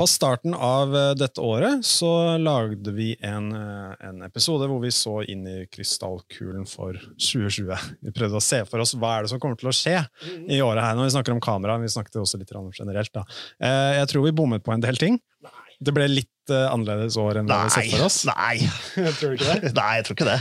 På 0.00 0.06
starten 0.08 0.54
av 0.56 0.94
eh, 0.96 1.10
dette 1.12 1.42
året 1.44 1.84
så 1.84 2.38
lagde 2.40 2.92
vi 2.96 3.10
en, 3.20 3.50
eh, 3.52 3.90
en 4.08 4.22
episode 4.24 4.64
hvor 4.70 4.78
vi 4.80 4.88
så 4.96 5.18
inn 5.28 5.42
i 5.44 5.56
krystallkulen 5.68 6.64
for 6.64 6.96
2020. 7.20 7.74
Vi 8.06 8.12
prøvde 8.16 8.38
å 8.38 8.44
se 8.44 8.62
for 8.64 8.80
oss 8.80 8.94
hva 8.96 9.18
er 9.18 9.26
det 9.26 9.32
som 9.34 9.42
kommer 9.42 9.60
til 9.60 9.68
å 9.68 9.74
skje 9.76 9.98
i 10.48 10.62
året 10.64 10.86
her. 10.86 10.96
Når 10.96 11.10
vi 11.10 11.12
snakker 11.18 11.34
om 11.36 11.42
kamera, 11.44 11.76
vi 11.82 11.92
snakket 11.92 12.16
også 12.22 12.40
litt 12.40 12.54
om 12.56 12.70
generelt. 12.72 13.12
da. 13.12 13.26
Eh, 13.60 13.98
Jeg 13.98 14.08
tror 14.14 14.24
vi 14.24 14.32
bommet 14.40 14.64
på 14.64 14.72
en 14.72 14.80
del 14.80 14.96
ting. 14.96 15.20
Det 15.80 15.92
ble 15.92 16.08
litt 16.08 16.48
annerledes 16.48 17.18
år 17.20 17.42
enn 17.42 17.46
det 17.50 17.58
vi 17.60 17.70
så 17.76 17.84
for 17.92 18.06
oss. 18.08 18.16
Nei. 18.30 18.56
tror 19.20 19.34
du 19.34 19.36
ikke 19.36 19.52
det? 19.60 19.74
Nei, 19.76 19.90
jeg 20.00 20.06
tror 20.08 20.16
ikke 20.16 20.30
det. 20.30 20.38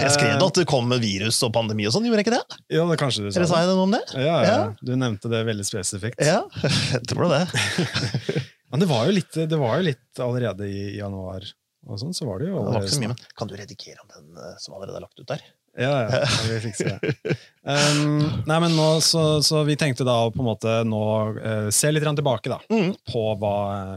Jeg 0.00 0.12
skrev 0.16 0.34
da 0.40 0.48
at 0.48 0.58
det 0.58 0.66
kom 0.70 0.90
med 0.90 1.02
virus 1.04 1.38
og 1.46 1.52
pandemi 1.54 1.86
og 1.86 1.94
sånn, 1.94 2.06
gjorde 2.10 2.24
jeg 2.24 2.26
ikke 2.26 2.34
det? 2.40 2.58
Ja, 2.74 2.88
det 2.90 2.98
kanskje 2.98 3.26
du 3.26 3.30
sa 3.30 3.38
Eller 3.38 3.50
sa 3.52 3.62
jeg 3.62 3.70
noe 3.70 3.86
om 3.86 3.94
det? 3.94 4.02
Ja, 4.16 4.22
ja, 4.26 4.38
ja. 4.42 4.56
Ja. 4.58 4.70
Du 4.82 4.92
nevnte 4.98 5.30
det 5.30 5.44
veldig 5.46 5.66
spesifikt. 5.70 6.18
Ja, 6.24 6.42
jeg 6.96 7.06
tror 7.14 7.30
det. 7.30 7.44
Men 8.72 8.82
det 8.82 8.88
var 8.90 9.08
jo 9.08 9.16
litt, 9.18 9.34
det 9.36 9.58
var 9.60 9.78
jo 9.78 9.88
litt 9.90 10.22
allerede 10.24 10.68
i 10.68 10.84
januar. 10.98 11.44
Og 11.90 11.98
sånn, 11.98 12.14
så 12.14 12.28
var 12.28 12.38
det 12.40 12.48
jo 12.50 12.60
Det 12.60 12.68
allerede 12.70 12.92
så 12.94 13.02
mye, 13.02 13.10
men 13.10 13.34
Kan 13.38 13.50
du 13.50 13.56
redigere 13.58 14.04
om 14.04 14.10
den 14.12 14.38
eh, 14.38 14.54
som 14.62 14.76
allerede 14.76 15.00
er 15.00 15.04
lagt 15.04 15.18
ut 15.18 15.28
der? 15.28 15.42
Ja, 15.72 15.92
ja, 16.04 16.18
vi 16.50 16.58
fikser 16.60 16.98
det. 17.00 17.34
Um, 17.64 18.18
nei, 18.44 18.58
men 18.60 18.74
nå, 18.76 18.88
så, 19.00 19.40
så 19.40 19.62
vi 19.64 19.76
tenkte 19.80 20.04
da 20.04 20.18
å 20.26 20.32
på 20.34 20.42
en 20.42 20.48
måte 20.50 20.74
nå 20.84 21.00
uh, 21.38 21.68
se 21.72 21.88
litt 21.88 22.04
tilbake 22.04 22.52
da, 22.52 22.58
Mm. 22.68 22.90
på 23.08 23.22
hva, 23.40 23.54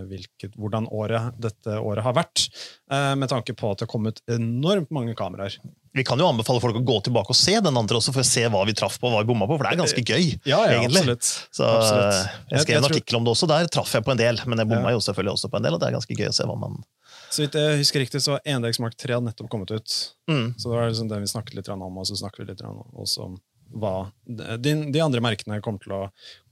hvilket, 0.07 0.55
hvordan 0.55 0.87
året, 0.87 1.35
dette 1.41 1.79
året 1.81 2.05
har 2.07 2.15
vært, 2.23 2.47
Uh, 2.85 3.15
med 3.17 3.27
tanke 3.31 3.55
på 3.57 3.71
at 3.73 3.79
det 3.79 3.87
har 3.87 3.91
kommet 3.91 4.19
enormt 4.29 4.91
mange 4.93 5.15
kameraer. 5.17 5.55
Vi 5.95 6.03
kan 6.03 6.19
jo 6.19 6.27
anbefale 6.27 6.59
folk 6.59 6.75
å 6.75 6.83
gå 6.83 6.97
tilbake 7.07 7.31
og 7.31 7.37
se 7.39 7.53
den 7.63 7.77
andre 7.79 7.95
også, 8.01 8.11
for 8.11 8.19
å 8.19 8.27
se 8.27 8.43
hva 8.51 8.65
vi 8.67 8.73
traff 8.75 8.97
på 8.99 9.07
og 9.07 9.13
hva 9.15 9.21
vi 9.23 9.29
bomma 9.29 9.47
på, 9.47 9.55
for 9.55 9.63
det 9.63 9.71
er 9.77 9.79
ganske 9.79 10.03
gøy. 10.03 10.25
Ja, 10.43 10.57
ja, 10.67 10.73
egentlig. 10.81 11.05
absolutt. 11.05 11.29
Så 11.55 11.69
absolutt. 11.69 12.17
eh, 12.19 12.35
Jeg 12.51 12.65
skrev 12.65 12.81
en 12.81 12.87
artikkel 12.89 13.19
om 13.21 13.23
det 13.27 13.31
også, 13.31 13.47
der 13.47 13.69
traff 13.71 13.93
jeg 13.95 14.03
på 14.03 14.11
en 14.11 14.19
del, 14.19 14.41
men 14.45 14.59
jeg 14.59 14.67
bomma 14.73 14.91
Ja. 14.91 14.97
jo 14.97 15.05
selvfølgelig 15.07 15.37
også 15.37 15.51
på 15.53 15.61
en 15.61 15.63
del, 15.63 15.77
og 15.77 15.79
det 15.79 15.87
er 15.87 15.95
ganske 15.95 16.17
gøy 16.19 16.27
å 16.27 16.35
se 16.35 16.43
hva 16.49 16.57
man 16.59 16.83
Så 17.31 17.45
vidt 17.45 17.55
jeg 17.55 17.79
husker 17.79 18.03
riktig, 18.03 18.21
så 18.21 18.39
Endex 18.43 18.79
Mark 18.83 18.97
3 18.99 19.15
hadde 19.15 19.29
nettopp 19.31 19.49
kommet 19.49 19.71
ut. 19.71 19.95
mm. 20.27 20.59
Så 20.59 20.69
det 20.69 20.75
var 20.75 20.89
liksom 20.91 21.09
det 21.09 21.19
vi 21.23 21.31
snakket 21.31 21.55
litt 21.55 21.69
om, 21.69 21.97
og 21.97 22.05
så 22.05 22.19
snakker 22.19 22.43
vi 22.43 22.51
litt 22.51 22.61
også 22.61 23.29
om 23.29 23.39
hva 23.75 24.11
de, 24.27 24.91
de 24.91 25.01
andre 25.01 25.21
merkene 25.23 25.61
kommer 25.63 25.79
til 25.81 25.95
å 25.95 26.03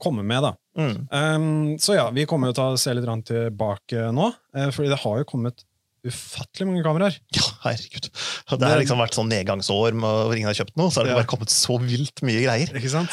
komme 0.02 0.24
med. 0.26 0.42
da. 0.42 0.54
Mm. 0.76 0.96
Um, 1.12 1.78
så 1.78 1.94
ja, 1.94 2.08
vi 2.10 2.26
kommer 2.26 2.50
jo 2.50 2.56
til 2.56 2.74
å 2.74 2.80
se 2.80 2.94
litt 2.96 3.06
tilbake 3.28 4.08
nå, 4.12 4.32
eh, 4.56 4.70
fordi 4.74 4.90
det 4.92 5.00
har 5.04 5.20
jo 5.20 5.28
kommet 5.28 5.64
ufattelig 6.06 6.66
mange 6.68 6.84
kameraer. 6.84 7.16
Ja, 7.36 7.46
herregud. 7.64 8.08
Det 8.52 8.68
har 8.68 8.80
liksom 8.82 9.00
vært 9.02 9.16
sånn 9.16 9.30
nedgangsår 9.32 9.96
hvor 9.98 10.36
ingen 10.36 10.50
har 10.50 10.58
kjøpt 10.60 10.76
noe, 10.80 10.90
så 10.92 11.00
har 11.00 11.08
det 11.08 11.14
Ja. 11.14 11.20
bare 11.22 11.30
kommet 11.32 11.52
så 11.54 11.78
vilt 11.80 12.22
mye 12.26 12.42
greier. 12.44 12.72
Ikke 12.76 12.92
sant? 12.92 13.12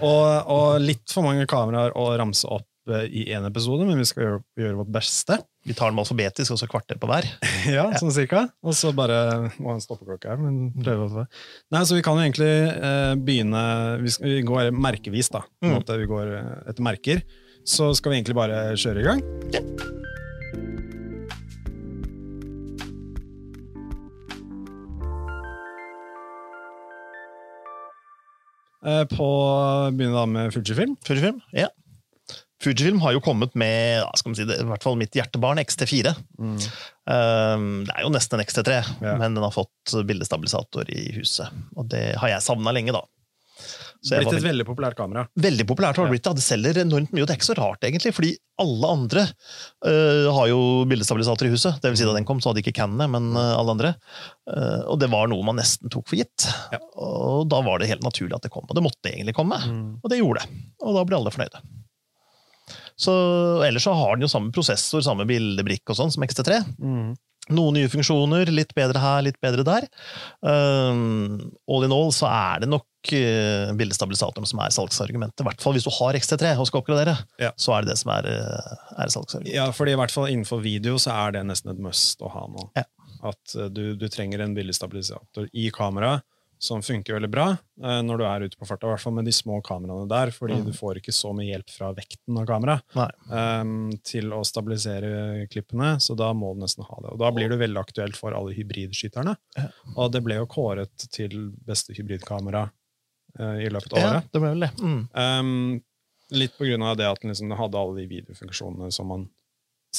Og, 0.00 0.26
og 0.50 0.80
litt 0.82 1.06
for 1.12 1.22
mange 1.26 1.46
kameraer 1.50 1.92
å 1.98 2.06
ramse 2.18 2.48
opp 2.48 2.66
eh, 2.90 3.04
i 3.12 3.24
én 3.36 3.44
episode, 3.46 3.84
men 3.86 4.00
vi 4.00 4.06
skal 4.08 4.24
gjøre, 4.24 4.40
gjøre 4.58 4.78
vårt 4.80 4.92
beste. 4.96 5.38
Vi 5.68 5.76
tar 5.78 5.92
dem 5.92 6.00
alfabetisk, 6.02 6.50
og 6.56 6.58
så 6.58 6.66
kvarter 6.66 6.98
på 6.98 7.06
hver. 7.10 7.28
Ja, 7.76 7.84
sånn 8.00 8.10
cirka. 8.10 8.48
Og 8.66 8.74
så 8.74 8.90
bare 8.96 9.20
må 9.62 9.68
ha 9.70 9.76
en 9.76 9.84
stoppeklokke 9.84 10.32
her, 10.32 10.40
men 10.42 10.72
prøve 10.82 11.06
å 11.06 11.26
Nei, 11.70 11.84
så 11.86 11.94
vi 11.94 12.02
kan 12.02 12.18
jo 12.18 12.24
egentlig 12.26 12.50
eh, 12.72 13.12
begynne 13.22 13.62
Vi, 14.02 14.10
skal, 14.16 14.32
vi 14.34 14.42
går 14.48 14.72
merkevis, 14.74 15.30
da. 15.30 15.44
På 15.46 15.68
en 15.68 15.74
Mm. 15.76 15.78
måte 15.78 16.00
vi 16.00 16.10
går 16.10 16.34
eh, 16.40 16.52
etter 16.72 16.82
merker. 16.82 17.22
Så 17.62 17.92
skal 17.94 18.10
vi 18.10 18.18
egentlig 18.18 18.34
bare 18.34 18.72
kjøre 18.74 18.98
i 19.04 19.06
gang. 19.06 19.22
Eh, 19.54 20.01
på 28.82 29.28
Begynne 29.94 30.16
da 30.16 30.26
med 30.26 30.52
Fujifilm. 30.54 30.96
Fujifilm? 31.06 31.38
Ja. 31.54 31.68
Fujifilm 32.62 33.00
har 33.02 33.12
jo 33.16 33.20
kommet 33.24 33.56
med 33.58 34.04
skal 34.18 34.30
man 34.30 34.36
si 34.38 34.44
det, 34.46 34.60
i 34.62 34.66
hvert 34.68 34.84
fall 34.84 34.94
mitt 35.00 35.14
hjertebarn, 35.18 35.58
XT4. 35.58 36.12
Um, 36.38 37.64
det 37.88 37.94
er 37.96 38.04
jo 38.04 38.12
nesten 38.14 38.38
en 38.38 38.44
XT3, 38.46 38.76
Ja. 39.02 39.16
men 39.18 39.34
den 39.34 39.42
har 39.42 39.50
fått 39.54 39.94
bildestabilisator 40.06 40.86
i 40.94 41.08
huset. 41.16 41.50
Og 41.74 41.88
det 41.90 42.04
har 42.22 42.30
jeg 42.36 42.44
savna 42.46 42.70
lenge, 42.74 42.94
da. 42.94 43.02
Blitt 44.02 44.26
var 44.26 44.32
et 44.32 44.34
veldig, 44.34 44.48
veldig 44.48 44.66
populært 44.66 44.96
kamera. 44.98 45.22
veldig 45.38 45.64
populært 45.68 45.98
har 45.98 46.08
det 46.08 46.14
blitt. 46.16 46.26
ja. 46.26 46.34
Det 46.34 46.42
selger 46.42 46.80
enormt 46.82 47.12
mye, 47.14 47.22
og 47.22 47.28
det 47.28 47.34
er 47.34 47.38
ikke 47.38 47.48
så 47.52 47.58
rart, 47.58 47.84
egentlig, 47.86 48.12
fordi 48.16 48.32
alle 48.62 48.90
andre 48.96 49.22
uh, 49.86 50.26
har 50.34 50.48
jo 50.50 50.58
bildestabilisator 50.90 51.46
i 51.46 51.52
huset. 51.52 51.78
Det 51.82 51.92
vil 51.92 52.00
si 52.00 52.08
Da 52.08 52.16
den 52.16 52.26
kom, 52.26 52.40
så 52.42 52.50
hadde 52.50 52.64
ikke 52.64 52.74
Canonene, 52.80 53.06
men 53.14 53.30
uh, 53.38 53.54
alle 53.60 53.76
andre. 53.76 53.94
Uh, 54.50 54.82
og 54.90 54.98
det 55.02 55.10
var 55.12 55.30
noe 55.30 55.46
man 55.46 55.60
nesten 55.60 55.92
tok 55.92 56.10
for 56.10 56.18
gitt. 56.18 56.48
Ja. 56.74 56.82
Og 56.98 57.46
da 57.52 57.62
var 57.62 57.78
det 57.78 57.92
helt 57.92 58.02
naturlig 58.02 58.34
at 58.34 58.42
det 58.42 58.50
kom. 58.54 58.66
Og 58.66 58.74
det 58.74 58.84
måtte 58.84 59.12
egentlig 59.12 59.36
komme, 59.38 59.60
og 60.02 60.10
det 60.10 60.18
gjorde 60.18 60.42
det. 60.42 60.62
Og 60.82 60.98
da 60.98 61.06
ble 61.06 61.20
alle 61.20 61.34
fornøyde. 61.34 61.62
Så 62.98 63.12
Ellers 63.66 63.86
så 63.86 63.94
har 63.96 64.16
den 64.16 64.26
jo 64.26 64.30
samme 64.30 64.52
prosessor, 64.54 65.02
samme 65.04 65.26
bildebrikke 65.28 65.94
og 65.94 65.98
sånn 65.98 66.12
som 66.14 66.26
XT3. 66.26 66.58
Mm. 66.78 67.12
Noen 67.56 67.74
nye 67.74 67.90
funksjoner, 67.90 68.50
litt 68.54 68.70
bedre 68.76 69.00
her, 69.02 69.24
litt 69.26 69.38
bedre 69.42 69.64
der. 69.66 69.88
Um, 70.46 71.54
all 71.66 71.86
in 71.86 71.94
all 71.94 72.12
så 72.14 72.28
er 72.30 72.62
det 72.62 72.70
nok 72.70 72.86
bildestabilisatoren 73.76 74.46
som 74.48 74.60
er 74.64 74.72
salgsargumentet. 74.74 75.42
I 75.42 75.48
hvert 75.48 75.62
fall 75.64 75.74
hvis 75.76 75.86
du 75.88 75.92
har 75.98 76.14
XT3 76.18 76.52
og 76.58 76.66
skal 76.70 76.82
oppgradere, 76.82 77.16
Ja. 77.42 77.52
så 77.56 77.76
er 77.76 77.82
det 77.86 77.92
det 77.94 77.98
som 78.02 78.10
er, 78.14 78.28
uh, 78.30 78.98
er 79.02 79.12
salgsargumentet. 79.12 79.54
Ja, 79.54 79.70
fordi 79.74 79.92
i 79.96 80.00
hvert 80.00 80.14
fall 80.14 80.28
innenfor 80.32 80.62
video 80.62 80.96
så 81.02 81.10
er 81.26 81.32
det 81.38 81.46
nesten 81.48 81.70
et 81.74 81.78
must 81.82 82.20
å 82.22 82.30
ha 82.32 82.46
nå. 82.48 82.70
Ja. 82.76 82.84
At 83.22 83.54
eh, 83.54 83.68
du, 83.70 83.94
du 83.94 84.08
trenger 84.10 84.40
en 84.42 84.54
bildestabilisator 84.56 85.48
i 85.54 85.68
kameraet 85.70 86.22
som 86.62 86.78
funker 86.82 87.14
veldig 87.16 87.30
bra 87.30 87.44
eh, 87.82 88.00
når 88.06 88.18
du 88.18 88.24
er 88.26 88.44
ute 88.46 88.58
på 88.58 88.66
farta, 88.66 88.86
i 88.86 88.90
hvert 88.92 89.02
fall 89.02 89.14
med 89.14 89.24
de 89.26 89.32
små 89.34 89.60
kameraene 89.66 90.08
der, 90.10 90.30
fordi 90.34 90.54
Mm. 90.60 90.64
du 90.66 90.72
får 90.74 90.98
ikke 91.00 91.14
så 91.14 91.30
mye 91.34 91.48
hjelp 91.52 91.70
fra 91.70 91.92
vekten 91.94 92.38
av 92.38 92.46
kameraet 92.46 92.82
eh, 92.98 93.96
til 94.06 94.30
å 94.34 94.42
stabilisere 94.46 95.46
klippene, 95.50 95.96
så 96.02 96.14
da 96.18 96.32
må 96.34 96.52
du 96.54 96.62
nesten 96.62 96.84
ha 96.86 96.98
det. 97.02 97.12
Og 97.14 97.18
da 97.22 97.30
blir 97.34 97.48
det 97.50 97.58
veldig 97.62 97.80
aktuelt 97.82 98.16
for 98.18 98.34
alle 98.34 98.54
hybridskyterne. 98.54 99.34
Ja. 99.58 99.68
Og 99.96 100.12
det 100.14 100.22
ble 100.26 100.38
jo 100.38 100.46
kåret 100.46 101.08
til 101.14 101.52
beste 101.66 101.94
hybridkamera 101.98 102.64
eh, 102.70 102.70
i 103.38 103.68
løpet 103.72 103.92
av 103.94 103.98
Ja, 103.98 104.10
året. 104.16 104.32
det 104.32 104.40
ble 104.40 104.48
vel 104.54 104.60
det. 104.66 104.70
Mm. 104.80 105.08
Um, 105.14 105.82
litt 106.32 106.56
på 106.58 106.64
grunn 106.68 106.82
av 106.82 106.96
det 106.96 107.06
at 107.08 107.20
den 107.20 107.30
liksom 107.32 107.52
hadde 107.56 107.78
alle 107.78 108.00
de 108.02 108.06
videofunksjonene 108.08 108.92
som 108.92 109.06
man 109.08 109.28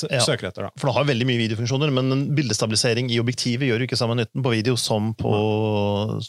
Ja. 0.10 0.20
søker 0.26 0.48
etter. 0.50 0.64
da. 0.64 0.70
For 0.78 0.88
det 0.90 0.96
har 0.96 1.06
veldig 1.06 1.26
mye 1.30 1.38
videofunksjoner, 1.48 1.92
men 1.94 2.12
en 2.12 2.36
bildestabilisering 2.36 3.12
i 3.12 3.20
objektivet 3.22 3.68
gjør 3.70 3.80
jo 3.84 3.86
ikke 3.88 3.98
samme 4.00 4.16
nytten 4.18 4.42
på 4.42 4.50
video 4.50 4.74
som 4.76 5.14
på, 5.14 5.30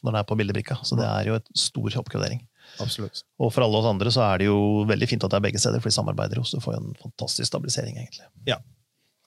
når 0.04 0.12
det 0.12 0.20
er 0.20 0.28
på 0.28 0.37
bildebrikka. 0.37 0.76
Så 0.84 0.97
det 0.98 1.06
er 1.09 1.25
jo 1.31 1.34
et 1.41 1.48
stor 1.56 1.88
oppgradering. 2.03 2.43
Absolutt. 2.81 3.22
Og 3.41 3.53
for 3.54 3.64
alle 3.64 3.76
oss 3.81 3.87
andre 3.88 4.10
så 4.12 4.20
er 4.34 4.38
det 4.38 4.47
jo 4.48 4.84
veldig 4.84 5.09
fint 5.09 5.25
at 5.25 5.31
det 5.31 5.37
er 5.41 5.47
begge 5.48 5.60
steder, 5.62 5.81
for 5.81 5.88
de 5.88 5.97
samarbeider 5.97 6.37
jo, 6.37 6.43
så 6.44 6.59
du 6.59 6.64
får 6.64 6.76
en 6.76 6.94
fantastisk 7.00 7.48
stabilisering, 7.48 7.97
egentlig. 7.97 8.26
Eh, 8.48 8.56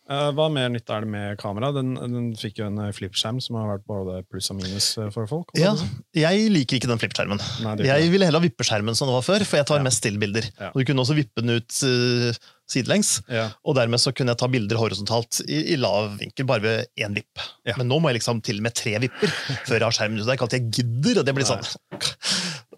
hva 0.07 0.47
mer 0.53 0.69
nytt 0.72 0.90
er 0.94 1.03
det 1.03 1.12
med 1.12 1.38
kamera? 1.41 1.73
Den, 1.75 1.95
den 2.00 2.29
fikk 2.40 2.62
jo 2.62 2.69
en 2.69 2.79
flipskjerm 2.95 3.18
flippskjerm 3.18 3.40
som 3.44 3.57
har 3.59 3.68
vært 3.72 3.85
både 3.88 4.19
pluss 4.29 4.50
og 4.51 4.59
minus 4.59 4.90
eh, 4.97 5.09
for 5.13 5.28
folk. 5.29 5.51
Ja, 5.57 5.73
jeg 6.16 6.50
liker 6.53 6.78
ikke 6.78 6.90
den 6.91 7.00
flippskjermen. 7.01 7.41
Jeg 7.84 8.12
ville 8.12 8.28
heller 8.28 8.40
ha 8.41 8.46
vippeskjermen 8.46 8.96
som 8.97 9.09
det 9.09 9.16
var 9.17 9.25
før, 9.25 9.46
for 9.47 9.57
jeg 9.59 9.67
tar 9.67 9.81
Ja. 9.81 9.84
mest 9.88 10.01
stillbilder. 10.03 10.50
Ja. 10.59 10.72
Du 10.75 10.84
kunne 10.85 11.03
også 11.03 11.16
vippe 11.17 11.41
den 11.41 11.57
ut 11.57 11.79
uh, 11.84 12.31
sidelengs, 12.67 13.22
Ja. 13.31 13.50
og 13.63 13.75
dermed 13.75 14.00
så 14.00 14.13
kunne 14.13 14.34
jeg 14.34 14.41
ta 14.41 14.47
bilder 14.51 14.78
horisontalt 14.78 15.41
i, 15.47 15.73
i 15.73 15.78
lav 15.79 16.17
vinkel, 16.19 16.46
bare 16.46 16.62
ved 16.62 16.88
én 17.00 17.16
vipp. 17.16 17.40
Men 17.78 17.88
nå 17.88 18.00
må 18.00 18.12
jeg 18.12 18.19
liksom 18.22 18.41
til 18.44 18.59
og 18.62 18.67
med 18.67 18.75
tre 18.75 18.97
vipper 19.00 19.31
før 19.67 19.79
jeg 19.79 19.88
har 19.88 19.96
skjermen 19.96 20.19
ute. 20.19 20.25
Det 20.28 20.34
er 20.34 20.40
ikke 20.40 20.47
alltid 20.47 20.62
jeg 20.62 20.75
gidder, 20.81 21.22
og 21.22 21.25
det 21.28 21.35
blir 21.38 21.47
sånn. 21.47 21.66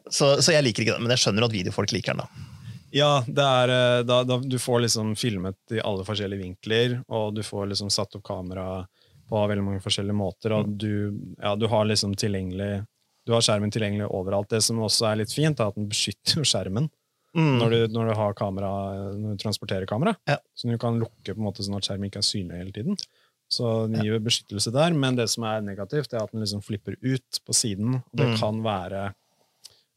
Så, 0.10 0.40
så 0.42 0.54
jeg 0.56 0.66
liker 0.66 0.84
ikke 0.86 0.96
den, 0.98 1.06
men 1.06 1.14
jeg 1.14 1.22
skjønner 1.26 1.46
at 1.46 1.54
videofolk 1.54 1.92
liker 1.94 2.16
den. 2.18 2.26
da. 2.26 2.46
Ja, 2.92 3.24
det 3.28 3.44
er, 3.46 3.70
eh, 3.74 4.04
da, 4.04 4.24
da, 4.24 4.38
du 4.42 4.58
får 4.60 4.82
liksom 4.86 5.16
filmet 5.20 5.58
i 5.76 5.82
alle 5.86 6.04
forskjellige 6.08 6.42
vinkler, 6.42 7.04
og 7.10 7.36
du 7.36 7.44
får 7.46 7.68
liksom 7.74 7.92
satt 7.94 8.16
opp 8.18 8.24
kamera 8.24 8.88
på 9.30 9.42
veldig 9.48 9.64
mange 9.64 9.82
forskjellige 9.84 10.18
måter, 10.18 10.56
og 10.58 10.72
du, 10.82 10.90
ja, 11.38 11.52
du 11.56 11.68
har 11.70 11.86
liksom 11.86 12.16
tilgjengelig 12.18 12.86
du 13.28 13.34
har 13.36 13.44
skjermen 13.46 13.70
tilgjengelig 13.70 14.08
overalt. 14.10 14.50
Det 14.50 14.64
som 14.66 14.80
også 14.82 15.06
er 15.12 15.20
litt 15.20 15.30
fint, 15.36 15.60
er 15.62 15.68
at 15.70 15.76
den 15.78 15.90
beskytter 15.92 16.42
skjermen 16.48 16.90
Mm. 17.38 17.60
når, 17.60 17.70
du, 17.70 17.82
når 17.94 18.08
du 18.10 18.14
har 18.18 18.34
kamera, 18.34 18.70
når 19.14 19.36
du 19.36 19.42
transporterer 19.44 19.86
kamera. 19.86 20.16
Ja. 20.26 20.40
Så 20.58 20.66
du 20.66 20.80
kan 20.82 20.96
lukke 20.98 21.36
på 21.36 21.38
en 21.38 21.46
måte 21.46 21.62
sånn 21.62 21.76
at 21.78 21.86
skjermen 21.86 22.08
ikke 22.10 22.24
er 22.24 22.26
synlig 22.26 22.58
hele 22.58 22.72
tiden. 22.74 22.98
Så 23.54 23.86
den 23.86 24.02
gir 24.02 24.16
jo 24.16 24.20
beskyttelse 24.26 24.74
der, 24.74 24.96
men 24.98 25.14
det 25.20 25.28
som 25.30 25.46
er 25.46 25.62
negativt, 25.62 26.10
er 26.18 26.24
at 26.24 26.32
den 26.34 26.42
liksom 26.42 26.64
flipper 26.66 26.98
ut 27.06 27.40
på 27.46 27.54
siden. 27.54 28.00
og 28.02 28.18
Det 28.18 28.32
Mm. 28.32 28.38
kan 28.40 28.64
være 28.66 29.14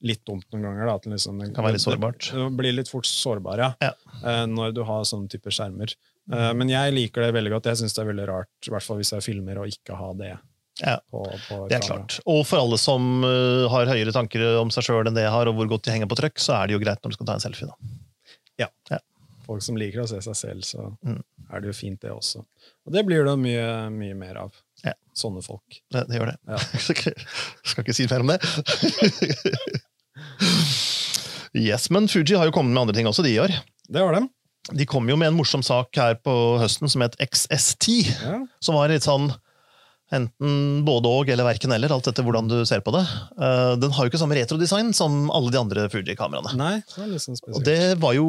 litt 0.03 0.23
dumt 0.27 0.45
noen 0.53 0.65
ganger. 0.67 0.87
Da, 0.91 0.95
at 0.99 1.05
liksom, 1.07 1.39
det 1.43 1.51
Kan 1.55 1.65
være 1.67 1.77
litt 1.79 1.85
sårbart. 1.85 2.31
Det, 2.33 2.39
det 2.43 2.49
blir 2.59 2.75
litt 2.75 2.91
fort 2.91 3.07
sårbar, 3.07 3.59
ja. 3.63 3.71
Ja. 3.81 3.93
Uh, 4.23 4.47
Når 4.51 4.73
du 4.77 4.83
har 4.89 5.05
sånne 5.09 5.31
typer 5.31 5.55
skjermer. 5.55 5.95
Eh, 6.33 6.53
Men 6.55 6.69
jeg 6.71 6.93
liker 6.95 7.23
det 7.27 7.33
veldig 7.35 7.51
godt. 7.57 7.67
Jeg 7.73 7.81
syns 7.81 7.95
det 7.97 8.03
er 8.05 8.09
veldig 8.13 8.27
rart, 8.31 8.51
i 8.67 8.71
hvert 8.71 8.85
fall 8.87 9.01
hvis 9.01 9.11
jeg 9.15 9.25
filmer, 9.27 9.59
å 9.59 9.65
ikke 9.67 9.97
ha 9.99 10.13
det 10.15 10.29
Ja. 10.81 10.97
på, 11.11 11.23
på 11.49 11.57
Det 11.69 11.77
er 11.81 11.83
klart. 11.87 12.21
Og 12.31 12.45
for 12.47 12.63
alle 12.63 12.79
som 12.79 13.25
uh, 13.27 13.67
har 13.73 13.91
høyere 13.91 14.15
tanker 14.15 14.45
om 14.61 14.71
seg 14.71 14.87
sjøl 14.87 15.07
enn 15.11 15.15
det 15.19 15.25
jeg 15.27 15.35
har, 15.35 15.51
og 15.51 15.59
hvor 15.59 15.67
godt 15.75 15.85
de 15.89 15.97
henger 15.97 16.07
på 16.11 16.19
trøkk, 16.23 16.39
så 16.39 16.61
er 16.61 16.71
det 16.71 16.77
jo 16.79 16.83
greit 16.85 17.03
når 17.03 17.11
du 17.11 17.19
skal 17.19 17.27
ta 17.33 17.35
en 17.41 17.45
selfie. 17.45 17.67
da. 17.71 18.67
ja, 18.67 18.99
Folk 19.43 19.63
som 19.67 19.75
liker 19.77 20.05
å 20.05 20.07
se 20.09 20.21
seg 20.23 20.37
selv, 20.39 20.63
så 20.63 20.93
Mm. 21.03 21.19
er 21.51 21.61
det 21.61 21.67
jo 21.73 21.75
fint, 21.75 21.99
det 22.01 22.13
også. 22.15 22.45
Og 22.87 22.93
det 22.95 23.03
blir 23.05 23.25
det 23.27 23.35
mye, 23.43 23.91
mye 23.91 24.15
mer 24.15 24.39
av. 24.47 24.55
Ja. 24.85 24.95
Sånne 25.15 25.43
folk. 25.45 25.83
Det, 25.91 26.07
det 26.09 26.17
gjør 26.21 26.31
det. 26.31 26.39
Ja. 26.47 26.57
Skal 27.67 27.83
ikke 27.85 27.95
si 27.99 28.07
mer 28.07 28.23
om 28.23 28.31
det. 28.31 28.39
yes, 31.55 31.91
Men 31.91 32.09
Fuji 32.11 32.37
har 32.37 32.49
jo 32.49 32.55
kommet 32.55 32.75
med 32.75 32.85
andre 32.87 32.97
ting 32.99 33.09
også, 33.11 33.25
de 33.27 33.35
i 33.35 33.41
år. 33.43 33.55
Det 33.89 34.03
var 34.03 34.17
dem. 34.19 34.29
De 34.71 34.87
kom 34.87 35.09
jo 35.11 35.17
med 35.19 35.33
en 35.33 35.39
morsom 35.39 35.63
sak 35.67 35.91
her 35.99 36.15
på 36.23 36.35
høsten 36.63 36.91
som 36.91 37.03
het 37.03 37.17
XS10. 37.23 38.13
Ja. 38.23 38.37
Som 38.63 38.79
var 38.79 38.93
litt 38.93 39.07
sånn 39.07 39.33
enten 40.13 40.83
både 40.85 41.09
og 41.09 41.31
eller 41.33 41.47
verken 41.47 41.73
eller, 41.73 41.93
alt 41.95 42.09
etter 42.11 42.25
hvordan 42.27 42.49
du 42.51 42.59
ser 42.69 42.83
på 42.85 42.93
det. 42.95 43.03
Eh, 43.41 43.73
den 43.81 43.95
har 43.97 44.05
jo 44.05 44.13
ikke 44.13 44.21
samme 44.21 44.37
retrodesign 44.37 44.93
som 44.97 45.31
alle 45.33 45.53
de 45.55 45.61
andre 45.61 45.87
Fuji-kameraene. 45.93 46.53
Nei, 46.61 46.75
det 46.85 46.99
var 47.01 47.09
liksom 47.15 47.39
sånn 47.39 47.57
Og 47.57 47.65
det 47.67 47.79
var 48.03 48.17
jo 48.19 48.27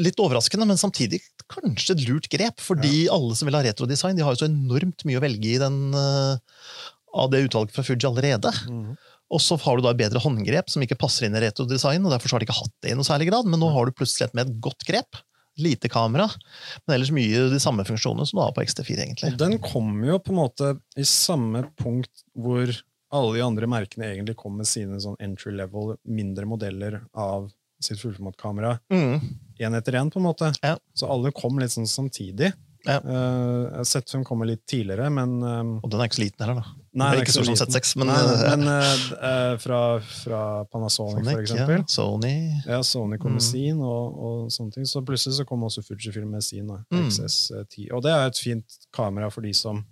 litt 0.00 0.20
overraskende, 0.22 0.68
men 0.68 0.80
samtidig 0.80 1.20
kanskje 1.52 1.96
et 1.96 2.06
lurt 2.08 2.30
grep. 2.32 2.62
Fordi 2.64 3.06
alle 3.12 3.36
som 3.38 3.50
vil 3.50 3.58
ha 3.58 3.64
retrodesign, 3.66 4.16
de 4.16 4.24
har 4.24 4.34
jo 4.34 4.46
så 4.46 4.48
enormt 4.48 5.04
mye 5.08 5.20
å 5.20 5.26
velge 5.26 5.52
i 5.52 5.60
den, 5.60 5.82
eh, 5.92 6.80
av 7.16 7.30
det 7.32 7.44
utvalget 7.46 7.76
fra 7.76 7.84
Fuji 7.84 8.08
allerede. 8.08 8.52
Mhm. 8.66 8.96
Og 9.32 9.42
så 9.42 9.56
har 9.58 9.78
du 9.78 9.84
da 9.86 9.94
bedre 9.96 10.22
håndgrep 10.22 10.70
som 10.70 10.84
ikke 10.84 10.98
passer 11.00 11.26
inn 11.26 11.36
i 11.38 11.42
retrodesign, 11.42 12.04
og 12.06 12.12
derfor 12.14 12.34
har 12.34 12.42
de 12.42 12.46
ikke 12.48 12.60
hatt 12.60 12.74
det 12.84 12.92
i 12.92 12.98
noe 12.98 13.06
særlig 13.06 13.30
grad, 13.30 13.48
men 13.50 13.60
nå 13.62 13.70
har 13.74 13.88
du 13.88 13.96
plutselig 13.96 14.28
et 14.28 14.36
med 14.38 14.46
et 14.46 14.60
godt 14.62 14.86
grep. 14.88 15.22
Lite 15.56 15.88
kamera, 15.88 16.26
men 16.84 16.94
ellers 16.98 17.08
mye 17.16 17.46
de 17.48 17.58
samme 17.62 17.80
funksjonene 17.88 18.26
som 18.28 18.36
du 18.36 18.42
har 18.42 18.50
på 18.52 18.60
XT4, 18.60 18.96
egentlig. 19.00 19.30
Og 19.32 19.38
den 19.40 19.56
kommer 19.64 20.10
jo 20.10 20.18
på 20.20 20.34
en 20.34 20.40
måte 20.42 20.72
i 21.00 21.06
samme 21.08 21.62
punkt 21.80 22.26
hvor 22.36 22.74
alle 23.16 23.30
de 23.38 23.44
andre 23.46 23.68
merkene 23.70 24.10
egentlig 24.10 24.36
kom 24.36 24.58
med 24.60 24.68
sine 24.68 24.98
sånn 25.00 25.16
entry 25.22 25.54
level, 25.56 25.94
mindre 26.04 26.44
modeller 26.50 26.98
av 27.16 27.48
sitt 27.80 28.00
fullformatkamera. 28.02 28.76
Mm. 28.92 29.24
Én 29.64 29.78
etter 29.78 29.96
én, 29.96 30.12
på 30.12 30.20
en 30.20 30.26
måte. 30.28 30.52
Ja. 30.60 30.76
Så 30.96 31.08
alle 31.12 31.32
kom 31.36 31.56
litt 31.60 31.74
sånn 31.74 31.88
samtidig. 31.88 32.52
Ja. 32.86 33.00
Eh, 33.02 33.62
jeg 33.66 33.76
har 33.80 33.84
sett 33.90 34.12
hun 34.14 34.24
kommer 34.24 34.46
litt 34.46 34.62
tidligere, 34.70 35.08
men 35.10 35.36
eh, 35.42 35.80
Og 35.84 35.90
den 35.90 36.00
er 36.00 36.06
ikke 36.08 36.18
så 36.20 36.22
liten 36.24 36.44
heller, 36.46 36.60
da. 36.62 36.74
Nei, 36.96 36.96
Den 36.96 37.02
er 37.06 37.16
den 37.16 37.24
ikke 37.26 37.34
stor 37.34 37.44
som 37.44 37.54
liten. 37.56 37.74
Z6, 37.76 37.96
men, 38.00 38.06
Nei, 38.06 38.16
eh, 38.22 38.56
men 38.56 38.68
eh, 39.30 39.56
fra, 39.60 39.80
fra 40.22 40.40
Panasonic, 40.72 41.24
for 41.28 41.42
eksempel. 41.42 41.76
ja. 41.82 41.84
Sony 41.92 42.34
Ja, 42.66 42.80
Sony 42.86 43.18
kom 43.18 43.32
med 43.36 43.42
Mm. 43.42 43.48
sin, 43.50 43.80
og, 43.82 44.16
og 44.28 44.50
sånne 44.54 44.72
ting. 44.78 44.84
Så 44.88 45.02
plutselig 45.04 45.36
så 45.40 45.44
kom 45.48 45.62
også 45.68 45.82
Fujifilm 45.84 46.30
med 46.32 46.42
sin 46.46 46.66
da, 46.70 46.78
Mm. 46.94 47.08
XS10. 47.10 47.90
Og 47.92 48.02
det 48.06 48.12
er 48.14 48.26
et 48.30 48.38
fint 48.38 48.78
kamera 48.94 49.30
for 49.30 49.42
de 49.42 49.52
som 49.52 49.84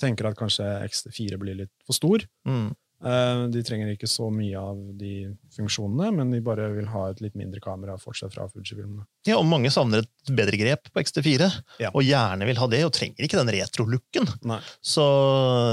tenker 0.00 0.26
at 0.30 0.36
kanskje 0.38 0.64
XT4 0.88 1.36
blir 1.38 1.54
litt 1.64 1.70
for 1.86 1.92
stor. 1.92 2.24
mm. 2.48 2.70
Eh, 3.02 3.46
De 3.48 3.62
trenger 3.64 3.94
ikke 3.94 4.08
så 4.10 4.26
mye 4.32 4.58
av 4.60 4.76
de 5.00 5.30
funksjonene, 5.56 6.10
men 6.18 6.30
de 6.34 6.40
bare 6.44 6.66
vil 6.74 6.84
ha 6.92 7.06
et 7.10 7.20
litt 7.24 7.34
mindre 7.38 7.60
kamera 7.64 7.94
fortsatt 7.96 8.34
fra 8.34 8.44
Fujifilm. 8.52 8.98
da. 8.98 9.04
Ja, 9.26 9.38
og 9.38 9.46
mange 9.48 9.70
savner 9.72 10.02
et 10.04 10.32
bedre 10.36 10.58
grep 10.60 10.90
på 10.92 11.00
XT4, 11.00 11.48
Ja. 11.80 11.90
og 11.94 12.02
gjerne 12.04 12.44
vil 12.44 12.56
ha 12.60 12.66
det, 12.66 12.82
og 12.84 12.92
trenger 12.92 13.24
ikke 13.24 13.40
den 13.40 13.48
retro-looken. 13.56 14.28
Så, 14.82 15.06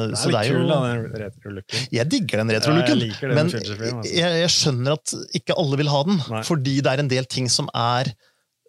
det 0.07 0.15
er 0.15 0.21
så 0.21 0.29
litt 0.31 0.37
det 0.37 0.39
er 0.39 0.53
jo 0.53 0.61
kul, 0.61 0.67
da, 0.71 0.79
den 0.93 1.19
retro-looken. 1.25 1.87
Jeg 1.91 2.09
digger 2.09 2.37
den 2.43 2.53
retro-looken, 2.55 3.03
ja, 3.21 3.27
men 3.33 3.45
altså. 3.51 4.07
jeg, 4.07 4.39
jeg 4.43 4.53
skjønner 4.55 4.95
at 4.97 5.13
ikke 5.41 5.57
alle 5.57 5.77
vil 5.83 5.91
ha 5.91 6.03
den, 6.07 6.21
Nei. 6.31 6.41
fordi 6.47 6.77
det 6.81 6.93
er 6.93 7.03
en 7.03 7.11
del 7.11 7.25
ting 7.25 7.49
som 7.51 7.67
er 7.75 8.13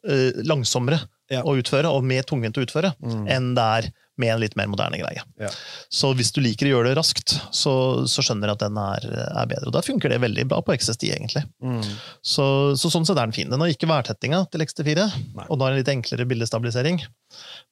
uh, 0.08 0.30
langsommere 0.46 1.00
Ja. 1.30 1.42
å 1.44 1.54
utføre, 1.60 1.84
og 1.92 2.02
mer 2.08 2.22
tungvint 2.24 2.56
å 2.56 2.62
utføre, 2.64 2.94
Mm. 3.04 3.26
enn 3.28 3.54
det 3.54 3.62
er 3.84 3.92
med 4.18 4.32
en 4.34 4.40
litt 4.42 4.56
mer 4.58 4.66
moderne 4.70 4.98
greie. 5.00 5.22
Ja. 5.40 5.48
Så 5.94 6.10
hvis 6.18 6.32
du 6.34 6.40
liker 6.42 6.66
å 6.68 6.72
gjøre 6.76 6.90
det 6.90 6.98
raskt, 6.98 7.36
så, 7.54 7.72
så 8.10 8.24
skjønner 8.26 8.50
jeg 8.50 8.58
at 8.58 8.64
den 8.66 8.78
er, 8.82 9.06
er 9.30 9.46
bedre. 9.50 9.70
Og 9.70 9.76
da 9.76 9.82
funker 9.86 10.10
det 10.12 10.18
veldig 10.24 10.44
bra 10.50 10.58
på 10.66 10.74
XS10, 10.74 11.12
egentlig. 11.14 11.44
Mm. 11.62 11.82
Så, 12.26 12.46
så 12.80 12.90
sånn 12.90 13.06
sett 13.06 13.16
er 13.16 13.22
den 13.28 13.36
fin. 13.36 13.48
Den 13.52 13.62
har 13.62 13.70
ikke 13.72 13.88
værtettinga 13.90 14.42
til 14.52 14.64
XT4, 14.66 15.06
Nei. 15.38 15.46
og 15.46 15.54
da 15.60 15.68
har 15.68 15.76
en 15.76 15.80
litt 15.80 15.92
enklere 15.92 16.26
bildestabilisering. 16.28 17.00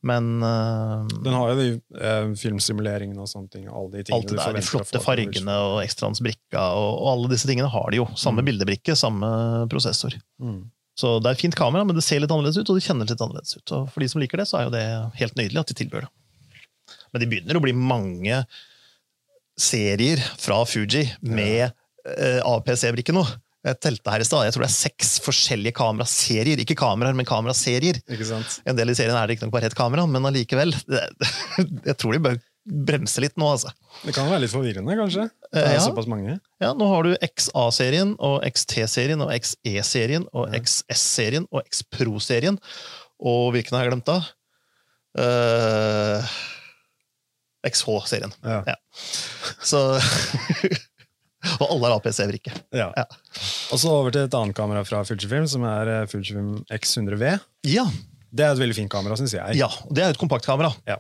Men 0.07 0.31
uh, 0.45 1.03
Den 1.25 1.35
har 1.35 1.51
jo 1.51 1.57
de 1.59 1.69
eh, 1.99 2.27
filmsimuleringene 2.39 3.23
og 3.25 3.29
sånne 3.31 3.51
ting. 3.55 3.67
Alle 3.67 3.99
de 3.99 4.05
tingene 4.07 4.29
du 4.31 4.37
der, 4.37 4.55
de 4.61 4.63
flotte 4.67 5.01
fargene 5.03 5.55
og 5.67 5.81
ekstraens 5.83 6.21
brikka, 6.23 6.63
og, 6.77 6.91
og 7.03 7.11
alle 7.17 7.33
disse 7.35 7.49
tingene 7.51 7.71
har 7.73 7.91
de 7.93 8.03
jo. 8.05 8.09
Samme 8.15 8.45
Mm. 8.45 8.51
bildebrikke, 8.53 8.95
samme 9.01 9.29
prosessor. 9.73 10.13
Mm. 10.43 10.67
Så 10.97 11.15
det 11.21 11.29
er 11.29 11.37
et 11.37 11.41
fint 11.45 11.57
kamera, 11.57 11.85
men 11.85 11.97
det 11.97 12.05
ser 12.05 12.21
litt 12.23 12.31
annerledes 12.33 12.57
ut, 12.61 12.71
og 12.73 12.77
det 12.79 12.85
kjennes 12.87 13.09
litt 13.11 13.21
annerledes 13.21 13.57
ut. 13.59 13.73
Og 13.77 13.89
for 13.93 14.01
de 14.05 14.09
som 14.09 14.21
liker 14.23 14.41
det, 14.41 14.47
så 14.49 14.61
er 14.61 14.69
jo 14.69 14.71
det 14.73 14.85
helt 15.19 15.35
nydelig 15.37 15.61
at 15.61 15.73
de 15.73 15.77
tilbyr 15.77 16.07
det. 16.07 16.11
Men 17.17 17.25
det 17.25 17.31
begynner 17.33 17.57
å 17.57 17.65
bli 17.65 17.73
mange 17.73 18.43
serier 19.57 20.21
fra 20.37 20.59
Fuji 20.69 21.07
med 21.25 21.71
eh, 22.13 22.41
APC-brikke 22.45 23.15
nå. 23.17 23.23
Jeg 23.67 23.81
telte 23.83 24.13
her 24.13 24.23
i 24.23 24.27
stad, 24.29 24.45
jeg 24.47 24.55
tror 24.55 24.63
det 24.63 24.69
er 24.69 24.75
seks 24.77 25.15
forskjellige 25.25 25.75
kameraserier. 25.75 26.61
Ikke 26.63 26.77
kameraer, 26.79 27.17
men 27.19 27.27
kameraserier. 27.27 27.99
En 28.07 28.77
del 28.79 28.93
i 28.93 28.95
serien 28.95 29.17
er 29.19 29.27
det 29.27 29.39
ikke 29.39 29.49
nok 29.49 29.55
bare 29.57 29.67
ett 29.73 29.75
kamera, 29.79 30.05
men 30.07 30.29
allikevel. 30.29 30.71
det- 30.93 31.09
Jeg 31.89 31.97
tror 31.99 32.15
de 32.15 32.21
bør 32.29 32.37
bremse 32.87 33.23
litt 33.25 33.35
nå, 33.41 33.49
altså. 33.57 33.73
Det 34.05 34.13
kan 34.15 34.29
være 34.31 34.45
litt 34.45 34.53
forvirrende, 34.53 34.95
kanskje? 35.01 35.25
Det 35.51 35.65
Eh, 35.65 35.71
er 35.73 35.75
ja. 35.81 35.83
såpass 35.83 36.07
mange. 36.11 36.37
Ja, 36.63 36.75
nå 36.79 36.87
har 36.93 37.07
du 37.09 37.17
XA-serien 37.27 38.15
og 38.23 38.45
XT-serien 38.47 39.23
og 39.25 39.33
XE-serien 39.35 40.29
og 40.35 40.53
Ja. 40.53 40.61
XS-serien 40.63 41.47
og 41.51 41.65
XPro-serien. 41.73 42.59
Og 43.19 43.51
hvilken 43.57 43.75
har 43.79 43.87
jeg 43.89 43.95
glemt, 43.97 44.07
da? 44.07 44.21
Eh, 45.19 46.37
XH-serien. 47.69 48.33
Ja. 48.47 48.63
Ja. 48.67 48.77
Så 49.67 49.81
Og 51.61 51.69
alle 51.69 51.87
har 51.87 51.95
APC-brikke. 52.01 52.51
Ja. 52.75 52.89
Ja. 52.97 53.05
Og 53.71 53.79
så 53.79 53.93
over 53.93 54.11
til 54.15 54.25
et 54.27 54.35
annet 54.35 54.57
kamera 54.59 54.81
fra 54.89 55.03
Fujifilm, 55.07 55.47
som 55.51 55.63
er 55.69 55.91
eh, 55.93 56.07
Fujifilm 56.11 56.57
X100V. 56.75 57.37
Ja, 57.71 57.85
Det 58.37 58.45
er 58.45 58.51
et 58.57 58.59
veldig 58.61 58.75
fint 58.77 58.91
kamera, 58.91 59.15
syns 59.17 59.33
jeg. 59.37 59.55
ja, 59.61 59.69
det 59.95 60.03
er 60.03 60.11
jo 60.11 60.17
et 60.17 60.21
kompaktkamera. 60.21 60.73
Ja. 60.91 60.97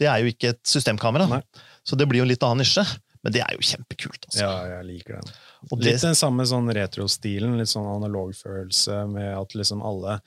Det 0.00 0.08
er 0.08 0.22
jo 0.24 0.30
ikke 0.32 0.54
et 0.54 0.62
systemkamera, 0.66 1.26
Nei. 1.30 1.42
så 1.86 1.98
det 2.00 2.08
blir 2.08 2.22
jo 2.22 2.24
en 2.26 2.32
litt 2.32 2.42
annen 2.46 2.64
nisje. 2.64 2.86
Men 3.20 3.34
det 3.36 3.42
er 3.44 3.52
jo 3.52 3.60
kjempekult. 3.60 4.22
altså. 4.30 4.40
Ja, 4.40 4.52
jeg 4.78 4.86
liker 4.94 5.18
den. 5.18 5.34
Og 5.68 5.82
Litt 5.84 6.00
den 6.00 6.14
samme 6.16 6.46
sånn 6.48 6.70
retrostilen, 6.72 7.58
litt 7.58 7.68
sånn 7.68 7.84
analogfølelse 7.86 9.02
med 9.12 9.28
at 9.36 9.52
liksom 9.54 9.82
alle 9.84 10.20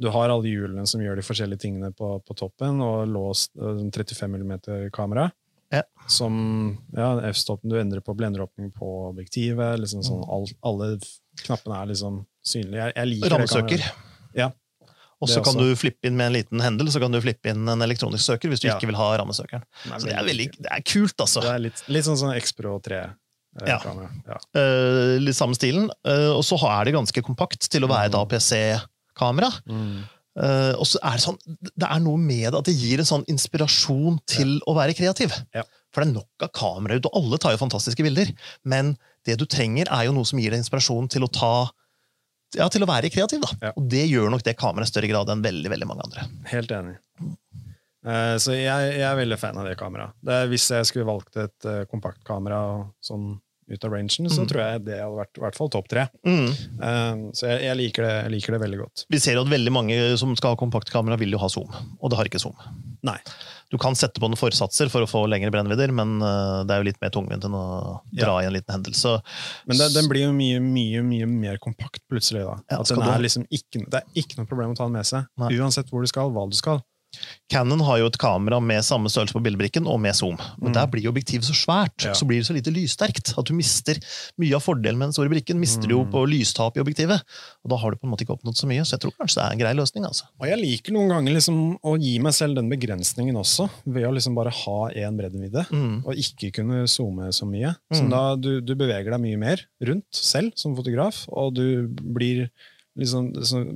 Du 0.00 0.10
har 0.12 0.28
alle 0.28 0.44
hjulene 0.50 0.84
som 0.86 1.00
gjør 1.00 1.16
de 1.16 1.24
forskjellige 1.24 1.62
tingene 1.64 1.92
på, 1.96 2.18
på 2.26 2.36
toppen, 2.36 2.80
og 2.84 3.08
låst 3.08 3.50
eh, 3.56 3.80
35 3.88 4.36
mm-kamera. 4.44 5.30
Ja. 5.72 5.82
Som 6.06 6.78
ja, 6.94 7.14
F-stoppen 7.30 7.70
du 7.72 7.78
endrer 7.80 8.00
på 8.04 8.14
blenderåpning 8.14 8.70
på 8.76 8.90
objektivet. 9.10 9.78
liksom 9.80 10.02
sånn, 10.04 10.20
Mm. 10.20 10.28
all, 10.30 10.46
Alle 10.62 10.98
knappene 11.46 11.80
er 11.82 11.86
liksom 11.94 12.26
synlige. 12.44 12.84
Jeg, 12.84 12.92
jeg 12.96 13.06
liker 13.14 13.30
rammesøker. 13.38 13.88
Ja. 14.36 14.50
Og 15.22 15.28
så 15.30 15.40
kan 15.42 15.56
du 15.56 15.74
flippe 15.74 16.04
inn 16.10 16.16
med 16.18 16.26
en 16.26 16.32
liten 16.36 16.60
hendel, 16.60 16.90
så 16.92 17.00
kan 17.00 17.10
du 17.10 17.18
flippe 17.22 17.48
inn 17.48 17.66
en 17.68 17.80
elektronisk 17.80 18.26
søker 18.26 18.50
hvis 18.52 18.60
du 18.60 18.68
Ja. 18.68 18.76
ikke 18.76 18.86
vil 18.90 18.98
ha 19.00 19.16
rammesøkeren. 19.16 19.64
Nei, 19.88 19.98
Så 19.98 20.04
det 20.10 20.12
er, 20.18 20.24
veldig, 20.26 20.48
det 20.60 20.70
er 20.70 20.82
kult, 20.84 21.16
altså. 21.18 21.40
Det 21.40 21.50
er 21.54 21.58
litt, 21.64 21.82
litt 21.88 22.04
sånn 22.04 22.18
sånn 22.20 22.36
X-Pro 22.36 22.78
3. 22.84 23.14
Ja. 23.62 23.76
Ja. 24.26 24.38
Uh, 24.56 25.14
litt 25.22 25.36
samme 25.38 25.54
stilen. 25.54 25.86
Uh, 26.06 26.32
og 26.34 26.42
så 26.46 26.58
er 26.72 26.88
det 26.88 26.96
ganske 26.96 27.22
kompakt 27.22 27.68
til 27.70 27.86
å 27.86 27.90
være 27.90 28.10
et 28.10 28.16
Mm. 28.16 28.24
APC-kamera. 28.24 29.50
Mm. 29.70 30.02
Uh, 30.34 30.74
og 30.82 30.86
så 30.90 30.98
er 30.98 31.14
det 31.14 31.22
sånn, 31.22 31.38
det 31.62 31.86
er 31.86 32.00
noe 32.02 32.18
med 32.18 32.48
det 32.48 32.58
at 32.58 32.66
det 32.66 32.74
gir 32.74 32.98
en 32.98 33.06
sånn 33.06 33.26
inspirasjon 33.30 34.18
til 34.26 34.56
å 34.66 34.74
være 34.74 34.96
kreativ. 34.98 35.30
Ja. 35.54 35.62
For 35.94 36.02
det 36.02 36.10
er 36.10 36.16
nok 36.16 36.42
av 36.42 36.50
kameraer 36.58 37.04
og 37.06 37.14
alle 37.20 37.38
tar 37.38 37.54
jo 37.54 37.60
fantastiske 37.62 38.02
bilder. 38.02 38.32
Men 38.66 38.96
det 39.24 39.38
du 39.38 39.46
trenger, 39.46 39.86
er 39.94 40.08
jo 40.08 40.16
noe 40.16 40.26
som 40.26 40.42
gir 40.42 40.50
deg 40.50 40.64
inspirasjon 40.64 41.06
til 41.14 41.22
å 41.22 41.30
ta 41.30 41.54
ja, 42.58 42.66
til 42.70 42.82
å 42.82 42.90
være 42.90 43.10
kreativ. 43.14 43.40
da. 43.46 43.68
Ja. 43.68 43.72
Og 43.78 43.86
det 43.90 44.02
gjør 44.10 44.34
nok 44.34 44.42
det 44.46 44.56
kameraet 44.58 44.90
i 44.90 44.92
større 44.92 45.10
grad 45.10 45.30
enn 45.30 45.42
veldig 45.42 45.70
veldig 45.70 45.88
mange 45.90 46.04
andre. 46.06 46.26
Helt 46.50 46.74
enig. 46.74 46.98
Så 48.38 48.52
jeg, 48.52 48.90
jeg 48.98 49.06
er 49.08 49.16
veldig 49.16 49.38
fan 49.40 49.56
av 49.58 49.64
det 49.64 49.78
kameraet. 49.80 50.12
Er, 50.28 50.50
hvis 50.50 50.66
jeg 50.70 50.86
skulle 50.86 51.06
valgt 51.08 51.38
et 51.40 51.66
kompaktkamera 51.90 52.58
sånn 53.02 53.38
ut 53.68 53.84
av 53.84 53.90
rangen, 53.94 54.28
så 54.30 54.42
Mm. 54.44 54.48
tror 54.50 54.60
jeg 54.62 54.84
det 54.84 54.98
hadde 55.00 55.16
vært 55.18 55.38
i 55.38 55.42
hvert 55.44 55.56
fall 55.56 55.70
topp 55.72 55.88
tre. 55.88 56.06
Mm. 56.26 56.48
Eh, 56.48 57.14
så 57.32 57.48
jeg, 57.48 57.62
jeg, 57.64 57.76
liker 57.80 58.02
det, 58.06 58.14
jeg 58.24 58.32
liker 58.36 58.52
det 58.56 58.60
veldig 58.64 58.78
godt. 58.82 59.04
Vi 59.10 59.18
ser 59.22 59.34
jo 59.38 59.44
at 59.44 59.52
veldig 59.52 59.72
mange 59.72 59.98
som 60.20 60.34
skal 60.36 60.54
ha 60.54 60.60
kompaktkamera, 60.60 61.18
vil 61.18 61.32
jo 61.32 61.38
ha 61.38 61.48
zoom. 61.48 61.70
Og 62.00 62.10
det 62.10 62.18
har 62.18 62.30
ikke 62.30 62.42
zoom. 62.42 62.56
Nei. 63.04 63.18
Du 63.72 63.78
kan 63.78 63.96
sette 63.98 64.20
på 64.20 64.28
noen 64.28 64.38
forsatser 64.38 64.88
for 64.92 65.02
å 65.04 65.08
få 65.10 65.24
lengre 65.28 65.50
brennvidder, 65.50 65.90
men 65.92 66.20
eh, 66.22 66.62
det 66.64 66.74
er 66.74 66.82
jo 66.82 66.88
litt 66.90 67.00
mer 67.02 67.10
tungvint 67.10 67.44
enn 67.44 67.56
å 67.58 67.64
dra 68.12 68.38
i 68.42 68.46
en 68.48 68.54
liten 68.54 68.76
hendelse. 68.76 69.16
Men 69.66 69.80
det, 69.80 69.90
den 69.96 70.08
blir 70.10 70.28
jo 70.28 70.32
mye 70.36 70.60
mye, 70.62 71.02
mye 71.02 71.26
mer 71.28 71.58
kompakt 71.62 72.02
plutselig. 72.10 72.44
da. 72.44 72.58
Ja, 72.70 72.82
er 72.84 73.24
liksom 73.24 73.46
ikke, 73.50 73.84
det 73.90 74.02
er 74.02 74.20
ikke 74.20 74.38
noe 74.40 74.46
problem 74.50 74.74
å 74.74 74.78
ta 74.78 74.86
den 74.86 74.98
med 74.98 75.08
seg. 75.08 75.26
Nei. 75.40 75.50
Uansett 75.58 75.90
hvor 75.90 76.04
du 76.04 76.10
skal, 76.10 76.30
hva 76.34 76.46
du 76.50 76.56
skal. 76.56 76.82
Canon 77.50 77.80
har 77.80 77.98
jo 77.98 78.06
et 78.06 78.18
kamera 78.18 78.60
med 78.60 78.82
samme 78.82 79.08
størrelse 79.12 79.32
på 79.36 79.42
bildebrikken 79.44 79.86
og 79.86 80.00
med 80.00 80.14
zoom. 80.14 80.36
Men 80.58 80.72
Mm. 80.72 80.74
der 80.74 80.86
blir 80.86 81.08
objektivet 81.12 81.44
så 81.44 81.54
svært, 81.54 82.04
Ja. 82.04 82.12
så 82.12 82.24
blir 82.26 82.38
det 82.40 82.46
så 82.46 82.54
lite 82.54 82.72
lyssterkt 82.72 83.36
at 83.38 83.44
du 83.44 83.52
mister 83.54 83.94
mye 84.38 84.54
av 84.54 84.62
fordelen 84.62 84.96
med 84.98 85.08
den 85.08 85.12
store 85.12 85.28
brikken. 85.28 85.58
mister 85.60 85.82
du 85.86 85.94
jo 85.94 86.04
Mm. 86.04 86.10
på 86.12 86.26
lystap 86.28 86.76
i 86.76 86.80
objektivet. 86.80 87.20
Og 87.64 87.70
da 87.70 87.76
har 87.76 87.90
du 87.90 87.96
på 87.96 88.04
en 88.04 88.10
måte 88.10 88.24
ikke 88.24 88.36
oppnådd 88.38 88.56
så 88.56 88.66
mye, 88.66 88.80
så 88.84 88.92
jeg 88.96 89.00
tror 89.00 89.12
kanskje 89.20 89.34
det 89.36 89.44
er 89.44 89.52
en 89.52 89.58
grei 89.58 89.74
løsning. 89.74 90.04
altså. 90.04 90.24
Og 90.40 90.46
jeg 90.48 90.58
liker 90.58 90.92
noen 90.92 91.08
ganger 91.08 91.32
liksom 91.34 91.78
å 91.84 92.00
gi 92.00 92.18
meg 92.18 92.32
selv 92.32 92.54
den 92.56 92.68
begrensningen 92.70 93.34
også, 93.36 93.68
ved 93.86 94.04
å 94.04 94.12
liksom 94.14 94.34
bare 94.34 94.50
ha 94.50 94.90
én 94.90 95.16
breddevidde. 95.16 95.66
Mm. 95.70 96.04
og 96.06 96.14
ikke 96.14 96.52
kunne 96.52 96.84
zoome 96.88 97.28
så 97.32 97.44
mye. 97.46 97.76
Så 97.92 98.02
Mm. 98.04 98.10
da 98.10 98.36
du, 98.36 98.60
du 98.60 98.74
beveger 98.74 99.10
deg 99.10 99.20
mye 99.20 99.38
mer 99.38 99.60
rundt 99.82 100.04
selv 100.12 100.52
som 100.56 100.74
fotograf, 100.76 101.26
og 101.32 101.54
du 101.54 101.86
blir 101.88 102.50
liksom, 102.98 103.30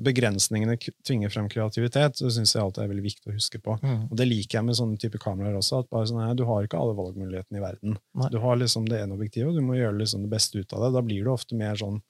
begrensningene 0.05 0.77
tvinger 1.07 1.33
frem 1.33 1.49
kreativitet, 1.51 2.19
Det 2.21 2.33
syns 2.35 2.55
jeg 2.55 2.63
alltid 2.63 2.85
er 2.85 2.91
veldig 2.93 3.07
viktig 3.07 3.31
å 3.31 3.37
huske 3.37 3.61
på. 3.63 3.79
Mm. 3.83 4.05
Og 4.11 4.15
det 4.21 4.29
liker 4.29 4.59
jeg 4.59 4.69
med 4.69 4.79
sånne 4.79 5.01
type 5.01 5.21
kameraer 5.23 5.59
også. 5.59 5.83
at 5.83 5.91
bare 5.91 6.07
sånn, 6.11 6.21
nei, 6.23 6.35
Du 6.35 6.45
har 6.49 6.65
ikke 6.65 6.79
alle 6.79 6.99
valgmulighetene 6.99 7.59
i 7.59 7.65
verden. 7.65 7.99
Nei. 8.15 8.31
Du 8.31 8.39
har 8.39 8.57
liksom 8.57 8.89
det 8.89 9.03
ene 9.03 9.15
objektivet, 9.15 9.51
og 9.51 9.59
du 9.59 9.65
må 9.65 9.79
gjøre 9.79 9.99
liksom 9.99 10.23
det 10.23 10.31
beste 10.31 10.59
ut 10.59 10.73
av 10.73 10.87
det. 10.87 10.95
Da 10.95 11.03
blir 11.03 11.25
du 11.25 11.31
ofte 11.35 11.59
mer 11.59 11.77
sånn 11.77 12.01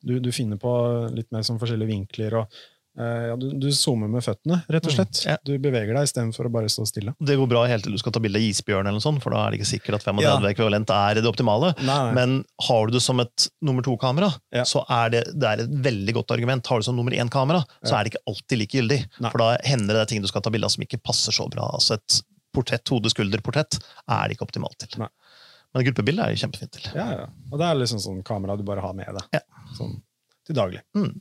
Du, 0.00 0.18
du 0.18 0.32
finner 0.32 0.56
på 0.56 0.70
litt 1.12 1.28
mer 1.30 1.42
sånn 1.44 1.58
forskjellige 1.60 1.90
vinkler, 1.90 2.34
og 2.40 2.54
ja, 3.00 3.34
du, 3.40 3.46
du 3.60 3.66
zoomer 3.72 4.08
med 4.12 4.22
føttene, 4.24 4.60
rett 4.68 4.86
og 4.86 4.90
Mm, 4.92 4.96
slett. 4.96 5.20
ja. 5.26 5.36
Du 5.46 5.52
beveger 5.58 5.94
deg 5.94 6.06
istedenfor 6.08 6.48
å 6.48 6.52
bare 6.52 6.68
stå 6.72 6.86
stille. 6.88 7.14
Det 7.20 7.36
går 7.38 7.48
bra 7.48 7.64
helt 7.70 7.84
til 7.86 7.92
du 7.92 7.98
skal 8.02 8.12
ta 8.12 8.20
bilde 8.20 8.36
av 8.40 8.46
isbjørn, 8.48 8.86
eller 8.88 8.98
noe 8.98 9.04
sånt, 9.04 9.22
for 9.22 9.30
da 9.34 9.44
er 9.46 9.50
det 9.54 9.60
ikke 9.60 9.70
sikkert 9.70 9.94
at 10.00 10.04
35 10.08 10.22
Ja. 10.26 10.52
ekvivalent 10.52 10.90
er 10.90 11.14
det 11.20 11.24
optimale. 11.30 11.74
Nei, 11.78 11.86
nei. 11.86 12.14
Men 12.18 12.44
har 12.68 12.86
du 12.86 12.92
det 12.98 13.02
som 13.02 13.20
et 13.20 13.48
nummer 13.62 13.82
to-kamera, 13.86 14.32
Ja. 14.52 14.62
så 14.64 14.84
er 14.88 15.10
det, 15.10 15.24
det 15.38 15.48
er 15.52 15.62
et 15.64 15.70
veldig 15.88 16.14
godt 16.14 16.30
argument. 16.36 16.66
Har 16.66 16.76
du 16.76 16.80
det 16.82 16.90
som 16.90 16.96
nummer 16.96 17.12
én-kamera, 17.12 17.64
så 17.84 17.94
er 17.98 18.04
det 18.04 18.12
ikke 18.14 18.24
alltid 18.28 18.58
like 18.58 18.76
gyldig. 18.78 19.00
Nei. 19.20 19.30
For 19.30 19.38
da 19.38 19.56
hender 19.64 19.94
det 20.00 20.08
ting 20.08 20.20
du 20.22 20.28
skal 20.28 20.42
ta 20.42 20.50
bilde 20.50 20.64
av 20.66 20.70
som 20.70 20.82
ikke 20.84 21.02
passer 21.02 21.32
så 21.32 21.48
bra. 21.50 21.70
Altså 21.74 21.94
Et 22.00 22.22
portrett, 22.52 22.84
hode-skulder-portrett 22.90 23.78
er 24.08 24.28
det 24.28 24.36
ikke 24.36 24.46
optimalt 24.48 24.76
til. 24.78 24.98
Men 24.98 25.84
gruppebilde 25.86 26.18
er 26.24 26.34
det 26.34 26.40
kjempefint 26.42 26.72
til. 26.74 26.90
Ja, 26.96 27.10
ja. 27.14 27.26
Og 27.52 27.58
det 27.60 27.66
er 27.68 27.74
liksom 27.78 28.00
sånn 28.02 28.24
kamera 28.26 28.56
du 28.58 28.64
bare 28.66 28.80
har 28.82 28.92
med 28.92 29.06
deg. 29.06 29.22
Ja. 29.38 29.40
Sånn 29.78 30.00
til 30.44 30.56
daglig. 30.56 30.80
Mm. 30.96 31.14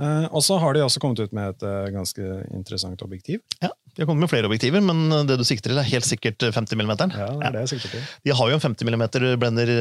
Eh, 0.00 0.26
og 0.34 0.42
så 0.42 0.56
har 0.58 0.74
de 0.74 0.82
også 0.82 1.00
kommet 1.02 1.20
ut 1.22 1.34
med 1.36 1.52
et 1.52 1.64
eh, 1.68 1.90
ganske 1.94 2.30
interessant 2.50 3.02
objektiv. 3.06 3.42
Ja, 3.62 3.70
De 3.94 4.02
har 4.02 4.08
kommet 4.08 4.24
med 4.24 4.32
flere 4.32 4.48
objektiver, 4.48 4.82
men 4.82 5.06
det 5.28 5.36
du 5.38 5.44
sikter 5.46 5.70
til, 5.70 5.78
er 5.78 5.86
helt 5.86 6.08
sikkert 6.08 6.42
50 6.42 6.80
mm. 6.80 6.94
Ja, 7.14 7.28
det 7.30 7.46
er 7.46 7.54
det 7.54 7.62
jeg 7.64 7.72
sikter 7.76 7.94
til. 7.94 8.08
De 8.26 8.34
har 8.34 8.50
jo 8.50 8.56
en 8.58 8.64
50 8.64 8.90
mm 8.90 9.04
blender 9.42 9.74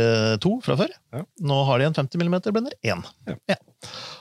2 0.43 0.53
fra 0.65 0.77
før. 0.83 0.93
Ja. 1.15 1.23
Nå 1.49 1.63
har 1.69 1.81
de 1.81 1.89
en 1.89 1.97
50 1.97 2.21
mm 2.21 2.37
blender 2.51 2.77
1. 2.85 3.09
Ja. 3.49 3.57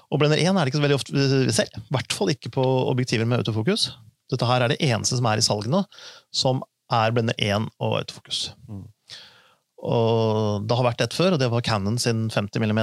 Og 0.09 0.23
blender 0.23 0.41
1 0.41 0.49
er 0.49 0.63
det 0.63 0.73
ikke 0.73 0.81
så 0.81 0.87
veldig 0.87 0.99
ofte 1.01 1.29
vi 1.29 1.57
ser. 1.57 1.69
I 1.77 1.85
hvert 1.93 2.17
fall 2.17 2.33
ikke 2.33 2.55
på 2.57 2.65
objektiver 2.89 3.29
med 3.29 3.45
autofokus. 3.45 3.91
Dette 4.33 4.49
her 4.49 4.65
er 4.65 4.73
det 4.73 4.81
eneste 4.81 5.19
som 5.19 5.29
er 5.29 5.41
i 5.41 5.45
salgene, 5.45 5.85
som 6.33 6.65
er 6.93 7.13
blender 7.13 7.37
1 7.37 7.69
og 7.81 7.99
autofokus. 8.01 8.47
Mm. 8.69 8.87
Og 9.83 10.63
det 10.69 10.77
har 10.79 10.87
vært 10.87 11.03
et 11.03 11.17
før, 11.17 11.35
og 11.35 11.41
det 11.43 11.49
var 11.51 11.65
Canon 11.67 11.99
sin 11.99 12.29
50 12.31 12.63
mm 12.63 12.83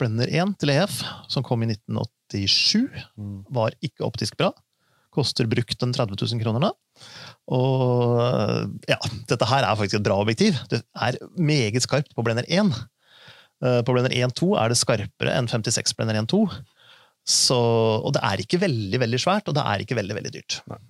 blender 0.00 0.32
1 0.34 0.56
til 0.58 0.72
EF, 0.74 0.98
som 1.30 1.46
kom 1.46 1.62
i 1.62 1.70
1987. 1.70 2.88
Mm. 3.14 3.36
Var 3.54 3.76
ikke 3.86 4.06
optisk 4.08 4.38
bra. 4.40 4.50
Koster 5.14 5.46
brukt 5.50 5.82
en 5.82 5.94
30 5.94 6.18
000 6.18 6.42
kroner 6.42 6.62
nå. 6.62 6.72
Og 7.54 8.18
ja, 8.90 8.98
dette 9.30 9.48
her 9.50 9.66
er 9.66 9.78
faktisk 9.78 10.00
et 10.00 10.06
bra 10.06 10.18
objektiv. 10.22 10.58
Det 10.70 10.82
er 10.94 11.18
meget 11.38 11.86
skarpt 11.86 12.14
på 12.14 12.26
blender 12.26 12.46
1. 12.46 12.74
Eh, 13.60 13.80
På 13.86 13.94
blender 13.94 14.14
1.2 14.14 14.52
er 14.58 14.70
det 14.70 14.78
skarpere 14.80 15.34
enn 15.38 15.50
56 15.50 15.96
blender 15.98 16.18
1.2. 16.22 16.44
Så, 17.30 17.58
og 17.58 18.14
det 18.16 18.22
er 18.26 18.42
ikke 18.42 18.62
veldig 18.62 19.00
veldig 19.02 19.20
svært, 19.22 19.50
og 19.50 19.54
det 19.54 19.62
er 19.66 19.82
ikke 19.84 19.98
veldig 19.98 20.16
veldig 20.18 20.32
dyrt. 20.34 20.62
Nei. 20.70 20.80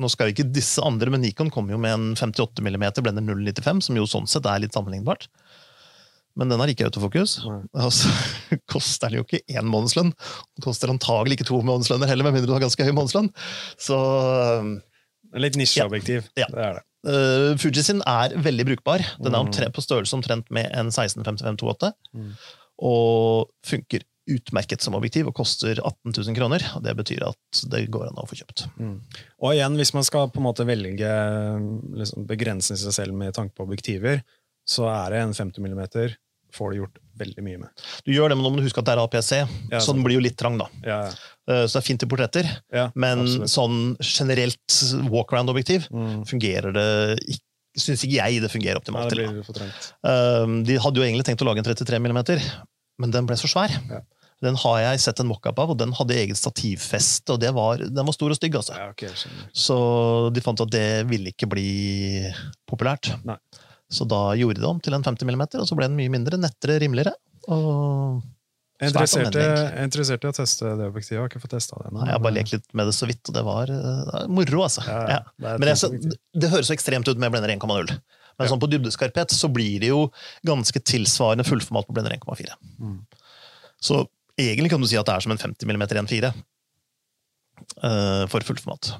Nå 0.00 0.08
skal 0.12 0.28
jo 0.28 0.34
ikke 0.34 0.50
disse 0.50 0.82
andre, 0.84 1.12
men 1.12 1.22
Nikon 1.24 1.50
kommer 1.52 1.74
jo 1.74 1.80
med 1.82 1.92
en 1.92 2.10
58 2.16 2.64
mm 2.64 2.86
blender 3.04 3.24
095, 3.26 3.82
som 3.88 3.98
jo 3.98 4.08
sånn 4.08 4.28
sett 4.30 4.48
er 4.48 4.62
litt 4.62 4.76
sammenlignbart. 4.76 5.28
Men 6.38 6.52
den 6.52 6.62
har 6.62 6.70
ikke 6.72 6.86
autofokus. 6.88 7.38
Og 7.44 7.90
så 7.92 8.12
koster 8.72 9.10
den 9.10 9.20
jo 9.20 9.26
ikke 9.26 9.42
én 9.50 9.66
månedslønn. 9.68 10.12
Den 10.14 10.64
koster 10.64 10.92
antagelig 10.92 11.38
ikke 11.38 11.50
to 11.50 11.60
månedslønner 11.66 12.10
heller, 12.10 12.26
med 12.26 12.38
mindre 12.38 12.52
du 12.52 12.54
har 12.56 12.64
ganske 12.64 12.86
høy 12.86 12.94
månedslønn. 12.96 13.32
Så 13.80 13.98
litt 15.38 15.58
nisjeobjektiv. 15.58 16.30
Ja. 16.38 16.48
Det 16.50 16.64
er 16.68 16.78
det. 16.78 16.86
Uh, 17.00 17.56
Fuji 17.56 17.82
sin 17.84 18.02
er 18.08 18.34
veldig 18.44 18.66
brukbar. 18.72 19.04
Den 19.20 19.32
er 19.32 19.40
omtrent, 19.40 19.70
omtre 19.70 19.74
på 19.76 19.84
størrelse 19.84 20.16
omtrent 20.18 20.50
med 20.52 20.68
en 20.76 20.92
1655-28. 20.92 21.92
Mm. 22.16 22.32
Og 22.90 23.50
funker 23.66 24.04
utmerket 24.32 24.82
som 24.84 24.96
objektiv 24.98 25.28
og 25.30 25.36
koster 25.40 25.78
18 25.80 26.14
000 26.14 26.36
kroner. 26.38 26.64
Og 26.76 26.84
det 26.86 26.94
betyr 26.98 27.26
at 27.28 27.62
det 27.72 27.84
går 27.92 28.08
an 28.10 28.20
å 28.22 28.26
få 28.30 28.38
kjøpt. 28.40 28.66
Mm. 28.80 28.96
Og 29.42 29.54
igjen, 29.54 29.78
hvis 29.80 29.94
man 29.96 30.06
skal 30.06 30.30
på 30.32 30.40
en 30.42 30.48
måte 30.48 30.66
velge 30.68 31.12
liksom, 32.00 32.26
begrense 32.30 32.78
seg 32.80 32.96
selv 32.96 33.16
med 33.16 33.34
tanke 33.36 33.56
på 33.56 33.66
objektiver, 33.66 34.22
så 34.68 34.88
er 34.92 35.14
det 35.16 35.22
en 35.24 35.36
50 35.36 35.64
mm 35.66 35.84
får 36.54 36.72
du 36.72 36.80
gjort 36.80 36.96
veldig 37.20 37.42
mye 37.46 37.58
med. 37.62 37.82
Du 38.06 38.12
gjør 38.14 38.32
det, 38.32 38.36
men 38.38 38.46
nå 38.46 38.50
må 38.52 38.60
du 38.60 38.64
huske 38.66 38.82
at 38.82 38.88
det 38.88 38.94
er 38.96 39.02
APS-C, 39.04 39.36
Ja, 39.70 39.80
så 39.82 39.94
den 39.94 40.02
blir 40.06 40.16
jo 40.18 40.24
litt 40.24 40.38
trang. 40.40 40.58
da. 40.60 40.70
Ja, 40.86 41.02
Uh, 41.50 41.64
så 41.66 41.80
det 41.80 41.80
er 41.80 41.86
fint 41.88 41.98
til 41.98 42.06
portretter, 42.06 42.46
ja, 42.70 42.82
men 42.94 43.24
absolutt. 43.24 43.50
sånn 43.50 43.78
generelt 44.06 44.74
walkaround-objektiv 45.10 45.88
Mm. 45.90 46.20
fungerer 46.28 46.72
det 46.72 47.18
ikke 47.26 47.46
Syns 47.78 48.02
ikke 48.04 48.18
jeg 48.18 48.40
det 48.42 48.50
fungerer 48.50 48.74
Ja, 48.74 48.80
optimalt 48.82 49.10
det 49.10 49.16
blir 49.30 49.42
for 49.46 49.54
trangt. 49.54 49.92
Um, 50.02 50.64
de 50.64 50.76
hadde 50.76 50.98
jo 50.98 51.02
egentlig 51.06 51.24
tenkt 51.24 51.42
å 51.42 51.46
lage 51.46 51.58
en 51.58 51.64
33 51.64 51.98
mm, 51.98 52.40
men 52.98 53.10
den 53.10 53.26
ble 53.26 53.36
så 53.38 53.46
svær. 53.46 53.70
Ja. 53.88 54.00
Den 54.42 54.56
har 54.56 54.78
jeg 54.80 55.00
sett 55.04 55.20
en 55.20 55.28
mockup 55.28 55.58
av, 55.60 55.70
og 55.74 55.76
den 55.80 55.92
hadde 55.92 56.14
eget 56.16 56.38
stativfeste, 56.40 57.34
og 57.34 57.40
det 57.42 57.50
var, 57.52 57.76
den 57.84 58.06
var 58.08 58.14
stor 58.16 58.32
og 58.32 58.38
stygg. 58.38 58.54
altså. 58.56 58.72
Ja, 58.78 58.88
okay. 58.94 59.10
Så 59.52 59.76
de 60.32 60.40
fant 60.40 60.60
at 60.64 60.70
det 60.72 60.86
ville 61.10 61.28
ikke 61.34 61.48
bli 61.50 61.66
populært. 62.70 63.10
Nei. 63.28 63.36
Så 63.90 64.06
da 64.08 64.30
gjorde 64.38 64.56
de 64.56 64.62
det 64.62 64.68
om 64.70 64.80
til 64.80 64.94
en 64.96 65.02
50 65.04 65.26
mm, 65.28 65.42
og 65.60 65.66
så 65.68 65.76
ble 65.76 65.88
den 65.90 65.96
mye 65.98 66.12
mindre, 66.14 66.38
nettere, 66.40 66.78
rimeligere. 66.80 67.12
Og 67.50 68.22
Jeg 68.80 68.88
er 68.88 68.92
Svært 68.94 69.26
interessert, 69.28 69.34
i- 69.36 69.40
jeg 69.76 70.24
i 70.24 70.28
å 70.30 70.36
teste 70.36 70.70
det 70.78 70.86
objektivet. 70.88 71.10
Jeg 71.12 71.20
har 71.20 71.28
ikke 71.28 71.40
fått 71.42 71.50
testa 71.52 71.76
det 71.76 71.90
ennå. 71.90 72.04
jeg 72.06 72.12
har 72.14 72.22
bare 72.24 72.32
lekt 72.38 72.52
litt 72.54 72.68
med 72.72 72.86
det 72.88 72.94
så 72.96 73.06
vidt, 73.10 73.28
og 73.28 73.34
det 73.34 73.42
var 73.44 73.68
uh, 73.68 74.26
moro, 74.28 74.62
altså. 74.64 74.86
Ja, 74.86 75.00
Ja. 75.10 75.18
Det 75.36 75.58
Men 75.60 75.68
jeg, 75.68 75.76
så, 75.76 75.90
det 76.32 76.48
høres 76.48 76.70
så 76.70 76.76
ekstremt 76.78 77.08
ut 77.08 77.18
med 77.18 77.30
blender 77.34 77.50
1,0. 77.52 77.90
Men 77.90 78.46
Ja. 78.46 78.54
sånn 78.54 78.60
på 78.62 78.70
dybdeskarphet 78.72 79.34
så 79.36 79.52
blir 79.52 79.80
det 79.80 79.88
jo 79.92 80.10
ganske 80.46 80.80
tilsvarende 80.80 81.44
fullformat 81.44 81.84
på 81.90 81.92
blender 81.92 82.16
1,4. 82.16 82.54
Mm. 82.80 83.04
Så 83.82 84.06
egentlig 84.40 84.72
kan 84.72 84.82
du 84.82 84.88
si 84.88 84.98
at 84.98 85.08
det 85.08 85.16
er 85.16 85.24
som 85.24 85.34
en 85.34 85.40
50 85.40 85.68
mm 85.68 85.86
1.4 85.86 86.30
eh, 86.30 88.26
for 88.32 88.46
fullformat. 88.46 88.92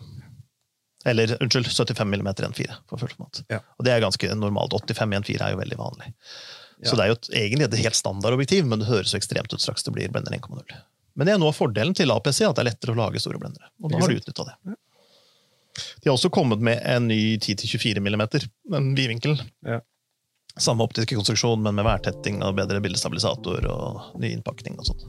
Eller 1.09 1.32
unnskyld, 1.40 1.70
75 1.73 2.09
mm 2.09 2.28
1.4 2.28 2.78
for 2.90 3.00
fullformat. 3.00 3.42
Ja. 3.52 3.62
Og 3.78 3.87
det 3.87 3.94
er 3.94 4.04
ganske 4.04 4.35
normalt. 4.37 4.76
85 4.76 5.16
1.4 5.23 5.47
er 5.47 5.54
jo 5.54 5.62
veldig 5.62 5.80
vanlig. 5.80 6.12
Så 6.85 6.97
det 6.97 7.04
er 7.04 7.11
jo 7.11 7.16
et, 7.18 7.28
egentlig 7.37 7.66
et 7.66 7.80
helt 7.85 7.99
standard 7.99 8.37
objektiv, 8.37 8.68
men 8.68 8.80
det 8.80 8.88
høres 8.88 9.12
jo 9.12 9.18
ekstremt 9.20 9.52
ut 9.52 9.61
straks 9.61 9.85
det 9.85 9.92
blir 9.97 10.12
blender 10.12 10.32
1,0. 10.37 10.78
Men 11.18 11.28
det 11.28 11.35
er 11.35 11.40
noe 11.42 11.52
av 11.52 11.59
fordelen 11.59 11.92
til 11.97 12.12
APC, 12.14 12.44
at 12.47 12.56
det 12.56 12.62
er 12.62 12.70
lettere 12.70 12.94
å 12.94 13.00
lage 13.00 13.20
store 13.20 13.40
blendere. 13.40 13.68
Og 13.82 13.92
da 13.92 14.00
har 14.00 14.12
de 14.12 14.20
utnytta 14.20 14.47
det. 14.49 14.76
De 16.00 16.09
har 16.09 16.16
også 16.16 16.30
kommet 16.32 16.62
med 16.64 16.80
en 16.88 17.06
ny 17.09 17.37
10-24 17.37 18.00
mm, 18.00 18.23
en 18.76 18.88
vidvinkel. 18.97 19.37
Ja. 19.66 19.80
Samme 20.59 20.85
optiske 20.85 21.14
konstruksjon, 21.14 21.62
men 21.62 21.76
med 21.78 21.87
værtetting 21.87 22.42
og 22.42 22.57
bedre 22.59 22.80
bildestabilisator 22.83 23.66
og 23.71 24.21
ny 24.21 24.33
innpakning 24.35 24.78
og 24.80 24.90
sånt. 24.90 25.07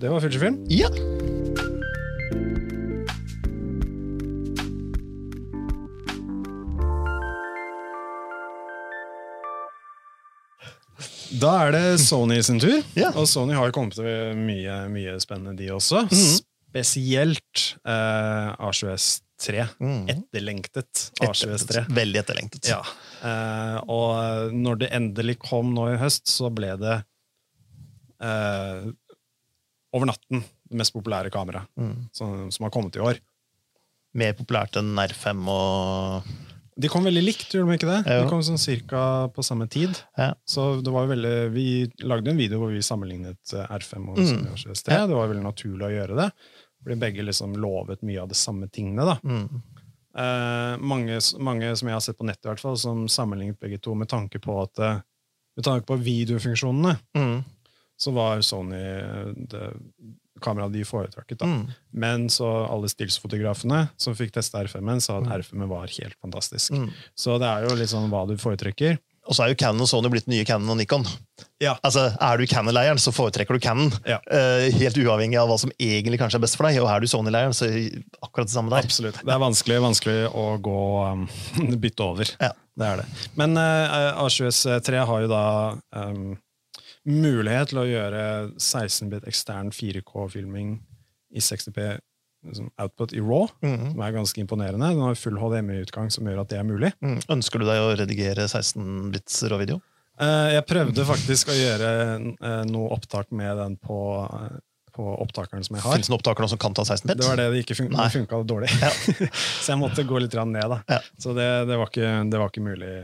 Det 0.00 0.10
var 0.10 0.20
Fujifilm. 0.24 0.62
Ja! 0.72 0.90
Da 11.34 11.50
er 11.66 11.72
det 11.74 11.86
Sony 12.00 12.40
sin 12.46 12.60
tur. 12.62 12.80
Ja. 13.00 13.10
Og 13.18 13.26
Sony 13.28 13.54
har 13.56 13.72
kommet 13.74 13.96
til 13.98 14.36
mye, 14.38 14.84
mye 14.92 15.16
spennende, 15.22 15.56
de 15.58 15.70
også. 15.74 16.04
Mhm. 16.06 16.42
Spesielt 16.74 17.64
eh, 17.86 18.48
A7S3. 19.44 19.66
Mm. 19.80 20.08
Etterlengtet 20.14 21.04
A7S3. 21.20 21.84
Veldig 21.94 22.20
etterlengtet. 22.22 22.68
Ja. 22.70 22.80
Eh, 23.22 23.78
og 23.88 24.52
når 24.54 24.78
det 24.84 24.90
endelig 24.96 25.38
kom 25.44 25.74
nå 25.76 25.90
i 25.94 25.98
høst, 26.00 26.26
så 26.30 26.50
ble 26.54 26.72
det 26.80 26.96
eh, 28.24 28.88
over 29.94 30.08
natten 30.10 30.42
det 30.64 30.80
mest 30.80 30.94
populære 30.96 31.30
kameraet 31.34 31.68
Mm. 31.78 32.08
som, 32.12 32.50
som 32.50 32.64
har 32.64 32.70
kommet 32.74 32.96
i 32.96 33.02
år. 33.04 33.20
Mer 34.14 34.32
populært 34.38 34.76
enn 34.80 34.94
R5 34.98 35.44
og 35.50 36.28
De 36.78 36.88
kom 36.90 37.04
veldig 37.06 37.22
likt, 37.22 37.52
gjorde 37.54 37.70
de 37.70 37.76
ikke 37.78 37.86
det? 37.90 37.98
Ja. 38.10 38.22
De 38.24 38.30
kom 38.30 38.40
sånn 38.42 38.58
cirka 38.58 39.28
på 39.34 39.44
samme 39.46 39.68
tid. 39.70 39.94
Ja. 40.18 40.32
Så 40.46 40.80
det 40.82 40.90
var 40.90 41.06
veldig, 41.06 41.52
Vi 41.54 41.66
lagde 42.02 42.32
en 42.32 42.38
video 42.40 42.58
hvor 42.58 42.72
vi 42.74 42.80
sammenlignet 42.82 43.52
eh, 43.54 43.68
R5 43.76 44.08
og 44.10 44.18
Mm. 44.18 44.26
Sony 44.26 44.50
A7S3. 44.56 44.90
Ja. 44.90 45.06
Det 45.06 45.14
var 45.14 45.28
veldig 45.30 45.44
naturlig 45.46 45.86
å 45.86 45.92
gjøre 45.94 46.16
det. 46.18 46.28
Fordi 46.84 46.98
begge 47.00 47.24
liksom 47.24 47.56
lovet 47.56 48.02
mye 48.04 48.20
av 48.22 48.28
de 48.28 48.34
samme 48.38 48.68
tingene. 48.68 49.04
da. 49.08 49.16
mm. 49.24 49.62
Eh, 50.14 50.76
mange, 50.78 51.16
mange 51.42 51.72
som 51.76 51.88
jeg 51.90 51.96
har 51.96 52.02
sett 52.04 52.18
på 52.20 52.26
nettet, 52.28 52.44
i 52.46 52.52
hvert 52.52 52.60
fall, 52.62 52.76
som 52.78 53.06
sammenlignet 53.10 53.58
begge 53.58 53.80
to 53.82 53.96
med 53.98 54.06
tanke 54.12 54.38
på 54.38 54.60
at 54.62 54.78
eh, 54.78 55.00
med 55.56 55.64
tanke 55.66 55.86
på 55.88 55.96
videofunksjonene, 55.98 56.96
Mm. 57.18 57.44
så 57.98 58.12
var 58.14 58.40
Sony 58.42 58.76
eh, 58.78 59.32
det 59.50 59.72
kameraet 60.44 60.72
de 60.74 60.84
foretrakket. 60.84 61.38
da. 61.38 61.46
Mm. 61.46 61.66
Men 61.92 62.28
så 62.28 62.46
alle 62.68 62.88
stillsfotografene 62.90 63.88
som 63.96 64.14
fikk 64.14 64.32
teste 64.34 64.58
R5-en, 64.58 65.00
sa 65.00 65.18
at 65.18 65.24
Mm. 65.26 65.32
R5-en 65.40 65.68
var 65.68 65.86
helt 65.88 66.16
fantastisk. 66.20 66.70
Mm. 66.74 66.90
Så 67.16 67.38
det 67.40 67.46
er 67.50 67.66
jo 67.68 67.74
litt 67.76 67.88
sånn 67.90 68.10
hva 68.10 68.26
du 68.28 68.36
foretrekker. 68.36 68.98
Og 69.26 69.32
så 69.34 69.44
er 69.46 69.48
jo 69.54 69.58
Canon 69.62 69.80
og 69.80 69.88
Sony 69.88 70.10
blitt 70.12 70.26
nye 70.28 70.44
Canon 70.44 70.68
og 70.70 70.76
Nikon. 70.76 71.06
Ja. 71.64 71.74
Altså, 71.86 72.04
Er 72.20 72.38
du 72.40 72.44
Canon-leiren, 72.50 73.00
så 73.00 73.12
foretrekker 73.16 73.56
du 73.56 73.62
Canon. 73.64 73.90
Ja. 74.08 74.20
Uh, 74.28 74.68
helt 74.76 74.98
uavhengig 75.00 75.38
av 75.40 75.48
hva 75.50 75.56
som 75.60 75.72
egentlig 75.80 76.20
kanskje 76.20 76.38
er 76.38 76.44
best 76.44 76.58
for 76.60 76.68
deg. 76.68 76.78
Og 76.84 76.90
er 76.92 77.00
du 77.04 77.08
Sony-leiren, 77.10 77.56
så 77.56 77.70
akkurat 78.22 78.46
det 78.50 78.54
samme 78.54 78.70
der. 78.74 78.84
Absolutt. 78.86 79.18
Det 79.24 79.32
er 79.34 79.42
vanskelig, 79.42 79.80
vanskelig 79.88 80.18
å 80.30 80.46
gå 80.64 80.78
um, 81.08 81.26
bytte 81.84 82.06
over. 82.06 82.34
Ja. 82.38 82.52
Det 82.74 82.86
er 82.92 83.02
det. 83.04 83.08
Men 83.38 83.56
uh, 83.56 84.22
A7S3 84.24 85.04
har 85.06 85.20
jo 85.24 85.28
da 85.30 85.44
um, 85.94 86.32
mulighet 87.06 87.70
til 87.70 87.82
å 87.82 87.86
gjøre 87.86 88.22
16-bit 88.58 89.26
ekstern 89.30 89.70
4K-filming 89.74 90.74
i 91.34 91.42
60P 91.42 91.84
liksom, 92.48 92.68
output 92.80 93.14
i 93.16 93.22
RAW, 93.22 93.48
Mhm. 93.62 93.92
som 93.94 94.02
er 94.04 94.12
ganske 94.16 94.40
imponerende. 94.42 94.90
Den 94.90 95.00
har 95.04 95.14
full 95.18 95.38
HDMI-utgang 95.40 96.10
som 96.12 96.26
gjør 96.28 96.42
at 96.44 96.50
det 96.52 96.58
er 96.60 96.66
mulig. 96.68 96.92
Mm. 97.04 97.18
Ønsker 97.38 97.62
du 97.62 97.66
deg 97.68 97.80
å 97.82 97.94
redigere 97.98 98.48
16-bits 98.50 99.42
råvideo? 99.52 99.80
Eh, 100.20 100.52
Jeg 100.54 100.66
prøvde 100.70 101.06
faktisk 101.08 101.50
å 101.50 101.56
gjøre 101.56 101.88
eh, 102.38 102.62
noe 102.70 102.92
opptak 102.94 103.32
med 103.34 103.56
den 103.58 103.74
på, 103.82 103.98
på 104.94 105.08
opptakeren 105.24 105.66
som 105.66 105.74
jeg 105.78 105.82
har. 105.86 105.96
Fins 105.98 106.10
det 106.10 106.14
nå 106.14 106.48
som 106.52 106.60
kan 106.62 106.76
ta 106.76 106.84
16-bit? 106.86 107.18
Det 107.18 107.26
var 107.26 107.40
det 107.40 107.48
det 107.54 107.64
ikke 107.64 107.78
funka, 107.82 108.08
funka 108.14 108.42
dårlig. 108.46 108.70
Ja. 108.78 108.92
så 109.64 109.74
jeg 109.74 109.80
måtte 109.82 110.06
gå 110.06 110.22
litt 110.22 110.34
ned. 110.38 110.70
da. 110.70 110.80
Ja. 110.88 111.02
Så 111.18 111.34
det, 111.34 111.50
det, 111.70 111.78
var 111.80 111.90
ikke, 111.90 112.14
det 112.30 112.42
var 112.44 112.52
ikke 112.54 112.66
mulig. 112.68 112.94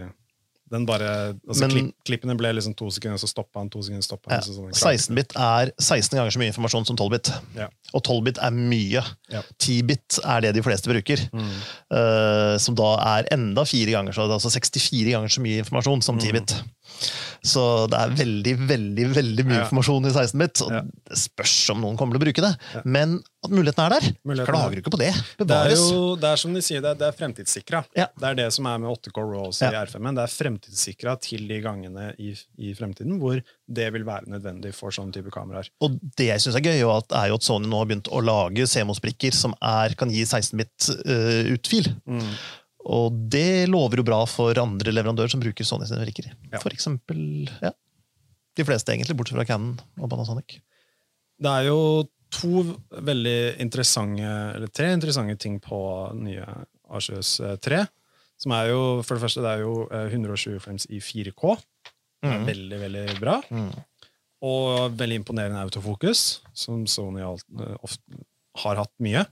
Den 0.71 0.85
bare, 0.87 1.35
altså 1.51 1.67
Men- 1.67 1.73
klipp, 1.75 1.95
Klippene 2.07 2.37
ble 2.39 2.53
liksom 2.55 2.77
to 2.79 2.87
sekunder, 2.95 3.19
så 3.19 3.27
stoppa 3.27 3.59
han. 3.59 3.67
to 3.75 3.81
sekunder, 3.83 4.07
stoppa 4.07 4.31
Ja. 4.31 4.37
han. 4.39 4.45
så 4.47 4.55
sånn 4.55 4.71
16-bit 4.71 5.35
er 5.35 5.73
16 5.83 6.15
ganger 6.15 6.31
så 6.31 6.39
mye 6.39 6.53
informasjon 6.53 6.87
som 6.87 6.97
12-bit. 7.01 7.33
Ja. 7.59 7.67
Og 7.91 8.05
12-bit 8.07 8.39
er 8.39 8.55
mye. 8.55 9.03
Ja. 9.35 9.43
10-bit 9.59 10.21
er 10.23 10.45
det 10.47 10.53
de 10.55 10.63
fleste 10.63 10.87
bruker. 10.93 11.25
Mm. 11.35 11.51
Uh, 11.91 12.55
som 12.63 12.79
da 12.79 12.93
er 13.17 13.27
enda 13.35 13.67
fire 13.67 13.97
ganger 13.99 14.15
så, 14.15 14.29
altså 14.31 14.53
64 14.55 15.11
ganger 15.17 15.35
så 15.35 15.43
mye 15.43 15.65
informasjon 15.65 16.07
som 16.07 16.23
10-bit. 16.23 16.55
Så 17.43 17.63
det 17.91 17.99
er 17.99 18.11
veldig, 18.19 18.55
veldig 18.69 19.07
veldig 19.17 19.45
mye 19.49 19.59
Ja. 19.61 19.65
informasjon 19.65 20.07
i 20.07 20.13
16-bit. 20.13 20.63
Og 20.67 20.71
Ja. 20.73 20.81
det 21.11 21.19
spørs 21.19 21.71
om 21.75 21.81
noen 21.81 21.97
kommer 21.97 22.15
til 22.19 22.21
å 22.21 22.25
bruke 22.27 22.43
det. 22.45 22.53
Ja. 22.75 22.83
Men 22.85 23.23
at 23.43 23.51
muligheten 23.51 23.87
er 23.87 23.95
der, 24.01 24.09
Muligheten 24.27 24.53
klager 24.53 24.77
ikke 24.83 24.91
på 24.93 24.99
det. 25.01 25.15
Det 25.39 25.51
er 25.57 25.71
jo 25.75 26.15
det 26.21 26.29
er 26.29 26.37
som 26.37 26.53
de 26.53 26.61
sier, 26.61 26.83
det 26.85 26.91
er, 26.91 26.95
det 27.01 27.09
er 27.09 27.17
fremtidssikra. 27.17 27.85
Det 27.95 28.27
er 28.29 28.35
det 28.37 28.53
som 28.53 28.67
er 28.67 28.79
med 28.79 28.91
8K 28.91 29.17
Rolls 29.25 29.61
Ja. 29.63 29.71
i 29.71 29.75
R5-en. 29.87 30.15
Det 30.15 30.25
er 30.27 30.35
fremtidssikra 30.35 31.15
til 31.21 31.49
de 31.49 31.61
gangene 31.65 32.11
i, 32.19 32.35
i 32.59 32.75
fremtiden 32.75 33.19
hvor 33.19 33.41
det 33.71 33.93
vil 33.95 34.05
være 34.05 34.27
nødvendig 34.29 34.75
for 34.75 34.91
sånne 34.91 35.13
type 35.15 35.31
kameraer. 35.33 35.69
Og 35.81 35.97
det 36.17 36.27
jeg 36.27 36.41
syns 36.45 36.57
er 36.57 36.61
gøy, 36.67 36.77
er 36.83 37.29
jo 37.29 37.35
at 37.39 37.43
Sony 37.43 37.67
nå 37.71 37.79
har 37.79 37.87
begynt 37.87 38.11
å 38.13 38.21
lage 38.23 38.67
CMOS-brikker 38.69 39.33
som 39.33 39.55
er, 39.63 39.95
kan 39.97 40.11
gi 40.11 40.25
16-bit-utfil. 40.27 41.95
Mm. 42.07 42.35
Og 42.89 43.13
det 43.31 43.69
lover 43.69 44.01
jo 44.01 44.07
bra 44.09 44.23
for 44.27 44.57
andre 44.63 44.93
leverandører 44.95 45.29
som 45.31 45.41
bruker 45.43 45.67
Sony 45.69 45.85
sine 45.87 46.01
brikker. 46.07 46.31
Ja. 46.53 46.59
For 46.63 46.73
eksempel 46.73 47.49
ja, 47.61 47.73
de 48.57 48.65
fleste, 48.65 48.95
egentlig, 48.95 49.17
bortsett 49.19 49.37
fra 49.37 49.45
Canon 49.45 49.77
og 50.01 50.09
Panasonic. 50.11 50.59
Det 51.41 51.51
er 51.51 51.69
jo 51.69 52.09
to 52.31 52.63
veldig 53.03 53.59
interessante, 53.61 54.33
eller 54.57 54.71
tre 54.73 54.93
interessante 54.95 55.37
ting 55.43 55.59
på 55.61 55.79
nye 56.19 56.45
A7S 56.91 57.59
3. 57.65 57.83
Som 58.41 58.55
er 58.57 58.71
jo, 58.71 58.81
for 59.05 59.17
det 59.19 59.25
første, 59.27 59.43
det 59.45 59.51
er 59.53 59.65
jo 59.67 59.75
eh, 59.93 60.07
120 60.09 60.61
frames 60.65 60.87
i 60.89 61.01
4K. 61.05 61.57
Det 62.23 62.29
er 62.31 62.39
Mhm. 62.39 62.47
veldig, 62.47 62.79
veldig 62.81 63.21
bra. 63.21 63.41
Mm. 63.51 63.71
Og 64.43 64.93
veldig 64.97 65.19
imponerende 65.21 65.61
autofokus, 65.61 66.41
som 66.57 66.87
Sony 66.87 67.21
eh, 67.21 67.77
ofte 67.85 68.01
har 68.65 68.77
hatt 68.77 68.93
mye. 69.01 69.27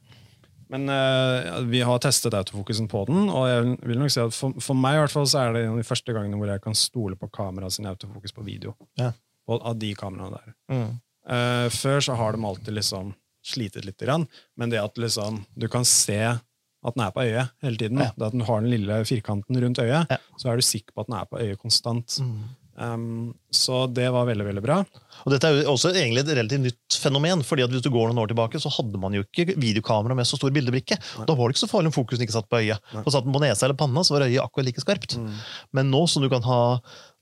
Men 0.68 0.88
uh, 0.92 1.60
vi 1.68 1.80
har 1.86 2.00
testet 2.04 2.34
autofokusen 2.36 2.88
på 2.92 3.04
den, 3.08 3.28
og 3.32 3.46
jeg 3.48 3.76
vil 3.88 4.00
nok 4.02 4.12
si 4.12 4.20
at 4.20 4.34
for, 4.36 4.56
for 4.60 4.76
meg 4.76 4.98
i 4.98 5.02
hvert 5.02 5.14
fall 5.14 5.28
så 5.30 5.46
er 5.46 5.54
det 5.56 5.62
en 5.64 5.76
av 5.76 5.80
de 5.80 5.86
første 5.88 6.12
gangene 6.12 6.36
hvor 6.40 6.50
jeg 6.52 6.60
kan 6.64 6.76
stole 6.76 7.16
på 7.16 7.30
kameraet 7.32 7.72
sin 7.78 7.88
autofokus 7.88 8.34
på 8.36 8.44
video. 8.44 8.74
Ja. 9.00 9.12
Og, 9.48 9.62
av 9.64 9.78
de 9.80 9.94
kameraene 9.96 10.36
der. 10.36 10.52
Mm. 10.74 10.90
Uh, 11.28 11.66
før 11.72 12.04
så 12.04 12.18
har 12.20 12.36
de 12.36 12.44
alltid 12.50 12.76
liksom 12.76 13.14
slitet 13.48 13.86
litt, 13.86 13.96
grann, 14.02 14.26
men 14.60 14.68
det 14.72 14.80
at 14.82 14.98
liksom, 15.00 15.40
du 15.56 15.68
kan 15.72 15.86
se 15.88 16.20
at 16.28 16.94
den 16.94 17.02
er 17.02 17.12
på 17.14 17.24
øyet 17.24 17.54
hele 17.64 17.80
tiden, 17.80 17.98
Ja. 18.04 18.10
det 18.16 18.26
at 18.28 18.36
den 18.36 18.44
har 18.44 18.60
den 18.60 18.70
lille 18.70 19.00
firkanten 19.08 19.56
rundt 19.62 19.80
øyet, 19.82 20.04
Ja. 20.12 20.18
så 20.36 20.52
er 20.52 20.60
du 20.60 20.62
sikker 20.62 20.92
på 20.92 21.00
at 21.00 21.08
den 21.08 21.16
er 21.18 21.24
på 21.30 21.40
øyet 21.40 21.58
konstant. 21.58 22.18
Mm. 22.20 22.44
Um, 22.78 23.34
så 23.50 23.86
det 23.90 24.06
var 24.14 24.28
veldig, 24.28 24.44
veldig 24.46 24.62
bra. 24.62 24.76
Og 25.24 25.32
dette 25.32 25.48
er 25.48 25.56
jo 25.56 25.72
også 25.72 25.90
egentlig 25.90 26.22
et 26.22 26.30
relativt 26.38 26.62
nytt 26.62 26.98
fenomen. 27.02 27.42
fordi 27.42 27.64
at 27.64 27.72
Hvis 27.72 27.82
du 27.82 27.90
går 27.90 28.10
noen 28.10 28.20
år 28.22 28.30
tilbake, 28.30 28.60
så 28.62 28.70
hadde 28.70 29.00
man 29.02 29.16
jo 29.16 29.24
ikke 29.24 29.56
videokamera 29.58 30.14
med 30.14 30.28
så 30.28 30.38
stor 30.38 30.52
bildebrikke. 30.54 30.98
Nei. 31.18 31.26
Da 31.26 31.34
var 31.34 31.48
det 31.48 31.56
ikke 31.56 31.64
så 31.64 31.70
farlig 31.72 31.90
om 31.90 31.96
fokusen 31.96 32.22
ikke 32.22 32.36
satt 32.36 32.50
på 32.50 32.60
øyet. 32.62 32.78
Nei. 32.94 33.02
Og 33.02 33.10
satt 33.14 33.26
den 33.26 33.34
på 33.34 33.42
nesa 33.42 33.66
eller 33.66 33.78
panna, 33.80 34.04
så 34.06 34.14
var 34.14 34.28
øyet 34.28 34.44
akkurat 34.44 34.68
like 34.68 34.84
skarpt. 34.84 35.18
Mm. 35.18 35.32
Men 35.74 35.90
nå 35.90 36.04
som 36.06 36.22
du 36.22 36.30
kan 36.30 36.46
ha 36.46 36.60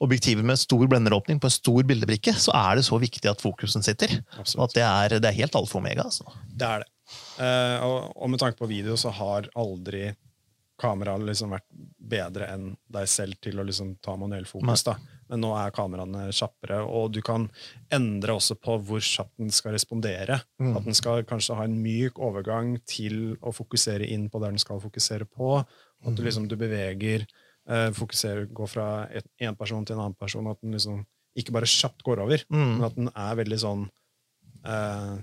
objektiver 0.04 0.44
med 0.44 0.60
stor 0.60 0.84
blenderåpning 0.92 1.40
på 1.40 1.48
en 1.48 1.56
stor 1.56 1.80
bildebrikke, 1.88 2.36
så 2.36 2.52
er 2.58 2.76
det 2.76 2.84
så 2.90 3.00
viktig 3.00 3.32
at 3.32 3.40
fokusen 3.40 3.86
sitter. 3.86 4.18
Absolutt. 4.36 4.68
at 4.68 4.76
det 4.76 4.84
er, 4.84 5.18
det 5.24 5.32
er 5.32 5.40
helt 5.40 5.56
alfa 5.56 5.78
og 5.78 5.84
omega. 5.84 6.04
Altså. 6.04 6.28
Det 6.52 6.68
er 6.68 6.84
det. 6.84 6.92
Uh, 7.38 7.76
og, 7.86 7.98
og 8.18 8.30
med 8.32 8.42
tanke 8.42 8.58
på 8.58 8.68
video 8.68 8.96
så 8.98 9.12
har 9.14 9.46
aldri 9.56 10.10
kameraet 10.80 11.24
liksom 11.24 11.54
vært 11.54 11.68
bedre 11.96 12.48
enn 12.52 12.72
deg 12.92 13.08
selv 13.08 13.38
til 13.40 13.60
å 13.60 13.64
liksom 13.64 13.94
ta 14.04 14.16
manuell 14.20 14.44
fokus. 14.48 14.84
da. 14.84 14.96
Men 15.28 15.40
nå 15.42 15.50
er 15.58 15.72
kameraene 15.74 16.28
kjappere, 16.30 16.80
og 16.86 17.12
du 17.12 17.20
kan 17.22 17.48
endre 17.92 18.36
også 18.36 18.54
på 18.62 18.76
hvor 18.86 19.00
kjapt 19.02 19.36
den 19.38 19.50
skal 19.50 19.72
respondere. 19.74 20.40
Mm. 20.62 20.76
At 20.76 20.84
den 20.84 20.94
skal 20.94 21.24
kanskje 21.24 21.56
ha 21.58 21.64
en 21.64 21.78
myk 21.82 22.20
overgang 22.22 22.76
til 22.86 23.36
å 23.42 23.52
fokusere 23.54 24.06
inn 24.06 24.28
på 24.30 24.40
der 24.40 24.54
den 24.54 24.58
skal 24.62 24.78
fokusere 24.80 25.26
på. 25.26 25.58
At 26.06 26.14
du 26.14 26.22
Mm. 26.22 26.26
liksom 26.28 26.48
du 26.48 26.56
beveger, 26.56 27.26
eh, 27.68 27.90
fokuserer, 27.90 28.46
går 28.52 28.68
fra 28.68 29.08
én 29.40 29.56
person 29.58 29.84
til 29.84 29.94
en 29.96 30.02
annen 30.02 30.14
person. 30.18 30.46
At 30.46 30.60
den 30.60 30.72
liksom 30.72 31.04
ikke 31.36 31.52
bare 31.52 31.66
kjapt 31.66 32.02
går 32.04 32.18
over, 32.22 32.38
Mm. 32.50 32.78
men 32.78 32.84
at 32.84 32.94
den 32.94 33.08
er 33.08 33.34
veldig 33.36 33.58
sånn 33.60 33.90
eh, 34.64 35.18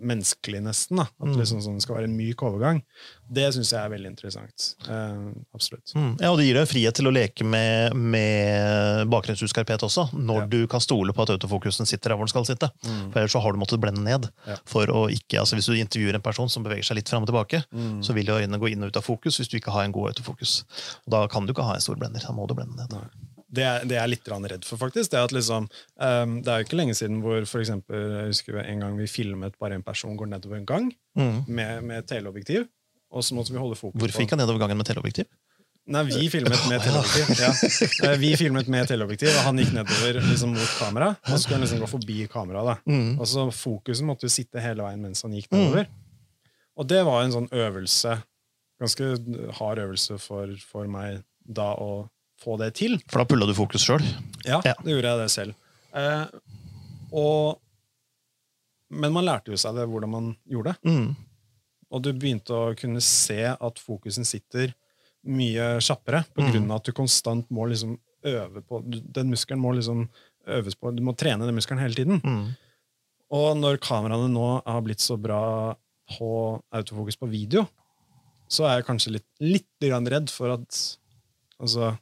menneskelig, 0.00 0.60
nesten. 0.62 0.96
da. 0.96 1.06
At 1.20 1.32
det 1.32 1.36
liksom 1.40 1.60
sånn, 1.64 1.74
det 1.78 1.82
skal 1.82 1.96
være 1.96 2.08
en 2.10 2.16
myk 2.16 2.42
overgang. 2.42 2.82
Det 3.30 3.44
syns 3.54 3.72
jeg 3.72 3.80
er 3.84 3.90
veldig 3.92 4.08
interessant. 4.12 4.74
Uh, 4.88 5.30
absolutt. 5.54 5.92
Mm. 5.94 6.14
Ja, 6.20 6.30
og 6.32 6.38
Det 6.38 6.46
gir 6.46 6.54
deg 6.54 6.68
frihet 6.70 6.94
til 6.94 7.06
å 7.10 7.12
leke 7.12 7.44
med, 7.44 7.94
med 7.94 9.08
bakgrunnsuskarphet 9.12 9.82
også, 9.84 10.08
når 10.14 10.40
Ja. 10.40 10.46
du 10.46 10.66
kan 10.66 10.80
stole 10.80 11.12
på 11.12 11.22
at 11.22 11.30
autofokusen 11.36 11.86
sitter 11.86 12.10
der 12.10 12.16
hvor 12.16 12.24
den 12.26 12.32
skal 12.32 12.44
sitte. 12.48 12.70
Mm. 12.84 13.12
For 13.12 13.18
Ellers 13.20 13.32
så 13.36 13.42
har 13.42 13.52
du 13.52 13.58
måttet 13.58 13.80
blende 13.80 14.02
ned. 14.04 14.30
Ja. 14.46 14.56
for 14.64 14.86
å 14.86 15.08
ikke, 15.12 15.38
altså 15.40 15.56
Hvis 15.56 15.66
du 15.66 15.74
intervjuer 15.74 16.14
en 16.14 16.22
person 16.22 16.48
som 16.48 16.62
beveger 16.64 16.84
seg 16.84 16.96
litt 16.96 17.08
fram 17.08 17.22
og 17.22 17.28
tilbake, 17.28 17.64
Mm. 17.72 18.02
så 18.02 18.14
vil 18.14 18.26
øynene 18.26 18.58
gå 18.58 18.70
inn 18.72 18.82
og 18.82 18.88
ut 18.88 18.96
av 18.96 19.04
fokus 19.04 19.38
hvis 19.38 19.48
du 19.50 19.56
ikke 19.58 19.72
har 19.72 19.84
en 19.84 19.92
god 19.92 20.14
autofokus. 20.14 20.64
Og 21.06 21.10
Da 21.10 21.26
kan 21.28 21.44
du 21.46 21.52
ikke 21.52 21.64
ha 21.64 21.74
en 21.74 21.80
stor 21.80 21.96
blender. 21.96 22.20
Da 22.20 22.32
må 22.32 22.46
du 22.48 22.54
blende 22.54 22.76
ned. 22.76 22.90
Nei. 22.92 23.27
Det 23.48 23.64
er, 23.64 23.84
det 23.88 23.96
er 23.96 24.02
jeg 24.02 24.12
litt 24.12 24.28
redd 24.28 24.64
for, 24.68 24.76
faktisk. 24.76 25.10
Det, 25.10 25.16
er 25.18 25.24
at 25.24 25.32
liksom, 25.32 25.68
um, 25.96 26.32
det 26.44 26.52
er 26.52 26.60
jo 26.60 26.66
ikke 26.68 26.76
lenge 26.76 26.94
siden 26.98 27.22
hvor 27.24 27.46
for 27.48 27.62
eksempel, 27.62 27.96
jeg 28.12 28.32
husker 28.34 28.58
en 28.60 28.82
gang 28.84 28.98
vi 28.98 29.06
filmet 29.08 29.56
bare 29.58 29.78
en 29.78 29.84
person 29.86 30.16
går 30.16 30.28
nedover 30.34 30.60
en 30.60 30.66
gang 30.68 30.90
Mm. 31.18 31.38
med, 31.48 31.82
med 31.82 32.06
teleobjektiv. 32.06 32.68
Og 33.10 33.24
så 33.24 33.34
måtte 33.34 33.50
vi 33.50 33.58
holde 33.58 33.74
fokus 33.74 33.98
Hvorfor 33.98 34.22
gikk 34.22 34.30
han 34.36 34.38
nedover 34.38 34.60
gangen 34.60 34.76
med 34.78 34.86
teleobjektiv? 34.86 35.26
Nei, 35.88 36.02
vi 36.04 36.26
filmet 36.28 36.60
med 36.68 36.82
teleobjektiv. 36.84 37.40
Ja. 38.04 38.10
Vi 38.20 38.34
filmet 38.36 38.68
med 38.68 38.90
teleobjektiv, 38.90 39.30
og 39.32 39.46
han 39.46 39.58
gikk 39.58 39.72
nedover 39.72 40.18
liksom, 40.20 40.52
mot 40.52 40.74
kamera. 40.76 41.08
Og 41.24 41.30
så 41.32 41.38
skulle 41.40 41.56
han 41.56 41.64
liksom 41.64 41.80
gå 41.80 41.88
forbi 41.88 42.18
kameraet. 42.28 42.84
Mm. 42.84 43.14
Og 43.16 43.24
så 43.30 43.46
Fokuset 43.56 44.04
måtte 44.06 44.28
jo 44.28 44.34
sitte 44.34 44.60
hele 44.60 44.84
veien 44.84 45.00
mens 45.00 45.24
han 45.24 45.32
gikk 45.32 45.48
nedover. 45.54 45.88
Og 46.78 46.86
det 46.92 47.00
var 47.08 47.24
en 47.24 47.32
sånn 47.34 47.48
øvelse, 47.50 48.18
ganske 48.78 49.08
hard 49.58 49.80
øvelse 49.86 50.20
for, 50.22 50.52
for 50.68 50.86
meg 50.92 51.24
da 51.42 51.72
å 51.80 52.04
få 52.38 52.56
det 52.60 52.72
til. 52.78 52.98
For 53.10 53.22
da 53.22 53.28
pulla 53.28 53.46
du 53.48 53.54
fokus 53.56 53.84
sjøl. 53.86 54.04
Ja, 54.46 54.60
Ja. 54.64 54.74
det 54.84 54.92
gjorde 54.94 55.10
jeg 55.12 55.22
det 55.24 55.30
selv. 55.30 55.54
Eh, 55.98 56.26
og, 57.12 57.58
men 58.90 59.12
man 59.12 59.24
lærte 59.26 59.52
jo 59.52 59.58
seg 59.60 59.74
det 59.76 59.86
hvordan 59.88 60.12
man 60.12 60.28
gjorde 60.48 60.74
det. 60.74 60.90
Mm. 60.92 61.16
Og 61.90 62.02
du 62.04 62.10
begynte 62.12 62.52
å 62.56 62.74
kunne 62.78 63.00
se 63.04 63.40
at 63.48 63.80
fokusen 63.80 64.26
sitter 64.28 64.74
mye 65.28 65.78
kjappere, 65.82 66.24
på 66.34 66.42
Mm. 66.44 66.52
grunn 66.52 66.70
av 66.70 66.76
at 66.80 66.84
du 66.84 66.92
konstant 66.92 67.48
må 67.50 67.66
liksom 67.68 67.98
øve 68.24 68.62
på 68.66 68.80
Den 69.12 69.30
muskelen 69.30 69.60
må 69.60 69.72
liksom 69.74 70.08
øves 70.46 70.74
på. 70.74 70.94
Du 70.94 71.02
må 71.02 71.14
trene 71.16 71.44
den 71.46 71.54
muskelen 71.54 71.80
hele 71.80 71.94
tiden. 71.94 72.20
Mm. 72.22 72.56
Og 73.30 73.56
når 73.56 73.78
kameraene 73.80 74.28
nå 74.32 74.62
har 74.64 74.80
blitt 74.82 75.00
så 75.04 75.16
bra 75.20 75.74
på 76.16 76.62
autofokus 76.72 77.16
på 77.20 77.28
video, 77.28 77.66
så 78.48 78.64
er 78.64 78.78
jeg 78.78 78.86
kanskje 78.86 79.12
litt, 79.12 79.26
litt 79.40 80.08
redd 80.08 80.30
for 80.30 80.54
at 80.54 80.98
altså, 81.60 81.98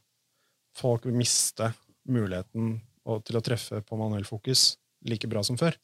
folk 0.77 1.05
vil 1.09 1.17
miste 1.17 1.71
muligheten 2.07 2.77
til 3.27 3.39
å 3.39 3.43
treffe 3.43 3.81
på 3.87 3.97
manuell 3.99 4.25
fokus 4.27 4.75
like 5.07 5.27
bra 5.31 5.43
som 5.43 5.57
før. 5.59 5.75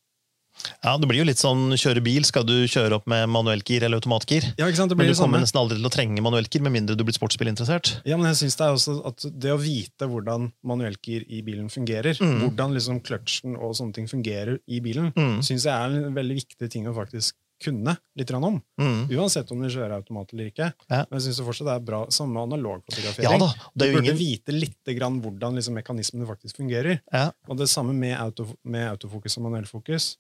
Ja, 0.84 0.98
Det 1.02 1.08
blir 1.10 1.24
jo 1.24 1.26
litt 1.26 1.40
sånn 1.42 1.72
kjøre 1.74 2.02
bil. 2.06 2.26
Skal 2.30 2.44
du 2.46 2.68
kjøre 2.70 3.00
opp 3.00 3.08
med 3.10 3.26
manuellgir 3.32 3.82
eller 3.88 3.98
automatgir? 3.98 4.46
Ja, 4.60 4.68
ikke 4.70 4.78
sant? 4.84 4.92
Det 4.94 4.98
Men 5.00 5.10
du 5.10 5.16
kommer 5.18 5.42
nesten 5.42 5.58
aldri 5.58 5.80
til 5.80 5.88
å 5.90 5.94
trenge 5.94 6.22
manuellgir, 6.22 6.62
med 6.62 6.76
mindre 6.76 6.96
du 6.96 7.04
blir 7.04 7.16
sportsbilinteressert. 7.18 8.04
Ja, 8.06 8.18
men 8.18 8.28
jeg 8.30 8.38
synes 8.44 8.58
det 8.60 8.66
er 8.68 8.76
også 8.78 8.96
at 9.10 9.26
det 9.34 9.50
å 9.54 9.58
vite 9.58 10.06
hvordan 10.10 10.52
manuellgir 10.64 11.26
i 11.28 11.42
bilen 11.42 11.70
fungerer, 11.74 12.14
Mm. 12.22 12.40
hvordan 12.46 12.74
liksom 12.78 13.02
kløtsjen 13.02 13.58
og 13.58 13.74
sånne 13.74 13.94
ting 13.98 14.08
fungerer 14.08 14.60
i 14.68 14.80
bilen, 14.80 15.12
Mm. 15.16 15.42
synes 15.42 15.64
jeg 15.66 15.74
er 15.74 16.06
en 16.06 16.14
veldig 16.14 16.36
viktig 16.46 16.70
ting 16.70 16.86
å 16.86 16.94
faktisk 16.94 17.34
kunne 17.64 17.96
litt 18.20 18.32
om. 18.36 18.58
Mm. 18.82 19.00
Uansett 19.18 19.52
om 19.54 19.62
du 19.62 19.70
kjører 19.70 19.96
automat 19.98 20.34
eller 20.34 20.50
ikke. 20.52 20.70
Ja. 20.88 21.04
Men 21.08 21.18
jeg 21.18 21.28
synes 21.28 21.40
det 21.40 21.46
fortsatt 21.48 21.72
er 21.74 21.86
bra, 21.88 22.02
samme 22.14 22.44
analogfotografering. 22.44 23.30
Ja 23.30 23.40
da. 23.40 23.50
Det 23.74 23.74
Du 23.74 23.86
er 23.86 23.90
jo 23.90 23.98
burde 23.98 24.10
ingen 24.10 24.20
vite 24.20 24.56
litt 24.56 24.94
grann 24.98 25.22
hvordan 25.24 25.58
liksom 25.60 25.78
mekanismene 25.80 26.28
faktisk 26.30 26.62
fungerer. 26.62 27.02
ja. 27.12 27.32
Og 27.48 27.58
det 27.60 27.70
samme 27.72 27.96
med, 27.98 28.16
auto, 28.20 28.48
med 28.64 28.88
autofokus 28.92 29.38
og 29.40 29.48
manuellfokus. 29.48 30.14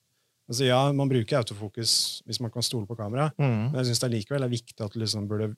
Altså 0.49 0.67
ja, 0.67 0.79
Man 0.91 1.11
bruker 1.11 1.39
autofokus 1.39 2.23
hvis 2.27 2.41
man 2.43 2.51
kan 2.51 2.65
stole 2.65 2.87
på 2.87 2.97
kamera, 2.99 3.29
mm. 3.37 3.71
men 3.71 3.79
jeg 3.79 3.91
synes 3.91 4.03
det 4.03 4.11
likevel 4.17 4.43
er 4.43 4.51
viktig 4.51 4.79
at 4.83 4.91
du 4.91 4.99
liksom 4.99 5.29
burde 5.29 5.53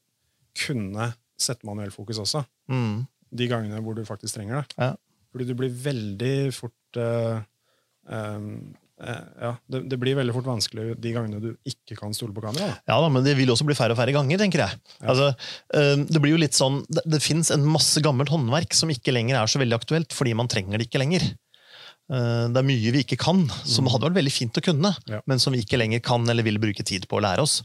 kunne 0.65 1.09
sette 1.41 1.65
manuellfokus 1.67 2.21
også. 2.21 2.45
Mm. 2.71 3.03
De 3.35 3.47
gangene 3.49 3.81
hvor 3.83 3.97
du 3.97 4.05
faktisk 4.05 4.37
trenger 4.37 4.61
det. 4.61 4.77
Ja. 4.77 4.93
Fordi 5.33 5.49
du 5.49 5.57
blir 5.57 5.73
veldig 5.73 6.53
fort 6.55 7.01
uh, 7.01 7.41
Um, 8.05 8.75
ja, 8.95 9.51
det, 9.67 9.81
det 9.91 9.97
blir 9.99 10.15
veldig 10.15 10.33
fort 10.37 10.47
vanskelig 10.47 10.95
de 11.03 11.11
gangene 11.11 11.41
du 11.43 11.49
ikke 11.67 11.97
kan 11.99 12.13
stole 12.15 12.35
på 12.35 12.43
kamera. 12.45 12.69
Da. 12.71 12.93
Ja 12.93 12.99
da, 13.03 13.09
men 13.11 13.25
det 13.25 13.35
vil 13.35 13.51
også 13.51 13.67
bli 13.67 13.75
færre 13.77 13.95
og 13.95 13.99
færre 13.99 14.15
ganger, 14.15 14.39
tenker 14.39 14.63
jeg. 14.63 14.79
Altså, 15.03 15.31
eh, 15.75 15.95
det 16.07 16.21
blir 16.23 16.35
jo 16.35 16.39
litt 16.39 16.55
sånn, 16.55 16.79
det, 16.87 17.03
det 17.15 17.23
fins 17.23 17.51
en 17.51 17.65
masse 17.67 17.99
gammelt 18.05 18.31
håndverk 18.31 18.75
som 18.77 18.93
ikke 18.93 19.15
lenger 19.15 19.41
er 19.41 19.51
så 19.51 19.59
veldig 19.59 19.79
aktuelt, 19.79 20.15
fordi 20.15 20.35
man 20.39 20.51
trenger 20.51 20.79
det 20.79 20.87
ikke 20.87 21.03
lenger. 21.03 21.27
Eh, 22.11 22.47
Det 22.53 22.57
er 22.61 22.67
mye 22.67 22.91
vi 22.93 23.03
ikke 23.03 23.17
kan, 23.17 23.47
som 23.65 23.87
hadde 23.87 24.05
vært 24.05 24.19
veldig 24.19 24.31
fint 24.31 24.53
å 24.53 24.61
kunne, 24.61 24.91
Ja. 25.09 25.21
men 25.25 25.39
som 25.39 25.53
vi 25.53 25.63
ikke 25.63 25.77
lenger 25.79 26.01
kan 26.03 26.27
eller 26.29 26.43
vil 26.43 26.59
bruke 26.59 26.83
tid 26.85 27.07
på 27.09 27.17
å 27.17 27.21
lære 27.23 27.39
oss. 27.41 27.63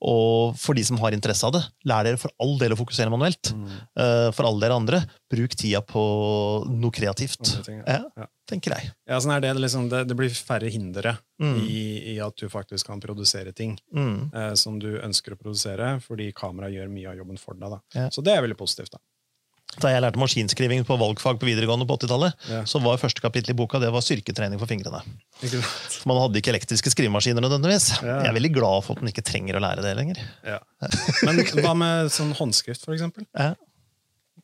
Og 0.00 0.56
for 0.56 0.74
de 0.74 0.82
som 0.82 0.96
har 0.98 1.12
interesse 1.12 1.44
av 1.44 1.52
det, 1.52 1.62
lær 1.84 2.04
dere 2.04 2.16
for 2.16 2.30
all 2.40 2.56
del 2.58 2.72
å 2.72 2.76
fokusere 2.80 3.10
manuelt. 3.12 3.52
Mm. 3.52 4.32
For 4.32 4.44
alle 4.48 4.60
dere 4.60 4.76
andre, 4.80 5.02
bruk 5.30 5.50
tida 5.54 5.82
på 5.82 6.66
noe 6.68 6.90
kreativt. 6.90 7.64
Ting, 7.64 7.82
ja. 7.86 7.98
Ja, 8.00 8.04
Ja. 8.16 8.26
tenker 8.48 8.72
jeg. 8.74 8.92
Ja, 9.08 9.18
sånn 9.18 9.36
er 9.36 9.40
det, 9.40 9.54
liksom, 9.60 9.88
det, 9.90 10.06
det 10.08 10.16
blir 10.16 10.30
færre 10.30 10.70
hindre 10.70 11.18
Mm. 11.40 11.58
i, 11.68 12.14
i 12.14 12.18
at 12.20 12.36
du 12.36 12.48
faktisk 12.48 12.86
kan 12.86 13.00
produsere 13.00 13.52
ting 13.54 13.76
Mm. 13.94 14.30
eh, 14.34 14.54
som 14.54 14.78
du 14.78 14.98
ønsker 15.00 15.34
å 15.34 15.38
produsere, 15.38 16.00
fordi 16.00 16.32
kamera 16.32 16.68
gjør 16.70 16.88
mye 16.88 17.08
av 17.10 17.16
jobben 17.16 17.38
for 17.38 17.54
deg. 17.54 17.80
Ja. 17.94 18.08
Så 18.10 18.22
det 18.22 18.32
er 18.36 18.42
veldig 18.42 18.56
positivt. 18.56 18.90
da. 18.92 18.98
Da 19.80 19.88
jeg 19.88 20.02
lærte 20.04 20.20
maskinskriving 20.20 20.82
på 20.84 20.98
valgfag 21.00 21.38
på 21.40 21.46
videregående 21.48 21.86
på 21.88 21.96
80-tallet, 21.96 22.34
Ja. 22.50 22.58
så 22.68 22.80
var 22.84 22.98
første 23.00 23.22
kapittel 23.24 23.54
i 23.54 23.56
boka 23.56 23.78
det 23.80 23.88
var 23.94 24.04
styrketrening 24.04 24.60
for 24.60 24.68
fingrene. 24.68 25.00
For 25.40 26.08
Man 26.10 26.20
hadde 26.20 26.42
ikke 26.42 26.52
elektriske 26.52 26.92
skrivemaskiner 26.92 27.40
nødvendigvis. 27.40 27.86
Ja. 28.02 28.18
Jeg 28.20 28.28
er 28.34 28.36
veldig 28.36 28.52
glad 28.52 28.84
for 28.84 28.96
at 28.98 29.02
man 29.02 29.08
ikke 29.14 29.24
trenger 29.24 29.56
å 29.56 29.62
lære 29.64 29.80
det 29.86 29.94
lenger. 29.96 30.20
Ja. 30.44 30.58
Men 31.24 31.40
hva 31.64 31.72
med 31.78 32.12
sånn 32.12 32.34
håndskrift, 32.36 32.84
for 32.84 32.92
eksempel? 32.92 33.24
Ja. 33.32 33.54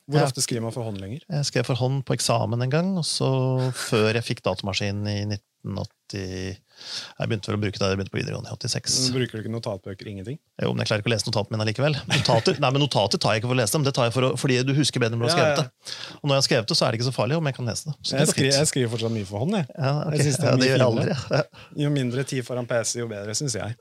Hvor 0.09 0.25
ofte 0.25 0.41
skriver 0.41 0.65
man 0.65 0.73
for 0.73 0.89
hånd 0.89 1.03
lenger? 1.03 1.21
Jeg 1.29 1.45
skrev 1.51 1.67
for 1.69 1.77
hånd 1.77 2.01
på 2.09 2.15
eksamen 2.17 2.65
en 2.65 2.73
gang, 2.73 2.95
og 2.97 3.05
så 3.05 3.29
før 3.77 4.15
jeg 4.17 4.25
fikk 4.25 4.41
datamaskin 4.49 5.05
i 5.05 5.19
1980 5.29 5.93
Jeg 6.17 7.27
begynte 7.29 7.51
vel 7.51 7.59
å 7.59 7.61
bruke 7.61 7.81
det 7.81 7.89
jeg 7.91 7.99
begynte 7.99 8.13
på 8.15 8.21
videregående 8.21 8.49
i 8.49 8.55
86. 8.55 8.99
Bruker 9.15 9.39
du 9.39 9.43
ikke 9.43 9.53
notatbøker? 9.53 10.09
Ingenting? 10.09 10.39
Jo, 10.63 10.71
men 10.73 10.83
jeg 10.83 10.91
klarer 10.91 11.03
ikke 11.03 11.11
å 11.11 11.15
lese 11.15 11.29
notatene 11.29 11.59
mine 11.59 11.67
likevel. 11.69 11.99
Notater, 12.09 12.61
nei, 12.63 12.71
men 12.75 12.85
notater 12.85 13.21
tar 13.21 13.35
jeg 13.35 13.43
ikke 13.43 13.51
for 13.51 13.59
å 13.59 13.61
lese 13.61 13.77
dem, 13.77 13.87
det 13.89 13.95
tar 13.99 14.09
jeg 14.09 14.15
for 14.15 14.29
å, 14.29 14.31
fordi 14.41 14.61
du 14.69 14.75
husker 14.79 15.03
bedre 15.03 15.19
når 15.19 15.25
du 15.25 15.29
har 15.29 15.37
skrevet 15.37 15.61
det. 15.61 15.97
Og 16.21 16.25
når 16.25 16.37
jeg 16.37 16.41
har 16.41 16.47
skrevet 16.49 16.71
det, 16.73 16.79
så 16.79 16.87
er 16.87 16.95
det 16.95 17.01
ikke 17.01 17.09
så 17.11 17.17
farlig 17.19 17.41
om 17.41 17.51
jeg 17.51 17.59
kan 17.59 17.73
lese 17.73 17.91
det. 17.91 17.97
Det 17.99 18.21
Jeg 18.23 18.33
skriver, 18.33 18.53
jeg 18.61 18.71
skriver 18.73 18.95
fortsatt 18.95 19.17
mye 19.17 19.29
for 19.29 19.45
hånd. 19.45 19.59
Jeg. 19.59 19.69
Ja, 19.75 19.95
okay. 20.07 20.23
jeg 20.23 20.39
det 20.39 20.49
ja, 20.49 20.55
det 20.63 20.71
gjør 20.71 20.79
jeg 20.79 20.87
aldri. 20.87 21.19
Ja. 21.39 21.43
Jo 21.85 21.93
mindre 21.99 22.27
tid 22.31 22.47
foran 22.47 22.71
PC, 22.71 23.03
jo 23.03 23.11
bedre, 23.11 23.37
syns 23.39 23.59
jeg. 23.59 23.77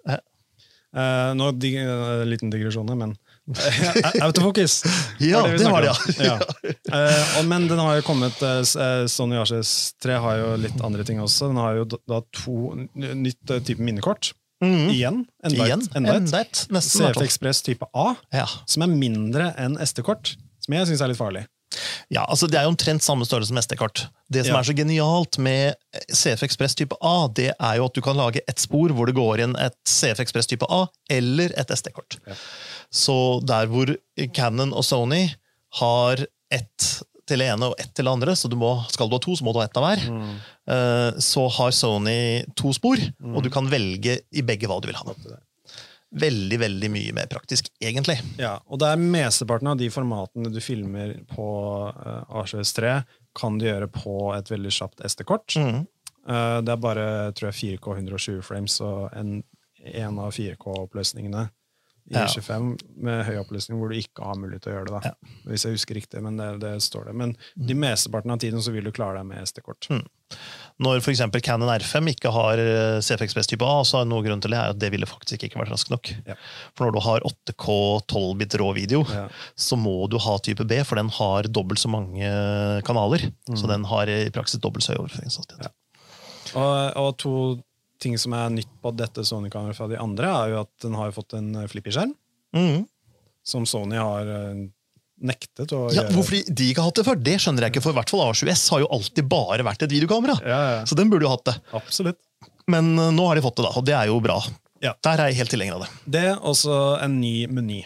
Eh, 0.98 1.32
nå 1.38 1.52
dig 1.60 1.78
uh, 1.84 2.24
liten 2.26 2.52
digresjon, 2.54 2.92
men 2.98 3.14
eh, 3.56 4.24
Autofocus! 4.26 4.84
Ja, 5.20 5.44
det 5.48 5.66
var 5.70 5.82
det, 5.82 5.94
snakket 5.96 6.20
om. 6.20 6.26
ja. 6.26 6.40
Eh, 6.94 7.40
og, 7.40 7.46
men 7.50 7.68
den 7.70 7.80
har 7.82 8.00
jo 8.00 8.06
kommet 8.08 8.42
uh, 8.44 8.60
eh, 8.62 9.06
Sony 9.12 9.40
A6-3 9.42 10.18
har 10.24 10.42
jo 10.42 10.52
litt 10.68 10.82
andre 10.86 11.06
ting 11.08 11.22
også. 11.24 11.50
Den 11.52 11.62
har 11.62 11.80
jo 11.80 11.88
da- 11.94 12.22
to 12.44 12.76
nytt 12.96 13.54
uh, 13.54 13.60
type 13.60 13.82
minnekort. 13.82 14.34
Mm. 14.64 14.88
Igjen. 14.90 15.20
Enda 15.46 15.68
et. 15.70 15.90
Et. 15.94 16.34
Et. 16.34 16.64
CF. 16.82 17.22
Express 17.22 17.62
type 17.62 17.86
A, 17.94 18.16
Ja. 18.34 18.48
som 18.66 18.82
er 18.88 18.90
mindre 18.90 19.52
enn 19.58 19.78
SD-kort. 19.78 20.34
Som 20.66 20.74
jeg 20.74 20.90
syns 20.90 21.04
er 21.06 21.14
litt 21.14 21.20
farlig. 21.20 21.46
Ja, 22.10 22.24
altså 22.26 22.48
Det 22.48 22.56
er 22.58 22.64
jo 22.64 22.72
omtrent 22.72 23.04
samme 23.04 23.26
størrelse 23.28 23.52
som 23.52 23.60
SD-kort. 23.60 24.06
Det 24.32 24.46
som 24.46 24.56
Ja. 24.56 24.60
er 24.60 24.64
så 24.64 24.74
genialt 24.76 25.38
med 25.38 25.76
CF 26.10 26.44
Express 26.44 26.76
type 26.76 26.96
A, 27.02 27.28
det 27.28 27.52
er 27.60 27.76
jo 27.78 27.86
at 27.86 27.94
du 27.94 28.02
kan 28.02 28.16
lage 28.18 28.42
ett 28.48 28.60
spor 28.60 28.90
hvor 28.96 29.06
det 29.06 29.16
går 29.16 29.44
inn 29.44 29.56
et 29.60 29.76
CF 29.86 30.20
Express 30.24 30.48
type 30.48 30.66
A 30.70 30.88
eller 31.10 31.52
et 31.60 31.70
SD-kort. 31.70 32.18
Ja. 32.26 32.34
Så 32.94 33.40
der 33.46 33.68
hvor 33.72 33.92
Canon 34.34 34.74
og 34.74 34.86
Sony 34.88 35.26
har 35.82 36.24
ett 36.54 36.88
til 37.28 37.42
det 37.44 37.50
ene 37.52 37.72
og 37.72 37.82
ett 37.82 37.92
til 37.96 38.08
det 38.08 38.14
andre, 38.14 38.36
så 38.40 38.48
du 38.48 38.56
må, 38.60 38.72
skal 38.92 39.10
du 39.10 39.18
ha 39.18 39.20
to, 39.24 39.36
så 39.36 39.44
må 39.44 39.52
du 39.52 39.60
ha 39.60 39.66
ett 39.68 39.78
av 39.80 39.84
hver, 39.84 40.06
eh, 40.72 41.20
så 41.24 41.44
har 41.58 41.76
Sony 41.76 42.46
to 42.56 42.72
spor, 42.76 43.02
og 43.34 43.44
du 43.44 43.52
kan 43.54 43.68
velge 43.72 44.22
i 44.32 44.46
begge 44.48 44.70
hva 44.72 44.80
du 44.80 44.88
vil 44.88 45.00
ha. 45.02 45.16
Veldig, 46.18 46.60
veldig 46.62 46.90
mye 46.94 47.14
mer 47.18 47.28
praktisk, 47.28 47.68
egentlig. 47.84 48.16
Ja, 48.40 48.56
og 48.72 48.80
det 48.80 48.94
er 48.94 49.02
Mesteparten 49.02 49.74
av 49.74 49.80
de 49.80 49.90
formatene 49.92 50.52
du 50.54 50.62
filmer 50.64 51.18
på 51.34 51.48
uh, 51.92 52.40
A63, 52.40 53.02
kan 53.38 53.60
du 53.60 53.68
gjøre 53.68 53.90
på 53.92 54.32
et 54.38 54.48
veldig 54.50 54.72
kjapt 54.72 55.04
SD-kort. 55.04 55.58
Mm. 55.60 55.84
Uh, 56.24 56.64
det 56.64 56.72
er 56.72 56.80
bare 56.80 57.08
tror 57.36 57.52
jeg, 57.52 57.76
4K 57.82 57.92
120 58.00 58.40
frames 58.48 58.80
og 58.88 59.12
en, 59.20 59.42
en 59.84 60.24
av 60.24 60.32
4K-oppløsningene 60.36 61.50
i 62.08 62.16
Ja. 62.16 62.26
25 62.28 62.78
med 63.04 63.26
høy 63.28 63.36
oppløsning 63.42 63.80
hvor 63.80 63.90
du 63.92 63.98
ikke 64.00 64.24
har 64.24 64.38
mulighet 64.40 64.64
til 64.64 64.72
å 64.72 64.76
gjøre 64.78 64.92
det. 64.94 65.02
da. 65.04 65.32
Hvis 65.52 65.66
jeg 65.68 65.76
husker 65.76 65.96
riktig, 66.00 66.22
men 66.24 66.38
det, 66.40 66.48
det 66.64 66.76
står 66.82 67.10
det. 67.10 67.16
Men 67.20 67.34
de 67.60 67.74
mesteparten 67.76 68.32
av 68.32 68.40
tiden 68.40 68.62
så 68.64 68.72
vil 68.72 68.86
du 68.88 68.92
klare 68.96 69.20
deg 69.20 69.26
med 69.28 69.44
SD-kort. 69.44 69.90
Mm. 69.92 70.06
Når 70.84 71.00
f.eks. 71.02 71.22
Canon 71.44 71.70
R5 71.72 72.10
ikke 72.12 72.32
har 72.36 72.60
CFXPS 73.02 73.48
type 73.52 73.66
A, 73.66 73.82
så 73.88 74.02
er 74.02 74.10
noe 74.10 74.24
grunn 74.26 74.42
til 74.44 74.52
det 74.54 74.60
er 74.60 74.74
at 74.76 74.80
det 74.80 74.90
ville 74.94 75.08
faktisk 75.10 75.44
ikke 75.48 75.60
vært 75.62 75.72
raskt 75.74 75.90
nok. 75.92 76.12
Ja. 76.28 76.36
For 76.78 76.86
når 76.88 76.96
du 76.98 77.00
har 77.08 77.28
8K 77.28 77.78
12-bit 78.12 78.56
rå 78.62 78.68
video, 78.76 79.04
Ja. 79.12 79.28
så 79.56 79.76
må 79.80 79.96
du 80.12 80.18
ha 80.20 80.38
type 80.44 80.64
B, 80.68 80.80
for 80.88 80.96
den 81.00 81.10
har 81.10 81.44
dobbelt 81.52 81.80
så 81.80 81.90
mange 81.92 82.28
kanaler. 82.88 83.32
Så 83.56 83.68
den 83.72 83.84
har 83.90 84.08
i 84.12 84.30
praksis 84.36 84.60
dobbelt 84.64 84.84
så 84.88 84.94
høy 84.96 85.04
overføringshastighet. 85.06 85.60
Mm. 85.60 85.68
Ja. 85.68 85.74
Og, 86.56 86.98
og 87.04 87.18
to 87.20 87.34
ting 88.00 88.18
som 88.22 88.34
er 88.38 88.50
nytt 88.54 88.70
på 88.84 88.92
dette 88.96 89.24
Sony-kameraet 89.26 89.76
fra 89.80 89.88
de 89.92 89.98
andre, 90.02 90.30
er 90.44 90.54
jo 90.54 90.62
at 90.62 90.72
den 90.86 90.94
har 91.00 91.12
fått 91.16 91.34
en 91.38 91.54
flippy-skjerm, 91.68 92.14
Mhm. 92.56 92.86
som 93.44 93.66
Sony 93.66 93.96
har 93.98 94.28
eh, 94.28 94.68
nektet 95.24 95.72
å 95.74 95.88
Ja, 95.94 96.04
gjøre. 96.04 96.14
hvorfor 96.14 96.32
de, 96.38 96.54
de 96.54 96.70
ikke 96.72 96.82
har 96.84 96.90
hatt 96.92 96.96
det 97.02 97.06
før, 97.08 97.24
det 97.24 97.36
skjønner 97.42 97.62
jeg 97.66 97.72
ikke. 97.74 97.82
For 97.84 97.92
i 97.96 97.98
hvert 97.98 98.10
fall 98.14 98.26
A7S 98.28 98.70
har 98.70 98.80
jo 98.84 98.88
alltid 98.94 99.28
bare 99.30 99.64
vært 99.66 99.82
et 99.88 99.90
videokamera. 99.96 100.36
Ja, 100.46 100.60
ja, 100.78 100.86
Så 100.86 100.96
den 100.96 101.10
burde 101.10 101.26
jo 101.26 101.30
hatt 101.34 101.46
det. 101.50 101.56
absolutt. 101.74 102.20
Men 102.68 102.98
eh, 103.00 103.12
nå 103.12 103.26
har 103.28 103.36
de 103.36 103.42
fått 103.42 103.56
det, 103.58 103.64
da, 103.66 103.72
og 103.80 103.86
det 103.86 103.96
er 103.98 104.08
jo 104.12 104.20
bra. 104.22 104.40
Ja. 104.84 104.94
Der 105.02 105.18
er 105.24 105.32
jeg 105.32 105.40
helt 105.40 105.50
tilhenger 105.56 105.74
av 105.80 105.82
det. 105.88 105.90
Det 106.06 106.24
er 106.34 106.36
også 106.46 107.02
en 107.02 107.20
ny 107.20 107.48
meny. 107.48 107.80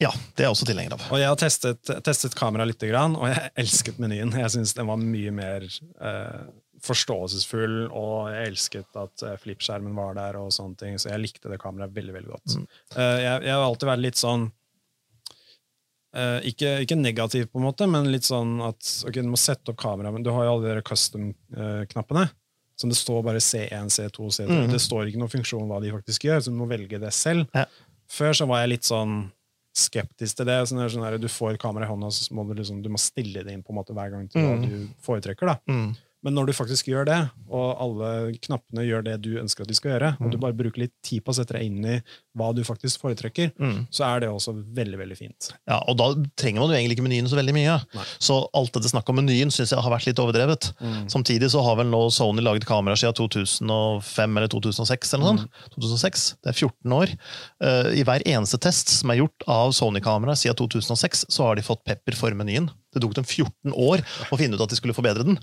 Ja, 0.00 0.08
det 0.34 0.40
er 0.40 0.46
jeg 0.48 0.54
også 0.54 0.64
tilhenger 0.70 0.94
av. 0.96 1.02
Og 1.12 1.18
jeg 1.20 1.28
har 1.28 1.36
testet, 1.36 1.82
testet 2.06 2.32
kamera 2.34 2.64
litt, 2.64 2.80
og 2.80 3.26
jeg 3.28 3.50
elsket 3.60 3.98
menyen. 4.00 4.32
Jeg 4.32 4.48
syns 4.54 4.72
den 4.72 4.86
var 4.88 4.96
mye 4.96 5.30
mer 5.36 5.66
eh, 5.66 6.46
forståelsesfull, 6.86 7.76
og 7.92 8.30
jeg 8.32 8.48
elsket 8.52 8.96
at 9.00 9.22
eh, 9.26 9.36
flippskjermen 9.42 9.94
var 9.98 10.14
der, 10.18 10.38
og 10.40 10.52
sånne 10.54 10.76
ting, 10.80 10.96
så 10.98 11.10
jeg 11.12 11.20
likte 11.26 11.50
det 11.52 11.60
kameraet 11.60 11.92
veldig 11.96 12.14
veldig 12.16 12.30
godt. 12.32 12.56
Mm. 12.56 12.66
jeg, 12.96 13.42
jeg 13.48 13.54
har 13.54 13.66
alltid 13.66 13.90
vært 13.90 14.04
litt 14.06 14.20
sånn 14.20 14.46
eh, 16.16 16.40
ikke, 16.50 16.74
ikke 16.84 16.98
negativ, 16.98 17.48
på 17.52 17.60
en 17.60 17.66
måte, 17.68 17.86
men 17.90 18.10
litt 18.12 18.26
sånn 18.28 18.56
at 18.66 18.92
ok, 19.06 19.20
du 19.20 19.30
må 19.30 19.40
sette 19.40 19.72
opp 19.72 19.80
kamera, 19.82 20.12
men 20.14 20.24
du 20.26 20.30
har 20.34 20.46
jo 20.48 20.54
alle 20.58 20.76
de 20.78 20.84
custom-knappene. 20.90 22.28
Som 22.80 22.88
det 22.88 22.96
står 22.96 23.20
bare 23.26 23.42
C1, 23.44 23.90
C2, 23.92 24.30
C3. 24.32 24.46
Mm. 24.48 24.70
Det 24.72 24.78
står 24.80 25.10
ikke 25.10 25.20
noen 25.20 25.28
funksjon 25.34 25.66
hva 25.68 25.82
de 25.84 25.90
faktisk 25.92 26.24
gjør, 26.24 26.38
så 26.40 26.48
du 26.48 26.56
må 26.56 26.64
velge 26.70 26.96
det 27.02 27.10
selv. 27.12 27.44
Ja. 27.52 27.66
Før 28.08 28.32
så 28.38 28.46
var 28.48 28.62
jeg 28.62 28.70
litt 28.72 28.88
sånn 28.88 29.18
skeptisk 29.76 30.38
til 30.38 30.48
det. 30.48 30.56
Sånn, 30.70 30.80
sånn 30.88 31.04
der, 31.04 31.18
du 31.20 31.28
får 31.28 31.58
kamera 31.60 31.84
i 31.84 31.90
hånda, 31.90 32.08
så 32.16 32.32
må 32.34 32.46
du, 32.48 32.54
liksom, 32.56 32.80
du 32.82 32.88
må 32.88 32.96
stille 32.98 33.44
det 33.44 33.52
inn 33.52 33.60
på 33.66 33.74
en 33.74 33.78
måte 33.82 33.92
hver 33.94 34.08
gang 34.14 34.24
til 34.32 34.46
hva 34.46 34.54
Mm. 34.56 34.64
du 34.64 35.04
foretrekker. 35.04 35.46
da. 35.52 35.58
Mm. 35.68 35.92
Men 36.22 36.34
når 36.36 36.46
du 36.50 36.52
faktisk 36.52 36.84
gjør 36.90 37.06
det, 37.08 37.18
og 37.48 37.68
alle 37.80 38.32
knappene 38.44 38.82
gjør 38.84 39.04
det 39.06 39.14
du 39.24 39.30
ønsker 39.40 39.62
at 39.64 39.68
de 39.68 39.74
skal 39.78 39.94
gjøre, 39.94 40.10
og 40.20 40.30
du 40.30 40.36
bare 40.36 40.52
bruker 40.52 40.82
litt 40.82 40.92
tid 41.02 41.24
på 41.24 41.32
å 41.32 41.36
sette 41.38 41.54
deg 41.56 41.64
inn 41.64 41.84
i 41.88 41.94
hva 42.36 42.50
du 42.54 42.60
faktisk 42.66 43.00
foretrekker, 43.00 43.52
Mm. 43.58 43.86
så 43.90 44.04
er 44.04 44.20
det 44.20 44.28
også 44.28 44.52
veldig 44.74 44.98
veldig 45.00 45.16
fint. 45.16 45.48
Ja, 45.66 45.78
og 45.88 45.96
da 45.96 46.10
trenger 46.36 46.60
man 46.60 46.70
jo 46.70 46.76
egentlig 46.76 46.98
ikke 46.98 47.06
menyen 47.08 47.28
så 47.28 47.36
veldig 47.40 47.54
mye. 47.56 47.78
Nei. 47.94 48.04
Så 48.20 48.36
alt 48.54 48.72
dette 48.76 48.90
snakket 48.92 49.08
om 49.14 49.16
menyen 49.22 49.50
syns 49.50 49.72
jeg 49.72 49.80
har 49.80 49.90
vært 49.90 50.06
litt 50.06 50.20
overdrevet. 50.20 50.72
Samtidig 51.08 51.50
så 51.50 51.64
har 51.64 51.76
vel 51.80 51.86
nå 51.90 52.02
Sony 52.12 52.42
laget 52.44 52.66
kamera 52.68 52.94
siden 53.00 53.16
2005 53.16 54.36
eller 54.36 54.48
2006 54.52 55.14
eller 55.14 55.24
noe 55.24 55.38
sånt. 55.38 55.50
2006, 55.76 56.26
Det 56.44 56.52
er 56.52 56.58
14 56.68 56.92
år. 56.92 57.16
Eh, 57.62 58.00
I 58.00 58.04
hver 58.04 58.22
eneste 58.26 58.58
test 58.60 58.88
som 59.00 59.10
er 59.10 59.20
gjort 59.22 59.44
av 59.48 59.72
Sony-kamera 59.72 60.36
siden 60.36 60.56
2006, 60.56 61.24
så 61.28 61.44
har 61.48 61.56
de 61.56 61.62
fått 61.62 61.84
pepper 61.84 62.14
for 62.14 62.30
menyen. 62.36 62.70
Det 62.90 63.02
tok 63.04 63.14
dem 63.14 63.26
14 63.26 63.74
år 63.74 64.02
å 64.30 64.38
finne 64.40 64.58
ut 64.58 64.64
at 64.64 64.72
de 64.72 64.78
skulle 64.78 64.96
forbedre 64.96 65.26
den. 65.26 65.38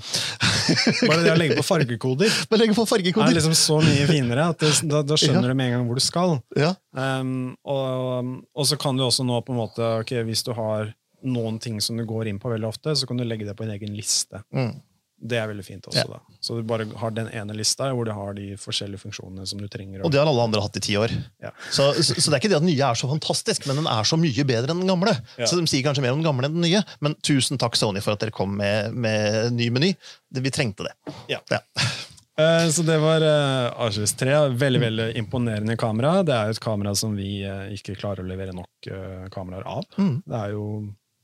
Bare 1.07 1.23
det 1.23 1.31
å 1.31 1.37
legge 1.39 1.55
på 1.59 1.63
fargekoder 1.63 2.31
Bare 2.51 2.59
legge 2.59 2.75
på 2.75 2.83
fargekoder. 2.89 3.31
er 3.31 3.37
liksom 3.39 3.55
så 3.55 3.79
mye 3.83 4.07
finere 4.09 4.49
at 4.51 4.59
det, 4.63 4.73
da, 4.89 5.01
da 5.07 5.15
skjønner 5.19 5.53
du 5.53 5.55
med 5.55 5.71
en 5.71 5.77
gang 5.77 5.87
hvor 5.87 5.99
du 5.99 6.03
skal. 6.03 6.37
Ja. 6.59 6.73
Um, 6.91 7.55
og, 7.63 8.33
og 8.51 8.67
så 8.67 8.79
kan 8.81 8.99
du 8.99 9.05
også 9.07 9.25
nå 9.27 9.39
på 9.47 9.55
en 9.55 9.61
måte, 9.61 9.91
ok, 10.03 10.17
hvis 10.27 10.43
du 10.47 10.51
har 10.57 10.91
noen 11.27 11.57
ting 11.59 11.79
som 11.81 11.97
du 11.97 12.05
går 12.07 12.29
inn 12.29 12.39
på 12.41 12.51
veldig 12.51 12.67
ofte, 12.67 12.93
så 12.95 13.07
kan 13.09 13.17
du 13.19 13.25
legge 13.25 13.47
det 13.47 13.55
på 13.57 13.65
en 13.65 13.73
egen 13.73 13.95
liste. 13.97 14.43
Mm. 14.53 14.75
Det 15.17 15.37
er 15.41 15.47
veldig 15.49 15.63
fint 15.65 15.87
også. 15.89 16.03
Ja. 16.05 16.17
da. 16.19 16.37
Så 16.45 16.59
du 16.59 16.65
bare 16.69 16.85
har 17.01 17.13
den 17.15 17.29
ene 17.33 17.55
lista 17.57 17.87
hvor 17.95 18.05
du 18.05 18.11
har 18.13 18.35
de 18.37 18.51
forskjellige 18.61 19.01
funksjonene 19.01 19.47
som 19.49 19.61
du 19.61 19.65
trenger. 19.71 20.03
Og 20.05 20.13
det 20.13 20.19
har 20.21 20.29
alle 20.29 20.43
andre 20.45 20.61
hatt 20.61 20.77
i 20.77 20.83
ti 20.85 20.97
år. 20.99 21.13
Ja. 21.41 21.49
Så, 21.73 21.89
så, 21.97 22.13
så 22.13 22.29
det 22.29 22.37
er 22.37 22.41
ikke 22.43 22.51
det 22.53 22.59
at 22.59 22.65
den 22.65 22.69
nye 22.69 22.89
er 22.91 22.99
så 22.99 23.09
fantastisk, 23.09 23.65
men 23.65 23.81
den 23.81 23.89
er 23.89 24.05
så 24.05 24.19
mye 24.21 24.45
bedre 24.47 24.75
enn 24.75 24.83
den 24.83 24.91
gamle. 24.91 25.15
Ja. 25.39 25.49
Så 25.49 25.57
de 25.57 25.65
sier 25.69 25.81
kanskje 25.87 26.05
mer 26.05 26.13
om 26.13 26.21
den 26.21 26.27
gamle 26.27 26.49
enn 26.49 26.59
den 26.59 26.67
nye, 26.67 26.83
men 27.01 27.17
tusen 27.25 27.57
takk 27.61 27.79
Sony 27.79 28.03
for 28.05 28.13
at 28.13 28.21
dere 28.21 28.35
kom 28.35 28.53
med, 28.61 28.93
med 28.93 29.57
ny 29.57 29.71
meny. 29.73 29.95
Vi 30.37 30.53
trengte 30.53 30.85
det. 30.89 30.93
Ja. 31.33 31.41
Ja. 31.53 31.63
Eh, 32.37 32.67
Så 32.69 32.83
det 32.85 32.99
var 33.01 33.23
uh, 33.25 33.87
A23. 33.87 34.35
Veldig 34.61 34.81
veldig 34.81 35.05
imponerende 35.17 35.73
kamera. 35.73 36.19
Det 36.21 36.35
er 36.35 36.51
jo 36.51 36.53
et 36.53 36.61
kamera 36.61 36.91
som 36.93 37.15
vi 37.17 37.39
eh, 37.41 37.71
ikke 37.73 37.95
klarer 37.97 38.21
å 38.21 38.29
levere 38.29 38.53
nok 38.53 38.89
eh, 38.93 39.23
kameraer 39.33 39.65
av. 39.65 39.87
Mm. 39.97 40.19
Det 40.21 40.41
er 40.43 40.53
jo 40.53 40.67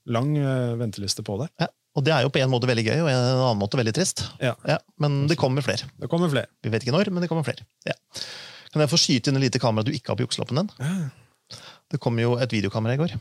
lang 0.10 0.32
venteliste 0.82 1.22
på 1.22 1.38
det. 1.44 1.52
Ja. 1.62 1.68
Og 1.94 2.06
det 2.06 2.14
er 2.16 2.24
jo 2.26 2.32
på 2.34 2.42
en 2.42 2.50
måte 2.50 2.66
veldig 2.70 2.86
gøy, 2.88 3.00
og 3.04 3.10
en 3.12 3.20
annen 3.22 3.60
måte 3.62 3.78
veldig 3.78 3.94
trist. 3.94 4.24
Ja. 4.42 4.56
Ja, 4.66 4.80
men 5.04 5.28
det 5.30 5.38
kommer 5.38 5.62
flere. 5.66 5.86
Det 6.02 6.10
kommer 6.10 6.32
flere. 6.32 6.50
Vi 6.66 6.72
vet 6.74 6.86
ikke 6.86 6.96
når, 6.96 7.12
men 7.14 7.22
det 7.22 7.30
kommer 7.30 7.46
flere. 7.46 7.66
Ja. 7.86 7.94
Kan 8.74 8.82
jeg 8.82 8.90
få 8.90 8.98
skyte 8.98 9.30
inn 9.30 9.38
et 9.38 9.46
lite 9.46 9.62
kamera 9.62 9.86
du 9.86 9.92
ikke 9.94 10.10
har 10.14 10.18
på 10.18 10.26
jukseloppen 10.26 10.64
din? 10.64 10.72
Ja. 10.82 11.60
Det 11.94 12.00
kom 12.02 12.18
jo 12.18 12.34
et 12.42 12.56
videokamera 12.56 12.96
i 12.98 13.02
går. 13.04 13.14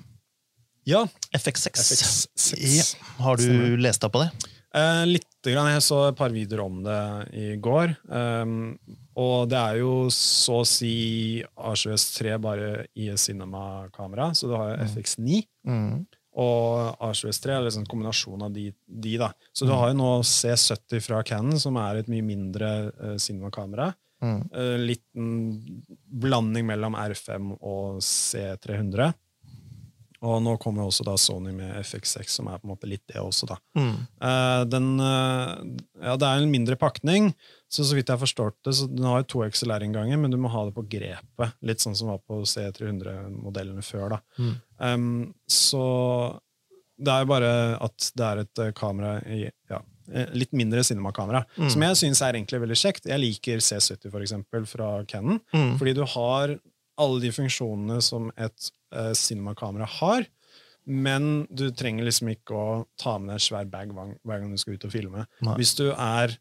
Ja. 0.88 1.04
FX6. 1.36 1.76
FX6. 1.84 2.56
Ja. 2.64 2.86
Har 3.22 3.36
du 3.36 3.44
Stemmer. 3.44 3.76
lest 3.84 4.00
deg 4.02 4.14
på 4.14 4.22
det? 4.24 4.30
Eh, 4.72 5.02
litt 5.10 5.28
grann. 5.44 5.68
Jeg 5.74 5.84
så 5.84 5.98
et 6.08 6.16
par 6.16 6.32
videoer 6.32 6.64
om 6.64 6.80
det 6.86 7.00
i 7.36 7.50
går. 7.60 7.92
Um, 8.08 8.78
og 9.20 9.50
det 9.52 9.58
er 9.60 9.82
jo 9.82 10.06
så 10.14 10.62
å 10.62 10.66
si 10.68 11.44
A7S3 11.60 12.38
bare 12.40 12.70
i 12.96 13.10
cinema-kamera, 13.20 14.30
så 14.32 14.48
du 14.48 14.56
har 14.56 14.72
jo 14.72 14.86
FX9. 14.88 15.42
Mm. 15.68 16.06
Og 16.40 16.94
A7S3 17.04 17.50
er 17.52 17.64
liksom 17.66 17.84
en 17.84 17.90
kombinasjon 17.90 18.44
av 18.46 18.54
de, 18.54 18.70
de. 18.86 19.16
da. 19.20 19.32
Så 19.52 19.68
du 19.68 19.74
har 19.74 19.90
jo 19.90 19.98
nå 19.98 20.12
C70 20.24 21.04
fra 21.04 21.20
Canon, 21.28 21.60
som 21.60 21.76
er 21.80 22.00
et 22.00 22.08
mye 22.12 22.24
mindre 22.24 22.70
uh, 22.88 23.16
cinema-kamera. 23.20 23.90
Mm. 24.22 24.38
Uh, 24.54 24.76
liten 24.80 25.34
blanding 26.22 26.68
mellom 26.70 26.96
R5 26.96 27.52
og 27.58 28.00
C300. 28.06 29.12
Og 30.22 30.36
nå 30.44 30.52
kommer 30.62 30.84
også 30.86 31.02
da 31.04 31.16
Sony 31.18 31.50
med 31.56 31.74
FX6, 31.82 32.28
som 32.38 32.46
er 32.46 32.60
på 32.62 32.68
en 32.68 32.72
måte 32.76 32.86
litt 32.86 33.02
det 33.10 33.18
også. 33.18 33.48
da. 33.50 33.56
Mm. 33.74 33.96
Uh, 34.22 34.62
den, 34.70 34.86
uh, 35.00 35.56
ja, 35.98 36.14
det 36.16 36.28
er 36.28 36.42
en 36.44 36.52
mindre 36.52 36.76
pakning, 36.78 37.32
så 37.72 37.82
så 37.88 37.96
vidt 37.96 38.06
jeg 38.06 38.14
har 38.14 38.22
forstått 38.22 38.58
det, 38.68 38.74
så 38.78 38.86
den 38.86 39.02
har 39.08 39.22
jo 39.22 39.28
to 39.32 39.42
XLR-innganger, 39.48 40.20
men 40.22 40.30
du 40.30 40.36
må 40.38 40.50
ha 40.52 40.62
det 40.68 40.74
på 40.76 40.84
grepet. 40.92 41.56
Litt 41.66 41.82
sånn 41.82 41.96
som 41.98 42.12
var 42.12 42.20
på 42.22 42.42
C300-modellene 42.46 43.82
før. 43.82 44.08
da. 44.16 44.20
Mm. 44.38 44.54
Um, 44.78 45.34
så 45.50 46.38
det 47.02 47.10
er 47.16 47.24
jo 47.24 47.30
bare 47.32 47.52
at 47.82 48.10
det 48.14 48.26
er 48.28 48.42
et 48.44 48.60
eh, 48.62 48.72
kamera 48.78 49.16
i 49.26 49.40
ja, 49.70 49.80
litt 50.36 50.52
mindre 50.54 50.84
cinema-kamera, 50.86 51.40
Mm. 51.58 51.70
som 51.72 51.82
jeg 51.82 51.96
syns 51.98 52.20
er 52.22 52.36
egentlig 52.36 52.60
veldig 52.62 52.76
kjekt. 52.78 53.08
Jeg 53.10 53.18
liker 53.18 53.58
C70 53.64 54.10
for 54.12 54.20
eksempel, 54.22 54.66
fra 54.70 55.04
Canon, 55.08 55.40
Mm. 55.52 55.78
fordi 55.80 55.94
du 55.98 56.04
har 56.04 56.54
alle 56.98 57.20
de 57.20 57.30
funksjonene 57.34 58.00
som 58.02 58.30
et 58.36 58.70
uh, 58.92 59.12
cinema-kamera 59.16 59.86
har, 60.00 60.26
men 60.86 61.46
du 61.54 61.70
trenger 61.70 62.04
liksom 62.04 62.28
ikke 62.32 62.54
å 62.58 62.86
ta 62.98 63.16
med 63.18 63.28
deg 63.30 63.38
en 63.38 63.44
svær 63.44 63.68
bag 63.70 63.92
hver 63.94 64.40
gang 64.42 64.50
du 64.50 64.58
skal 64.58 64.74
ut 64.74 64.84
og 64.88 64.90
filme. 64.94 65.26
Nei. 65.46 65.56
Hvis 65.60 65.74
du 65.78 65.92
er 65.92 66.36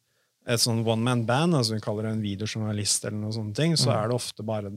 et 0.50 0.60
sånn 0.64 0.82
one 0.88 1.04
man 1.06 1.26
band, 1.26 1.54
altså 1.54 1.76
vi 1.76 1.84
kaller 1.86 2.08
det 2.08 2.14
en 2.16 2.24
videojournalist, 2.24 3.06
eller 3.06 3.20
noe 3.22 3.32
sånne 3.36 3.54
ting, 3.56 3.74
så 3.78 3.92
Mm. 3.92 3.98
er 4.00 4.08
det 4.08 4.16
ofte 4.16 4.44
bare 4.44 4.72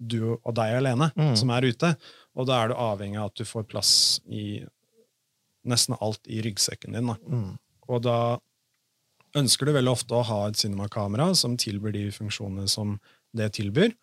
du 0.00 0.32
og 0.42 0.54
deg 0.54 0.78
alene 0.78 1.12
Mm. 1.14 1.36
som 1.36 1.50
er 1.50 1.62
ute. 1.68 1.96
Og 2.34 2.46
da 2.46 2.62
er 2.64 2.68
du 2.68 2.74
avhengig 2.74 3.18
av 3.20 3.26
at 3.26 3.34
du 3.34 3.44
får 3.44 3.68
plass 3.68 4.20
i 4.28 4.64
nesten 5.66 5.96
alt 6.00 6.20
i 6.26 6.40
ryggsekken 6.42 6.92
din. 6.92 7.06
Da. 7.06 7.14
Mm. 7.28 7.58
Og 7.88 8.02
da 8.02 8.38
ønsker 9.36 9.66
du 9.66 9.72
veldig 9.72 9.92
ofte 9.92 10.14
å 10.14 10.24
ha 10.24 10.46
et 10.48 10.54
cinemakamera 10.60 11.34
som 11.36 11.56
tilbyr 11.56 11.92
de 11.92 12.04
funksjonene 12.10 12.68
som 12.68 12.98
det 13.34 13.52
tilbyr. 13.52 13.94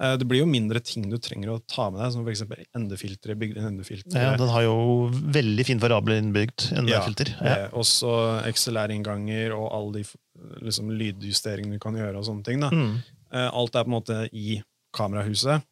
Eh, 0.00 0.16
Det 0.16 0.26
blir 0.26 0.40
jo 0.40 0.46
mindre 0.48 0.80
ting 0.80 1.04
du 1.10 1.18
trenger 1.18 1.50
å 1.52 1.58
ta 1.68 1.90
med 1.90 2.00
deg, 2.00 2.12
som 2.14 2.24
f.eks. 2.26 2.42
endefiltre. 2.74 3.36
endefiltre. 3.36 4.16
Ja, 4.16 4.36
den 4.40 4.48
har 4.48 4.62
jo 4.64 5.10
veldig 5.12 5.66
fin 5.66 5.78
variabel 5.82 6.16
innbygd. 6.22 6.70
endefilter. 6.72 7.34
Ja. 7.40 7.56
Ja. 7.64 7.68
også 7.68 8.14
XLR-innganger 8.48 9.52
og 9.56 9.68
alle 9.76 9.92
de 10.00 10.04
liksom, 10.64 10.90
lydjusteringene 10.96 11.76
du 11.76 11.78
kan 11.82 11.94
gjøre. 11.94 12.16
og 12.18 12.24
sånne 12.24 12.44
ting. 12.44 12.60
Mm. 12.60 13.02
Eh, 13.32 13.50
Alt 13.52 13.74
er 13.76 13.84
på 13.84 13.90
en 13.92 13.98
måte 14.00 14.28
i 14.32 14.62
kamerahuset. 14.96 15.62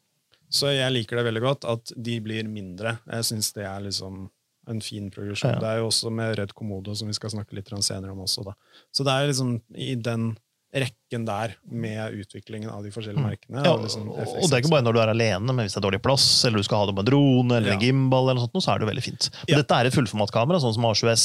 Så 0.51 0.71
jeg 0.73 0.93
liker 0.93 1.17
det 1.17 1.27
veldig 1.29 1.43
godt 1.45 1.65
at 1.69 1.93
de 1.97 2.21
blir 2.25 2.45
mindre. 2.49 2.99
Jeg 3.11 3.25
syns 3.29 3.53
det 3.53 3.65
er 3.69 3.81
liksom 3.85 4.29
en 4.69 4.81
fin 4.85 5.11
progresjon. 5.11 5.55
Ja. 5.57 5.59
Det 5.61 5.69
er 5.69 5.79
jo 5.81 5.89
også 5.89 6.11
med 6.13 6.37
Rød 6.39 6.53
Komodo, 6.57 6.95
som 6.95 7.09
vi 7.09 7.15
skal 7.17 7.31
snakke 7.31 7.57
litt 7.57 7.69
senere 7.83 8.13
om 8.13 8.19
også. 8.21 8.45
Da. 8.45 8.53
Så 8.93 9.05
det 9.05 9.13
er 9.13 9.29
liksom 9.29 9.63
i 9.75 9.95
den 9.95 10.37
rekken 10.75 11.23
der 11.25 11.55
med 11.73 12.13
utviklingen 12.21 12.69
av 12.69 12.83
de 12.85 12.91
forskjellige 12.93 13.25
merkene. 13.25 13.57
Mm. 13.57 13.65
Ja, 13.65 13.71
og 13.73 13.85
liksom 13.87 14.09
og 14.13 14.19
det 14.21 14.53
er 14.53 14.61
ikke 14.61 14.73
bare 14.75 14.85
når 14.85 14.97
du 14.99 15.01
er 15.01 15.13
alene, 15.15 15.47
men 15.55 15.65
hvis 15.65 15.73
det 15.73 15.81
er 15.81 15.87
dårlig 15.87 16.01
plass, 16.05 16.27
eller 16.45 16.61
du 16.61 16.67
skal 16.67 16.83
ha 16.83 16.89
det 16.91 16.95
på 16.99 17.05
en 17.05 17.09
drone 17.09 17.57
eller 17.57 17.73
en 17.73 17.81
gimbal, 17.81 18.27
eller 18.29 18.37
noe 18.43 18.45
sånt, 18.51 18.61
så 18.67 18.75
er 18.75 18.79
det 18.83 18.85
jo 18.85 18.91
veldig 18.91 19.05
fint. 19.07 19.29
Men 19.47 19.55
Ja. 19.55 19.61
dette 19.63 19.79
er 19.79 19.89
et 19.89 19.97
fullformatkamera, 19.97 20.61
sånn 20.61 20.75
som 20.77 20.85
A7S 20.91 21.25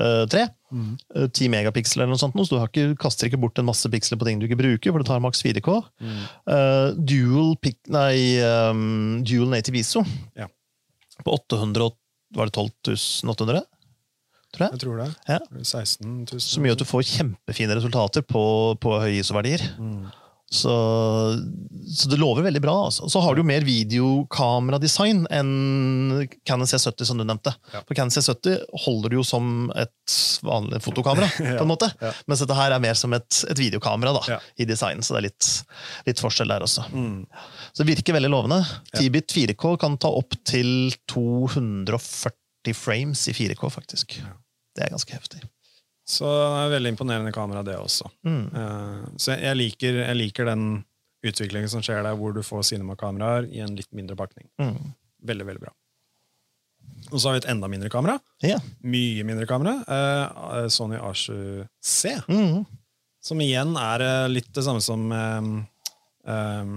eh, 0.00 0.24
3. 0.32 0.46
Mm. 0.72 0.96
eh, 1.14 1.26
10 1.28 1.50
megapiksler 1.52 2.02
eller 2.06 2.14
noe 2.16 2.22
sånt, 2.24 2.34
så 2.40 2.56
du 2.56 2.58
har 2.62 2.72
ikke, 2.72 2.96
kaster 3.04 3.28
ikke 3.28 3.40
bort 3.44 3.58
en 3.60 3.68
masse 3.68 3.84
piksler 3.92 4.18
på 4.18 4.24
ting 4.26 4.40
du 4.40 4.48
ikke 4.48 4.58
bruker, 4.62 4.90
for 4.96 4.98
det 5.04 5.06
tar 5.12 5.20
maks 5.20 5.44
4K. 5.44 5.76
Mm. 6.00 6.24
Uh, 6.48 6.88
dual, 7.04 7.54
pic, 7.60 7.76
nei, 7.92 8.40
um, 8.42 9.20
dual 9.22 9.52
native 9.52 9.76
ISO 9.84 10.02
Ja. 10.40 10.48
på 11.22 11.36
800, 11.36 11.92
var 12.34 12.46
det 12.48 12.56
12 12.56 13.28
800? 13.28 13.62
Tror 14.54 14.66
jeg. 14.68 14.76
Jeg 14.76 14.82
tror 14.84 15.00
det. 15.02 15.08
Ja. 15.28 15.38
16 15.62 16.10
000. 16.32 16.42
Som 16.48 16.66
gjør 16.68 16.76
at 16.78 16.84
du 16.84 16.88
får 16.88 17.06
kjempefine 17.12 17.78
resultater 17.78 18.22
på, 18.26 18.44
på 18.82 18.98
høye 19.02 19.18
ISO-verdier. 19.22 19.64
Mm. 19.78 20.04
Så, 20.54 20.70
så 21.98 22.08
det 22.12 22.18
lover 22.20 22.44
veldig 22.46 22.60
bra. 22.62 22.74
Altså. 22.86 23.08
Så 23.10 23.18
har 23.24 23.34
du 23.34 23.40
jo 23.40 23.46
mer 23.48 23.64
videokameradesign 23.66 25.24
enn 25.34 26.28
Canon 26.46 26.68
C70, 26.70 27.08
som 27.08 27.18
du 27.18 27.24
nevnte. 27.26 27.50
Ja. 27.72 27.80
For 27.88 27.96
Canon 27.98 28.12
C70 28.14 28.60
holder 28.84 29.10
du 29.10 29.16
jo 29.18 29.24
som 29.26 29.72
et 29.74 30.18
vanlig 30.46 30.78
fotokamera, 30.84 31.26
Ja, 31.42 31.56
på 31.58 31.64
en 31.66 31.72
måte. 31.72 31.88
ja. 31.98 32.12
mens 32.30 32.44
dette 32.44 32.58
her 32.58 32.74
er 32.76 32.84
mer 32.84 32.94
som 32.98 33.16
et, 33.16 33.40
et 33.50 33.58
videokamera 33.58 34.14
da, 34.20 34.38
i 34.60 34.68
design. 34.68 35.02
Så 35.02 35.16
det 35.16 35.22
er 35.24 35.26
litt, 35.30 35.50
litt 36.10 36.22
forskjell 36.22 36.52
der 36.54 36.66
også. 36.68 36.86
Mm. 36.92 37.24
Så 37.72 37.82
det 37.82 37.90
virker 37.96 38.18
veldig 38.20 38.30
lovende. 38.36 38.60
Tibit 38.94 39.26
10-bit 39.32 39.56
4K 39.58 39.74
kan 39.80 39.98
ta 39.98 40.12
opp 40.14 40.38
til 40.46 40.94
240 41.10 42.78
frames 42.78 43.26
i 43.28 43.34
4K, 43.36 43.66
faktisk. 43.80 44.20
Ja. 44.22 44.36
Det 44.74 44.84
er 44.86 44.90
ganske 44.94 45.14
heftig. 45.14 45.42
Så 46.04 46.28
det 46.28 46.64
er 46.66 46.72
veldig 46.74 46.90
imponerende 46.92 47.32
kamera, 47.32 47.62
det 47.64 47.76
også. 47.80 48.10
Mm. 48.26 48.42
Uh, 48.52 49.04
Så 49.16 49.38
jeg- 49.40 49.56
liker, 49.56 50.00
jeg 50.04 50.16
liker 50.16 50.44
den 50.50 50.84
utviklingen 51.24 51.68
som 51.72 51.80
skjer 51.80 52.02
der, 52.04 52.14
hvor 52.20 52.34
du 52.36 52.42
får 52.44 52.62
cinemakameraer 52.74 53.46
i 53.50 53.60
en 53.64 53.74
litt 53.76 53.88
mindre 53.92 54.16
pakning. 54.16 54.48
Mm. 54.60 54.92
Veldig, 55.24 55.46
veldig 55.46 55.62
bra. 55.62 55.72
Og 57.12 57.16
så 57.20 57.28
har 57.30 57.32
vi 57.38 57.40
et 57.44 57.50
enda 57.54 57.68
mindre 57.68 57.88
kamera. 57.88 58.18
Ja. 58.44 58.58
Mye 58.84 59.24
mindre 59.24 59.46
kamera. 59.48 59.78
Uh, 59.88 60.68
Sony 60.68 60.98
A7C. 61.00 62.18
Mm. 62.28 62.66
Som 63.24 63.40
igjen 63.40 63.72
er 63.80 64.28
litt 64.28 64.50
det 64.52 64.64
samme 64.66 64.82
som 64.84 65.06
um, 65.10 65.66
um, 66.28 66.74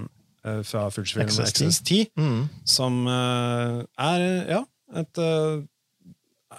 fra 0.63 0.85
Fujifilm 0.95 1.27
XS10. 1.27 1.67
XS10. 1.67 2.05
Mm. 2.15 2.45
Som 2.63 3.01
er, 3.11 4.23
ja, 4.47 4.61
et 4.95 5.19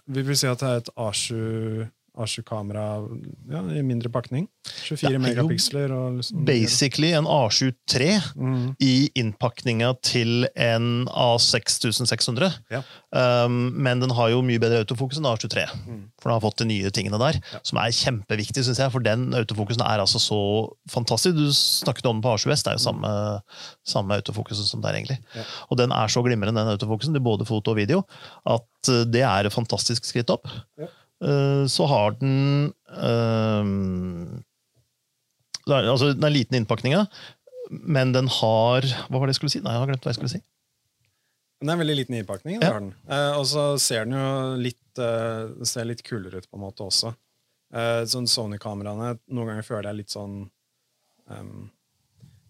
Vi 0.06 0.22
vil 0.22 0.37
si 0.37 0.46
at 0.46 0.61
det 0.61 0.68
er 0.68 0.76
et 0.76 0.90
A7 0.98 1.87
A7-kamera 2.18 2.85
ja, 3.52 3.61
i 3.78 3.83
mindre 3.87 4.11
pakning. 4.12 4.48
24 4.68 5.09
Det 5.09 5.14
er 5.14 5.22
megapiksler. 5.22 5.92
Liksom, 6.18 6.42
Basically 6.48 7.12
en 7.16 7.28
A7 7.31 7.72
III 7.94 8.18
Mm, 8.38 8.74
i 8.83 9.09
innpakninga 9.18 9.92
til 10.04 10.46
en 10.59 11.07
A6600. 11.09 12.50
Ja. 12.72 12.83
Um, 13.44 13.72
men 13.81 14.00
den 14.02 14.12
har 14.14 14.31
jo 14.33 14.42
mye 14.44 14.61
bedre 14.62 14.83
autofokus 14.83 15.18
enn 15.20 15.28
A23. 15.28 15.64
Mm. 15.87 16.02
For 16.20 16.28
den 16.31 16.37
har 16.37 16.44
fått 16.44 16.61
de 16.62 16.68
nye 16.68 16.92
tingene 16.94 17.20
der, 17.20 17.38
Ja. 17.52 17.61
som 17.62 17.78
er 17.81 17.94
kjempeviktig, 17.94 18.64
synes 18.66 18.78
jeg. 18.83 18.92
For 18.92 19.04
den 19.04 19.33
autofokusen 19.35 19.83
er 19.85 20.02
altså 20.02 20.20
så 20.22 20.40
fantastisk. 20.90 21.37
Du 21.38 21.48
snakket 21.54 22.07
om 22.07 22.18
den 22.18 22.22
på 22.26 22.35
A7S, 22.37 22.64
det 22.64 22.74
er 22.74 22.78
jo 22.78 22.85
samme, 22.88 23.14
samme 23.87 24.18
autofokusen 24.20 24.64
som 24.68 24.83
der, 24.85 24.94
egentlig. 24.98 25.18
Ja. 25.35 25.44
Og 25.70 25.78
den 25.78 25.92
er 25.92 26.07
så 26.12 26.22
glimrende, 26.22 26.59
den 26.61 26.74
autofokusen, 26.74 27.14
til 27.14 27.24
både 27.24 27.46
foto 27.48 27.70
og 27.72 27.76
video, 27.81 28.02
at 28.46 28.92
uh, 28.92 29.04
det 29.09 29.22
er 29.22 29.46
et 29.46 29.54
fantastisk 29.54 30.04
skritt 30.04 30.31
opp. 30.31 30.48
Ja. 30.78 30.90
Uh, 31.18 31.66
så 31.66 31.87
har 31.90 32.14
den 32.20 32.70
um, 32.94 34.44
er, 35.66 35.88
altså, 35.90 36.12
Den 36.14 36.28
er 36.28 36.31
liten 36.31 36.54
innpakning 36.61 36.94
innpakninga, 36.94 37.07
men 37.68 38.12
den 38.14 38.28
har 38.31 38.87
Hva 39.09 39.18
var 39.18 39.26
det 39.26 39.35
jeg 39.35 39.40
skulle 39.40 39.54
si? 39.57 39.62
Nei, 39.64 39.74
jeg 39.74 39.83
har 39.83 39.90
glemt 39.90 40.07
hva 40.07 40.12
jeg 40.12 40.20
skulle 40.20 40.33
si. 40.37 40.42
Den 41.59 41.72
er 41.72 41.74
en 41.74 41.83
veldig 41.83 41.96
liten 41.98 42.14
innpakning. 42.14 42.61
Ja. 42.62 42.76
den. 42.78 42.92
Eh, 43.11 43.33
og 43.35 43.46
så 43.50 43.72
ser 43.83 44.07
den 44.07 44.14
jo 44.14 44.28
litt, 44.62 45.00
eh, 45.02 45.64
ser 45.66 45.88
litt 45.90 46.04
kulere 46.07 46.38
ut 46.38 46.46
på 46.46 46.57
en 46.57 46.62
måte 46.62 46.87
også. 46.87 47.11
Eh, 47.74 48.04
sånn 48.09 48.31
Sony-kameraene 48.31 49.16
noen 49.26 49.50
ganger 49.50 49.66
føler 49.66 49.90
jeg 49.90 49.98
litt 49.98 50.14
sånn 50.14 50.37
um, 51.28 51.66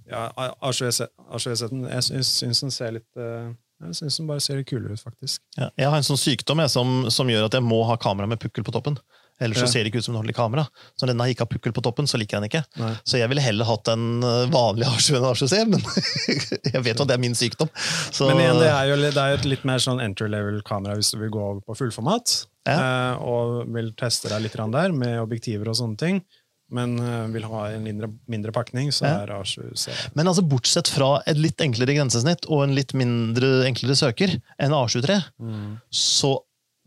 Ja, 0.07 0.29
A7S-en 0.63 1.89
Jeg 1.89 2.05
syns, 2.07 2.31
syns 2.39 2.61
den 2.63 2.71
ser 2.71 2.93
litt 2.95 3.19
eh, 3.19 3.49
Jeg 3.79 3.95
syns 3.95 4.17
den 4.19 4.27
bare 4.27 4.43
ser 4.43 4.59
litt 4.59 4.69
kulere 4.69 4.97
ut, 4.97 5.03
faktisk. 5.03 5.43
Ja, 5.55 5.69
jeg 5.79 5.87
har 5.93 6.01
en 6.01 6.07
sånn 6.07 6.19
sykdom 6.19 6.59
jeg, 6.65 6.73
som, 6.73 7.07
som 7.15 7.31
gjør 7.31 7.47
at 7.47 7.55
jeg 7.55 7.63
må 7.63 7.85
ha 7.87 7.95
kamera 8.01 8.27
med 8.31 8.41
pukkel 8.43 8.67
på 8.67 8.75
toppen. 8.75 8.99
Ellers 9.39 9.61
så 9.63 9.69
ser 9.71 9.85
det 9.87 9.93
ikke 9.93 10.01
ut 10.03 10.07
som 10.09 10.17
en 10.17 10.19
ordentlig 10.19 10.35
kamera. 10.35 10.65
Så 10.99 11.07
når 11.07 11.13
denne 11.13 11.27
ikke 11.31 11.45
har 11.45 11.51
pukkel 11.53 11.75
på 11.77 11.83
toppen, 11.87 12.09
så 12.11 12.19
liker 12.19 12.37
jeg 12.37 12.43
den 12.43 12.49
ikke. 12.51 12.63
Nei. 12.83 12.91
Så 13.07 13.21
jeg 13.21 13.31
ville 13.31 13.45
heller 13.45 13.69
hatt 13.69 13.91
en 13.93 14.07
eh, 14.27 14.49
vanlig 14.51 14.89
A7 14.89 15.15
enn 15.15 15.27
A7C, 15.29 15.61
men 15.71 15.85
jeg 16.75 16.83
vet 16.83 16.99
jo 16.99 17.05
at 17.05 17.13
det 17.13 17.15
er 17.15 17.23
min 17.23 17.39
sykdom. 17.39 17.71
Så, 17.79 18.27
Men 18.27 18.43
igjen, 18.43 18.59
det 18.65 18.73
er 18.73 18.91
jo 18.91 18.99
det 19.05 19.13
er 19.15 19.37
et 19.37 19.47
litt 19.47 19.63
mer 19.69 19.83
sånn 19.85 20.03
entry 20.03 20.27
level-kamera 20.33 20.99
hvis 20.99 21.13
du 21.15 21.21
vil 21.23 21.31
gå 21.37 21.45
over 21.53 21.63
på 21.63 21.79
fullformat. 21.85 22.35
Ja. 22.67 22.75
eh, 22.75 23.23
og 23.23 23.71
vil 23.79 23.93
teste 23.97 24.33
deg 24.33 24.43
litt 24.49 24.59
der 24.59 24.97
med 24.97 25.21
objektiver 25.23 25.71
og 25.71 25.79
sånne 25.79 26.03
ting. 26.03 26.21
Men 26.75 26.99
eh, 27.01 27.29
vil 27.33 27.47
ha 27.49 27.63
en 27.73 27.85
mindre, 27.87 28.11
mindre 28.29 28.53
pakning, 28.53 28.91
så 28.93 29.07
er 29.09 29.31
A7C 29.33 29.95
Men 30.19 30.29
altså, 30.29 30.45
bortsett 30.45 30.91
fra 30.93 31.15
et 31.29 31.39
litt 31.41 31.61
enklere 31.65 31.97
grensesnitt 31.97 32.45
og 32.49 32.67
en 32.67 32.77
litt 32.77 32.93
mindre 32.99 33.63
enklere 33.69 33.97
søker 33.97 34.35
enn 34.61 34.77
A23, 34.77 35.17
mm. 35.41 35.71
så 35.89 36.35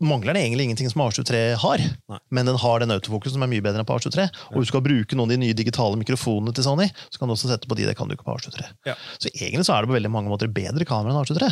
mangler 0.02 0.34
den 0.34 0.42
egentlig 0.42 0.66
ingenting 0.66 0.90
som 0.90 1.02
A23 1.04 1.40
har, 1.62 1.82
Nei. 2.10 2.18
men 2.34 2.48
den 2.48 2.58
har 2.58 2.82
den 2.82 2.94
autofokusen 2.94 3.36
som 3.36 3.44
er 3.46 3.50
mye 3.52 3.64
bedre 3.64 3.82
enn 3.82 3.88
på 3.88 3.96
A23. 3.96 4.26
Og 4.50 4.58
hvis 4.58 4.70
du 4.70 4.72
skal 4.72 4.84
bruke 4.84 5.18
noen 5.18 5.30
av 5.30 5.34
de 5.34 5.40
nye 5.44 5.56
digitale 5.58 5.98
mikrofonene 6.00 6.54
til 6.56 6.66
Sony, 6.66 6.88
så 7.06 7.20
kan 7.20 7.30
du 7.30 7.36
også 7.36 7.50
sette 7.52 7.70
på 7.70 7.78
de. 7.78 7.86
Det 7.88 7.96
kan 7.98 8.10
du 8.10 8.16
ikke 8.16 8.26
på 8.26 8.34
A23. 8.34 8.66
Ja. 8.88 8.96
Så 9.18 9.30
egentlig 9.32 9.66
så 9.68 9.76
er 9.76 9.84
det 9.84 9.92
på 9.92 9.98
veldig 9.98 10.12
mange 10.12 10.32
måter 10.32 10.50
bedre 10.50 10.86
kamera 10.88 11.14
enn 11.14 11.22
A23. 11.22 11.50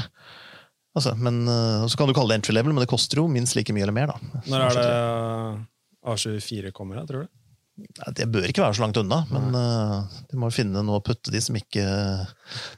Altså, 0.99 1.15
men, 1.15 1.45
øh, 1.47 1.87
så 1.87 1.99
kan 1.99 2.11
du 2.11 2.17
kalle 2.17 2.35
det 2.35 2.41
entry 2.41 2.55
level, 2.57 2.75
men 2.75 2.83
det 2.83 2.91
koster 2.91 3.23
jo 3.23 3.29
minst 3.31 3.55
like 3.55 3.75
mye 3.75 3.87
eller 3.87 3.95
mer. 3.95 4.11
da. 4.11 4.43
Når 4.51 4.65
er 4.67 4.81
det 4.81 4.89
A24 6.11 6.75
kommer, 6.75 6.99
da, 6.99 7.07
tror 7.07 7.27
du? 7.27 7.40
Det 8.17 8.27
bør 8.31 8.49
ikke 8.49 8.63
være 8.63 8.77
så 8.77 8.85
langt 8.85 8.99
unna, 9.01 9.23
men 9.33 9.55
uh, 9.57 10.19
de 10.31 10.39
må 10.41 10.51
finne 10.55 10.83
noe 10.85 11.01
å 11.01 11.05
putte 11.05 11.33
de 11.33 11.41
som 11.43 11.57
ikke 11.59 11.85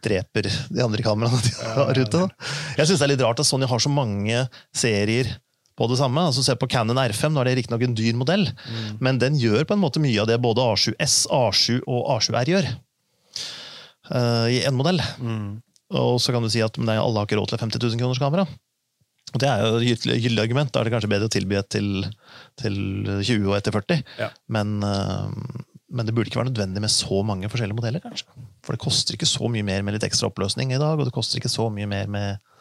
dreper 0.05 0.49
de 0.49 0.85
andre 0.85 1.05
kameraene 1.05 1.41
de 1.47 1.55
har 1.77 1.99
ute. 1.99 2.21
Da. 2.21 2.53
Jeg 2.79 2.91
syns 2.91 3.03
det 3.03 3.09
er 3.09 3.13
litt 3.15 3.25
rart 3.25 3.43
at 3.43 3.49
Sony 3.49 3.69
har 3.69 3.83
så 3.83 3.93
mange 3.93 4.45
serier 4.77 5.31
på 5.79 5.89
det 5.91 5.99
samme. 6.01 6.27
Altså 6.31 6.45
Se 6.45 6.57
på 6.59 6.69
Canon 6.71 7.01
R5, 7.01 7.33
nå 7.33 7.43
er 7.43 7.51
det 7.51 7.59
riktignok 7.63 7.87
en 7.87 7.99
dyr 7.99 8.19
modell, 8.19 8.49
men 9.03 9.21
den 9.23 9.39
gjør 9.41 9.67
på 9.69 9.77
en 9.77 9.83
måte 9.83 10.03
mye 10.03 10.21
av 10.23 10.31
det 10.31 10.41
både 10.43 10.65
A7S, 10.75 11.27
A7 11.33 11.83
og 11.87 12.11
A7R 12.17 12.55
gjør. 12.55 12.73
Uh, 14.13 14.49
I 14.53 14.63
én 14.67 14.77
modell. 14.77 15.01
Og 15.93 16.19
så 16.25 16.33
kan 16.35 16.45
du 16.45 16.51
si 16.53 16.63
at 16.65 16.79
nei, 16.81 16.97
alle 16.97 17.21
har 17.21 17.29
ikke 17.29 17.41
råd 17.41 17.53
til 17.53 17.61
50 17.61 17.83
000 17.83 18.01
kroners 18.01 18.21
kamera. 18.23 18.47
Og 19.33 19.41
Det 19.41 19.49
er 19.49 19.63
jo 19.65 19.81
et 19.95 20.07
gyldig 20.27 20.43
argument. 20.45 20.73
Da 20.73 20.81
er 20.81 20.89
det 20.89 20.95
kanskje 20.95 21.11
bedre 21.13 21.29
å 21.31 21.33
tilby 21.33 21.59
et 21.59 21.69
til, 21.73 22.07
til 22.61 22.77
20 23.09 23.49
og 23.49 23.57
etter 23.57 23.75
40. 23.75 24.03
Ja. 24.21 24.29
Men, 24.53 24.79
øh, 24.85 25.33
men 25.93 26.09
det 26.09 26.15
burde 26.15 26.29
ikke 26.29 26.43
være 26.43 26.51
nødvendig 26.51 26.83
med 26.85 26.93
så 26.93 27.23
mange 27.27 27.49
forskjellige 27.53 27.79
modeller. 27.79 28.05
kanskje. 28.05 28.29
For 28.65 28.77
det 28.77 28.85
koster 28.85 29.17
ikke 29.17 29.31
så 29.31 29.49
mye 29.53 29.67
mer 29.67 29.85
med 29.87 29.97
litt 29.97 30.07
ekstra 30.09 30.29
oppløsning 30.29 30.73
i 30.73 30.81
dag, 30.81 30.99
og 30.99 31.09
det 31.09 31.15
koster 31.17 31.41
ikke 31.41 31.53
så 31.53 31.69
mye 31.73 31.89
mer 31.89 32.11
med 32.13 32.52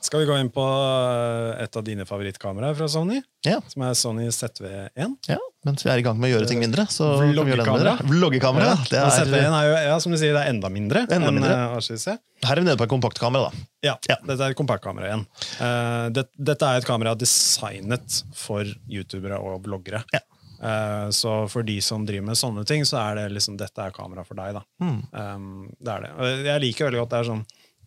Skal 0.00 0.22
vi 0.22 0.26
gå 0.30 0.36
inn 0.40 0.48
på 0.52 0.62
eh, 0.64 1.62
et 1.64 1.76
av 1.76 1.84
dine 1.84 2.06
favorittkameraer 2.08 2.74
fra 2.78 2.86
Sony? 2.88 3.18
Ja. 3.44 3.58
Som 3.68 3.82
er 3.84 3.92
Sony 3.98 4.28
ZV1. 4.32 5.16
Ja, 5.28 5.36
mens 5.68 5.84
vi 5.84 5.90
er 5.92 6.00
i 6.00 6.04
gang 6.06 6.16
med 6.20 6.30
å 6.30 6.38
gjøre 6.38 6.48
ting 6.48 6.62
mindre. 6.62 6.86
så 6.92 7.10
Vloggekamera. 7.20 7.98
Vloggekamera. 8.08 8.72
Og 8.80 8.94
er, 8.96 9.12
ZV1 9.18 9.56
er 9.58 9.68
jo, 9.68 9.74
ja, 9.90 9.98
som 10.00 10.14
du 10.14 10.18
sier, 10.20 10.32
det 10.36 10.40
er 10.46 10.54
enda 10.54 10.70
mindre 10.72 11.04
Enda 11.04 11.28
enn 11.28 11.36
mindre. 11.36 11.52
eh, 11.52 11.76
A7C. 11.76 12.16
her 12.48 12.56
er 12.56 12.62
vi 12.64 12.70
nede 12.70 12.80
på 12.80 12.88
et 12.88 12.94
kompaktkamera. 12.94 13.50
da. 13.52 13.66
Ja, 13.90 13.94
Ja. 14.08 14.16
dette 14.24 14.40
er 14.48 14.56
et 14.56 14.60
kompaktkamera 14.62 15.10
igjen. 15.12 15.26
Uh, 15.60 16.08
det, 16.16 16.26
dette 16.50 16.72
er 16.72 16.80
et 16.80 16.88
kamera 16.88 17.14
designet 17.20 18.22
for 18.34 18.64
youtubere 18.88 19.36
og 19.38 19.60
bloggere. 19.68 20.00
Ja. 20.16 20.24
Uh, 20.60 21.08
så 21.12 21.46
for 21.48 21.62
de 21.64 21.78
som 21.84 22.02
driver 22.08 22.24
med 22.32 22.36
sånne 22.40 22.64
ting, 22.68 22.82
så 22.88 22.98
er 23.04 23.20
det 23.20 23.28
liksom, 23.36 23.56
dette 23.60 23.80
er 23.84 23.92
kamera 23.96 24.24
for 24.24 24.36
deg. 24.40 24.56
da. 24.58 24.64
Mm. 24.80 24.98
Um, 25.12 25.70
det 25.80 25.92
er 25.94 26.08
det. 26.08 26.10
Og 26.16 26.46
jeg 26.50 26.64
liker 26.66 26.88
veldig 26.88 27.04
godt 27.04 27.14
det 27.14 27.20
er 27.20 27.30
sånn 27.34 27.44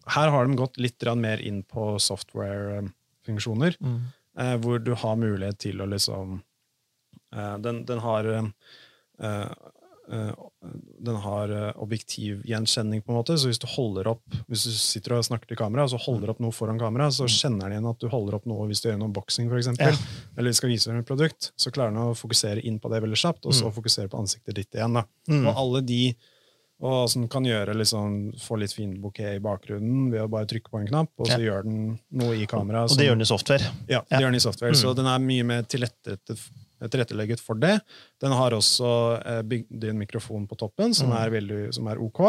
Her 0.08 0.30
har 0.30 0.46
de 0.48 0.56
gått 0.60 0.78
litt 0.78 1.04
mer 1.16 1.40
inn 1.42 1.64
på 1.64 1.98
software-funksjoner, 2.00 3.78
Mm. 3.82 4.02
eh, 4.38 4.58
hvor 4.58 4.80
du 4.84 4.94
har 4.96 5.16
mulighet 5.16 5.58
til 5.60 5.82
å 5.82 5.86
liksom 5.88 6.42
eh, 7.36 7.58
den, 7.58 7.86
den 7.86 8.00
har 8.00 8.26
eh, 8.26 8.44
eh, 9.22 9.50
den 11.00 11.16
har 11.16 11.50
eh, 11.50 11.72
objektivgjenkjenning, 11.82 13.02
på 13.02 13.12
en 13.12 13.18
måte, 13.18 13.38
så 13.40 13.48
hvis 13.48 13.60
du 13.60 13.66
holder 13.72 14.08
opp 14.12 14.36
hvis 14.52 14.66
du 14.68 14.72
sitter 14.76 15.16
og 15.18 15.24
snakker 15.26 15.48
til 15.48 15.58
kamera, 15.58 15.88
så 15.90 15.98
holder 15.98 16.30
opp 16.34 16.40
noe 16.44 16.52
foran 16.52 16.78
kamera, 16.82 17.08
så 17.10 17.26
kjenner 17.32 17.70
den 17.72 17.78
igjen 17.80 17.90
at 17.90 18.00
du 18.04 18.10
holder 18.12 18.36
opp 18.38 18.46
noe 18.46 18.68
hvis 18.70 18.82
du 18.84 18.90
gjør 18.90 19.00
noe 19.00 19.14
for 19.14 19.58
eksempel, 19.58 19.94
Ja. 19.96 19.98
eller 20.38 20.52
skal 20.52 20.70
vise 20.70 20.90
frem 20.92 21.00
et 21.00 21.08
produkt, 21.08 21.52
så 21.58 21.72
klarer 21.72 21.92
den 21.96 22.04
å 22.04 22.14
fokusere 22.18 22.62
inn 22.64 22.80
på 22.80 22.92
det 22.92 23.02
veldig 23.02 23.18
kjapt, 23.18 23.46
og 23.46 23.54
så 23.54 23.72
fokusere 23.74 24.10
på 24.12 24.20
ansiktet 24.20 24.56
ditt 24.56 24.72
igjen. 24.76 24.94
Da. 24.94 25.06
Mm. 25.30 25.48
Og 25.48 25.56
alle 25.58 25.82
de 25.82 26.16
og 26.84 27.10
som 27.10 27.28
kan 27.32 27.46
gjøre 27.48 27.74
liksom, 27.80 28.34
få 28.44 28.58
litt 28.60 28.74
fin 28.76 28.94
bouquet 29.02 29.38
i 29.38 29.42
bakgrunnen 29.44 30.10
ved 30.12 30.22
å 30.26 30.30
bare 30.32 30.50
trykke 30.52 30.70
på 30.74 30.82
en 30.82 30.88
knapp, 30.90 31.10
og 31.18 31.30
så 31.30 31.38
Ja. 31.40 31.46
gjør 31.48 31.64
den 31.64 32.00
noe 32.12 32.36
i 32.36 32.46
kameraet. 32.46 32.92
Og 32.92 32.98
det 33.00 33.08
gjør 33.08 33.16
den 33.16 33.22
i 33.28 33.30
software. 33.32 33.72
Ja, 33.88 34.02
det 34.02 34.12
Ja. 34.12 34.20
gjør 34.20 34.32
den 34.34 34.36
i 34.42 34.44
software, 34.44 34.72
Mm. 34.74 34.82
så 34.82 34.96
den 34.96 35.06
er 35.08 35.20
mye 35.20 35.44
mer 35.46 35.64
tilrettelegget 35.64 37.40
for 37.40 37.56
det. 37.56 37.82
Den 38.20 38.32
har 38.32 38.52
også 38.52 39.22
eh, 39.26 39.42
bygd 39.44 39.84
inn 39.84 39.98
mikrofon 40.00 40.48
på 40.48 40.58
toppen, 40.58 40.94
som, 40.94 41.10
Mm. 41.10 41.18
er, 41.18 41.30
veldig, 41.30 41.74
som 41.74 41.88
er 41.88 41.98
OK. 42.00 42.20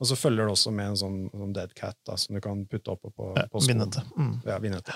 Og 0.00 0.06
så 0.06 0.16
følger 0.16 0.44
det 0.46 0.52
også 0.52 0.72
med 0.72 0.86
en 0.88 0.96
sånn, 0.96 1.30
sånn 1.30 1.52
dead 1.54 1.74
cat 1.74 1.96
da, 2.04 2.16
som 2.16 2.34
du 2.34 2.40
kan 2.40 2.66
putte 2.66 2.90
oppå 2.90 3.12
på, 3.14 3.34
på 3.50 3.60
skoen. 3.62 3.90
Mm. 4.18 4.42
Ja, 4.44 4.58
vindete. 4.58 4.92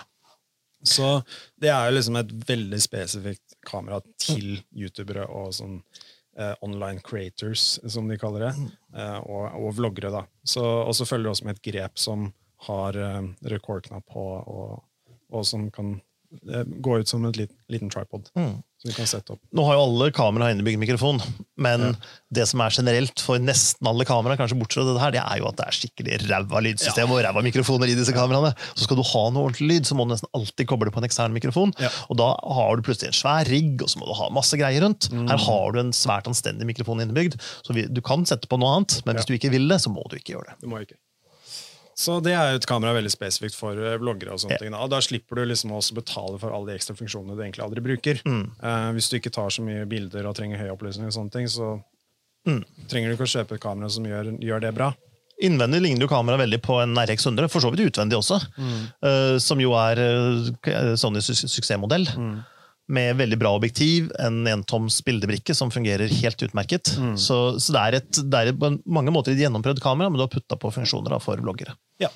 Så 0.84 1.24
det 1.58 1.70
er 1.70 1.90
jo 1.90 1.96
liksom 1.96 2.16
et 2.18 2.28
veldig 2.46 2.80
spesifikt 2.80 3.56
kamera 3.66 4.00
til 4.18 4.60
youtubere 4.76 5.28
og 5.28 5.50
sånn 5.52 5.82
eh, 6.38 6.54
online 6.60 7.00
creators, 7.04 7.78
som 7.92 8.08
de 8.08 8.18
kaller 8.18 8.48
det, 8.48 8.52
eh, 8.96 9.18
og, 9.18 9.46
og 9.58 9.74
vloggere. 9.78 10.12
da. 10.14 10.24
Så, 10.42 10.64
og 10.64 10.94
så 10.96 11.06
følger 11.08 11.28
det 11.28 11.34
også 11.36 11.48
med 11.48 11.58
et 11.58 11.64
grep 11.70 11.98
som 11.98 12.30
har 12.68 12.98
eh, 12.98 13.22
rekordknapp 13.54 14.06
på, 14.12 14.26
og, 14.38 14.78
og 15.30 15.46
som 15.46 15.68
kan 15.74 15.96
eh, 16.48 16.64
gå 16.66 16.98
ut 16.98 17.08
som 17.08 17.24
en 17.24 17.36
liten, 17.36 17.56
liten 17.68 17.90
tripod. 17.92 18.30
Mm. 18.38 18.58
Som 18.78 18.92
vi 18.92 18.94
kan 18.94 19.08
sette 19.10 19.32
opp. 19.34 19.40
Nå 19.58 19.64
har 19.66 19.74
jo 19.74 19.80
alle 19.88 20.06
kameraer 20.14 20.52
innebygd 20.54 20.78
mikrofon, 20.78 21.16
men 21.58 21.80
Ja. 21.80 21.92
det 22.30 22.44
som 22.46 22.60
er 22.62 22.70
generelt 22.70 23.18
for 23.18 23.36
nesten 23.42 23.88
alle 23.90 24.04
kameraer, 24.06 24.38
kanskje 24.38 24.54
bortsett 24.60 24.86
fra 24.86 24.94
det 24.94 25.02
her, 25.02 25.10
det 25.16 25.22
er 25.24 25.38
jo 25.42 25.48
at 25.48 25.56
det 25.58 25.66
er 25.66 25.74
skikkelig 25.74 26.18
ræva 26.30 26.60
lydsystem 26.62 27.10
og 27.10 27.18
ræva 27.26 27.42
mikrofoner 27.42 27.90
i 27.90 27.96
disse 27.98 28.14
kameraene. 28.14 28.52
Så 28.78 28.86
skal 28.86 28.96
du 28.96 29.02
ha 29.02 29.24
noe 29.34 29.48
ordentlig 29.48 29.66
lyd, 29.72 29.82
så 29.90 29.98
må 29.98 30.06
du 30.06 30.14
nesten 30.14 30.30
alltid 30.32 30.68
koble 30.70 30.92
på 30.94 31.02
en 31.02 31.08
ekstern 31.10 31.34
mikrofon. 31.34 31.74
Ja. 31.82 31.90
Og 32.08 32.20
da 32.22 32.28
har 32.54 32.76
du 32.78 32.82
plutselig 32.86 33.10
en 33.10 33.18
svær 33.18 33.50
rigg, 33.50 33.82
og 33.82 33.90
så 33.90 33.98
må 33.98 34.06
du 34.06 34.14
ha 34.14 34.30
masse 34.30 34.54
greier 34.54 34.86
rundt. 34.86 35.10
Mm. 35.10 35.26
Her 35.28 35.42
har 35.48 35.72
du 35.74 35.80
en 35.82 35.90
svært 35.90 36.30
anstendig 36.30 36.70
mikrofon 36.70 37.02
innebygd, 37.02 37.34
så 37.66 37.74
vi, 37.74 37.88
du 37.90 38.00
kan 38.00 38.22
sette 38.30 38.46
på 38.46 38.60
noe 38.62 38.76
annet, 38.78 39.00
men 39.04 39.16
hvis 39.18 39.26
Ja. 39.26 39.34
du 39.34 39.38
ikke 39.40 39.50
vil 39.58 39.66
det, 39.66 39.80
så 39.82 39.90
må 39.90 40.06
du 40.08 40.14
ikke 40.22 40.38
gjøre 40.38 40.52
det. 40.52 40.60
Det 40.62 40.68
må 40.70 40.78
jeg 40.78 40.86
ikke. 40.92 41.00
Så 41.98 42.20
det 42.22 42.30
er 42.38 42.52
jo 42.52 42.60
et 42.60 42.66
kamera 42.70 42.92
veldig 42.94 43.10
spesifikt 43.10 43.56
for 43.58 43.74
vloggere. 43.98 44.30
og 44.36 44.38
sånne 44.38 44.54
Ja. 44.54 44.58
ting. 44.62 44.70
Da. 44.76 44.86
da 44.86 45.00
slipper 45.02 45.34
du 45.40 45.46
liksom 45.50 45.72
også 45.74 45.96
betale 45.98 46.38
for 46.38 46.54
alle 46.54 46.70
de 46.70 46.76
ekstra 46.78 46.94
funksjonene 46.94 47.34
du 47.34 47.42
egentlig 47.42 47.64
aldri 47.66 47.82
bruker. 47.82 48.20
Mm. 48.24 48.44
Uh, 48.62 48.92
hvis 48.94 49.08
du 49.10 49.16
ikke 49.18 49.32
tar 49.34 49.50
så 49.50 49.64
mye 49.66 49.82
bilder 49.90 50.28
og 50.30 50.36
trenger 50.38 50.58
høy 50.62 50.68
oppløsning, 50.76 51.06
og 51.10 51.12
sånne 51.16 51.32
ting, 51.34 51.46
så 51.50 51.82
Mm. 52.46 52.62
trenger 52.88 53.10
du 53.10 53.16
ikke 53.16 53.26
å 53.26 53.34
kjøpe 53.34 53.54
et 53.58 53.60
kamera 53.60 53.90
som 53.90 54.04
gjør, 54.06 54.38
gjør 54.40 54.60
det 54.60 54.74
bra. 54.76 54.92
Innvendig 55.42 55.80
ligner 55.82 56.00
jo 56.00 56.08
kameraet 56.08 56.40
veldig 56.40 56.62
på 56.62 56.80
en 56.82 56.94
RX 56.96 57.26
100, 57.26 57.48
for 57.50 57.60
så 57.60 57.70
vidt 57.74 57.92
utvendig 57.92 58.16
også. 58.16 58.38
Mm. 58.56 58.92
Uh, 59.02 59.38
som 59.38 59.58
jo 59.60 59.72
er 59.74 59.98
uh, 59.98 60.94
Sonys 60.96 61.26
su 61.26 61.34
suksessmodell. 61.46 62.06
Mm. 62.16 62.44
Med 62.88 63.18
veldig 63.18 63.36
bra 63.40 63.50
objektiv, 63.58 64.06
en 64.16 64.46
entoms 64.48 65.02
bildebrikke 65.04 65.52
som 65.56 65.72
fungerer 65.72 66.08
helt 66.22 66.44
utmerket. 66.46 66.94
Mm. 66.96 67.16
Så, 67.20 67.58
så 67.60 67.74
det 67.74 67.82
er, 67.82 67.96
et, 68.00 68.20
det 68.32 68.40
er 68.40 68.54
på 68.56 68.70
mange 68.88 69.12
måter 69.12 69.34
et 69.34 69.42
gjennomprøvd 69.42 69.82
kamera, 69.84 70.08
men 70.08 70.20
du 70.20 70.24
har 70.24 70.32
putta 70.32 70.56
på 70.56 70.72
funksjoner 70.72 71.12
da, 71.12 71.20
for 71.20 71.40
bloggere. 71.44 71.76
Ja. 72.00 72.08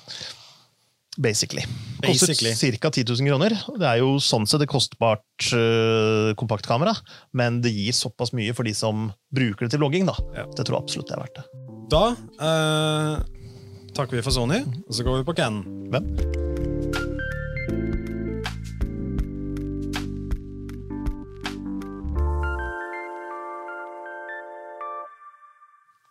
Basically. 1.17 1.61
Kostet 2.01 2.39
ca. 2.81 2.89
10 2.89 3.05
000 3.05 3.27
kroner. 3.27 3.53
Det 3.77 3.85
er 3.85 4.01
jo 4.01 4.15
sånn 4.17 4.47
sett 4.49 4.65
et 4.65 4.71
kostbart 4.71 5.51
uh, 5.53 6.33
kompaktkamera, 6.39 6.95
men 7.37 7.61
det 7.61 7.73
gir 7.75 7.93
såpass 7.93 8.33
mye 8.33 8.55
for 8.57 8.65
de 8.65 8.73
som 8.77 9.11
bruker 9.33 9.67
det 9.67 9.75
til 9.75 9.83
vlogging. 9.83 10.09
da. 10.09 10.17
Ja. 10.33 10.47
Det 10.49 10.65
tror 10.65 10.79
jeg 10.79 10.87
absolutt 10.87 11.11
det 11.11 11.17
er 11.19 11.25
verdt 11.27 11.41
det. 11.41 11.45
Da 11.93 12.05
uh, 12.41 13.43
takker 13.93 14.17
vi 14.17 14.25
for 14.25 14.33
Sony, 14.33 14.63
og 14.87 14.97
så 14.97 15.05
går 15.05 15.21
vi 15.21 15.29
på 15.29 15.37
Canon. 15.37 15.85
Hvem? 15.93 16.52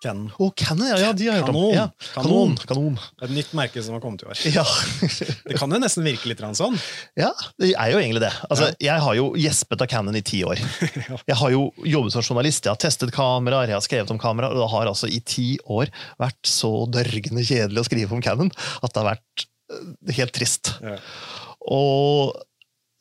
Canon. 0.02 0.30
Oh, 0.42 0.50
Canon, 0.58 0.88
ja, 0.90 0.98
ja, 0.98 1.10
de 1.14 1.28
har 1.28 1.36
jeg 1.38 1.44
hørt 1.44 1.54
om. 1.54 1.58
Ja. 1.70 1.84
Kanon. 2.16 2.56
Kanon. 2.66 2.96
Et 3.22 3.30
nytt 3.30 3.52
merke 3.54 3.82
som 3.84 3.94
har 3.94 4.02
kommet 4.02 4.24
i 4.24 4.28
år. 4.28 4.40
Ja. 4.58 4.64
Det 5.46 5.56
kan 5.60 5.72
jo 5.72 5.78
nesten 5.80 6.04
virke 6.06 6.28
litt 6.30 6.42
sånn. 6.58 6.74
ja, 7.18 7.30
det 7.60 7.72
er 7.72 7.92
jo 7.94 8.00
egentlig 8.00 8.24
det. 8.24 8.32
Altså, 8.48 8.72
Jeg 8.82 9.04
har 9.04 9.16
jo 9.18 9.30
gjespet 9.38 9.84
av 9.84 9.90
Canon 9.92 10.18
i 10.18 10.24
ti 10.26 10.42
år. 10.48 10.60
Jeg 11.30 11.38
har 11.38 11.54
jo 11.54 11.68
jobbet 11.86 12.16
som 12.16 12.26
journalist, 12.26 12.66
jeg 12.66 12.72
har 12.74 12.80
testet 12.82 13.12
kameraer, 13.14 13.70
jeg 13.70 13.78
har 13.78 13.84
skrevet 13.84 14.10
om 14.12 14.20
kameraer, 14.20 14.54
og 14.56 14.64
det 14.64 14.70
har 14.72 14.90
altså 14.90 15.08
i 15.10 15.20
ti 15.24 15.46
år 15.70 15.90
vært 16.20 16.40
så 16.48 16.70
dørgende 16.90 17.44
kjedelig 17.46 17.82
å 17.82 17.86
skrive 17.86 18.16
om 18.16 18.22
Canon 18.24 18.50
at 18.82 18.90
det 18.92 19.00
har 19.00 19.08
vært 19.12 19.44
eh, 19.72 20.14
helt 20.18 20.34
trist. 20.36 20.74
Ja. 20.82 20.96
Og 21.72 22.34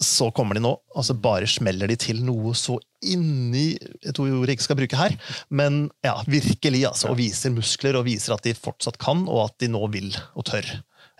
så 0.01 0.31
kommer 0.33 0.57
de 0.57 0.63
nå, 0.63 0.71
og 0.73 1.05
så 1.05 1.13
bare 1.17 1.49
smeller 1.49 1.91
de 1.91 1.97
til 1.99 2.23
noe 2.25 2.55
så 2.57 2.79
inni 3.05 3.75
Et 4.05 4.17
ord 4.21 4.29
jeg 4.29 4.55
ikke 4.55 4.65
skal 4.67 4.77
bruke 4.77 4.97
her, 4.97 5.15
men 5.49 5.83
ja, 6.05 6.15
virkelig, 6.29 6.83
altså. 6.89 7.09
Og 7.09 7.17
viser 7.17 7.53
muskler, 7.53 7.97
og 7.97 8.05
viser 8.05 8.35
at 8.35 8.45
de 8.45 8.53
fortsatt 8.57 8.99
kan, 9.01 9.23
og 9.29 9.47
at 9.47 9.55
de 9.63 9.71
nå 9.73 9.81
vil 9.93 10.11
og 10.37 10.45
tør. 10.51 10.67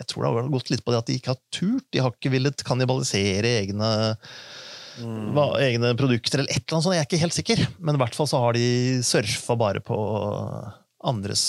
Jeg 0.02 0.10
tror 0.10 0.26
det 0.26 0.34
har 0.34 0.52
gått 0.54 0.70
litt 0.74 0.84
på 0.86 0.94
det 0.94 1.02
at 1.02 1.10
de 1.10 1.18
ikke 1.18 1.34
har 1.34 1.40
turt. 1.54 1.88
De 1.94 2.02
har 2.02 2.14
ikke 2.14 2.34
villet 2.34 2.66
kannibalisere 2.66 3.56
egne, 3.64 3.90
hva, 5.34 5.46
egne 5.62 5.94
produkter, 5.98 6.42
eller 6.42 6.54
et 6.54 6.64
eller 6.64 6.78
annet 6.78 6.88
sånt. 6.88 6.98
Jeg 6.98 7.06
er 7.06 7.10
ikke 7.10 7.24
helt 7.26 7.38
sikker, 7.38 7.64
men 7.82 7.98
i 7.98 8.02
hvert 8.02 8.18
fall 8.18 8.30
så 8.30 8.42
har 8.46 8.58
de 8.58 8.66
surfa 9.06 9.58
bare 9.62 9.82
på 9.86 9.98
andres 11.10 11.46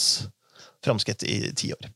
framskritt 0.85 1.24
i 1.28 1.39
ti 1.57 1.72
år. 1.76 1.93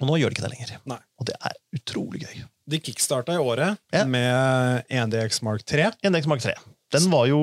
Og 0.00 0.08
nå 0.08 0.18
gjør 0.18 0.32
de 0.32 0.36
ikke 0.36 0.44
det 0.44 0.54
lenger. 0.56 0.76
Nei. 0.90 0.98
Og 1.20 1.28
det 1.28 1.36
er 1.38 1.56
utrolig 1.76 2.24
gøy. 2.24 2.42
De 2.72 2.80
kickstarta 2.80 3.36
i 3.36 3.40
året 3.42 3.76
Ja. 3.92 4.04
med 4.08 4.86
1DX 4.88 5.42
Mark 5.46 5.64
3. 5.68 5.90
NX 6.08 6.26
Mark 6.30 6.42
3. 6.44 6.54
Den 6.92 7.06
var 7.12 7.24
jo 7.30 7.38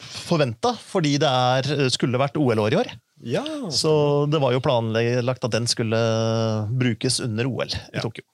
forventa, 0.00 0.74
fordi 0.80 1.16
det 1.20 1.28
er, 1.28 1.88
skulle 1.92 2.20
vært 2.20 2.38
OL-år 2.40 2.72
i 2.76 2.78
år. 2.80 2.92
Ja, 3.24 3.42
Så 3.72 3.90
det 4.28 4.40
var 4.42 4.52
jo 4.52 4.60
planlagt 4.64 5.44
at 5.44 5.52
den 5.54 5.66
skulle 5.70 5.96
brukes 6.76 7.20
under 7.24 7.46
OL 7.48 7.68
i 7.72 7.96
Ja. 7.96 8.00
Tokyo. 8.04 8.24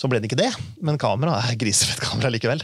Så 0.00 0.08
ble 0.08 0.16
det 0.22 0.30
ikke 0.30 0.38
det, 0.40 0.48
men 0.80 0.96
kameraet 0.96 1.50
er 1.50 1.58
grisefett 1.60 2.00
kamera 2.00 2.30
likevel. 2.32 2.62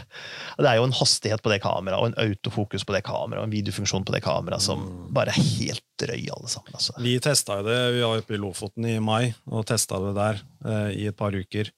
Det 0.57 0.65
er 0.71 0.79
jo 0.79 0.87
en 0.87 0.95
hastighet 0.97 1.43
på 1.45 1.51
det 1.53 1.59
kameraet, 1.61 1.99
og 2.01 2.07
en 2.09 2.17
autofokus 2.31 2.81
på 2.87 2.95
det 2.95 3.03
kameraet, 3.05 3.43
og 3.43 3.45
en 3.45 3.53
videofunksjon 3.53 4.05
på 4.07 4.15
det 4.15 4.23
kameraet 4.25 4.63
som 4.65 4.81
bare 5.13 5.29
er 5.35 5.43
helt 5.43 5.83
drøy, 6.01 6.23
alle 6.33 6.49
sammen. 6.49 6.73
Altså. 6.73 6.95
Vi 7.03 7.13
testa 7.21 7.59
jo 7.59 7.67
det. 7.67 7.77
Vi 7.93 8.01
var 8.01 8.23
oppe 8.23 8.33
i 8.33 8.41
Lofoten 8.41 8.87
i 8.89 8.95
mai 9.03 9.35
og 9.51 9.67
testa 9.69 9.99
det 10.01 10.15
der 10.17 10.41
eh, 10.65 10.89
i 10.97 11.05
et 11.11 11.17
par 11.19 11.35
uker. 11.37 11.69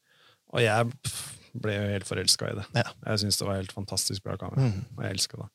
Og 0.53 0.61
jeg 0.63 0.89
ble 1.59 1.73
jo 1.75 1.87
helt 1.93 2.07
forelska 2.07 2.51
i 2.51 2.57
det. 2.59 2.65
Ja. 2.77 2.83
Jeg 3.07 3.23
syns 3.23 3.37
det 3.39 3.47
var 3.47 3.57
helt 3.59 3.73
fantastisk 3.75 4.23
bra 4.25 4.37
kamera. 4.37 4.69
Mm. 4.69 4.85
Og 4.97 5.03
jeg 5.05 5.17
elsker 5.17 5.37
det. 5.43 5.49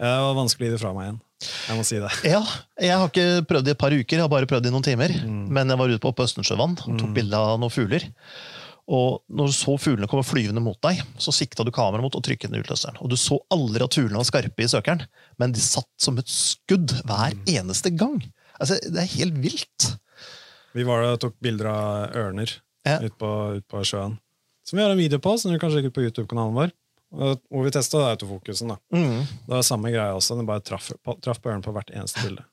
Det 0.00 0.06
var 0.22 0.36
vanskelig 0.38 0.64
å 0.64 0.68
gi 0.70 0.74
det 0.76 0.80
fra 0.80 0.92
meg 0.96 1.04
igjen. 1.08 1.18
Jeg 1.68 1.76
må 1.76 1.84
si 1.84 1.98
det. 2.00 2.10
Ja, 2.30 2.40
jeg 2.80 2.94
har 3.00 3.08
ikke 3.10 3.26
prøvd 3.50 3.68
i 3.68 3.72
et 3.74 3.78
par 3.80 3.92
uker, 3.92 4.16
jeg 4.16 4.22
har 4.22 4.30
bare 4.32 4.46
prøvd 4.48 4.66
i 4.68 4.72
noen 4.72 4.84
timer. 4.86 5.12
Mm. 5.26 5.42
Men 5.52 5.68
jeg 5.72 5.80
var 5.80 5.92
ute 5.92 6.02
på, 6.04 6.12
på 6.16 6.24
Østensjøvann 6.28 6.76
og 6.78 6.96
tok 7.00 7.08
Mm. 7.10 7.14
bilde 7.16 7.36
av 7.36 7.58
noen 7.60 7.72
fugler. 7.74 8.06
Og 8.90 9.20
når 9.30 9.50
du 9.50 9.54
så 9.54 9.74
fuglene 9.78 10.08
komme 10.10 10.24
flyvende 10.26 10.62
mot 10.64 10.78
deg, 10.82 10.98
så 11.20 11.30
sikta 11.34 11.62
du 11.66 11.70
kameraet 11.74 12.02
mot 12.02 12.16
og 12.18 12.24
trykket 12.26 12.50
den 12.50 12.62
utløseren. 12.62 12.96
Og 13.02 13.10
du 13.12 13.16
så 13.20 13.38
aldri 13.54 13.84
at 13.86 13.94
fuglene 13.94 14.18
var 14.18 14.26
skarpe 14.26 14.64
i 14.64 14.70
søkeren, 14.70 15.04
men 15.38 15.52
de 15.54 15.60
satt 15.62 15.86
som 16.00 16.18
et 16.18 16.26
skudd 16.30 16.90
hver 17.06 17.34
Mm. 17.36 17.44
eneste 17.46 17.90
gang. 17.96 18.18
Altså, 18.60 18.78
Det 18.82 18.98
er 18.98 19.14
helt 19.18 19.34
vilt. 19.42 19.96
Vi 20.74 20.82
var 20.86 21.02
der 21.02 21.12
og 21.14 21.20
tok 21.20 21.34
bilder 21.42 21.66
av 21.66 22.10
ørner 22.14 22.50
Ja. 22.86 22.98
ute 22.98 23.14
på, 23.18 23.56
ut 23.58 23.68
på 23.68 23.84
sjøen. 23.84 24.18
Som 24.70 24.78
vi 24.78 24.84
har 24.86 24.92
en 24.94 25.00
video 25.00 25.18
på, 25.18 25.34
som 25.42 25.50
du 25.50 25.58
kan 25.58 25.72
sjekke 25.74 25.90
ut 25.90 25.96
på 25.96 26.04
YouTube-kanalen 26.06 26.54
vår. 26.54 26.70
Hvor 27.50 27.64
vi 27.66 27.72
testa 27.74 28.04
autofokusen. 28.12 28.70
da. 28.70 28.76
Mm. 28.94 29.24
Det 29.26 29.50
var 29.56 29.64
samme 29.66 29.90
greia 29.90 30.14
også. 30.14 30.36
Den 30.38 30.46
bare 30.46 30.62
traff, 30.62 30.92
på, 31.02 31.16
traff 31.24 31.40
på 31.42 31.50
ørnen 31.50 31.64
på 31.64 31.74
hvert 31.74 31.90
eneste 31.90 32.22
bilde. 32.22 32.44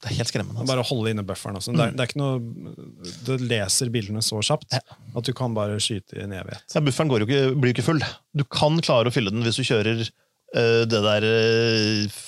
Det 0.00 0.08
er 0.08 0.16
helt 0.22 0.30
skremmende. 0.30 0.62
Altså. 0.62 0.70
Bare 0.72 0.86
holde 0.88 1.10
inne 1.12 1.24
bufferen. 1.28 1.58
Også. 1.60 1.74
Det, 1.76 1.84
er, 1.84 1.92
det 1.92 2.00
er 2.00 2.08
ikke 2.08 2.20
noe 2.22 3.10
Det 3.26 3.36
leser 3.44 3.90
bildene 3.92 4.22
så 4.24 4.40
kjapt 4.40 4.72
Ja. 4.72 4.80
at 5.20 5.28
du 5.28 5.34
kan 5.36 5.52
bare 5.52 5.76
skyte 5.84 6.16
i 6.16 6.22
en 6.24 6.32
evighet. 6.32 6.64
Ja, 6.72 6.80
bufferen 6.86 7.12
går 7.12 7.20
jo 7.20 7.28
ikke, 7.28 7.42
blir 7.60 7.74
jo 7.74 7.76
ikke 7.76 7.84
full. 7.90 8.00
Du 8.32 8.46
kan 8.48 8.80
klare 8.80 9.12
å 9.12 9.14
fylle 9.14 9.34
den 9.34 9.44
hvis 9.44 9.60
du 9.60 9.66
kjører 9.68 10.00
øh, 10.00 10.82
det 10.88 11.02
der 11.04 11.26
uh, 11.28 12.20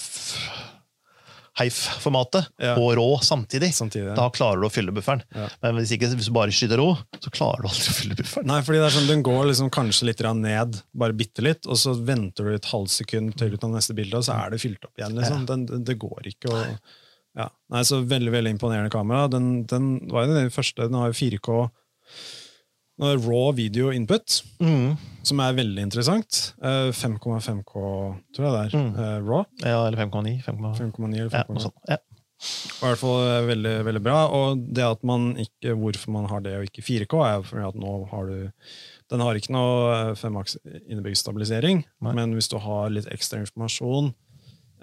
Heif-formatet 1.61 2.46
Ja. 2.62 2.74
og 2.80 2.94
rå 2.96 3.07
samtidig. 3.22 3.72
Samtidig. 3.76 4.14
Da 4.16 4.30
klarer 4.32 4.62
du 4.62 4.66
å 4.68 4.72
fylle 4.72 4.92
bufferen. 4.94 5.20
Ja. 5.36 5.48
Men 5.62 5.76
hvis, 5.76 5.92
ikke, 5.92 6.09
hvis 6.16 6.30
du 6.30 6.32
bare 6.32 6.55
skyter 6.55 6.80
rå, 6.80 6.94
så 7.20 7.32
klarer 7.34 7.61
du 7.62 7.68
aldri 7.68 7.92
å 7.92 7.96
fylle 7.98 8.16
bufferen. 8.16 8.48
Nei, 8.48 8.61
fordi 8.64 8.80
det 8.80 8.86
er 8.88 8.96
sånn, 8.96 9.11
Den 9.11 9.22
går 9.26 9.44
liksom 9.50 9.68
kanskje 9.74 10.09
litt 10.09 10.24
ned, 10.40 10.80
bare 10.96 11.12
bitte 11.12 11.44
litt, 11.44 11.66
og 11.68 11.76
så 11.76 11.92
venter 11.98 12.48
du 12.48 12.55
et 12.57 12.70
halvt 12.72 12.90
sekund 12.90 13.36
til 13.36 13.53
ut 13.53 13.64
av 13.64 13.70
neste 13.76 13.94
bilde, 13.94 14.16
og 14.16 14.24
så 14.24 14.38
er 14.38 14.50
det 14.50 14.62
fylt 14.64 14.84
opp 14.88 14.96
igjen. 14.96 15.14
liksom. 15.18 15.46
Den, 15.46 15.66
den, 15.66 15.84
det 15.84 15.98
går 16.00 16.32
ikke. 16.32 16.48
Og, 16.53 16.78
ja. 17.36 17.48
Nei, 17.72 17.82
så 17.84 18.00
Veldig 18.05 18.32
veldig 18.32 18.57
imponerende 18.57 18.92
kamera. 18.92 19.28
Den, 19.28 19.64
den 19.66 20.09
var 20.09 20.24
jo 20.26 20.34
den 20.34 20.50
første. 20.50 20.88
Den 20.88 20.94
har 21.00 21.12
jo 21.12 21.20
4K 21.20 21.48
den 21.53 21.68
har 21.68 22.41
raw 23.26 23.50
video 23.57 23.90
input, 23.92 24.40
Mm. 24.62 24.96
som 25.26 25.40
er 25.40 25.55
veldig 25.59 25.82
interessant. 25.88 26.55
Eh, 26.62 26.90
5,5K, 26.94 27.74
tror 28.34 28.46
jeg 28.46 28.53
det 28.55 28.62
er. 28.64 28.78
Mm. 28.78 28.94
eh, 28.98 29.18
raw. 29.28 29.44
Ja, 29.62 29.86
eller 29.86 29.98
5,9. 29.98 30.38
5,9. 30.44 30.74
5,9 30.78 31.20
eller 31.20 31.30
Ja, 31.30 31.44
5,9. 31.44 31.55
noe 31.55 31.66
sånt. 31.66 31.74
Ja. 31.88 31.98
I 32.42 32.80
hvert 32.82 32.98
fall 32.98 33.20
eh, 33.22 33.46
veldig, 33.46 33.74
veldig 33.86 34.03
bra. 34.03 34.16
Og 34.34 34.64
det 34.74 34.82
at 34.82 35.05
man 35.07 35.36
ikke, 35.38 35.76
hvorfor 35.78 36.11
man 36.11 36.26
har 36.30 36.40
det 36.42 36.57
og 36.59 36.64
ikke 36.66 36.82
4K, 36.82 37.20
er 37.28 37.42
fordi 37.46 37.68
at 37.68 37.78
nå 37.78 37.92
har 38.11 38.26
du 38.26 38.50
Den 39.12 39.20
har 39.20 39.34
ikke 39.36 39.53
noe 39.53 40.14
5-aks 40.16 40.57
innebygd 40.88 41.18
stabilisering, 41.20 41.82
Nei. 42.00 42.12
men 42.16 42.32
hvis 42.32 42.48
du 42.48 42.57
har 42.59 42.88
litt 42.88 43.05
ekstra 43.12 43.42
informasjon 43.42 44.14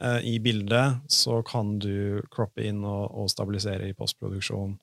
eh, 0.02 0.20
i 0.22 0.36
bildet, 0.40 1.00
så 1.10 1.40
kan 1.44 1.80
du 1.80 2.22
croppe 2.30 2.62
inn 2.64 2.84
og, 2.86 3.10
og 3.10 3.28
stabilisere 3.34 3.90
i 3.90 3.96
postproduksjon 3.98 4.78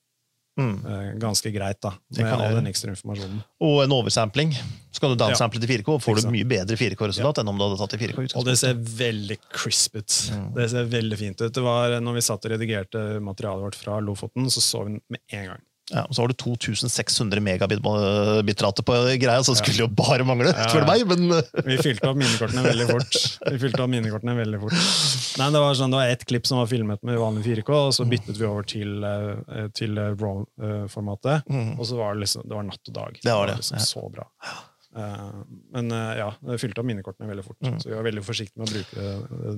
Mm. 0.57 0.77
eh, 0.89 1.09
ganske 1.21 1.51
greit, 1.53 1.81
da. 1.85 1.93
Med 2.17 2.33
all 2.33 2.57
den 2.57 2.71
ekstra 2.71 2.93
informasjonen. 2.95 3.43
Og 3.61 3.83
en 3.85 3.93
oversampling. 3.93 4.55
Skal 4.97 5.13
du 5.13 5.19
downsample 5.21 5.61
til 5.61 5.69
4K, 5.75 5.99
får 6.01 6.23
du 6.23 6.31
mye 6.33 6.49
bedre 6.49 6.79
4K-resultat 6.81 7.43
enn 7.43 7.53
om 7.53 7.59
du 7.59 7.67
hadde 7.67 7.81
tatt 7.83 7.97
i 7.99 8.01
4K. 8.01 8.25
i 8.25 8.39
Og 8.41 8.47
det 8.49 8.57
ser 8.63 8.75
veldig 8.75 9.37
crisp 9.53 9.99
ut. 10.01 10.19
Mm. 10.33 10.49
Det 10.57 10.69
ser 10.73 10.89
veldig 10.97 11.19
fint 11.21 11.45
ut. 11.45 11.53
Det 11.53 11.65
var, 11.65 11.99
når 12.01 12.17
vi 12.17 12.25
satt 12.25 12.49
og 12.49 12.55
redigerte 12.57 13.07
materialet 13.21 13.69
vårt 13.69 13.81
fra 13.81 14.01
Lofoten, 14.01 14.49
så 14.49 14.65
så 14.65 14.85
vi 14.87 14.97
den 14.97 15.03
med 15.13 15.21
en 15.37 15.51
gang. 15.53 15.65
Ja, 15.93 16.03
og 16.03 16.17
så 16.17 16.25
har 16.25 16.33
du 16.33 16.35
2600 16.35 17.39
megabit-bitrate 17.47 18.83
på 18.83 18.95
greia, 19.23 19.39
så 19.47 19.55
det 19.55 19.61
skulle 19.61 19.85
jo 19.85 19.87
bare 19.87 20.25
mangle, 20.27 20.51
Ja. 20.51 20.67
spør 20.67 20.83
du 20.83 20.89
meg. 20.91 21.05
Men 21.07 21.37
eh, 21.37 21.63
Vi 21.69 21.77
fylte 21.79 22.09
opp 22.11 22.19
minnekortene 22.19 22.65
veldig 22.67 22.87
fort. 22.91 23.19
Vi 23.53 23.61
fylte 23.63 23.85
opp 23.85 23.93
minnekortene 23.93 24.35
veldig 24.35 24.61
fort. 24.65 24.75
Nei, 25.39 25.51
Det 25.55 25.63
var 25.63 25.79
sånn, 25.79 25.95
det 25.95 26.01
var 26.01 26.15
ett 26.17 26.27
klipp 26.27 26.47
som 26.51 26.59
var 26.59 26.67
filmet 26.67 27.03
med 27.07 27.21
vanlig 27.23 27.45
4K, 27.47 27.71
og 27.71 27.95
så 27.95 28.07
byttet 28.09 28.35
vi 28.41 28.49
over 28.49 28.67
til, 28.67 28.97
eh, 29.07 29.69
til 29.79 29.99
eh, 30.03 30.15
RAW-formatet. 30.19 31.47
Mm. 31.47 31.79
Og 31.79 31.87
så 31.87 32.01
var 32.01 32.15
det 32.15 32.27
liksom, 32.27 32.49
det 32.49 32.59
var 32.59 32.67
natt 32.67 32.91
og 32.91 32.95
dag. 32.99 33.21
Det 33.23 33.37
var 33.39 33.47
det, 33.47 33.61
liksom 33.63 33.79
ja. 33.79 33.85
så 33.87 34.09
bra. 34.11 34.27
Eh, 34.97 35.31
men 35.75 35.93
eh, 35.93 36.13
ja, 36.21 36.29
det 36.49 36.59
fylte 36.63 36.81
opp 36.81 36.89
minnekortene 36.89 37.29
veldig 37.29 37.45
fort. 37.45 37.59
Mm. 37.65 37.79
Så 37.83 37.91
vi 37.91 37.97
var 37.97 38.07
veldig 38.07 38.25
forsiktige 38.25 38.63
med 38.63 38.71
å 38.71 38.75
bruke 38.75 38.97
det. 38.97 39.55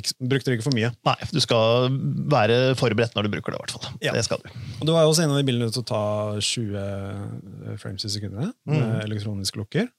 eh, 0.00 0.12
brukte 0.32 0.50
det 0.50 0.58
ikke 0.58 0.68
for 0.70 0.78
mye. 0.78 0.92
nei, 1.08 1.16
du 1.34 1.40
skal 1.44 1.88
være 2.32 2.58
forberedt 2.78 3.16
når 3.18 3.28
du 3.28 3.32
bruker 3.36 3.54
det, 3.54 3.60
i 3.60 3.64
hvert 3.66 3.76
fall. 3.76 3.88
Ja. 4.04 4.14
Det 4.16 4.24
skal 4.26 4.42
du. 4.44 4.50
Og 4.80 4.88
du 4.88 4.94
var 4.94 5.04
jo 5.04 5.12
også 5.12 5.26
en 5.26 5.34
av 5.34 5.40
de 5.40 5.48
bildene 5.48 5.74
til 5.74 5.84
å 5.84 5.88
ta 5.88 6.04
20 6.40 7.80
frames 7.82 8.06
i 8.06 8.12
sekundet 8.16 8.54
med 8.68 8.84
mm. 8.84 9.00
elektroniske 9.04 9.60
lukker. 9.60 9.90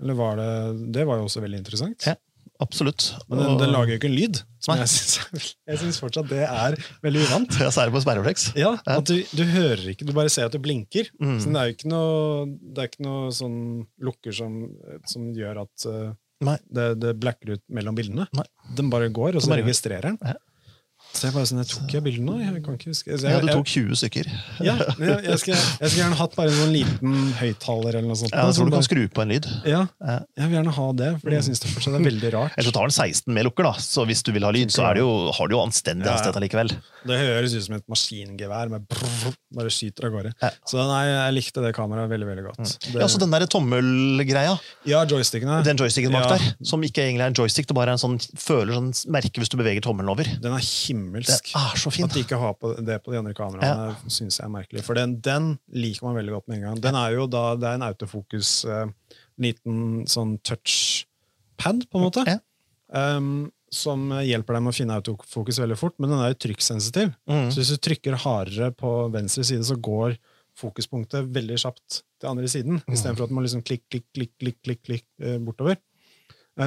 Eller 0.00 0.16
var 0.16 0.38
det 0.40 0.50
Det 0.96 1.04
var 1.04 1.20
jo 1.20 1.28
også 1.28 1.42
veldig 1.44 1.60
interessant. 1.60 2.08
Ja. 2.08 2.16
Absolutt. 2.60 3.06
Men 3.30 3.40
den, 3.40 3.58
den 3.62 3.72
lager 3.72 3.94
jo 3.94 3.98
ikke 4.00 4.08
en 4.10 4.16
lyd, 4.16 4.40
som 4.60 4.76
Nei. 4.76 4.84
jeg 4.84 5.80
syns, 5.80 6.00
fortsatt 6.02 6.28
det 6.28 6.42
er 6.44 6.76
veldig 7.04 7.22
uvant. 7.24 7.56
Ja, 7.62 7.70
Særlig 7.72 7.94
på 7.96 8.02
sperreflex. 8.04 8.50
Ja, 8.58 8.74
at 8.84 9.08
du, 9.08 9.16
du 9.36 9.44
hører 9.48 9.86
ikke, 9.94 10.08
du 10.08 10.12
bare 10.16 10.32
ser 10.32 10.50
at 10.50 10.56
det 10.56 10.62
blinker. 10.64 11.08
Mm. 11.22 11.38
Så 11.40 11.52
det 11.52 11.60
er 11.60 11.70
jo 11.70 11.76
ikke 11.78 11.92
noe, 11.92 12.44
det 12.60 12.82
er 12.82 12.90
ikke 12.92 13.06
noe 13.06 13.32
sånn 13.36 13.60
lukker 14.04 14.36
som, 14.36 14.60
som 15.08 15.30
gjør 15.36 15.62
at 15.64 15.88
uh, 15.88 16.12
det, 16.68 16.86
det 17.00 17.16
blacker 17.20 17.56
ut 17.56 17.64
mellom 17.72 17.96
bildene. 17.96 18.28
Nei. 18.36 18.46
Den 18.76 18.92
bare 18.92 19.10
går, 19.12 19.36
og 19.38 19.44
så 19.44 19.56
registrerer 19.56 20.12
den. 20.12 20.20
Ja. 20.24 20.36
Så 21.10 21.26
jeg 21.26 21.34
bare 21.34 21.48
sånn, 21.50 21.58
jeg 21.60 21.68
tok 21.72 21.92
jeg 21.96 22.04
bildet 22.04 22.22
nå? 22.24 22.36
Jeg 22.40 22.62
kan 22.64 22.76
ikke 22.78 22.90
huske. 22.92 23.10
Jeg, 23.10 23.20
Ja, 23.26 23.40
du 23.42 23.48
tok 23.50 23.66
20 23.66 23.98
stykker. 23.98 24.28
ja, 24.62 24.74
jeg, 24.78 25.16
jeg, 25.26 25.38
skulle, 25.42 25.58
jeg 25.58 25.90
skulle 25.90 26.02
gjerne 26.04 26.18
hatt 26.20 26.36
bare 26.38 26.52
en 26.52 26.58
sånn 26.60 26.72
liten 26.74 27.16
høyttaler 27.40 27.98
eller 27.98 28.08
noe 28.08 28.18
sånt. 28.20 28.32
Ja, 28.34 28.46
jeg 28.48 28.56
tror 28.58 28.70
du 28.70 28.76
kan 28.76 28.86
skru 28.86 29.02
på 29.10 29.24
en 29.24 29.32
lyd. 29.34 29.48
ja, 29.66 29.82
jeg 30.00 30.46
vil 30.46 30.56
gjerne 30.60 30.74
ha 30.78 30.86
det, 31.00 31.10
fordi 31.22 31.36
jeg 31.38 31.46
syns 31.48 31.64
det 31.64 31.72
fortsatt 31.74 31.98
er 31.98 32.06
veldig 32.06 32.32
rart. 32.36 32.54
Eller 32.56 32.70
så 32.70 32.74
tar 32.78 32.88
den 32.90 32.96
16 32.96 33.34
med 33.36 33.48
lukker, 33.48 33.68
da. 33.68 33.74
Så 33.82 34.06
hvis 34.08 34.22
du 34.26 34.32
vil 34.36 34.46
ha 34.46 34.52
lyd, 34.54 34.72
så 34.74 34.86
det 34.94 35.02
jo, 35.02 35.10
har 35.36 35.50
du 35.50 35.56
jo 35.58 35.62
anstendig 35.64 36.06
Ja, 36.08 36.16
ja. 36.30 36.42
likevel. 36.46 36.72
Det 37.10 37.16
høres 37.16 37.54
ut 37.56 37.64
som 37.64 37.76
et 37.78 37.86
maskingevær 37.90 38.70
med 38.72 38.86
brrr, 38.90 39.34
bare 39.56 39.72
skyter 39.72 40.08
av 40.08 40.14
gårde. 40.14 40.32
Så 40.68 40.78
nei, 40.84 41.02
jeg 41.08 41.36
likte 41.38 41.64
det 41.64 41.74
kameraet 41.76 42.10
veldig 42.12 42.28
veldig 42.30 42.44
godt. 42.48 42.74
Det, 42.86 43.00
Ja, 43.00 43.08
så 43.10 43.20
den 43.22 43.32
der 43.34 43.46
tommelgreia, 43.50 44.56
ja, 44.88 45.02
joysticken 45.08 45.50
den 45.64 45.80
joysticken 45.80 46.12
bak 46.14 46.28
der, 46.34 46.44
som 46.66 46.82
ikke 46.86 47.02
egentlig 47.04 47.24
er 47.24 47.32
en 47.32 47.38
joystick, 47.38 47.66
det 47.70 47.76
bare 47.76 47.94
er 47.94 47.98
en 47.98 48.02
sånn 48.02 48.18
føler 48.40 48.76
sånn 48.76 48.90
merke 49.12 49.40
hvis 49.42 49.50
du 49.52 49.56
beveger 49.60 49.82
tommelen 49.84 50.10
over. 50.12 50.28
Den 50.42 50.54
er 50.56 50.64
Det 51.12 51.36
er 51.56 51.76
så 51.80 51.90
fint. 51.94 52.08
At 52.10 52.16
de 52.16 52.22
ikke 52.24 52.38
har 52.40 52.54
på 52.58 52.72
det 52.86 52.98
på 53.04 53.12
de 53.14 53.18
andre 53.20 53.34
kameraene, 53.36 53.94
synes 54.08 54.38
jeg 54.38 54.44
er 54.46 54.52
merkelig. 54.54 54.84
For 54.86 54.98
den, 54.98 55.16
den 55.24 55.52
liker 55.72 56.06
man 56.08 56.18
veldig 56.18 56.34
godt 56.36 56.48
med 56.50 56.58
en 56.58 56.66
gang. 56.68 56.82
Den 56.88 56.98
er 57.00 57.14
jo 57.16 57.26
da, 57.30 57.44
Det 57.60 57.68
er 57.70 57.78
en 57.78 57.86
autofokus, 57.88 58.52
uh, 58.68 58.86
liten 59.40 60.04
sånn 60.10 60.36
touchpad, 60.46 61.86
på 61.90 62.00
en 62.00 62.06
måte. 62.06 62.26
Ja. 62.28 62.38
Um, 62.90 63.50
som 63.70 64.08
hjelper 64.18 64.56
deg 64.56 64.64
med 64.66 64.72
å 64.72 64.74
finne 64.74 64.96
autofokus 64.98 65.60
veldig 65.62 65.76
fort, 65.78 65.94
men 66.02 66.10
den 66.10 66.18
er 66.18 66.32
jo 66.32 66.40
trykksensitiv. 66.42 67.12
Mm. 67.30 67.50
Så 67.54 67.60
hvis 67.62 67.70
du 67.70 67.78
trykker 67.86 68.16
hardere 68.18 68.72
på 68.74 68.90
venstre 69.14 69.44
side, 69.46 69.62
så 69.68 69.76
går 69.78 70.16
fokuspunktet 70.58 71.28
veldig 71.32 71.58
kjapt 71.62 72.00
til 72.20 72.28
andre 72.28 72.48
siden, 72.50 72.80
Mm. 72.82 72.92
istedenfor 72.96 73.28
at 73.28 73.30
man 73.30 73.44
liksom 73.46 73.62
klikk, 73.62 73.84
klikk, 73.88 74.04
klikk, 74.12 74.32
klikk, 74.42 74.58
klikk, 74.66 74.82
klikk 74.82 75.06
eh, 75.22 75.38
bortover. 75.38 75.78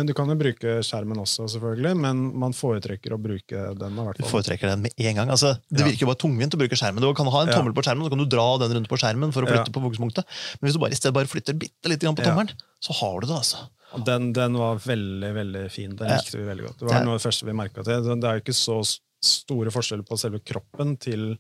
Du 0.08 0.14
kan 0.18 0.26
jo 0.32 0.36
bruke 0.40 0.80
skjermen 0.82 1.20
også, 1.22 1.46
selvfølgelig, 1.54 1.92
men 2.02 2.22
man 2.42 2.54
foretrekker 2.58 3.14
å 3.14 3.20
bruke 3.22 3.60
den. 3.78 3.94
i 4.00 4.06
hvert 4.08 4.18
Du 4.18 4.24
foretrekker 4.26 4.72
den 4.72 4.82
med 4.82 4.94
en 4.98 5.16
gang. 5.20 5.30
Altså, 5.30 5.52
det 5.70 5.82
Ja. 5.82 5.86
virker 5.86 6.02
jo 6.02 6.08
bare 6.10 6.22
tungvint 6.24 6.56
å 6.56 6.58
bruke 6.58 6.74
skjermen. 6.80 7.00
Du 7.02 7.14
kan 7.14 7.28
ha 7.28 7.42
en 7.44 7.48
Ja. 7.50 7.54
tommel 7.60 7.74
på 7.78 7.84
skjermen, 7.86 8.04
så 8.06 8.10
kan 8.10 8.18
du 8.18 8.26
dra 8.26 8.58
den 8.58 8.72
rundt 8.74 8.90
på 8.90 8.98
skjermen 8.98 9.32
for 9.32 9.44
å 9.44 9.48
flytte 9.48 9.70
Ja. 9.70 9.74
på 9.76 9.84
fokuspunktet. 9.86 10.26
Men 10.60 10.66
hvis 10.70 10.74
du 10.74 10.80
bare 10.80 10.92
i 10.92 10.96
stedet 10.98 11.14
bare 11.14 11.28
flytter 11.30 11.54
bitte 11.54 11.86
litt 11.90 12.00
på 12.02 12.16
tommelen, 12.24 12.50
så 12.82 12.92
har 13.00 13.20
du 13.22 13.28
det, 13.28 13.36
altså. 13.36 13.70
Den, 14.04 14.34
den 14.34 14.54
var 14.58 14.78
veldig 14.82 15.34
veldig 15.36 15.70
fin. 15.72 15.96
Den 15.96 16.10
likte 16.10 16.38
vi 16.42 16.44
veldig 16.50 16.66
godt. 16.66 16.80
Det 16.80 16.88
var 16.90 17.04
noe 17.06 17.14
av 17.14 17.20
det 17.22 17.28
første 17.30 17.46
vi 17.46 17.54
merket 17.54 17.86
til. 17.86 18.02
Det 18.20 18.24
er 18.26 18.40
jo 18.40 18.42
ikke 18.42 18.58
så 18.58 19.00
store 19.22 19.70
forskjeller 19.70 20.04
på 20.08 20.18
selve 20.18 20.40
kroppen 20.44 20.98
til 21.00 21.38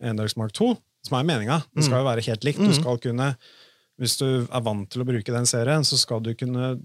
Endags 0.00 0.36
Mark 0.36 0.52
2, 0.52 0.76
som 1.02 1.18
er 1.18 1.24
meninga. 1.24 1.64
Det 1.74 1.82
skal 1.82 2.04
jo 2.04 2.06
være 2.06 2.22
helt 2.22 2.44
likt. 2.44 2.58
Du 2.58 2.68
Mm. 2.70 2.74
skal 2.80 2.98
kunne, 2.98 3.36
hvis 3.98 4.16
du 4.18 4.46
er 4.46 4.60
vant 4.60 4.88
til 4.88 5.02
å 5.02 5.06
bruke 5.06 5.24
den 5.34 5.44
serien, 5.46 5.82
så 5.82 5.98
skal 5.98 6.20
du 6.20 6.32
kunne 6.34 6.80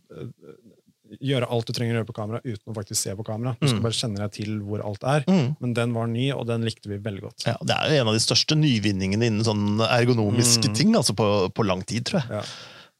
gjøre 1.19 1.47
alt 1.51 1.67
du 1.67 1.73
trenger 1.75 1.95
å 1.95 1.97
gjøre 1.99 2.07
på 2.07 2.15
kamera 2.15 2.39
uten 2.45 2.71
å 2.71 2.75
faktisk 2.77 2.99
se 3.01 3.15
på 3.19 3.25
kamera. 3.27 3.55
Du 3.59 3.67
skal 3.67 3.79
Mm. 3.79 3.83
bare 3.83 3.97
kjenne 3.97 4.17
deg 4.21 4.31
til 4.31 4.59
hvor 4.63 4.83
alt 4.85 5.03
er. 5.03 5.23
Mm. 5.27 5.55
Men 5.59 5.73
den 5.73 5.93
var 5.93 6.07
ny, 6.07 6.31
og 6.31 6.45
den 6.47 6.61
likte 6.63 6.87
vi 6.87 6.97
veldig 6.97 7.21
godt. 7.21 7.45
Ja, 7.47 7.57
det 7.61 7.75
er 7.75 7.89
jo 7.89 8.01
en 8.01 8.07
av 8.07 8.13
de 8.15 8.23
største 8.23 8.55
nyvinningene 8.55 9.25
innen 9.27 9.43
sånn 9.43 9.79
ergonomiske 9.83 10.69
Mm. 10.69 10.75
ting 10.75 10.93
altså 10.95 11.13
på, 11.15 11.27
på 11.53 11.65
lang 11.67 11.81
tid, 11.83 12.05
tror 12.05 12.21
jeg. 12.21 12.29
Ja. 12.31 12.43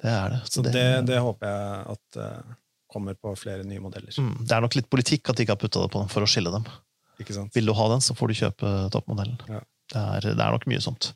Det 0.02 0.10
er 0.12 0.30
det. 0.30 0.42
Så 0.50 0.64
det, 0.66 1.06
det 1.06 1.20
håper 1.22 1.46
jeg 1.48 1.86
at 1.94 2.18
uh, 2.18 2.42
kommer 2.92 3.14
på 3.14 3.36
flere 3.38 3.64
nye 3.64 3.80
modeller. 3.80 4.10
Mm, 4.18 4.46
det 4.48 4.52
er 4.52 4.62
nok 4.62 4.76
litt 4.76 4.90
politikk 4.90 5.30
at 5.30 5.36
de 5.38 5.44
ikke 5.46 5.54
har 5.56 5.62
putta 5.62 5.82
det 5.86 5.92
på 5.94 6.00
dem 6.02 6.10
for 6.10 6.22
å 6.26 6.28
skille 6.28 6.52
dem. 6.52 6.66
Vil 7.54 7.66
du 7.70 7.74
ha 7.78 7.88
den, 7.94 8.02
så 8.02 8.16
får 8.18 8.28
du 8.28 8.34
kjøpe 8.34 8.90
toppmodellen. 8.92 9.38
Ja. 9.48 9.62
Det 9.92 10.00
er, 10.02 10.22
det 10.36 10.40
er 10.42 10.52
nok 10.56 10.66
mye 10.72 10.82
sånt. 10.82 11.12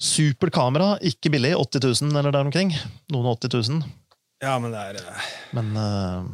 Supert 0.00 0.50
kamera, 0.56 0.98
ikke 1.04 1.30
billig. 1.30 1.52
80 1.54 2.02
000 2.02 2.16
eller 2.18 2.32
der 2.32 2.46
omkring. 2.48 2.72
Noen 3.12 3.28
og 3.30 3.38
80 3.44 3.68
000. 3.70 3.82
Ja, 4.40 4.54
men 4.62 4.72
det 4.72 4.80
er 4.80 5.00
eh, 5.00 5.24
Men 5.56 5.74
uh, 5.76 6.28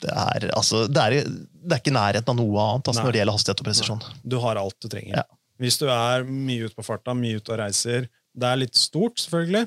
det 0.00 0.12
er, 0.12 0.46
altså, 0.56 0.86
det, 0.88 1.02
er, 1.02 1.26
det 1.28 1.76
er 1.76 1.82
ikke 1.82 1.92
nærheten 1.92 2.32
av 2.32 2.38
noe 2.38 2.62
annet 2.64 2.88
altså, 2.88 3.04
når 3.04 3.12
det 3.12 3.20
gjelder 3.20 3.36
hastighet 3.36 3.60
og 3.60 3.68
presisjon. 3.68 4.06
Du 4.22 4.38
har 4.44 4.60
alt 4.60 4.78
du 4.80 4.88
trenger. 4.88 5.18
Ja. 5.20 5.26
Hvis 5.60 5.76
du 5.76 5.84
er 5.92 6.24
mye 6.24 6.70
ute 6.70 6.78
på 6.78 6.86
farta, 6.86 7.12
mye 7.12 7.36
ute 7.36 7.52
og 7.52 7.60
reiser 7.60 8.08
Det 8.08 8.48
er 8.48 8.62
litt 8.62 8.78
stort, 8.80 9.20
selvfølgelig, 9.20 9.66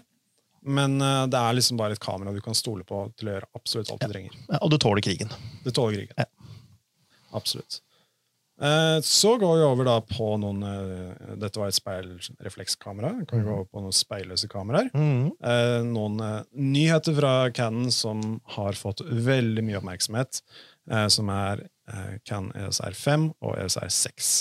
men 0.74 0.98
uh, 1.04 1.26
det 1.30 1.38
er 1.38 1.58
liksom 1.60 1.78
bare 1.78 1.98
et 1.98 2.02
kamera 2.02 2.34
du 2.34 2.42
kan 2.42 2.58
stole 2.58 2.86
på 2.88 3.06
til 3.20 3.30
å 3.30 3.38
gjøre 3.38 3.52
absolutt 3.60 3.94
alt 3.94 4.06
du 4.06 4.14
trenger. 4.16 4.38
Ja, 4.48 4.62
og 4.64 4.74
du 4.74 4.80
tåler 4.82 5.06
krigen. 5.06 5.34
Du 5.66 5.70
tåler 5.70 6.00
krigen. 6.00 6.18
Ja. 6.18 6.30
Absolutt. 7.38 7.82
Eh, 8.64 9.02
Så 9.04 9.34
går 9.42 9.58
vi 9.60 9.64
over 9.68 9.88
da 9.90 9.98
på 10.08 10.30
noen 10.40 10.62
eh, 10.64 11.34
Dette 11.42 11.60
var 11.60 11.68
et 11.72 11.76
speilreflekskamera. 11.78 13.12
Kan 13.28 13.42
vi 13.42 13.48
gå 13.50 13.58
over 13.58 13.68
på 13.68 13.84
noen 13.84 13.96
speilløse 13.96 14.48
kameraer. 14.52 14.90
Mhm. 14.96 15.32
Eh, 15.44 15.80
Noen 15.90 16.18
nyheter 16.56 17.16
fra 17.18 17.34
Canon 17.52 17.92
som 17.92 18.40
har 18.56 18.74
fått 18.80 19.04
veldig 19.04 19.64
mye 19.68 19.82
oppmerksomhet, 19.82 20.40
som 21.12 21.30
er 21.32 21.66
eh, 21.92 22.16
Canon 22.26 22.52
ESR 22.56 22.96
5 22.96 23.30
og 23.42 23.58
ESR 23.60 23.92
6. 23.92 24.32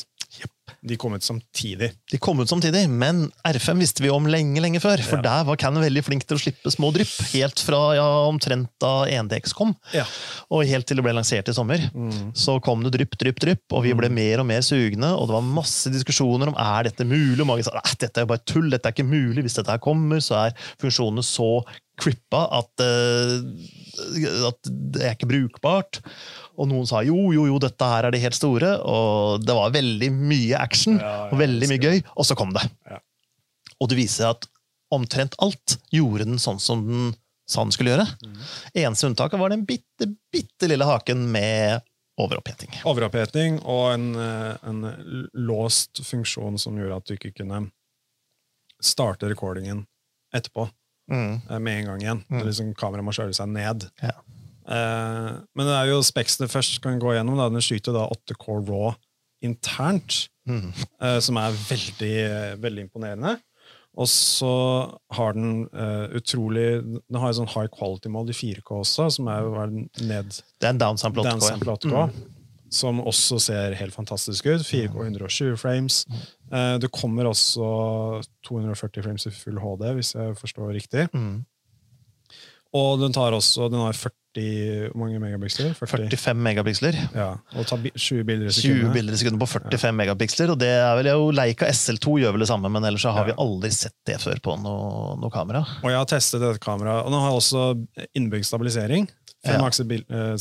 De 0.82 0.96
kom 0.98 1.14
ut 1.14 1.22
samtidig. 1.22 1.88
De 2.10 2.18
kom 2.22 2.38
ut 2.42 2.48
samtidig, 2.50 2.84
men 2.90 3.24
R5 3.46 3.80
visste 3.82 4.02
vi 4.04 4.10
om 4.14 4.26
lenge 4.30 4.60
lenge 4.62 4.80
før. 4.82 4.98
For 5.02 5.18
Ja. 5.18 5.22
der 5.22 5.44
var 5.48 5.56
Canon 5.56 5.82
veldig 5.82 6.02
flink 6.06 6.24
til 6.26 6.36
å 6.36 6.40
slippe 6.40 6.70
små 6.70 6.92
drypp. 6.94 7.12
Helt 7.32 7.58
fra 7.60 7.80
ja, 7.98 8.06
omtrent 8.28 8.70
da 8.82 9.04
1DX 9.06 9.52
kom, 9.58 9.74
Ja. 9.92 10.04
og 10.50 10.64
helt 10.66 10.86
til 10.86 10.96
det 10.96 11.04
ble 11.04 11.12
lansert 11.18 11.48
i 11.48 11.52
sommer. 11.52 11.78
Så 12.34 12.60
kom 12.62 12.82
det 12.82 12.92
drypp, 12.94 13.18
drypp, 13.18 13.38
drypp, 13.42 13.62
og 13.72 13.82
vi 13.84 13.92
ble 13.94 14.08
mer 14.10 14.40
og 14.40 14.46
mer 14.46 14.60
sugne. 14.62 15.12
Og 15.18 15.26
det 15.28 15.34
var 15.34 15.42
masse 15.42 15.90
diskusjoner 15.90 16.48
om 16.48 16.54
er 16.58 16.84
dette 16.90 17.04
mulig. 17.06 17.40
Og 17.40 17.46
mange 17.46 17.64
sa 17.66 17.74
at 17.82 17.98
dette 17.98 18.18
er 18.18 18.26
jo 18.26 18.32
bare 18.34 18.46
tull, 18.46 18.70
dette 18.70 18.86
er 18.86 18.92
ikke 18.94 19.06
mulig. 19.10 19.42
Hvis 19.42 19.58
dette 19.58 19.70
her 19.70 19.78
kommer, 19.82 20.18
så 20.22 20.46
er 20.46 20.54
funksjonene 20.80 21.22
så 21.26 21.64
crippa 22.00 22.48
at, 22.56 22.80
uh, 22.80 24.48
at 24.48 24.58
det 24.64 25.02
er 25.04 25.14
ikke 25.14 25.28
brukbart. 25.30 26.00
Og 26.60 26.68
noen 26.68 26.86
sa 26.88 27.00
jo, 27.04 27.30
jo, 27.32 27.46
jo, 27.48 27.58
dette 27.62 27.86
her 27.88 28.04
er 28.08 28.12
det 28.14 28.20
helt 28.22 28.36
store. 28.36 28.74
Og 28.84 29.44
det 29.44 29.54
var 29.56 29.72
veldig 29.74 30.10
mye 30.12 30.51
action 30.58 30.98
Ja, 31.00 31.06
ja, 31.06 31.28
og 31.32 31.38
veldig 31.40 31.68
mye 31.70 31.82
gøy. 31.82 32.02
Og 32.16 32.26
så 32.28 32.36
kom 32.38 32.52
det. 32.56 32.62
Ja. 32.90 32.98
Og 33.80 33.88
det 33.90 33.96
viser 33.98 34.24
seg 34.24 34.36
at 34.36 34.48
omtrent 34.92 35.34
alt 35.42 35.78
gjorde 35.90 36.26
den 36.28 36.38
sånn 36.42 36.60
som 36.60 36.82
den 36.86 37.14
sa 37.48 37.64
den 37.64 37.72
skulle 37.74 37.90
gjøre. 37.94 38.04
Mm. 38.22 38.36
Eneste 38.84 39.08
unntaket 39.08 39.40
var 39.40 39.50
den 39.52 39.64
bitte, 39.66 40.06
bitte 40.32 40.68
lille 40.70 40.84
haken 40.86 41.24
med 41.32 41.82
overoppheting. 42.20 42.70
Overoppheting 42.88 43.58
og 43.64 43.86
en, 43.94 44.04
eh, 44.20 44.56
en 44.68 45.28
låst 45.34 46.02
funksjon 46.06 46.58
som 46.60 46.76
gjorde 46.78 46.96
at 47.00 47.08
du 47.08 47.14
ikke 47.16 47.32
kunne 47.40 47.64
starte 48.82 49.28
recordingen 49.30 49.86
etterpå 50.34 50.68
Mm. 51.10 51.40
eh, 51.50 51.58
med 51.58 51.78
en 51.80 51.86
gang 51.86 52.00
igjen. 52.02 52.24
Mm. 52.30 52.42
Liksom, 52.46 52.74
kameraet 52.78 53.04
må 53.04 53.12
kjøre 53.12 53.34
seg 53.34 53.48
ned. 53.48 53.88
Ja. 54.00 54.12
Eh, 54.68 55.32
men 55.54 55.66
det 55.66 55.74
er 55.74 55.86
jo 55.90 55.98
speksene 56.06 56.48
først 56.48 56.80
kan 56.80 57.00
gå 57.00 57.12
gjennom. 57.16 57.36
Da. 57.36 57.48
Den 57.50 57.60
skyter 57.60 57.92
da 57.92 58.06
8K 58.08 58.60
raw 58.68 58.94
internt, 59.42 60.28
Mm. 60.48 60.68
eh, 61.02 61.18
som 61.22 61.38
er 61.38 61.56
veldig, 61.68 62.14
veldig 62.62 62.86
imponerende. 62.88 63.36
Og 63.92 64.08
så 64.08 64.52
har 65.12 65.34
den 65.36 65.66
uh, 65.76 66.08
utrolig 66.16 66.80
Den 66.80 67.18
har 67.20 67.28
en 67.28 67.36
sånn 67.42 67.50
high 67.52 67.68
quality-mål 67.74 68.30
i 68.32 68.36
4K 68.36 68.78
også, 68.78 69.10
som 69.18 69.28
er 69.28 69.42
jo 69.44 69.66
ned 70.08 70.30
Det 70.32 70.64
er 70.64 70.70
en 70.72 70.80
downsample 70.80 71.24
8K. 71.26 71.28
Downsample 71.28 71.74
8K, 71.76 72.06
som 72.72 73.02
også 73.04 73.36
ser 73.50 73.76
helt 73.76 73.92
fantastisk 73.92 74.48
ut. 74.48 74.64
4K 74.64 74.96
120 74.96 75.60
frames. 75.60 76.06
Uh, 76.48 76.78
det 76.80 76.88
kommer 76.94 77.28
også 77.28 78.22
240 78.48 79.04
frames 79.04 79.28
i 79.28 79.34
full 79.36 79.60
HD, 79.60 79.90
hvis 79.98 80.14
jeg 80.16 80.40
forstår 80.40 80.72
riktig. 80.72 81.06
Mm. 81.12 81.42
Og 82.72 82.96
den 83.02 83.12
tar 83.12 83.36
også 83.36 83.68
Den 83.68 83.84
har 83.84 83.92
40 83.92 84.16
hvor 84.40 84.96
mange 85.04 85.18
megapiksler? 85.20 85.74
45 85.76 86.34
megapiksler. 86.40 86.96
Ja, 87.14 87.26
og 87.56 87.66
ta 87.68 87.76
20 87.76 88.24
bilder 88.24 88.46
i 88.48 88.54
20 88.54 88.92
bilder 88.94 89.12
i 89.12 89.16
sekundet 89.20 89.38
på 89.42 89.48
45 89.52 89.92
megapiksler. 89.92 90.50
Og 90.54 90.58
det 90.58 90.68
er 90.72 90.94
vel 90.96 91.06
jo 91.12 91.30
Leica 91.36 91.66
SL2 91.68 92.16
gjør 92.22 92.32
vel 92.32 92.40
det 92.40 92.48
samme, 92.48 92.70
men 92.72 92.82
ellers 92.88 93.02
så 93.04 93.12
har 93.12 93.26
Ja. 93.28 93.34
vi 93.34 93.42
aldri 93.44 93.70
sett 93.70 93.94
det 94.06 94.16
før 94.20 94.40
på 94.40 94.56
noe, 94.62 95.16
noe 95.20 95.30
kamera. 95.30 95.60
Og 95.84 95.90
jeg 95.90 95.98
har 95.98 96.06
testet 96.06 96.40
dette 96.40 96.58
kameraet, 96.58 97.04
og 97.04 97.12
den 97.12 97.20
har 97.20 97.32
også 97.32 97.86
innbygd 98.16 98.44
stabilisering. 98.48 99.08
Ja. 99.44 99.58
Femakset 99.58 99.88
bil- 99.88 100.06
eh, 100.08 100.36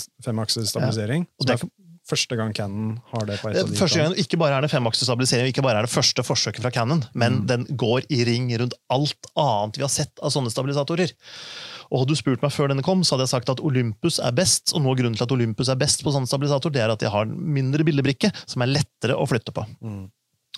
stabilisering. 0.65 1.27
Og 1.39 1.47
det- 1.47 1.61
er 1.61 1.67
første 2.09 2.35
gang 2.35 2.53
Canon 2.53 2.99
har 3.13 3.25
det 3.25 3.39
på 3.39 3.49
et 3.49 3.53
Det 3.53 3.63
av 3.63 3.69
de 3.69 3.75
Første 3.75 3.97
gang, 3.97 4.13
Ikke 4.15 4.37
bare 4.37 4.57
er 4.57 4.61
det 4.61 4.71
femaksestabilisering, 4.71 5.47
ikke 5.53 5.61
bare 5.63 5.77
er 5.77 5.81
det 5.83 5.89
første 5.91 6.23
forsøket 6.23 6.61
fra 6.61 6.69
Canon, 6.71 7.03
men 7.13 7.41
Mm. 7.41 7.47
den 7.47 7.65
går 7.77 8.01
i 8.09 8.23
ring 8.25 8.49
rundt 8.59 8.73
alt 8.89 9.15
annet 9.37 9.77
vi 9.77 9.81
har 9.83 9.89
sett 9.89 10.11
av 10.21 10.29
sånne 10.31 10.51
stabilisatorer. 10.51 11.11
Og 11.91 12.01
Hadde 12.01 12.15
du 12.15 12.19
spurt 12.19 12.43
meg 12.43 12.53
før 12.55 12.71
denne 12.71 12.85
kom, 12.85 13.03
så 13.03 13.15
hadde 13.15 13.27
jeg 13.27 13.33
sagt 13.33 13.51
at 13.51 13.61
Olympus 13.67 14.21
er 14.23 14.33
best. 14.35 14.71
Og 14.71 14.83
noe 14.83 14.95
av 14.95 15.01
grunnen 15.01 15.17
til 15.19 15.27
at 15.27 15.35
Olympus 15.35 15.71
er 15.71 15.79
best 15.79 16.05
på 16.05 16.13
sånn 16.15 16.27
stabilisator, 16.29 16.71
det 16.71 16.85
er 16.85 16.93
at 16.93 17.03
de 17.03 17.11
har 17.11 17.27
en 17.27 17.35
mindre 17.35 17.83
bildebrikke 17.87 18.31
som 18.45 18.63
er 18.63 18.71
lettere 18.71 19.17
å 19.19 19.27
flytte 19.27 19.53
på. 19.55 19.65
Mm. 19.83 20.05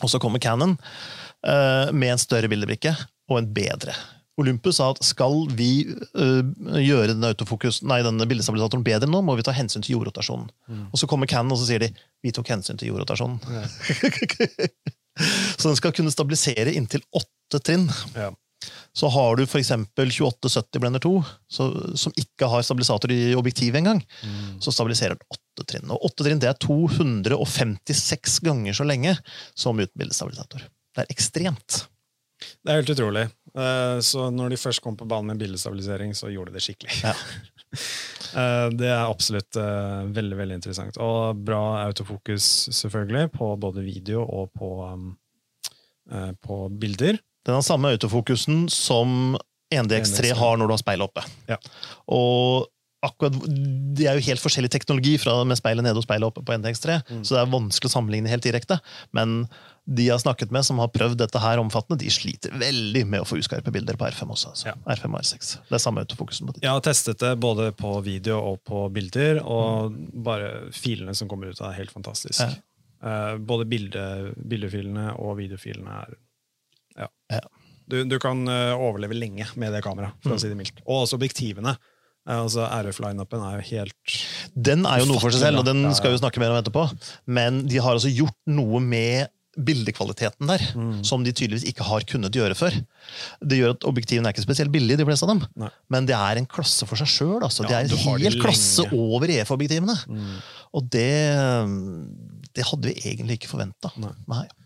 Og 0.02 0.10
så 0.10 0.20
kommer 0.22 0.42
Canon 0.42 0.76
uh, 0.78 1.90
med 1.94 2.14
en 2.14 2.22
større 2.22 2.50
bildebrikke 2.52 2.94
og 3.32 3.40
en 3.40 3.50
bedre. 3.56 3.96
Olympus 4.42 4.80
sa 4.80 4.90
at 4.94 5.02
skal 5.06 5.44
vi 5.54 5.86
uh, 6.18 6.42
gjøre 6.82 7.12
denne, 7.12 7.34
autofokus, 7.34 7.84
nei, 7.86 8.00
denne 8.06 8.26
bildestabilisatoren 8.30 8.86
bedre 8.86 9.10
nå, 9.10 9.22
må 9.26 9.38
vi 9.38 9.46
ta 9.46 9.54
hensyn 9.54 9.86
til 9.86 10.00
jordrotasjonen. 10.00 10.50
Mm. 10.70 10.86
Og 10.90 11.02
så 11.02 11.10
kommer 11.10 11.30
Canon 11.30 11.54
og 11.54 11.62
så 11.62 11.70
sier 11.70 11.86
de 11.86 11.92
vi 12.26 12.34
tok 12.34 12.54
hensyn 12.54 12.78
til 12.82 12.90
jordrotasjonen. 12.90 13.42
Ja. 13.54 13.66
så 15.60 15.70
den 15.70 15.78
skal 15.82 15.94
kunne 15.98 16.14
stabilisere 16.14 16.74
inntil 16.74 17.06
åtte 17.14 17.62
trinn. 17.62 17.86
Ja. 18.18 18.32
Så 18.94 19.10
har 19.10 19.36
du 19.40 19.44
f.eks. 19.48 19.72
2870 19.98 20.80
Blender 20.82 21.02
2, 21.02 21.14
så, 21.50 21.70
som 21.98 22.14
ikke 22.20 22.46
har 22.52 22.62
stabilisator 22.66 23.12
i 23.14 23.34
objektivet 23.38 23.80
engang. 23.82 24.04
Mm. 24.22 24.60
Så 24.62 24.74
stabiliserer 24.76 25.18
den 25.18 25.34
åtte 25.34 25.66
trinn. 25.72 25.90
Og 25.90 26.06
åtte 26.06 26.28
trinn 26.28 26.42
det 26.42 26.52
er 26.52 26.60
256 26.62 28.38
ganger 28.46 28.78
så 28.78 28.86
lenge 28.86 29.16
som 29.58 29.82
uten 29.82 29.98
bildestabilisator. 29.98 30.68
Det 30.94 31.06
er 31.08 31.10
ekstremt. 31.16 31.80
Det 32.62 32.70
er 32.70 32.82
helt 32.82 32.94
utrolig. 32.94 33.26
Eh, 33.58 33.98
Så 34.06 34.28
når 34.34 34.54
de 34.54 34.62
først 34.62 34.84
kom 34.84 34.98
på 35.00 35.08
banen 35.10 35.34
med 35.34 35.42
bildestabilisering, 35.42 36.14
så 36.18 36.30
gjorde 36.30 36.54
de 36.54 36.60
det 36.60 36.66
skikkelig. 36.68 37.02
Ja. 37.04 37.16
Eh, 38.34 38.68
Det 38.74 38.88
er 38.90 39.04
absolutt 39.10 39.58
eh, 39.62 40.06
veldig 40.14 40.38
veldig 40.38 40.56
interessant. 40.58 40.98
Og 41.02 41.38
bra 41.46 41.84
autofokus, 41.84 42.46
selvfølgelig, 42.74 43.28
på 43.34 43.50
både 43.62 43.84
video 43.86 44.24
og 44.26 44.50
på, 44.58 44.70
på 46.42 46.58
bilder. 46.82 47.20
Den 47.46 47.56
har 47.58 47.66
samme 47.66 47.92
autofokusen 47.96 48.68
som 48.72 49.38
1DX3 49.74 50.34
har 50.38 50.58
når 50.60 50.70
du 50.70 50.74
har 50.78 50.84
speilet 50.84 51.10
oppe. 51.10 51.24
Ja. 51.50 51.58
Og 52.14 52.70
akkurat, 53.04 53.36
Det 53.98 54.06
er 54.08 54.16
jo 54.16 54.24
helt 54.30 54.40
forskjellig 54.40 54.70
teknologi 54.72 55.18
fra 55.20 55.44
med 55.44 55.58
speilet 55.60 55.84
nede 55.84 56.00
og 56.00 56.06
speilet 56.06 56.24
oppe 56.30 56.44
på 56.46 56.54
NDX3, 56.56 57.02
Mm. 57.10 57.24
så 57.26 57.36
det 57.36 57.42
er 57.42 57.52
vanskelig 57.52 57.90
å 57.90 57.96
sammenligne 57.98 58.30
helt 58.32 58.44
direkte. 58.44 58.80
Men 59.12 59.50
de 59.86 60.06
jeg 60.06 60.14
har 60.14 60.20
snakket 60.24 60.52
med 60.56 60.64
som 60.64 60.78
har 60.80 60.88
prøvd 60.88 61.18
dette 61.20 61.38
her 61.38 61.58
omfattende, 61.60 62.00
de 62.00 62.08
sliter 62.08 62.52
veldig 62.56 63.06
med 63.06 63.20
å 63.20 63.28
få 63.28 63.36
uskarpe 63.42 63.74
bilder 63.76 63.98
på 64.00 64.08
R5 64.08 64.32
også. 64.32 64.54
Altså. 64.54 64.66
Ja. 64.68 64.76
R5 64.88 65.12
og 65.12 65.20
R6. 65.20 65.58
Det 65.68 65.76
er 65.76 65.84
samme 65.84 66.00
autofokusen 66.06 66.48
på 66.48 66.54
de. 66.54 66.62
Jeg 66.64 66.72
har 66.72 66.80
testet 66.80 67.20
det 67.20 67.38
både 67.44 67.74
på 67.76 68.02
video 68.06 68.40
og 68.40 68.64
på 68.64 68.86
bilder, 68.94 69.44
og 69.44 69.92
bare 70.24 70.72
filene 70.72 71.14
som 71.14 71.28
kommer 71.28 71.52
ut, 71.52 71.60
er 71.60 71.74
helt 71.74 71.92
fantastisk. 71.92 72.40
Ja. 72.40 72.54
Uh, 73.04 73.36
Både 73.38 73.66
bilde, 73.68 74.34
bildefilene 74.48 75.10
og 75.20 75.36
videofilene 75.42 75.92
er 76.06 76.14
Ja. 77.34 77.42
Du, 77.90 77.98
du 78.08 78.16
kan 78.24 78.46
eh, 78.48 78.72
overleve 78.80 79.14
lenge 79.18 79.46
med 79.60 79.74
det 79.76 79.82
kameraet, 79.84 80.16
for 80.24 80.32
Mm. 80.32 80.38
å 80.38 80.40
si 80.42 80.48
det 80.50 80.56
mildt. 80.58 80.80
Og 80.88 81.04
også 81.04 81.18
objektivene. 81.20 81.74
Eh, 82.26 82.38
Altså 82.40 82.64
RF-lineupen 82.64 83.42
er 83.44 83.58
jo 83.60 83.64
helt 83.76 84.18
Den 84.56 84.86
er 84.88 85.00
jo 85.04 85.10
noe 85.12 85.20
for 85.20 85.30
seg 85.36 85.42
selv, 85.44 85.60
og 85.60 85.66
den 85.68 85.84
skal 85.94 86.14
vi 86.14 86.22
snakke 86.22 86.40
mer 86.40 86.54
om 86.56 86.62
etterpå. 86.64 86.86
Men 87.28 87.66
de 87.68 87.82
har 87.84 87.94
altså 87.98 88.08
gjort 88.16 88.38
noe 88.48 88.80
med 88.80 89.28
bildekvaliteten 89.60 90.48
der, 90.50 90.64
Mm. 90.74 91.04
som 91.06 91.22
de 91.24 91.32
tydeligvis 91.32 91.68
ikke 91.70 91.84
har 91.86 92.02
kunnet 92.10 92.32
gjøre 92.34 92.56
før. 92.58 92.74
Det 93.46 93.60
gjør 93.60 93.76
at 93.76 93.84
Objektivene 93.86 94.26
er 94.26 94.34
ikke 94.34 94.48
spesielt 94.48 94.72
billige, 94.74 94.98
de 94.98 95.06
fleste 95.06 95.28
av 95.28 95.30
dem. 95.36 95.44
Nei. 95.56 95.70
Men 95.94 96.08
det 96.10 96.16
er 96.16 96.38
en 96.40 96.48
klasse 96.50 96.88
for 96.88 96.96
seg 96.98 97.06
sjøl. 97.12 97.44
Altså. 97.44 97.62
Ja, 97.70 97.70
de 97.70 97.76
er 97.76 97.92
en 97.92 98.02
helt 98.08 98.24
hel 98.34 98.42
klasse 98.42 98.88
over 98.92 99.28
EF-objektivene. 99.28 99.94
mm. 100.08 100.42
Og 100.74 100.90
det, 100.90 101.12
det 102.56 102.66
hadde 102.66 102.90
vi 102.90 102.96
egentlig 103.14 103.38
ikke 103.42 103.52
forventa. 103.52 103.92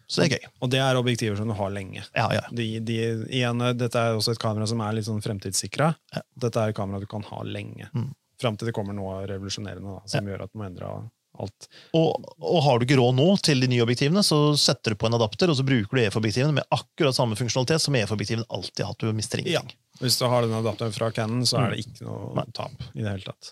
Så 0.08 0.24
det 0.24 0.28
er 0.32 0.40
gøy. 0.40 0.50
Og 0.64 0.70
det 0.72 0.80
er 0.80 0.96
objektiver 0.96 1.36
som 1.36 1.50
du 1.52 1.54
har 1.58 1.70
lenge. 1.76 2.04
Ja, 2.16 2.30
ja. 2.32 2.46
De, 2.56 2.68
de, 2.80 2.98
igjen, 3.28 3.60
dette 3.76 4.00
er 4.00 4.16
også 4.16 4.32
et 4.38 4.40
kamera 4.40 4.68
som 4.70 4.80
er 4.86 4.96
litt 4.96 5.06
sånn 5.10 5.20
fremtidssikra. 5.22 5.90
Ja. 6.16 6.22
Dette 6.48 6.64
er 6.64 6.72
et 6.72 6.78
kamera 6.80 7.02
du 7.04 7.10
kan 7.12 7.26
ha 7.28 7.42
lenge. 7.44 7.90
Mm. 7.94 8.14
Fram 8.40 8.56
til 8.56 8.70
det 8.70 8.74
kommer 8.78 8.96
noe 8.96 9.26
revolusjonerende 9.28 9.98
da, 9.98 10.02
som 10.08 10.28
gjør 10.32 10.46
at 10.46 10.54
du 10.54 10.60
må 10.62 10.68
endre 10.70 10.94
alt. 11.38 11.68
Og, 11.94 12.24
og 12.42 12.60
har 12.66 12.80
du 12.80 12.86
ikke 12.88 12.98
råd 12.98 13.14
nå 13.20 13.26
til 13.46 13.60
de 13.62 13.68
nye 13.70 13.84
objektivene, 13.84 14.24
så 14.26 14.40
setter 14.58 14.96
du 14.96 14.98
på 15.02 15.10
en 15.10 15.18
adapter, 15.20 15.52
og 15.52 15.58
så 15.60 15.66
bruker 15.68 15.92
du 16.00 16.02
EF-objektivene 16.06 16.56
med 16.56 16.66
akkurat 16.74 17.14
samme 17.18 17.36
funksjonalitet 17.38 17.84
som 17.84 17.98
EF-objektivene 18.00 18.48
alltid 18.50 18.86
har 18.86 18.94
hatt. 18.96 19.04
Du 19.04 19.12
mister 19.14 19.44
ingenting. 19.44 19.76
Hvis 20.02 20.18
du 20.22 20.26
har 20.32 20.46
den 20.48 20.56
adapteren 20.58 20.96
fra 20.96 21.12
Canon, 21.14 21.44
så 21.46 21.60
er 21.66 21.76
det 21.76 21.84
ikke 21.84 22.08
noe 22.08 22.32
Mm. 22.32 22.40
Nei. 22.40 22.48
tap 22.58 22.88
i 22.96 23.02
det 23.04 23.10
hele 23.12 23.28
tatt. 23.28 23.52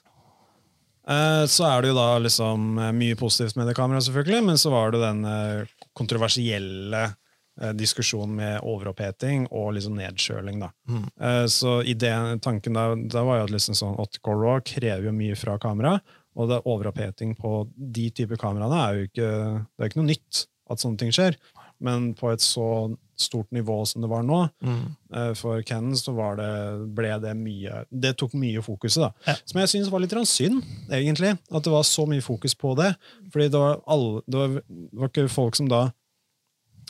Eh, 1.08 1.46
Så 1.46 1.66
er 1.70 1.82
det 1.86 1.92
jo 1.92 1.98
da 2.00 2.08
liksom 2.22 2.80
eh, 2.82 2.92
mye 2.98 3.16
positivt 3.20 3.56
med 3.60 3.68
det 3.70 3.76
kameraet, 3.78 4.08
selvfølgelig, 4.08 4.44
men 4.48 4.58
så 4.58 4.72
var 4.74 4.92
det 4.96 5.02
den 5.04 5.22
eh, 5.30 5.75
kontroversielle 5.96 7.04
eh, 7.06 7.74
diskusjon 7.78 8.36
med 8.38 8.60
overoppheting 8.64 9.48
og 9.52 9.74
liksom 9.78 9.98
nedkjøling. 10.00 10.60
da. 10.66 10.72
Mm. 10.92 11.06
Eh, 11.30 11.46
så 11.52 11.78
ideen, 11.84 12.42
tanken 12.44 12.78
da, 12.78 12.90
da 12.96 13.26
var 13.28 13.42
jo 13.42 13.48
at 13.50 13.56
liksom 13.56 13.78
sånn 13.78 14.00
8K 14.04 14.36
RAW 14.36 14.60
krever 14.66 15.10
jo 15.10 15.16
mye 15.16 15.38
fra 15.40 15.58
kamera, 15.62 15.98
og 16.36 16.52
det 16.52 16.64
overoppheting 16.68 17.36
på 17.40 17.62
de 17.76 18.10
typer 18.12 18.40
kameraene 18.40 18.82
er 18.82 18.98
jo 18.98 19.08
ikke, 19.10 19.32
det 19.72 19.86
er 19.86 19.92
ikke 19.92 20.02
noe 20.02 20.12
nytt 20.12 20.46
at 20.72 20.82
sånne 20.82 21.00
ting 21.00 21.14
skjer. 21.14 21.38
Men 21.80 22.14
på 22.16 22.32
et 22.32 22.40
så 22.40 22.96
stort 23.20 23.52
nivå 23.56 23.78
som 23.88 24.02
det 24.04 24.10
var 24.12 24.24
nå, 24.24 24.50
Mm. 24.64 24.96
eh, 25.14 25.34
for 25.34 25.62
Canon, 25.62 25.96
så 25.96 26.14
var 26.16 26.36
det, 26.36 26.50
ble 26.96 27.14
det 27.24 27.36
mye 27.38 27.86
Det 27.92 28.18
tok 28.18 28.34
mye 28.34 28.62
fokuset, 28.64 29.02
da. 29.02 29.12
Ja. 29.28 29.36
Som 29.46 29.60
jeg 29.62 29.70
syns 29.72 29.92
var 29.92 30.00
litt 30.04 30.12
synd, 30.28 30.64
egentlig. 30.90 31.38
At 31.52 31.64
det 31.64 31.72
var 31.72 31.84
så 31.84 32.06
mye 32.08 32.22
fokus 32.22 32.54
på 32.56 32.76
det. 32.76 32.96
Fordi 33.32 33.50
det 33.50 33.60
var, 33.60 33.82
alle, 33.88 34.22
det 34.28 34.36
var, 34.38 34.48
det 34.68 35.00
var 35.00 35.08
ikke 35.10 35.30
folk 35.30 35.56
som 35.56 35.68
da 35.70 35.92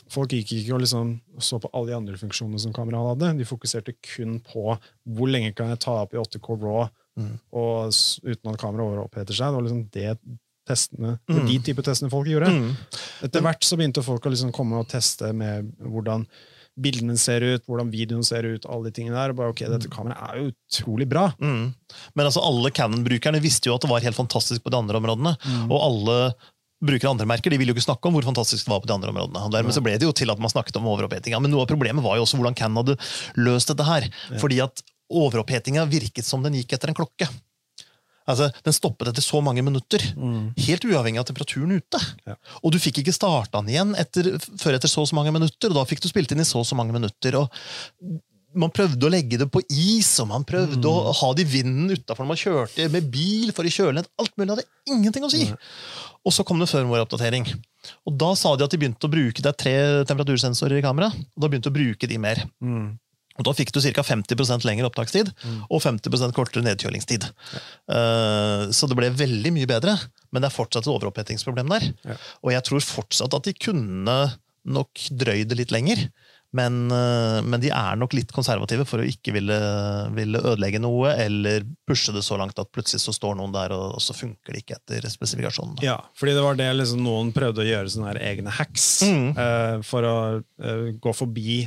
Folk 0.08 0.30
gikk 0.30 0.52
ikke 0.52 0.74
og 0.76 0.80
liksom 0.84 1.20
så 1.42 1.58
på 1.58 1.68
alle 1.74 1.88
de 1.90 1.96
andre 1.96 2.14
funksjonene 2.20 2.60
som 2.62 2.72
kameraet 2.72 3.16
hadde. 3.18 3.38
De 3.40 3.44
fokuserte 3.48 3.92
kun 4.06 4.36
på 4.38 4.76
hvor 4.78 5.26
lenge 5.26 5.52
kan 5.56 5.72
jeg 5.72 5.80
ta 5.82 5.96
opp 6.04 6.14
i 6.14 6.16
8K 6.20 6.54
RAW 6.62 6.88
Mm. 7.16 7.38
og, 7.56 7.88
uten 8.22 8.50
at 8.52 8.58
kameraet 8.60 8.92
overoppheter 8.92 9.32
seg. 9.34 9.48
Det 9.48 9.56
var 9.56 9.62
liksom 9.64 9.90
det 9.90 10.18
testene, 10.66 11.16
Mm. 11.30 11.46
de 11.46 11.58
type 11.70 11.82
testene 11.86 12.10
folk 12.10 12.26
gjorde. 12.28 12.50
Mm. 12.52 12.76
Etter 13.26 13.42
hvert 13.46 13.64
så 13.64 13.78
begynte 13.78 14.02
folk 14.04 14.26
å 14.26 14.32
liksom 14.34 14.52
komme 14.52 14.78
og 14.80 14.88
teste 14.90 15.32
med 15.34 15.72
hvordan 15.80 16.26
bildene 16.76 17.16
ser 17.16 17.40
ut, 17.40 17.62
hvordan 17.64 17.88
videoen 17.90 18.22
ser 18.26 18.44
ut, 18.44 18.66
alle 18.68 18.90
de 18.90 18.92
tingene 18.98 19.16
der. 19.16 19.30
Og 19.32 19.36
bare, 19.38 19.52
ok, 19.54 19.62
dette 19.72 19.88
kameraet 19.88 20.28
er 20.28 20.42
jo 20.42 20.50
utrolig 20.52 21.06
bra. 21.08 21.30
Mm. 21.40 21.70
Men 22.14 22.26
altså, 22.26 22.42
alle 22.44 22.70
Canon-brukerne 22.70 23.40
visste 23.40 23.70
jo 23.70 23.76
at 23.78 23.86
det 23.86 23.88
var 23.90 24.04
helt 24.04 24.18
fantastisk 24.18 24.62
på 24.62 24.70
de 24.74 24.76
andre 24.76 25.00
områdene. 25.00 25.32
Mm. 25.40 25.70
Og 25.70 25.78
alle 25.80 26.18
brukere 26.84 27.08
av 27.08 27.14
andre 27.16 27.24
merker 27.30 27.48
de 27.48 27.56
ville 27.56 27.72
jo 27.72 27.78
ikke 27.78 27.86
snakke 27.88 28.10
om 28.10 28.12
hvor 28.18 28.26
fantastisk 28.28 28.66
det 28.66 28.72
var 28.74 28.82
på 28.84 28.90
de 28.90 28.92
andre 28.98 29.08
områdene. 29.14 29.40
og 29.46 29.54
Dermed 29.54 29.72
så 29.72 29.80
ble 29.82 29.94
det 29.96 30.04
jo 30.04 30.12
til 30.12 30.28
at 30.30 30.38
man 30.38 30.52
snakket 30.52 30.76
om 30.76 30.84
overopphetinga. 30.92 31.40
Men 31.40 31.50
noe 31.54 31.64
av 31.64 31.70
problemet 31.72 32.04
var 32.04 32.18
jo 32.20 32.26
også 32.26 32.36
hvordan 32.36 32.58
Canon 32.58 32.82
hadde 32.84 32.98
løst 33.40 33.72
dette 33.72 33.86
her. 33.88 34.10
Fordi 34.36 34.60
at 34.60 34.84
overopphetinga 35.08 35.86
virket 35.88 36.26
som 36.28 36.42
den 36.44 36.58
gikk 36.58 36.74
etter 36.76 36.92
en 36.92 36.98
klokke. 36.98 37.28
Altså, 38.26 38.50
Den 38.66 38.74
stoppet 38.74 39.12
etter 39.12 39.24
så 39.24 39.40
mange 39.44 39.62
minutter, 39.62 40.02
helt 40.66 40.86
uavhengig 40.88 41.20
av 41.22 41.28
temperaturen 41.28 41.76
ute. 41.78 42.00
Ja. 42.26 42.34
Og 42.62 42.74
du 42.74 42.78
fikk 42.82 43.02
ikke 43.02 43.14
starta 43.14 43.60
den 43.60 43.70
igjen 43.74 43.92
etter, 43.98 44.32
før 44.58 44.78
etter 44.78 44.90
så 44.90 45.04
og 45.04 45.10
så 45.10 45.18
mange 45.18 45.34
minutter, 45.34 45.70
og 45.70 45.78
da 45.78 45.84
fikk 45.86 46.02
du 46.02 46.08
spilt 46.10 46.34
inn 46.34 46.42
i 46.42 46.48
så 46.48 46.62
og 46.62 46.66
så 46.66 46.78
mange 46.78 46.96
minutter. 46.96 47.38
og 47.38 47.52
man 48.56 48.72
prøvde 48.72 49.04
å 49.06 49.12
legge 49.12 49.38
det 49.40 49.48
på 49.52 49.60
is, 49.68 50.08
og 50.22 50.30
man 50.30 50.44
prøvde 50.48 50.88
å 50.88 51.12
ha 51.18 51.30
det 51.36 51.44
i 51.44 51.50
vinden 51.58 51.92
utafor 51.92 52.24
når 52.24 52.30
man 52.30 52.40
kjørte 52.40 52.88
med 52.92 53.08
bil 53.12 53.52
for 53.56 53.68
å 53.68 53.72
kjøle 53.72 53.98
ned. 53.98 54.08
Alt 54.22 54.32
mulig 54.38 54.54
hadde 54.54 54.66
ingenting 54.88 55.26
å 55.26 55.32
si. 55.32 55.44
Og 56.26 56.34
så 56.34 56.44
kom 56.46 56.60
det 56.62 56.70
firmware-oppdatering. 56.70 57.46
Og 58.08 58.16
da 58.18 58.32
sa 58.38 58.54
de 58.56 58.64
at 58.66 58.72
de 58.72 58.80
begynte 58.80 59.06
å 59.06 59.12
bruke 59.12 59.42
Det 59.44 59.50
er 59.52 59.58
tre 59.60 59.74
temperatursensorer 60.08 60.80
i 60.80 60.84
kamera, 60.84 61.12
og 61.12 61.42
da 61.42 61.50
begynte 61.50 61.68
de 61.68 61.74
å 61.74 61.76
bruke 61.76 62.08
de 62.10 62.18
mer. 62.22 62.42
Mm. 62.64 62.96
Og 63.38 63.44
Da 63.44 63.52
fikk 63.56 63.72
du 63.74 63.80
ca. 63.84 64.02
50% 64.02 64.64
lengre 64.68 64.88
opptakstid 64.88 65.32
og 65.70 65.82
50 65.82 66.32
kortere 66.36 66.64
nedkjølingstid. 66.66 67.26
Eh, 67.92 68.66
så 68.72 68.88
det 68.88 68.98
ble 68.98 69.10
veldig 69.14 69.52
mye 69.56 69.68
bedre, 69.70 69.96
men 70.32 70.42
det 70.42 70.50
er 70.50 70.56
fortsatt 70.56 70.86
et 70.86 70.92
overopphettingsproblem 70.94 71.70
der. 71.76 71.90
Ja. 72.06 72.16
Og 72.42 72.54
jeg 72.56 72.66
tror 72.68 72.84
fortsatt 72.84 73.36
at 73.36 73.48
de 73.48 73.56
kunne 73.60 74.16
nok 74.66 75.08
drøyd 75.14 75.52
det 75.52 75.60
litt 75.60 75.74
lenger. 75.74 76.08
Men, 76.56 76.86
eh, 76.94 77.42
men 77.44 77.60
de 77.60 77.68
er 77.74 77.96
nok 77.98 78.14
litt 78.16 78.30
konservative 78.32 78.86
for 78.88 79.02
å 79.02 79.06
ikke 79.06 79.32
ville, 79.34 79.56
ville 80.16 80.40
ødelegge 80.40 80.78
noe 80.80 81.10
eller 81.20 81.66
pushe 81.88 82.14
det 82.14 82.22
så 82.24 82.38
langt 82.40 82.56
at 82.62 82.70
plutselig 82.72 83.02
så 83.02 83.12
står 83.12 83.34
noen 83.36 83.52
der, 83.52 83.74
og, 83.76 83.96
og 83.98 84.00
så 84.00 84.14
funker 84.16 84.54
det 84.54 84.62
ikke 84.62 84.78
etter 84.78 85.08
spesifikasjonen. 85.10 85.82
Ja, 85.84 85.98
fordi 86.16 86.36
det 86.38 86.44
var 86.46 86.56
det 86.56 86.70
liksom 86.78 87.02
noen 87.04 87.34
prøvde 87.36 87.64
å 87.64 87.68
gjøre 87.68 87.92
sånne 87.92 88.14
egne 88.22 88.54
hacks 88.56 88.86
Mm. 89.06 89.34
uh, 89.36 89.82
for 89.84 90.06
å 90.08 90.14
gå 91.02 91.12
forbi 91.14 91.66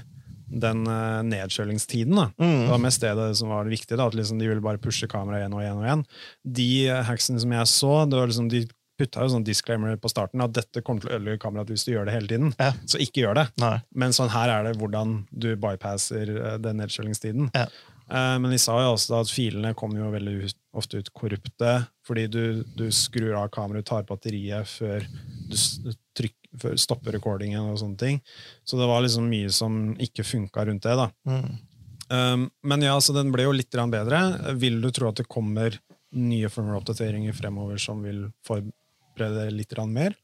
den 0.49 0.83
uh, 0.89 1.21
nedkjølingstiden. 1.25 2.15
Da. 2.17 2.27
Mm. 2.41 2.65
Det 2.65 2.73
var 2.73 2.81
mest 2.83 3.03
det, 3.03 3.13
det 3.19 3.29
som 3.39 3.53
var 3.53 3.67
det 3.67 3.75
viktige, 3.75 3.99
da, 3.99 4.09
at 4.09 4.17
liksom 4.17 4.41
de 4.41 4.49
ville 4.49 4.63
bare 4.65 4.81
pushe 4.81 5.09
kameraet 5.09 5.45
igjen 5.45 5.55
og 5.55 5.63
igjen. 5.63 5.79
og 5.79 5.87
igjen. 5.87 6.03
De 6.59 6.69
uh, 6.89 7.01
hacksene 7.09 7.43
som 7.43 7.55
jeg 7.55 7.71
så, 7.71 7.93
det 8.09 8.19
var 8.19 8.31
liksom, 8.31 8.49
de 8.51 8.65
putta 8.99 9.23
jo 9.23 9.31
sånn 9.31 9.45
disclaimer 9.47 9.95
på 10.01 10.11
starten 10.11 10.43
at 10.43 10.55
dette 10.57 10.83
kommer 10.83 11.05
til 11.05 11.11
å 11.11 11.19
ødelegge 11.19 11.39
kameraet 11.45 11.69
hvis 11.71 11.85
du 11.87 11.93
gjør 11.93 12.09
det 12.09 12.17
hele 12.17 12.31
tiden. 12.31 12.51
Ja. 12.59 12.73
Så 12.89 12.99
ikke 13.03 13.23
gjør 13.23 13.39
det. 13.39 13.45
Nei. 13.61 13.77
Men 13.95 14.15
sånn 14.17 14.33
her 14.33 14.51
er 14.57 14.67
det 14.67 14.75
hvordan 14.81 15.21
du 15.31 15.53
bypasser 15.55 16.33
uh, 16.35 16.57
den 16.61 16.83
nedkjølingstiden. 16.83 17.53
Ja. 17.55 17.69
Men 18.09 18.49
de 18.49 18.57
sa 18.57 18.73
jo 18.81 18.95
også 18.95 19.19
at 19.19 19.29
filene 19.29 19.75
kommer 19.77 19.99
jo 19.99 20.07
veldig 20.09 20.31
ut, 20.41 20.55
ofte 20.81 20.97
ut 20.97 21.11
korrupte, 21.13 21.75
fordi 22.09 22.23
du, 22.33 22.63
du 22.73 22.87
skrur 22.89 23.35
av 23.37 23.51
kameraet, 23.53 23.85
tar 23.85 24.07
batteriet 24.09 24.65
før 24.65 25.05
du 25.05 25.93
før 26.61 26.77
stoppe 26.81 27.13
recordingen 27.15 27.71
og 27.71 27.79
sånne 27.81 27.99
ting. 27.99 28.21
Så 28.63 28.79
det 28.79 28.87
var 28.89 29.03
liksom 29.05 29.29
mye 29.31 29.49
som 29.53 29.79
ikke 29.99 30.27
funka 30.27 30.65
rundt 30.69 30.85
det. 30.87 30.95
da. 30.99 31.09
Mm. 31.29 31.49
Um, 32.09 32.47
men 32.65 32.81
ja, 32.81 32.95
så 33.01 33.13
den 33.13 33.31
ble 33.33 33.45
jo 33.45 33.53
litt 33.53 33.75
bedre. 33.91 34.21
Vil 34.57 34.81
du 34.81 34.89
tro 34.91 35.11
at 35.11 35.21
det 35.21 35.29
kommer 35.29 35.77
nye 36.17 36.49
firmware-oppdateringer 36.49 37.35
fremover 37.37 37.77
som 37.81 38.01
vil 38.05 38.25
forberede 38.47 39.49
litt 39.53 39.77
mer? 39.87 40.15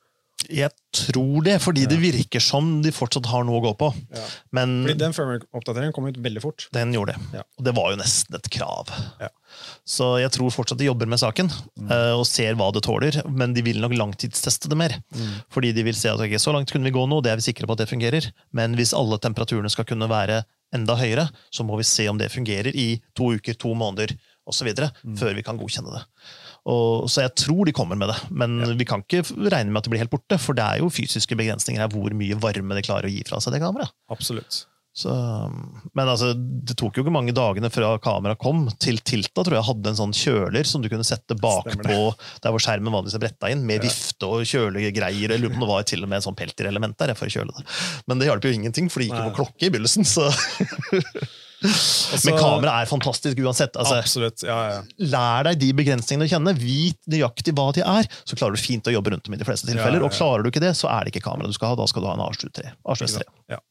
Jeg 0.50 0.72
tror 0.96 1.44
det, 1.46 1.58
fordi 1.64 1.86
det 1.90 1.98
virker 2.02 2.44
som 2.44 2.80
de 2.84 2.92
fortsatt 2.96 3.28
har 3.32 3.46
noe 3.48 3.60
å 3.60 3.64
gå 3.66 3.74
på. 3.80 3.90
Ja. 4.16 4.26
Men 4.56 4.78
Fordi 4.86 4.98
den 5.00 5.16
firmware-oppdateringen 5.16 5.96
kom 5.96 6.08
ut 6.10 6.20
veldig 6.22 6.44
fort. 6.44 6.68
den 6.76 6.94
gjorde 6.96 7.16
det. 7.16 7.40
Ja. 7.40 7.44
Og 7.60 7.68
det 7.68 7.74
var 7.78 7.92
jo 7.94 8.00
nesten 8.00 8.38
et 8.38 8.50
krav. 8.54 8.92
Ja. 9.22 9.32
Så 9.88 10.16
jeg 10.20 10.34
tror 10.36 10.52
fortsatt 10.52 10.80
de 10.82 10.90
jobber 10.90 11.10
med 11.10 11.22
saken 11.22 11.48
mm. 11.48 11.92
og 12.18 12.26
ser 12.28 12.58
hva 12.60 12.72
det 12.76 12.84
tåler, 12.88 13.22
men 13.30 13.54
de 13.56 13.64
vil 13.66 13.80
nok 13.84 13.96
langtidsteste 13.96 14.72
det 14.72 14.80
mer. 14.80 14.98
Fordi 15.54 15.72
de 15.76 15.86
vil 15.88 15.98
se 15.98 16.12
at 16.12 16.22
okay, 16.22 16.42
så 16.42 16.56
langt 16.56 16.74
kunne 16.74 16.90
vi 16.90 16.96
gå 16.96 17.06
nå, 17.08 17.22
det 17.24 17.34
er 17.34 17.42
vi 17.42 17.48
sikre 17.48 17.70
på 17.70 17.78
at 17.78 17.84
det 17.84 17.92
fungerer. 17.92 18.30
Men 18.56 18.76
hvis 18.80 18.96
alle 18.98 19.20
temperaturene 19.22 19.72
skal 19.72 19.88
kunne 19.88 20.10
være 20.12 20.44
enda 20.76 20.98
høyere, 21.00 21.30
så 21.54 21.64
må 21.68 21.78
vi 21.80 21.88
se 21.88 22.08
om 22.12 22.20
det 22.20 22.34
fungerer 22.34 22.76
i 22.76 22.96
to 23.18 23.32
uker, 23.38 23.56
to 23.60 23.76
måneder 23.78 24.16
osv. 24.46 24.70
Mm. 24.76 25.16
før 25.20 25.38
vi 25.38 25.46
kan 25.46 25.60
godkjenne 25.60 25.94
det. 25.96 26.04
Og, 26.66 27.10
så 27.12 27.28
jeg 27.28 27.36
tror 27.38 27.68
de 27.68 27.74
kommer 27.78 27.98
med 28.00 28.10
det, 28.10 28.20
men 28.34 28.58
vi 28.80 28.88
kan 28.90 29.04
ikke 29.06 29.22
regne 29.52 29.70
med 29.70 29.82
at 29.82 29.88
det 29.88 29.94
blir 29.94 30.02
helt 30.02 30.14
borte, 30.14 30.40
for 30.42 30.58
det 30.58 30.66
er 30.66 30.82
jo 30.82 30.94
fysiske 30.94 31.38
begrensninger 31.38 31.84
her 31.84 31.92
hvor 31.94 32.16
mye 32.18 32.38
varme 32.42 32.78
det 32.78 32.88
klarer 32.88 33.10
å 33.10 33.14
gi 33.14 33.22
fra 33.28 33.42
seg, 33.42 33.54
det 33.54 33.62
kameraet. 33.62 33.94
Absolutt. 34.14 34.66
Så, 34.96 35.12
men 35.92 36.08
altså, 36.08 36.30
det 36.38 36.78
tok 36.80 36.96
jo 36.96 37.04
ikke 37.04 37.12
mange 37.12 37.34
dagene 37.36 37.68
fra 37.68 37.90
kameraet 38.00 38.40
kom, 38.40 38.62
til 38.80 39.02
Tilta 39.04 39.44
tror 39.44 39.58
jeg 39.58 39.68
hadde 39.68 39.92
en 39.92 39.98
sånn 40.00 40.16
kjøler 40.16 40.70
som 40.70 40.82
du 40.82 40.88
kunne 40.88 41.04
sette 41.04 41.36
bakpå 41.36 41.98
der 42.40 42.54
hvor 42.54 42.64
skjermen 42.64 42.96
vanligvis 42.96 43.18
er 43.20 43.26
bretta 43.26 43.52
inn, 43.52 43.66
med 43.68 43.84
vifte 43.84 44.30
og 44.30 44.48
kjølegreier. 44.48 45.36
Jeg 45.36 45.42
lurer 45.44 45.52
på 45.52 45.60
om 45.60 45.66
det 45.66 45.72
var 45.74 45.90
til 45.90 46.06
og 46.06 46.10
med 46.10 46.22
en 46.22 46.28
sånn 46.30 46.40
pelterelement 46.40 46.96
der 47.02 47.12
for 47.20 47.28
å 47.28 47.36
kjøle 47.36 47.58
det. 47.58 47.66
Men 48.08 48.24
det 48.24 48.32
hjalp 48.32 48.48
jo 48.48 48.56
ingenting, 48.56 48.88
for 48.88 49.04
det 49.04 49.10
gikk 49.10 49.20
jo 49.20 49.28
på 49.34 49.42
klokke 49.42 49.68
i 49.68 49.74
begynnelsen. 49.76 50.08
Så. 50.08 50.32
Altså- 51.66 52.30
Men 52.30 52.40
kamera 52.40 52.74
er 52.82 52.90
fantastisk 52.90 53.40
uansett. 53.44 53.76
Altså, 53.76 54.00
Absolutt. 54.00 54.44
Ja, 54.46 54.58
ja. 54.70 54.82
lær 55.00 55.50
deg 55.50 55.60
de 55.60 55.72
begrensningene 55.74 56.28
å 56.28 56.32
kjenne. 56.32 56.56
Vit 56.60 57.00
nøyaktig 57.12 57.56
hva 57.58 57.70
de 57.76 57.82
er, 57.86 58.10
så 58.26 58.38
klarer 58.38 58.56
du 58.58 58.62
fint 58.62 58.86
å 58.90 58.94
jobbe 58.94 59.14
rundt 59.14 59.26
dem 59.28 59.38
i 59.38 59.42
de 59.42 59.48
fleste 59.48 59.70
tilfeller. 59.70 60.00
Ja. 60.02 60.06
Og 60.08 60.12
klarer 60.16 60.44
du 60.44 60.52
ikke 60.52 60.64
det, 60.64 60.76
så 60.78 60.90
er 60.92 61.06
det 61.06 61.14
ikke 61.16 61.26
kamera 61.30 61.48
du 61.48 61.56
skal 61.58 61.74
ha. 61.74 61.80
Da 61.80 61.88
skal 61.92 62.06
du 62.06 62.10
ha 62.12 62.18
en 62.18 62.26
A7III. 62.26 62.76
A7S3. 62.86 63.24
Ja. 63.54 63.62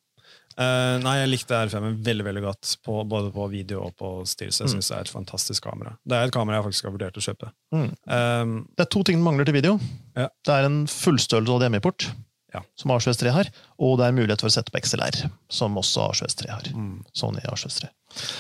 Uh, 0.55 1.01
nei, 1.03 1.17
jeg 1.19 1.31
likte 1.33 1.57
R5 1.67 1.97
veldig 2.07 2.25
veldig 2.29 2.43
godt, 2.45 2.77
på, 2.87 3.01
både 3.11 3.33
på 3.35 3.47
video 3.51 3.81
og 3.89 3.97
på 3.99 4.11
stillelse. 4.29 4.63
Jeg 4.63 4.71
synes 4.77 4.91
det 4.91 4.97
er 5.01 5.09
et 5.09 5.11
fantastisk 5.11 5.65
kamera. 5.67 5.97
Det 6.07 6.15
er 6.15 6.29
et 6.29 6.35
kamera 6.35 6.61
jeg 6.61 6.69
faktisk 6.69 6.87
har 6.87 6.95
vurdert 6.95 7.19
å 7.19 7.25
kjøpe. 7.25 7.49
Mm. 7.75 7.89
Um, 8.07 8.53
Det 8.79 8.87
er 8.87 8.91
to 8.95 9.03
ting 9.03 9.19
den 9.19 9.27
mangler 9.27 9.49
til 9.49 9.57
video. 9.57 9.81
Ja. 10.15 10.29
Det 10.47 10.55
er 10.55 10.69
en 10.69 10.85
fullstørrelse 10.87 11.59
HDMI-port, 11.59 12.07
Ja. 12.55 12.61
som 12.79 12.91
A7S3 12.95 13.33
har, 13.35 13.49
og 13.83 13.99
det 13.99 14.07
er 14.07 14.13
mulighet 14.17 14.41
for 14.41 14.47
å 14.49 14.55
sette 14.55 14.71
opp 14.71 14.79
XLR, 14.81 15.31
som 15.51 15.75
også 15.81 16.05
A7S3 16.13 16.49
har. 16.53 16.69
Mm. 16.75 17.01
Sony 17.13 17.41
A7S3. 17.51 17.89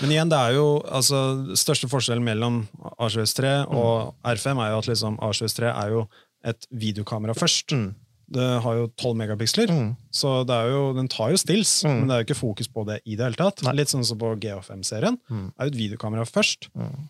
Men 0.02 0.10
igjen, 0.14 0.30
det 0.30 0.38
er 0.38 0.54
jo 0.54 0.66
altså, 0.86 1.20
største 1.58 1.88
forskjellen 1.90 2.22
mellom 2.24 2.60
A7S3 3.02 3.66
og 3.74 4.14
R5 4.24 4.62
er 4.62 4.70
jo 4.70 4.78
at 4.78 4.88
liksom, 4.92 5.18
A7S3 5.18 5.72
er 5.74 5.90
jo 5.96 6.06
et 6.44 6.66
videokamera 6.70 7.34
først. 7.34 7.72
Mm. 7.74 7.94
Det 8.34 8.46
har 8.64 8.74
jo 8.78 8.86
12 8.96 9.16
megapiksler, 9.20 9.68
Mm. 9.68 9.96
så 10.10 10.46
det 10.48 10.54
er 10.56 10.70
jo, 10.72 10.92
den 10.96 11.08
tar 11.08 11.30
jo 11.34 11.36
stills, 11.36 11.82
Mm. 11.84 11.98
men 12.00 12.08
det 12.08 12.14
er 12.14 12.22
jo 12.22 12.26
ikke 12.28 12.40
fokus 12.40 12.68
på 12.68 12.86
det 12.86 13.00
i 13.04 13.16
det 13.16 13.24
hele 13.26 13.36
tatt. 13.36 13.62
Nei. 13.62 13.72
Litt 13.74 13.88
sånn 13.92 14.04
som 14.04 14.16
på 14.18 14.30
GH5-serien. 14.40 15.18
Mm. 15.30 15.52
er 15.58 15.66
jo 15.66 15.72
et 15.74 15.78
videokamera 15.82 16.24
først. 16.24 16.68
Mm. 16.78 17.08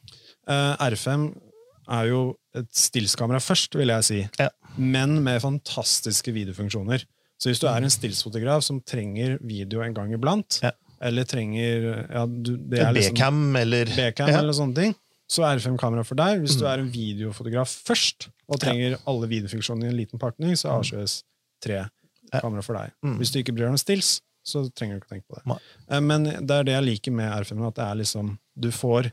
Eh, 0.48 0.76
R5 0.90 1.28
er 1.88 2.06
jo 2.08 2.36
et 2.56 2.68
stillskamera 2.72 3.38
først, 3.44 3.74
vil 3.76 3.88
jeg 3.88 4.04
si, 4.04 4.28
Ja. 4.40 4.48
Men 4.76 5.22
med 5.24 5.40
fantastiske 5.42 6.32
videofunksjoner. 6.34 7.04
Så 7.38 7.50
hvis 7.50 7.60
du 7.60 7.66
er 7.68 7.82
en 7.82 7.90
stillsfotograf 7.92 8.62
som 8.64 8.80
trenger 8.80 9.38
video 9.42 9.82
en 9.82 9.94
gang 9.94 10.12
iblant, 10.14 10.60
Ja. 10.62 10.70
eller 11.02 11.24
trenger 11.24 12.06
ja, 12.10 12.26
du, 12.26 12.56
det 12.56 12.78
er 12.80 12.92
liksom 12.94 13.14
B-cam 13.14 13.56
eller 13.56 13.84
B-cam 13.86 14.28
Ja. 14.30 14.38
eller 14.38 14.52
sånne 14.56 14.74
ting, 14.74 14.94
så 15.28 15.42
er 15.44 15.58
R5 15.58 15.78
kamera 15.80 16.04
for 16.04 16.14
deg. 16.14 16.40
Hvis 16.42 16.56
du 16.58 16.64
Mm. 16.64 16.70
er 16.72 16.78
en 16.78 16.90
videofotograf 16.90 17.68
først 17.84 18.28
og 18.48 18.60
trenger 18.60 18.98
alle 19.06 19.26
videofunksjoner 19.28 19.86
i 19.86 19.88
en 19.88 19.96
liten 19.96 20.18
pakning, 20.18 20.52
så 20.56 20.68
er 20.70 20.82
A7S 20.82 21.22
3 21.62 21.88
kamera 22.40 22.62
for 22.62 22.74
deg. 22.74 22.92
Mm. 23.04 23.18
Hvis 23.18 23.30
du 23.32 23.38
ikke 23.42 23.52
bryr 23.54 23.66
deg 23.66 23.70
om 23.70 23.76
stills, 23.78 24.20
så 24.44 24.68
trenger 24.74 24.98
du 24.98 25.00
ikke 25.00 25.14
tenke 25.14 25.26
på 25.28 25.36
det. 25.36 25.46
Nei. 25.46 25.58
Eh, 25.90 26.00
Men 26.00 26.24
det 26.24 26.50
er 26.50 26.64
det 26.64 26.72
jeg 26.74 26.84
liker 26.84 27.12
med 27.12 27.32
R5, 27.32 27.66
at 27.66 27.74
det 27.74 27.84
er 27.84 27.94
liksom, 27.96 28.38
du 28.58 28.68
får 28.70 29.10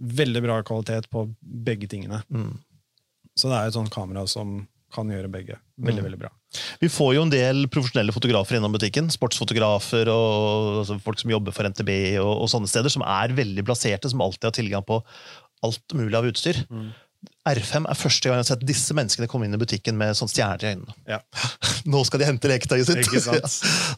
veldig 0.00 0.42
bra 0.42 0.62
kvalitet 0.62 1.08
på 1.10 1.34
begge 1.42 1.86
tingene. 1.88 2.22
Mm. 2.32 2.58
Så 3.36 3.48
det 3.48 3.56
er 3.58 3.66
et 3.68 3.74
sånt 3.74 3.90
kamera 3.90 4.26
som 4.28 4.66
kan 4.92 5.08
gjøre 5.10 5.30
begge. 5.32 5.58
Veldig, 5.80 6.02
Mm. 6.02 6.06
veldig 6.10 6.20
bra. 6.20 6.30
Vi 6.80 6.88
får 6.88 7.14
jo 7.16 7.22
en 7.22 7.30
del 7.32 7.66
profesjonelle 7.66 8.12
fotografer 8.12 8.58
innom 8.58 8.72
butikken. 8.72 9.08
Sportsfotografer 9.10 10.08
og 10.12 10.82
altså, 10.84 11.00
folk 11.00 11.18
som 11.18 11.30
jobber 11.32 11.52
for 11.52 11.64
NTB 11.64 12.18
og, 12.20 12.42
og, 12.42 12.48
sånne 12.52 12.68
steder, 12.68 12.92
som 12.92 13.02
er 13.02 13.32
veldig 13.32 13.64
plasserte, 13.64 14.10
som 14.10 14.20
alltid 14.20 14.50
har 14.50 14.56
tilgang 14.58 14.84
på 14.84 15.02
alt 15.64 15.94
mulig 15.94 16.14
av 16.18 16.28
utstyr. 16.28 16.66
Mm. 16.68 16.92
R5 17.42 17.88
er 17.90 17.98
første 17.98 18.28
gang 18.28 18.38
jeg 18.38 18.44
har 18.44 18.48
sett 18.52 18.60
disse 18.66 18.94
menneskene 18.94 19.26
komme 19.30 19.48
inn 19.48 19.56
i 19.56 19.58
butikken 19.58 19.96
med 19.98 20.14
sånn 20.14 20.30
stjerner 20.30 20.62
i 20.62 20.68
øynene. 20.76 20.94
Ja. 21.10 21.18
Nå 21.90 22.04
skal 22.06 22.22
de 22.22 22.28
hente 22.28 22.50
leketøyet 22.50 22.86
sitt! 22.86 23.08
ja. 23.26 23.40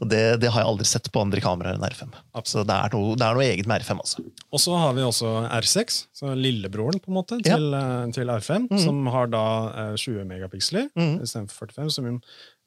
det, 0.01 0.23
det, 0.41 0.49
har 0.55 0.65
jeg 0.65 0.71
aldri 0.71 0.87
sett 0.89 1.11
på 1.13 1.21
andre 1.21 1.43
kameraer 1.45 1.77
enn 1.77 1.85
R5. 1.85 2.15
Så 2.49 2.65
det 2.65 2.73
er, 2.73 2.97
noe, 2.97 3.19
det 3.21 3.27
er 3.27 3.37
noe 3.37 3.45
eget 3.45 3.69
med 3.69 3.85
R5. 3.85 4.01
altså. 4.01 4.25
Og 4.49 4.65
så 4.65 4.79
har 4.81 4.97
vi 4.97 5.05
også 5.05 5.35
R6, 5.61 6.01
så 6.17 6.33
lillebroren 6.39 7.03
på 7.05 7.13
en 7.13 7.19
måte 7.19 7.41
til, 7.45 7.69
ja. 7.77 7.83
Eh, 7.83 8.15
til 8.17 8.33
R5, 8.33 8.71
mm. 8.71 8.81
som 8.87 9.05
har 9.13 9.29
da 9.35 9.45
20 9.93 10.23
eh, 10.23 10.27
megapiksler 10.33 10.89
mm. 10.97 11.15
istedenfor 11.27 11.69
45. 11.77 11.93
Som, 11.99 12.11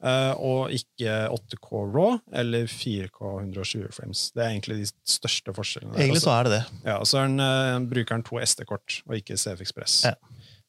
uh, 0.06 0.32
og 0.38 0.70
ikke 0.78 1.18
8K 1.34 1.82
RAW 1.90 2.20
eller 2.38 2.70
4K 2.70 3.34
120 3.42 3.90
frames. 3.98 4.28
Det 4.30 4.46
er 4.46 4.54
egentlig 4.54 4.84
de 4.84 4.90
største 5.10 5.58
forskjellene. 5.58 5.98
Egentlig 5.98 6.22
så 6.22 6.36
er 6.38 6.46
det 6.46 6.56
det. 6.60 6.64
Ja, 6.86 7.00
Og 7.02 7.10
så 7.10 7.26
den, 7.26 7.90
bruker 7.90 8.14
den 8.14 8.26
to 8.30 8.38
SD-kort 8.46 9.02
og 9.08 9.18
ikke 9.18 9.34
CF 9.34 9.66
Express. 9.66 10.04
Ja. 10.06 10.14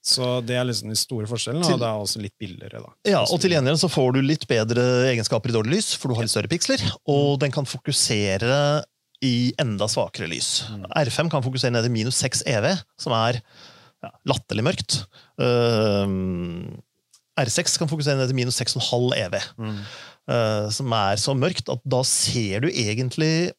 Så 0.06 0.39
det 0.47 0.56
er 0.56 0.68
liksom 0.68 0.91
de 0.93 0.97
store 0.97 1.28
forskjellene, 1.28 1.68
og 1.68 1.82
det 1.82 1.88
er 1.88 2.04
også 2.04 2.22
litt 2.24 2.36
billigere. 2.39 2.80
da. 2.86 2.93
Ja, 3.10 3.24
og 3.26 3.41
Til 3.43 3.52
gjengjeld 3.52 3.82
så 3.82 3.89
får 3.91 4.14
du 4.16 4.22
litt 4.24 4.45
bedre 4.50 4.86
egenskaper 5.10 5.52
i 5.52 5.56
dårlig 5.58 5.76
lys, 5.76 5.89
for 6.00 6.10
du 6.10 6.16
har 6.18 6.26
litt 6.26 6.34
større 6.34 6.52
piksler. 6.52 6.84
Og 7.04 7.36
mm. 7.36 7.39
den 7.43 7.56
kan 7.56 7.68
fokusere 7.68 8.62
i 9.26 9.52
enda 9.60 9.89
svakere 9.91 10.30
lys. 10.32 10.70
Mm. 10.72 10.86
R5 11.04 11.32
kan 11.34 11.43
fokusere 11.43 11.76
ned 11.76 11.84
til 11.86 11.93
minus 11.93 12.22
6 12.24 12.45
EV, 12.47 12.70
som 13.02 13.16
er 13.18 13.41
ja, 13.41 14.14
latterlig 14.32 14.66
mørkt. 14.70 15.02
Uh, 15.41 16.08
R6 17.39 17.76
kan 17.80 17.91
fokusere 17.91 18.20
ned 18.20 18.32
til 18.32 18.39
minus 18.39 18.60
6,5 18.62 19.12
EV, 19.20 19.36
mm. 19.60 19.82
uh, 20.32 20.68
som 20.76 20.95
er 20.95 21.20
så 21.20 21.36
mørkt 21.36 21.72
at 21.72 21.84
da 21.84 22.04
ser 22.08 22.64
du 22.64 22.70
egentlig 22.72 23.52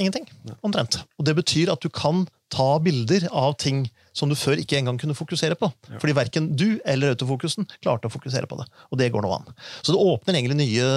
ingenting. 0.00 0.26
Omtrent. 0.66 1.02
Og 1.20 1.28
det 1.28 1.36
betyr 1.38 1.72
at 1.72 1.84
du 1.84 1.92
kan 1.92 2.24
ta 2.52 2.74
bilder 2.82 3.28
av 3.30 3.58
ting 3.60 3.84
som 4.14 4.30
du 4.30 4.36
før 4.38 4.60
ikke 4.62 4.78
engang 4.78 4.98
kunne 5.00 5.16
fokusere 5.18 5.58
på. 5.58 5.68
Ja. 5.90 5.98
Fordi 6.02 6.16
verken 6.16 6.48
du 6.54 6.78
eller 6.86 7.14
autofokusen 7.14 7.66
klarte 7.80 8.08
å 8.08 8.14
fokusere 8.14 8.48
på 8.50 8.58
det. 8.60 8.68
Og 8.92 9.00
det 9.00 9.10
går 9.14 9.24
nå 9.26 9.32
an. 9.34 9.52
Så 9.82 9.94
det 9.94 10.00
åpner 10.00 10.38
egentlig 10.38 10.58
nye, 10.62 10.88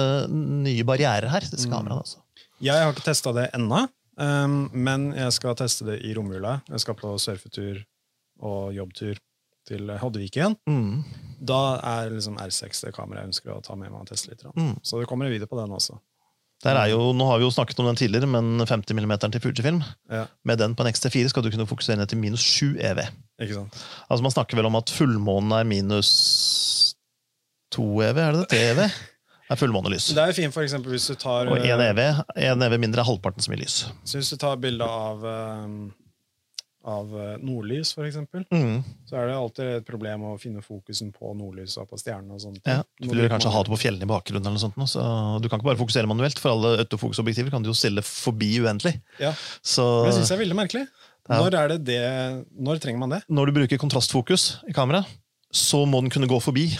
nye 0.64 0.86
barrierer 0.86 1.30
her. 1.32 1.46
disse 1.46 1.66
mm. 1.66 1.74
kameraene. 1.74 2.02
Altså. 2.04 2.22
Jeg 2.64 2.82
har 2.82 2.94
ikke 2.94 3.06
testa 3.06 3.34
det 3.34 3.48
ennå, 3.58 3.84
um, 4.18 4.58
men 4.72 5.10
jeg 5.18 5.34
skal 5.36 5.58
teste 5.58 5.86
det 5.90 6.00
i 6.06 6.14
romjula. 6.16 6.60
Jeg 6.70 6.86
skal 6.86 6.98
på 6.98 7.14
surfetur 7.22 7.82
og 8.46 8.70
jobbtur 8.76 9.18
til 9.68 9.90
Hoddevik 10.00 10.38
igjen. 10.38 10.54
Mm. 10.70 11.02
Da 11.48 11.78
er 11.84 12.14
liksom 12.14 12.38
R6 12.40 12.86
det 12.86 12.94
kameraet 12.96 13.26
jeg 13.26 13.32
ønsker 13.32 13.54
å 13.54 13.62
ta 13.64 13.76
med 13.78 13.92
meg 13.92 14.00
og 14.00 14.10
teste 14.10 14.32
litt. 14.32 14.46
Mm. 14.54 14.78
Så 14.82 15.00
det 15.00 15.10
kommer 15.10 15.28
en 15.28 15.34
video 15.34 15.50
på 15.50 15.58
den 15.58 15.74
også. 15.74 15.98
Jo, 16.66 17.12
nå 17.14 17.26
har 17.28 17.38
vi 17.38 17.46
jo 17.46 17.52
snakket 17.54 17.78
om 17.78 17.86
den 17.86 17.98
tidligere, 18.00 18.26
men 18.26 18.64
50 18.66 18.96
mm 18.98 19.12
til 19.30 19.42
Fujifilm 19.44 19.82
ja. 20.10 20.24
Med 20.42 20.58
den 20.58 20.74
på 20.74 20.82
en 20.82 20.90
XT4 20.90 21.28
skal 21.30 21.44
du 21.46 21.52
kunne 21.54 21.68
fokusere 21.70 22.00
ned 22.00 22.10
til 22.10 22.18
minus 22.18 22.42
7 22.42 22.80
EV. 22.82 23.04
Altså 23.38 24.22
Man 24.22 24.34
snakker 24.34 24.58
vel 24.58 24.66
om 24.66 24.78
at 24.80 24.90
fullmånen 24.90 25.54
er 25.54 25.68
minus 25.68 26.10
2 27.76 27.86
EV, 28.08 28.18
er 28.18 28.34
det 28.34 28.42
det? 28.42 28.48
3 28.50 28.64
EV? 28.72 28.82
Det 29.48 29.54
er 29.54 29.60
fullmånelys. 29.62 30.10
Det 30.12 30.24
er 30.24 30.34
fint 30.36 30.52
for 30.52 30.66
eksempel, 30.66 30.92
hvis 30.92 31.06
du 31.08 31.14
tar 31.14 31.48
Og 31.48 31.62
1 31.62 31.84
EV, 31.92 32.02
1 32.36 32.66
EV 32.66 32.76
mindre 32.82 33.00
er 33.04 33.08
halvparten 33.08 33.44
så 33.44 33.54
mye 33.54 33.62
lys. 33.62 33.78
Så 34.04 34.18
hvis 34.18 34.34
du 34.34 34.36
tar 34.42 34.58
bilde 34.60 34.84
av 34.84 35.24
um 35.24 35.78
av 36.88 37.12
eh, 37.12 37.34
nordlys, 37.44 37.92
f.eks., 37.94 38.18
mm. 38.48 38.76
så 39.08 39.18
er 39.18 39.28
det 39.28 39.36
alltid 39.36 39.72
et 39.78 39.86
problem 39.88 40.24
å 40.30 40.32
finne 40.40 40.62
fokusen 40.64 41.12
på 41.14 41.34
nordlys 41.36 41.76
og 41.80 41.90
på 41.90 42.00
stjernene. 42.00 42.38
og 42.38 42.42
sånt. 42.42 42.60
Ja, 42.64 42.80
du 43.02 43.12
vil 43.12 43.28
kanskje 43.30 43.52
ha 43.54 43.62
det 43.64 43.72
på 43.74 43.80
fjellene 43.80 44.08
i 44.08 44.10
bakgrunnen, 44.10 44.46
eller 44.46 44.56
noe 44.56 44.64
sånt, 44.64 44.90
så 44.90 45.04
du 45.42 45.50
kan 45.50 45.60
ikke 45.60 45.70
bare 45.70 45.82
fokusere 45.82 46.10
manuelt. 46.10 46.40
For 46.42 46.54
alle 46.54 46.84
autofokusobjektiver 46.84 47.54
kan 47.54 47.64
du 47.64 47.70
jo 47.70 47.76
stille 47.76 48.04
forbi 48.06 48.54
uendelig. 48.64 48.96
Ja, 49.20 49.34
så, 49.60 49.86
det 50.08 50.16
syns 50.16 50.32
jeg 50.32 50.38
er 50.38 50.44
veldig 50.46 50.58
merkelig. 50.58 50.86
Når, 51.28 51.54
er 51.60 51.72
det 51.74 51.80
det, 51.84 52.02
når 52.56 52.78
trenger 52.80 53.02
man 53.02 53.12
det? 53.12 53.24
Når 53.28 53.50
du 53.50 53.58
bruker 53.60 53.80
kontrastfokus 53.80 54.50
i 54.68 54.76
kamera, 54.76 55.02
så 55.52 55.82
må 55.88 56.00
den 56.00 56.12
kunne 56.12 56.28
gå 56.30 56.38
forbi 56.40 56.70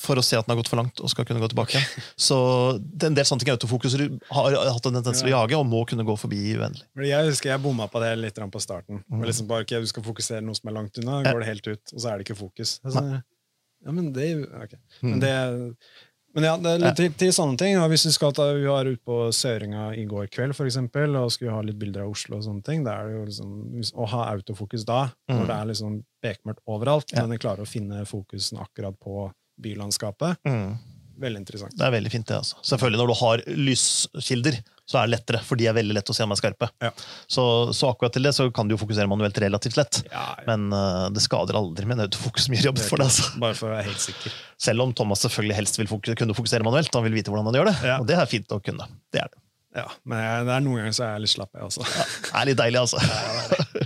for 0.00 0.20
å 0.20 0.24
se 0.24 0.38
at 0.38 0.46
den 0.46 0.54
har 0.54 0.60
gått 0.62 0.70
for 0.72 0.80
langt 0.80 1.00
og 1.02 1.12
skal 1.12 1.26
kunne 1.28 1.42
gå 1.42 1.50
tilbake. 1.52 1.80
Så 2.28 2.38
det 2.80 3.06
er 3.06 3.12
en 3.12 3.18
del 3.18 3.28
sånne 3.28 3.44
ting 3.44 3.52
autofokuser 3.54 4.06
har 4.32 4.58
hatt 4.58 4.88
en 4.88 4.98
tendens 4.98 5.22
til 5.22 5.30
å 5.30 5.34
jage 5.34 5.58
og 5.58 5.66
må 5.68 5.82
kunne 5.88 6.06
gå 6.08 6.16
forbi 6.20 6.40
uendelig. 6.56 6.86
Jeg 7.06 7.30
husker 7.30 7.52
jeg 7.52 7.64
bomma 7.64 7.88
på 7.92 8.02
det 8.02 8.14
litt 8.20 8.40
på 8.40 8.62
starten. 8.62 9.02
Mm. 9.08 9.24
Liksom 9.28 9.50
bare, 9.50 9.66
okay, 9.66 9.82
Du 9.84 9.90
skal 9.90 10.06
fokusere 10.06 10.44
noe 10.44 10.56
som 10.56 10.70
er 10.70 10.78
langt 10.78 11.00
unna, 11.02 11.20
går 11.26 11.42
det 11.42 11.50
helt 11.50 11.68
ut, 11.68 11.82
og 11.94 11.98
så 11.98 12.12
er 12.12 12.18
det 12.18 12.28
ikke 12.28 12.40
fokus. 12.40 12.78
Altså, 12.84 13.04
ja, 13.80 13.92
men 13.96 14.12
det, 14.12 14.30
okay. 14.60 14.80
men 15.00 15.18
mm. 15.18 15.20
det 15.24 15.34
men 16.32 16.46
ja, 16.46 16.52
det 16.62 16.70
er 16.70 16.82
litt 16.84 16.98
til, 16.98 17.14
til 17.18 17.32
sånne 17.34 17.58
ting. 17.58 17.76
Hvis 17.90 18.04
vi 18.06 18.12
skal 18.14 18.34
ta, 18.36 18.46
vi 18.54 18.68
var 18.68 18.86
ute 18.86 19.02
på 19.06 19.16
Søringa 19.34 19.88
i 19.98 20.04
går 20.08 20.28
kveld 20.30 20.54
for 20.54 20.68
eksempel, 20.70 21.16
og 21.18 21.32
skulle 21.34 21.54
ha 21.56 21.62
litt 21.66 21.78
bilder 21.80 22.04
av 22.04 22.12
Oslo, 22.14 22.38
og 22.38 22.46
sånne 22.46 22.62
ting, 22.66 22.84
da 22.86 23.00
er 23.00 23.08
det 23.08 23.16
jo 23.16 23.24
liksom, 23.26 23.56
å 23.98 24.06
ha 24.12 24.20
autofokus 24.36 24.86
da, 24.86 25.00
når 25.30 25.40
mm. 25.40 25.48
det 25.48 25.56
er 25.56 25.70
liksom 25.72 25.96
bekmørkt 26.22 26.62
overalt, 26.70 27.10
ja. 27.10 27.24
men 27.24 27.34
den 27.34 27.42
klarer 27.42 27.66
å 27.66 27.70
finne 27.70 28.04
fokusen 28.06 28.62
akkurat 28.62 28.98
på 29.02 29.26
bylandskapet. 29.62 30.40
Mm. 30.48 30.78
Veldig 31.20 31.40
interessant. 31.42 31.76
Det 31.76 31.84
er 31.84 31.92
veldig 31.92 32.10
fint, 32.12 32.26
det. 32.28 32.36
altså. 32.40 32.56
Selvfølgelig, 32.64 33.00
Når 33.02 33.10
du 33.10 33.16
har 33.20 33.42
lyskilder, 33.68 34.60
så 34.88 34.98
er 34.98 35.06
det 35.06 35.12
lettere, 35.14 35.40
for 35.46 35.60
de 35.60 35.66
er 35.70 35.74
veldig 35.76 35.94
lett 35.94 36.10
å 36.10 36.14
se 36.16 36.24
om 36.24 36.32
de 36.32 36.34
er 36.34 36.40
skarpe. 36.40 36.68
Ja. 36.82 36.90
Så, 37.30 37.44
så, 37.76 37.90
akkurat 37.92 38.14
til 38.16 38.24
det 38.26 38.32
så 38.34 38.48
kan 38.54 38.66
du 38.66 38.74
jo 38.74 38.80
fokusere 38.80 39.10
manuelt 39.10 39.36
relativt 39.42 39.76
lett. 39.78 40.00
Ja, 40.08 40.24
ja. 40.40 40.46
Men 40.48 40.72
uh, 40.72 41.10
det 41.12 41.22
skader 41.22 41.58
aldri 41.60 41.86
med 41.90 42.00
autofokus 42.06 42.48
mye 42.50 42.64
jobb 42.64 42.80
for 42.82 43.02
deg. 43.02 43.12
Altså. 43.12 43.36
Bare 43.42 43.58
for 43.58 43.68
å 43.68 43.76
være 43.76 43.86
helt 43.90 44.02
sikker. 44.02 44.34
Selv 44.70 44.86
om 44.86 44.96
Thomas 44.96 45.22
selvfølgelig 45.26 45.60
helst 45.60 45.78
vil 45.78 45.92
fokusere, 45.92 46.18
kunne 46.18 46.38
fokusere 46.38 46.66
manuelt. 46.66 46.90
Han 46.96 47.06
vil 47.06 47.20
vite 47.20 47.30
hvordan 47.30 47.52
han 47.52 47.60
gjør 47.60 47.70
det, 47.70 47.76
og 48.00 48.10
det 48.10 48.18
er 48.18 48.32
fint 48.32 48.56
å 48.56 48.62
kunne. 48.64 48.88
Det 49.12 49.22
er 49.22 49.30
det. 49.30 49.44
Ja, 49.76 49.86
men 50.02 50.48
det 50.48 50.54
er 50.56 50.62
noen 50.64 50.80
ganger 50.80 50.94
så 50.96 51.04
er 51.06 51.12
jeg 51.14 51.26
litt 51.28 51.32
slapp, 51.36 51.52
jeg 51.54 51.68
også. 51.68 51.84
det 51.86 52.32
er 52.40 52.48
litt 52.48 52.58
deilig, 52.58 52.80
altså. 52.80 52.98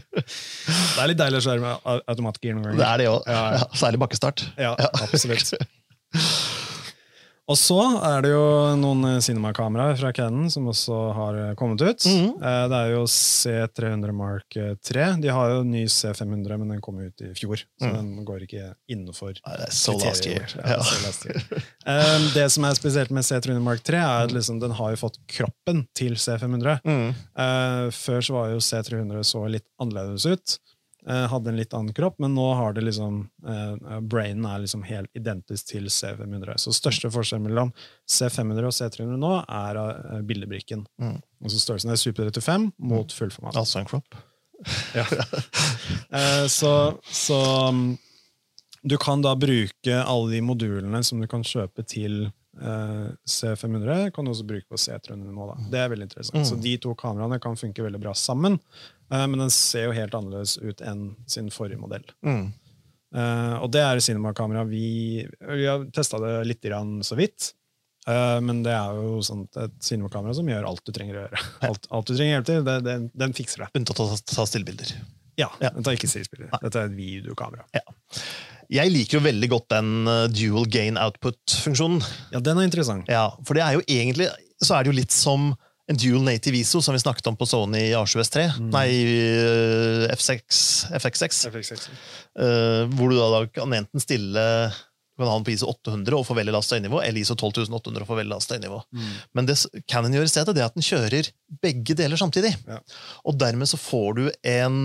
det, 0.66 0.98
er 1.02 1.10
litt 1.12 1.20
deilig 1.20 1.40
å 1.42 1.46
kjøre 1.48 1.64
med 1.64 2.02
automatgir 2.14 2.56
noen 2.56 2.68
ganger. 2.70 2.80
Det 2.80 2.90
er 2.90 3.02
det 3.02 3.08
òg. 3.12 3.30
Ja, 3.30 3.70
særlig 3.76 4.02
bakkestart. 4.04 4.46
Ja, 4.60 4.74
absolutt. 5.04 5.54
Og 7.44 7.58
så 7.60 7.76
er 8.00 8.22
det 8.24 8.30
jo 8.32 8.44
noen 8.80 9.04
eh, 9.08 9.18
cinemakameraer 9.24 9.98
fra 10.00 10.14
Canon 10.16 10.48
som 10.52 10.70
også 10.70 11.00
har 11.16 11.40
eh, 11.42 11.50
kommet 11.60 11.82
ut. 11.84 12.06
Mm. 12.08 12.30
Det 12.40 12.78
er 12.78 12.92
jo 12.94 13.02
C300 13.10 14.14
Mark 14.16 14.56
3. 14.88 15.08
De 15.20 15.32
har 15.32 15.52
jo 15.52 15.60
ny 15.68 15.84
C500, 15.90 16.56
men 16.60 16.72
den 16.72 16.80
kom 16.84 17.02
ut 17.02 17.24
i 17.24 17.34
fjor. 17.36 17.60
Så 17.80 17.90
mm. 17.90 17.96
den 17.98 18.26
går 18.28 18.46
ikke 18.46 18.70
innenfor 18.88 19.36
so 19.68 19.96
last 20.00 20.28
year. 20.28 20.48
Ja, 20.56 20.80
so 20.80 21.00
last 21.04 21.26
year. 21.28 21.44
det 22.32 22.48
som 22.54 22.64
er 22.64 22.78
spesielt 22.78 23.12
med 23.12 23.26
C300 23.28 23.60
Mark 23.64 23.84
3, 23.84 24.00
er 24.00 24.28
at 24.28 24.34
liksom, 24.34 24.62
den 24.64 24.76
har 24.78 24.94
jo 24.94 25.02
fått 25.04 25.20
kroppen 25.28 25.84
til 25.96 26.16
C500. 26.16 26.80
Mm. 26.88 27.12
Før 27.92 28.24
så 28.24 28.38
var 28.38 28.54
jo 28.54 28.62
C300 28.64 29.24
så 29.34 29.44
litt 29.52 29.68
annerledes 29.82 30.24
ut. 30.24 30.58
Eh, 31.08 31.26
hadde 31.28 31.50
en 31.50 31.56
litt 31.56 31.74
annen 31.76 31.92
kropp, 31.92 32.14
men 32.18 32.32
nå 32.32 32.46
har 32.56 32.72
det 32.72 32.80
liksom 32.86 33.18
uh, 33.44 33.98
brainen 34.00 34.46
er 34.48 34.62
liksom 34.62 34.86
helt 34.88 35.10
identisk 35.12 35.74
til 35.74 35.90
C500. 35.92 36.54
Så 36.62 36.72
største 36.72 37.10
forskjell 37.12 37.42
mellom 37.44 37.74
C500 38.08 38.64
og 38.64 38.72
C300 38.72 39.18
nå 39.20 39.32
er 39.42 39.80
uh, 39.80 40.22
bildebrikken. 40.24 40.86
Mm. 40.96 41.18
Altså 41.44 41.60
størrelsen 41.60 41.92
er 41.92 42.00
Super 42.00 42.30
35 42.32 42.70
mot 42.88 43.12
fullformat. 43.12 43.58
Altså 43.60 43.82
en 43.82 43.90
kropp? 43.90 44.16
ja. 44.96 45.04
så, 46.56 46.72
så 47.04 47.40
um, 47.68 47.84
du 48.80 48.96
kan 48.96 49.20
da 49.20 49.34
bruke 49.36 50.00
alle 50.00 50.32
de 50.32 50.40
modulene 50.40 51.04
som 51.04 51.20
du 51.20 51.28
kan 51.28 51.44
kjøpe 51.44 51.84
til 51.84 52.30
C500, 52.54 54.12
kan 54.14 54.24
du 54.24 54.30
også 54.30 54.44
bruke 54.46 54.68
på 54.70 54.78
C300 54.78 55.26
nå. 55.26 55.46
da. 55.48 55.56
Det 55.72 55.78
er 55.82 55.88
veldig 55.90 56.06
interessant. 56.06 56.38
Mm. 56.38 56.46
Så 56.46 56.58
de 56.62 56.76
to 56.78 56.92
kameraene 56.96 57.40
kan 57.42 57.58
funke 57.58 57.82
veldig 57.82 57.98
bra 57.98 58.12
sammen. 58.14 58.60
Eh, 59.12 59.26
men 59.26 59.38
den 59.44 59.52
ser 59.52 59.88
jo 59.88 59.96
helt 59.96 60.14
annerledes 60.16 60.56
ut 60.58 60.82
enn 60.84 61.10
sin 61.30 61.50
forrige 61.54 61.80
modell. 61.80 62.06
Mm. 62.26 62.52
Uh, 63.14 63.60
og 63.62 63.68
det 63.70 63.82
er 63.84 64.00
cinemakamera. 64.02 64.64
Vi, 64.66 65.22
vi 65.22 65.66
har 65.68 65.84
testa 65.94 66.18
det 66.22 66.32
litt 66.48 66.66
så 67.06 67.18
vidt. 67.18 67.52
Uh, 68.08 68.40
men 68.42 68.64
det 68.64 68.72
er 68.74 68.98
jo 68.98 69.20
sånt, 69.24 69.54
et 69.56 69.76
cinemakamera 69.80 70.34
som 70.36 70.48
gjør 70.50 70.66
alt 70.68 70.82
du 70.84 70.92
trenger 70.92 71.16
å 71.16 71.22
gjøre. 71.22 71.44
Alt, 71.68 71.86
alt 71.90 72.08
du 72.10 72.16
trenger 72.16 72.34
hjelp 72.34 72.48
til, 72.48 72.64
det, 72.66 72.74
det, 72.84 72.96
den 73.14 73.36
fikser 73.36 73.64
det. 73.64 73.70
Unntatt 73.78 74.02
å 74.02 74.08
ta 74.28 74.46
stillbilder. 74.48 74.90
Ja, 75.38 75.48
ja. 75.62 75.70
den 75.74 75.86
tar 75.86 75.96
ikke 75.96 76.10
stillbilder. 76.10 76.50
Dette 76.62 76.82
er 76.82 76.90
et 76.90 76.98
videokamera. 76.98 77.64
Ja. 77.74 77.82
Jeg 78.74 78.92
liker 78.92 79.18
jo 79.18 79.24
veldig 79.24 79.48
godt 79.52 79.70
den 79.72 80.10
dual 80.34 80.68
gain 80.72 80.98
output-funksjonen. 81.00 82.02
Ja, 82.34 82.42
den 82.42 82.60
er 82.60 82.66
interessant. 82.66 83.08
Ja, 83.10 83.28
For 83.46 83.56
det 83.56 83.64
er 83.64 83.78
jo 83.78 83.86
egentlig 83.86 84.28
så 84.62 84.76
er 84.76 84.84
det 84.84 84.92
jo 84.92 84.98
litt 84.98 85.14
som 85.14 85.52
en 85.90 85.98
dual 86.00 86.24
native 86.24 86.56
ISO, 86.56 86.80
som 86.82 86.96
vi 86.96 87.02
snakket 87.02 87.26
om 87.28 87.36
på 87.36 87.46
Sony 87.46 87.82
i 87.90 87.94
A7S3. 87.96 88.46
Mm. 88.56 88.70
Nei, 88.72 88.88
F6, 90.14 90.62
FX6. 90.96 91.44
FX6. 91.50 91.86
Uh, 92.40 92.84
hvor 92.96 93.12
du 93.12 93.18
da 93.20 93.44
kan 93.52 93.76
enten 93.76 94.02
stille 94.02 94.44
du 95.14 95.22
kan 95.22 95.28
ha 95.30 95.34
den 95.36 95.44
på 95.46 95.52
ISO 95.52 95.68
800 95.70 96.16
og 96.18 96.24
få 96.26 96.34
veldig 96.34 96.52
lavt 96.56 96.66
støynivå, 96.66 96.98
eller 96.98 97.22
ISO 97.22 97.36
12800 97.38 98.02
og 98.02 98.08
få 98.08 98.16
veldig 98.18 98.32
lavt 98.32 98.46
støynivå. 98.48 98.80
Mm. 98.90 99.10
Men 99.38 99.46
det 99.46 99.54
Canon 99.90 100.16
gjør 100.16 100.26
i 100.26 100.32
stedet, 100.32 100.54
det 100.56 100.64
er 100.64 100.72
at 100.72 100.74
den 100.74 100.86
kjører 100.86 101.28
begge 101.62 101.94
deler 102.00 102.18
samtidig. 102.18 102.50
Ja. 102.66 102.80
Og 103.22 103.38
dermed 103.38 103.70
så 103.70 103.78
får 103.78 104.16
du 104.18 104.24
en, 104.26 104.80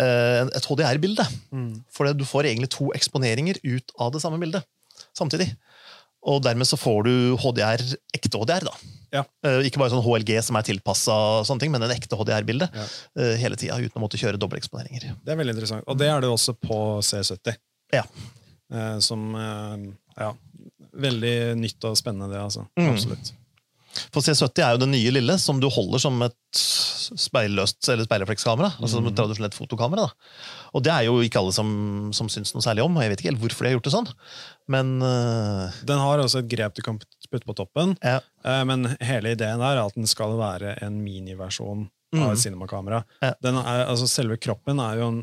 uh, 0.00 0.46
et 0.46 0.70
HDR-bilde. 0.70 1.26
Mm. 1.52 1.74
For 1.92 2.08
du 2.16 2.24
får 2.24 2.48
egentlig 2.48 2.70
to 2.72 2.88
eksponeringer 2.96 3.60
ut 3.66 3.92
av 4.00 4.14
det 4.14 4.24
samme 4.24 4.40
bildet 4.40 4.64
samtidig. 5.12 5.50
Og 6.30 6.40
dermed 6.44 6.68
så 6.68 6.80
får 6.80 7.04
du 7.04 7.14
HDR, 7.44 7.84
ekte 8.16 8.40
HDR, 8.40 8.64
da. 8.70 8.96
Ja. 9.14 9.24
Uh, 9.44 9.60
ikke 9.66 9.80
bare 9.82 9.92
sånn 9.92 10.04
HLG 10.04 10.36
som 10.46 10.58
er 10.58 10.66
tilpassa 10.66 11.14
sånne 11.46 11.64
ting, 11.64 11.72
men 11.74 11.82
en 11.86 11.94
ekte 11.94 12.18
HDR-bilde 12.18 12.70
Ja. 12.70 12.84
uh, 13.18 13.34
hele 13.40 13.58
tida, 13.58 13.78
uten 13.80 13.98
å 13.98 14.04
måtte 14.04 14.20
kjøre 14.20 14.40
dobbelteksponeringer. 14.40 15.10
Det 15.24 15.34
er 15.34 15.40
veldig 15.40 15.56
interessant. 15.56 15.86
Og 15.90 15.98
det 15.98 16.10
er 16.12 16.22
det 16.22 16.30
også 16.30 16.54
på 16.60 16.78
C70. 17.06 17.58
Ja. 17.96 18.06
Uh, 18.72 18.98
som 19.02 19.34
Ja. 20.18 20.34
Veldig 21.00 21.54
nytt 21.56 21.84
og 21.86 21.94
spennende, 21.98 22.32
det, 22.32 22.40
altså. 22.42 22.64
Mm. 22.78 22.90
Absolutt. 22.90 23.30
For 24.14 24.22
C70 24.22 24.62
er 24.62 24.74
jo 24.74 24.80
det 24.84 24.88
nye 24.92 25.12
lille 25.12 25.34
som 25.42 25.58
du 25.62 25.66
holder 25.70 26.02
som 26.02 26.18
et 26.22 26.60
speilløst 27.18 27.88
eller 27.90 28.06
speilreflekskamera. 28.06 28.72
Altså 28.78 28.98
som 28.98 29.08
et 29.10 29.16
tradisjonelt 29.18 29.56
fotokamera. 29.56 30.06
Da. 30.06 30.38
Og 30.78 30.84
det 30.86 30.92
er 30.94 31.06
jo 31.08 31.16
ikke 31.26 31.40
alle 31.42 31.54
som, 31.54 31.70
som 32.14 32.30
syns 32.30 32.54
noe 32.54 32.64
særlig 32.64 32.84
om, 32.84 32.96
og 32.96 33.04
jeg 33.04 33.12
vet 33.12 33.22
ikke 33.22 33.32
helt 33.32 33.42
hvorfor 33.42 33.66
de 33.66 33.72
har 33.72 33.78
gjort 33.78 33.88
det 33.88 33.94
sånn. 33.96 34.10
Men 34.70 34.92
uh... 35.02 35.80
Den 35.86 36.02
har 36.02 36.22
også 36.22 36.44
et 36.44 36.50
grep 36.52 36.78
du 36.78 36.84
kan 36.86 37.00
putte 37.30 37.46
på 37.48 37.54
toppen, 37.58 37.96
ja. 38.02 38.18
eh, 38.44 38.62
men 38.68 38.86
hele 39.00 39.32
ideen 39.36 39.62
er 39.64 39.80
at 39.84 39.94
den 39.96 40.06
skal 40.10 40.36
være 40.40 40.76
en 40.82 41.00
miniversjon 41.04 41.88
av 42.12 42.24
Mm. 42.26 42.32
et 42.32 42.38
cinemakamera. 42.42 43.04
Ja. 43.22 43.34
Er, 43.38 43.84
altså 43.86 44.08
selve 44.10 44.34
kroppen 44.42 44.80
er 44.82 44.96
jo 44.98 45.08
en, 45.12 45.20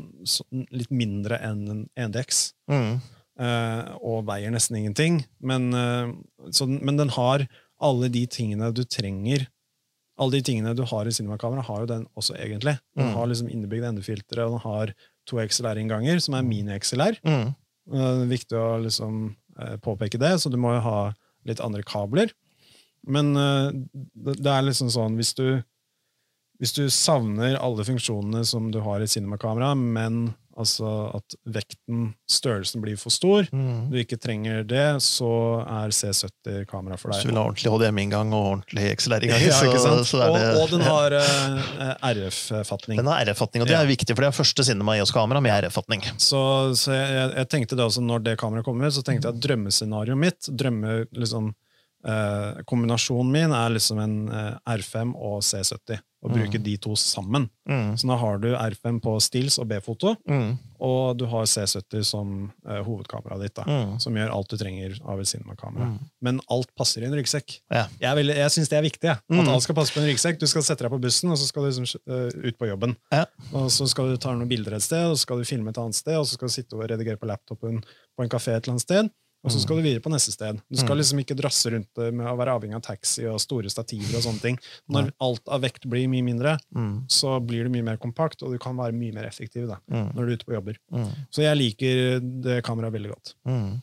litt 0.72 0.88
mindre 0.90 1.36
enn 1.44 1.66
en 1.68 1.82
1DX. 2.00 2.54
Mm. 2.72 2.94
eh, 3.44 3.90
og 4.00 4.24
veier 4.26 4.50
nesten 4.50 4.78
ingenting. 4.80 5.18
Men, 5.44 5.68
eh, 5.76 6.14
så, 6.50 6.64
men 6.66 6.96
den 6.96 7.12
har 7.12 7.44
alle 7.78 8.08
de 8.08 8.24
tingene 8.26 8.72
du 8.74 8.82
trenger. 8.88 9.44
Alle 10.18 10.40
de 10.40 10.42
tingene 10.48 10.72
du 10.74 10.82
har 10.88 11.06
i 11.06 11.12
cinemakamera, 11.14 11.62
har 11.68 11.84
jo 11.84 11.86
den 11.92 12.06
også 12.18 12.34
egentlig. 12.40 12.78
Den 12.96 13.10
Mm. 13.12 13.14
har 13.14 13.26
liksom 13.30 13.50
innebygd 13.52 13.84
endefiltre, 13.84 14.46
og 14.48 14.56
den 14.56 14.64
har 14.64 14.94
to 15.28 15.36
XLR-innganger, 15.44 16.18
som 16.24 16.34
er 16.34 16.42
mini-XLR. 16.42 17.20
Mm. 17.22 17.54
Uh, 17.92 18.24
viktig 18.26 18.56
å 18.58 18.80
liksom 18.82 19.36
uh, 19.60 19.76
påpeke 19.76 20.18
det, 20.18 20.32
så 20.40 20.50
du 20.50 20.56
må 20.56 20.72
jo 20.74 20.80
ha 20.88 21.12
litt 21.48 21.62
andre 21.64 21.84
kabler. 21.86 22.32
Men 23.08 23.32
eh, 23.36 23.72
det 24.14 24.52
er 24.52 24.66
liksom 24.66 24.90
sånn 24.92 25.16
hvis 25.18 25.34
du, 25.38 25.60
hvis 26.60 26.74
du 26.76 26.84
savner 26.92 27.58
alle 27.60 27.86
funksjonene 27.86 28.44
som 28.48 28.72
du 28.74 28.80
har 28.84 29.02
i 29.02 29.10
cinemakamera, 29.10 29.74
men 29.78 30.32
altså 30.58 30.88
at 31.16 31.36
vekten, 31.54 32.08
størrelsen, 32.28 32.82
blir 32.82 32.96
for 32.98 33.14
stor, 33.14 33.46
Mm. 33.54 33.90
du 33.92 33.96
ikke 34.02 34.18
trenger 34.20 34.64
det, 34.66 34.86
så 35.04 35.28
er 35.62 35.92
C70 35.94 36.66
kamera 36.68 36.98
for 36.98 37.12
Hvis 37.12 37.22
Så 37.22 37.28
du 37.28 37.32
vil 37.32 37.38
ha 37.38 37.44
ordentlig 37.46 37.70
HDMI-inngang 37.72 38.32
og 38.34 38.48
ordentlig 38.52 38.88
XLR-inngang, 38.98 39.44
Ja, 39.46 39.52
så, 39.54 40.04
så 40.04 40.20
er 40.24 40.34
det 40.34 40.48
og, 40.50 40.62
og 40.64 40.72
den 40.74 40.82
har 40.84 41.14
uh, 41.14 41.94
RF-fatning. 42.10 42.98
Den 43.00 43.06
har 43.06 43.24
RF-fatning, 43.30 43.62
og 43.62 43.68
det 43.70 43.76
Ja. 43.76 43.82
er 43.82 43.86
viktig, 43.90 44.14
for 44.16 44.22
det 44.26 44.32
er 44.32 44.36
første 44.42 44.64
Cinema 44.66 44.96
EOS-kamera 44.98 45.40
med 45.40 45.54
RF-fatning. 45.64 46.02
Så, 46.18 46.42
så 46.74 46.92
jeg, 46.92 47.32
jeg 47.38 47.48
tenkte 47.54 47.76
det 47.78 47.84
også 47.86 48.02
når 48.04 48.22
det 48.26 48.36
kameraet 48.42 48.66
kommer, 48.66 48.90
så 48.90 49.02
tenkte 49.06 49.28
jeg 49.30 49.36
at 49.38 49.42
drømmescenarioet 49.46 50.18
mitt, 50.18 50.50
drømme, 50.50 51.06
liksom, 51.14 51.52
uh, 52.08 52.60
kombinasjonen 52.68 53.30
min, 53.32 53.52
er 53.52 53.70
liksom 53.74 53.98
en 54.02 54.16
uh, 54.28 54.58
R5 54.74 55.14
og 55.16 55.40
C70. 55.42 55.98
Og 56.24 56.32
bruke 56.34 56.58
de 56.58 56.72
to 56.82 56.96
sammen. 56.98 57.44
Mm. 57.68 57.92
Så 57.96 58.08
nå 58.08 58.16
har 58.18 58.38
du 58.42 58.48
R5 58.58 58.96
på 59.04 59.12
stills 59.22 59.58
og 59.62 59.68
B-foto, 59.70 60.16
Mm. 60.26 60.56
og 60.80 61.16
du 61.16 61.26
har 61.30 61.44
C70 61.46 62.02
som 62.04 62.32
eh, 62.66 62.80
hovedkameraet 62.82 63.40
ditt. 63.44 63.54
da, 63.54 63.62
Mm. 63.62 64.00
Som 64.02 64.14
gjør 64.18 64.32
alt 64.34 64.48
du 64.50 64.56
trenger 64.58 64.98
av 65.06 65.20
et 65.20 65.28
cinemakamera. 65.30 65.86
Mm. 65.92 65.98
Men 66.20 66.40
alt 66.50 66.74
passer 66.74 67.02
i 67.02 67.06
en 67.06 67.14
ryggsekk. 67.14 67.60
Ja. 67.70 67.86
Jeg, 68.00 68.10
er 68.18 68.34
jeg 68.34 68.50
syns 68.50 68.68
det 68.68 68.78
er 68.80 68.82
viktig. 68.82 69.04
Ja. 69.12 69.16
Mm. 69.30 69.40
At 69.44 69.48
alt 69.54 69.62
skal 69.62 69.74
passe 69.78 69.94
på 69.94 70.00
en 70.02 70.08
ryggsekk. 70.10 70.40
Du 70.40 70.46
skal 70.50 70.62
sette 70.66 70.82
deg 70.82 70.90
på 70.90 71.00
bussen, 71.00 71.30
og 71.30 71.38
så 71.38 71.46
skal 71.46 71.62
du 71.62 71.70
liksom, 71.70 72.00
uh, 72.10 72.48
ut 72.48 72.58
på 72.58 72.66
jobben. 72.66 72.96
Ja. 73.14 73.24
Og 73.52 73.70
så 73.70 73.86
skal 73.88 74.10
du 74.10 74.16
ta 74.16 74.34
noen 74.34 74.48
bilder 74.50 74.74
et 74.74 74.82
sted, 74.82 75.06
og 75.06 75.14
så 75.16 75.22
skal 75.22 75.38
du 75.38 75.44
filme 75.44 75.70
et 75.70 75.78
annet 75.78 75.94
sted, 75.94 76.16
og 76.18 76.26
så 76.26 76.34
skal 76.34 76.48
du 76.48 76.52
sitte 76.58 76.74
og 76.74 76.90
redigere 76.90 77.16
på 77.16 77.30
laptopen 77.30 77.78
på 78.18 78.22
en 78.26 78.28
kafé 78.28 78.56
et 78.56 78.64
eller 78.66 78.74
annet 78.74 78.82
sted. 78.82 79.10
Og 79.44 79.52
så 79.54 79.60
skal 79.62 79.76
du 79.78 79.82
videre 79.82 80.02
på 80.02 80.10
neste 80.10 80.32
sted. 80.34 80.58
Du 80.68 80.76
skal 80.76 80.96
Mm. 80.96 80.98
liksom 80.98 81.18
ikke 81.22 81.36
drasse 81.38 81.70
rundt 81.70 81.96
med 82.12 82.26
å 82.26 82.36
være 82.36 82.58
avhengig 82.58 82.74
av 82.74 82.82
taxi 82.82 83.24
og 83.30 83.38
store 83.40 83.70
stativer. 83.70 84.16
og 84.16 84.22
sånne 84.24 84.40
ting. 84.40 84.58
Når 84.90 85.12
alt 85.20 85.42
av 85.48 85.62
vekt 85.62 85.86
blir 85.88 86.08
mye 86.08 86.24
mindre, 86.24 86.58
Mm. 86.74 87.06
så 87.08 87.38
blir 87.40 87.64
du 87.64 87.70
mye 87.70 87.84
mer 87.84 87.96
kompakt, 87.96 88.42
og 88.42 88.50
du 88.52 88.58
kan 88.58 88.76
være 88.76 88.92
mye 88.92 89.14
mer 89.14 89.24
effektiv 89.24 89.68
da, 89.68 89.78
Mm. 89.90 90.12
når 90.14 90.26
du 90.26 90.26
er 90.32 90.36
ute 90.36 90.44
på 90.46 90.54
jobber. 90.54 90.76
Mm. 90.92 91.12
Så 91.30 91.42
jeg 91.42 91.56
liker 91.56 92.20
det 92.42 92.64
kameraet 92.64 92.92
veldig 92.92 93.10
godt. 93.14 93.34
Mm. 93.46 93.82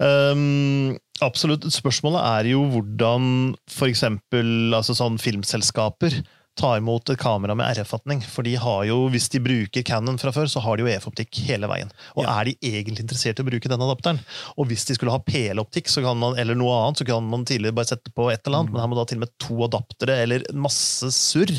Um, 0.00 0.98
absolutt. 1.20 1.62
Spørsmålet 1.74 2.22
er 2.22 2.50
jo 2.52 2.62
hvordan 2.70 3.54
eksempel 3.66 4.72
altså 4.74 4.94
sånn 4.94 5.18
filmselskaper 5.18 6.24
tar 6.58 6.80
imot 6.80 7.08
et 7.14 7.18
kamera 7.22 7.54
med 7.56 7.70
RF-fatning. 7.78 8.20
For 8.26 8.42
de 8.46 8.56
har 8.58 8.82
jo, 8.88 8.96
hvis 9.12 9.28
de 9.32 9.40
bruker 9.44 9.84
Canon 9.86 10.18
fra 10.18 10.32
før, 10.34 10.50
så 10.50 10.60
har 10.64 10.76
de 10.76 10.84
jo 10.84 10.90
EF-optikk 10.90 11.38
hele 11.46 11.70
veien. 11.70 11.90
Og 12.16 12.24
Ja. 12.26 12.40
er 12.40 12.50
de 12.50 12.56
egentlig 12.60 13.04
interessert 13.06 13.38
i 13.38 13.44
å 13.44 13.48
bruke 13.48 13.70
den 13.70 13.80
adapteren? 13.84 14.18
Og 14.58 14.66
hvis 14.68 14.84
de 14.88 14.94
skulle 14.98 15.14
ha 15.14 15.22
PL-optikk 15.22 15.86
så 15.88 16.02
kan 16.02 16.18
man, 16.18 16.36
eller 16.38 16.58
noe 16.58 16.74
annet, 16.82 16.98
så 17.02 17.06
kan 17.06 17.22
man 17.30 17.44
tidligere 17.48 17.74
bare 17.78 17.92
sette 17.94 18.10
på 18.14 18.26
et 18.32 18.42
eller 18.46 18.58
annet, 18.64 18.72
men 18.74 18.80
her 18.82 18.88
må 18.90 18.98
da 18.98 19.04
til 19.08 19.18
og 19.18 19.24
med 19.26 19.32
to 19.38 19.56
adaptere 19.68 20.18
eller 20.26 20.44
masse 20.52 21.08
surr 21.14 21.54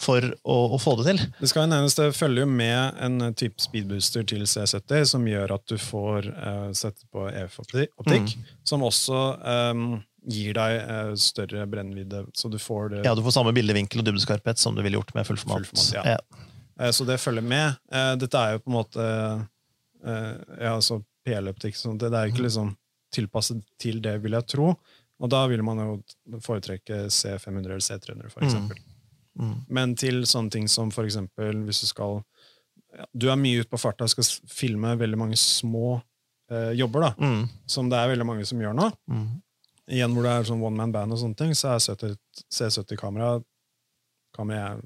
for 0.00 0.20
å, 0.44 0.58
å 0.74 0.80
få 0.80 0.96
det 1.00 1.06
til. 1.10 1.22
Det 1.40 1.50
skal 1.52 1.68
nevnes, 1.70 1.94
det 2.00 2.10
følger 2.16 2.46
jo 2.46 2.50
med 2.50 3.00
en 3.04 3.34
type 3.34 3.60
speedbooster 3.60 4.24
til 4.26 4.46
C70 4.48 5.06
som 5.12 5.26
gjør 5.28 5.54
at 5.58 5.66
du 5.70 5.76
får 5.80 6.30
uh, 6.32 6.72
sette 6.72 7.04
på 7.12 7.28
EF-optikk, 7.30 7.90
Mm. 8.10 8.44
som 8.64 8.82
også 8.82 9.18
eh, 9.44 10.00
gir 10.28 10.52
deg 10.54 10.74
eh, 10.80 11.14
større 11.16 11.66
brennvidde, 11.70 12.26
så 12.36 12.50
du 12.52 12.58
får 12.60 12.90
det 12.90 13.04
Ja, 13.06 13.14
du 13.14 13.22
får 13.24 13.32
samme 13.38 13.52
bildevinkel 13.56 14.02
og 14.02 14.04
dybdeskarphet 14.10 14.58
som 14.60 14.74
du 14.76 14.82
ville 14.84 14.98
gjort 14.98 15.14
med 15.16 15.26
fullformat. 15.26 15.66
Fullformat, 15.70 15.94
ja. 16.10 16.16
Eh, 16.80 16.90
Så 16.92 17.04
det 17.08 17.16
følger 17.20 17.42
med. 17.42 17.76
Eh, 17.92 18.14
Dette 18.20 18.38
er 18.38 18.52
jo 18.56 18.58
på 18.64 18.70
en 18.70 18.78
måte 18.80 19.06
ja, 20.02 20.70
altså 20.74 21.02
PL-optikk. 21.26 21.76
Det 22.00 22.08
er 22.08 22.30
ikke 22.30 22.46
liksom 22.46 22.70
tilpasset 23.12 23.60
til 23.82 23.98
det, 24.00 24.14
vil 24.22 24.32
jeg 24.32 24.46
tro. 24.48 24.70
Og 25.20 25.28
da 25.28 25.42
vil 25.50 25.60
man 25.66 25.76
jo 25.82 26.38
foretrekke 26.40 27.02
C500 27.12 27.66
eller 27.66 27.84
C300, 27.84 28.30
for 28.32 28.46
eksempel. 28.46 28.78
Mm. 29.40 29.56
Men 29.68 29.92
til 30.00 30.22
sånne 30.26 30.50
ting 30.50 30.66
som 30.68 30.90
for 30.90 31.04
eksempel 31.06 31.60
hvis 31.68 31.82
du 31.84 31.86
skal 31.86 32.16
ja, 32.96 33.04
Du 33.14 33.28
er 33.30 33.36
mye 33.38 33.60
ute 33.62 33.70
på 33.70 33.78
farta 33.78 34.02
og 34.04 34.10
skal 34.10 34.26
filme 34.50 34.96
veldig 34.98 35.18
mange 35.20 35.36
små 35.38 36.00
eh, 36.50 36.72
jobber, 36.80 37.00
da, 37.00 37.10
Mm. 37.20 37.44
som 37.70 37.88
det 37.92 37.98
er 38.00 38.08
veldig 38.10 38.26
mange 38.26 38.44
som 38.48 38.58
gjør 38.58 38.74
nå. 38.74 38.88
Mm. 39.90 39.96
Igjen 39.96 40.14
hvor 40.14 40.26
det 40.26 40.32
er 40.36 40.48
sånn 40.48 40.62
one 40.62 40.78
man 40.78 40.94
band 40.94 41.12
og 41.16 41.18
sånne 41.18 41.36
ting, 41.40 41.52
så 41.58 41.74
er 41.74 41.82
C70-kamera 42.54 43.40
kamera 44.36 44.60
jeg 44.60 44.82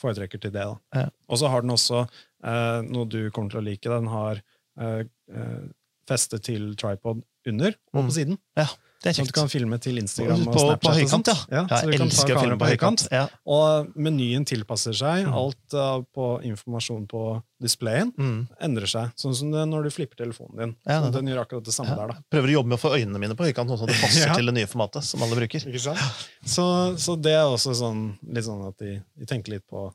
foretrekker 0.00 0.40
til 0.40 0.54
det. 0.54 0.64
da. 0.64 0.76
Ja. 0.96 1.08
Og 1.28 1.38
så 1.38 1.50
har 1.52 1.62
den 1.62 1.74
også 1.74 2.00
eh, 2.44 2.80
noe 2.88 3.06
du 3.06 3.28
kommer 3.30 3.52
til 3.52 3.60
å 3.60 3.66
like. 3.68 3.84
Den 3.92 4.08
har 4.10 4.40
eh, 4.80 5.04
eh, 5.30 5.66
feste 6.08 6.40
til 6.42 6.72
tripod 6.80 7.22
under 7.46 7.76
og 7.92 8.00
Mm. 8.00 8.08
på 8.08 8.14
siden. 8.16 8.38
Ja, 8.58 8.66
det 9.04 9.10
er 9.10 9.16
Sånn 9.18 9.26
at 9.28 9.32
du 9.34 9.36
kan 9.36 9.50
filme 9.52 9.76
til 9.84 9.98
Instagram 10.00 10.44
på, 10.46 10.50
og 10.50 10.54
på 10.56 10.62
Snapchat. 10.64 10.84
På 10.86 10.92
høykant, 10.96 11.28
sånt. 11.28 11.50
ja. 11.52 11.62
så 11.68 11.80
du 11.84 11.90
jeg 11.92 12.00
kan 12.00 12.08
ta 12.08 12.14
elsker 12.14 12.24
å 12.24 12.40
filme 12.40 12.54
kameraet 12.56 12.62
på 12.62 12.68
høykant. 12.72 13.02
Ja. 13.12 13.24
Og 13.52 13.90
menyen 14.06 14.46
tilpasser 14.48 14.96
seg. 14.96 15.26
Mm. 15.28 15.34
Alt 15.36 15.76
uh, 15.76 16.00
på 16.16 16.28
informasjon 16.48 17.04
på 17.10 17.24
displayen 17.60 18.14
Mm. 18.16 18.38
endrer 18.64 18.88
seg. 18.88 19.12
Sånn 19.20 19.36
som 19.36 19.52
det 19.52 19.66
når 19.68 19.84
du 19.84 19.90
flipper 19.92 20.16
telefonen 20.24 20.56
din. 20.56 20.72
Ja, 20.88 20.98
så 21.02 21.04
nettopp. 21.10 21.18
den 21.20 21.28
gjør 21.34 21.42
akkurat 21.44 21.64
det 21.68 21.74
samme 21.76 21.92
Ja. 21.92 21.96
der. 22.00 22.14
da. 22.14 22.24
Prøver 22.32 22.48
å 22.48 22.56
jobbe 22.56 22.68
med 22.72 22.78
å 22.78 22.82
få 22.82 22.94
øynene 22.96 23.18
mine 23.20 23.36
på 23.36 23.44
høykant, 23.44 23.68
sånn 23.68 23.82
at 23.84 23.92
det 23.92 24.00
passer 24.00 24.26
Ja. 24.32 24.34
til 24.40 24.46
det 24.46 24.54
nye 24.56 24.66
formatet 24.72 25.04
som 25.04 25.22
alle 25.22 25.36
bruker. 25.36 25.68
Ikke 25.68 25.80
sant? 25.84 26.24
Så, 26.44 26.64
så 26.96 27.20
det 27.20 27.36
er 27.36 27.44
også 27.44 27.76
sånn, 27.76 28.02
litt 28.32 28.44
sånn 28.48 28.64
at 28.68 28.78
de, 28.80 28.96
de 29.20 29.26
tenker 29.28 29.52
litt 29.58 29.66
på 29.68 29.90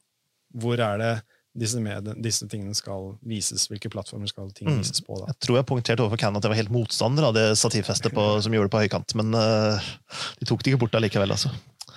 hvor 0.58 0.80
er 0.82 0.98
det 1.02 1.12
disse, 1.58 1.80
medie, 1.82 2.14
disse 2.22 2.46
tingene 2.48 2.76
skal 2.78 3.16
vises, 3.26 3.68
hvilke 3.72 3.90
plattformer 3.90 4.28
skal 4.30 4.52
ting 4.52 4.68
Mm. 4.70 4.78
vises 4.84 5.02
på. 5.02 5.18
da. 5.20 5.26
Jeg 5.34 5.40
tror 5.48 5.56
jeg 5.58 5.66
poengterte 5.66 6.04
overfor 6.06 6.20
Canon 6.22 6.38
at 6.38 6.44
jeg 6.44 6.52
var 6.54 6.60
helt 6.62 6.72
motstander 6.72 7.24
av 7.30 7.34
det 7.34 7.48
stativfestet 7.58 8.14
på, 8.14 8.42
som 8.42 8.54
gjorde 8.54 8.70
det 8.70 8.76
på 8.76 8.84
høykant, 8.86 9.16
men 9.16 9.34
uh, 9.34 9.80
de 10.40 10.46
tok 10.46 10.62
det 10.64 10.74
ikke 10.74 10.80
bort 10.86 10.94
allikevel. 11.00 11.32
Altså. 11.32 11.50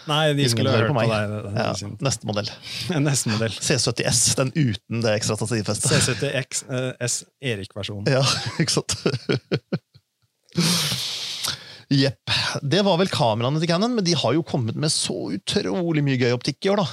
Nei, 0.08 0.32
de 0.34 0.42
Ingen 0.42 0.50
skulle 0.50 0.70
hørt 0.72 0.88
på 0.88 0.94
på, 0.94 0.98
meg. 0.98 1.08
deg. 1.12 1.28
det- 1.30 1.54
det 1.54 1.62
Ja, 1.62 1.96
neste 2.08 2.26
modell. 2.26 2.48
Neste 3.06 3.28
modell. 3.30 3.52
C70S, 3.54 4.34
den 4.40 4.50
uten 4.56 5.02
det 5.04 5.12
ekstra 5.20 5.36
stativfestet. 5.36 5.92
C70X 5.92 6.64
uh, 6.72 6.92
S 7.06 7.20
Erik-versjon. 7.40 8.08
Ja, 8.10 8.22
ikke 8.62 8.72
sant? 8.80 8.96
Jepp. 11.92 12.30
Det 12.64 12.80
var 12.86 12.96
vel 13.00 13.10
kameraene 13.12 13.60
til 13.60 13.68
Canon, 13.68 13.94
men 13.94 14.04
de 14.06 14.14
har 14.16 14.32
jo 14.34 14.42
kommet 14.42 14.74
med 14.80 14.90
så 14.92 15.14
utrolig 15.36 16.02
mye 16.04 16.16
gøy 16.20 16.32
optikk 16.34 16.64
i 16.66 16.70
år, 16.72 16.80
da. 16.82 16.86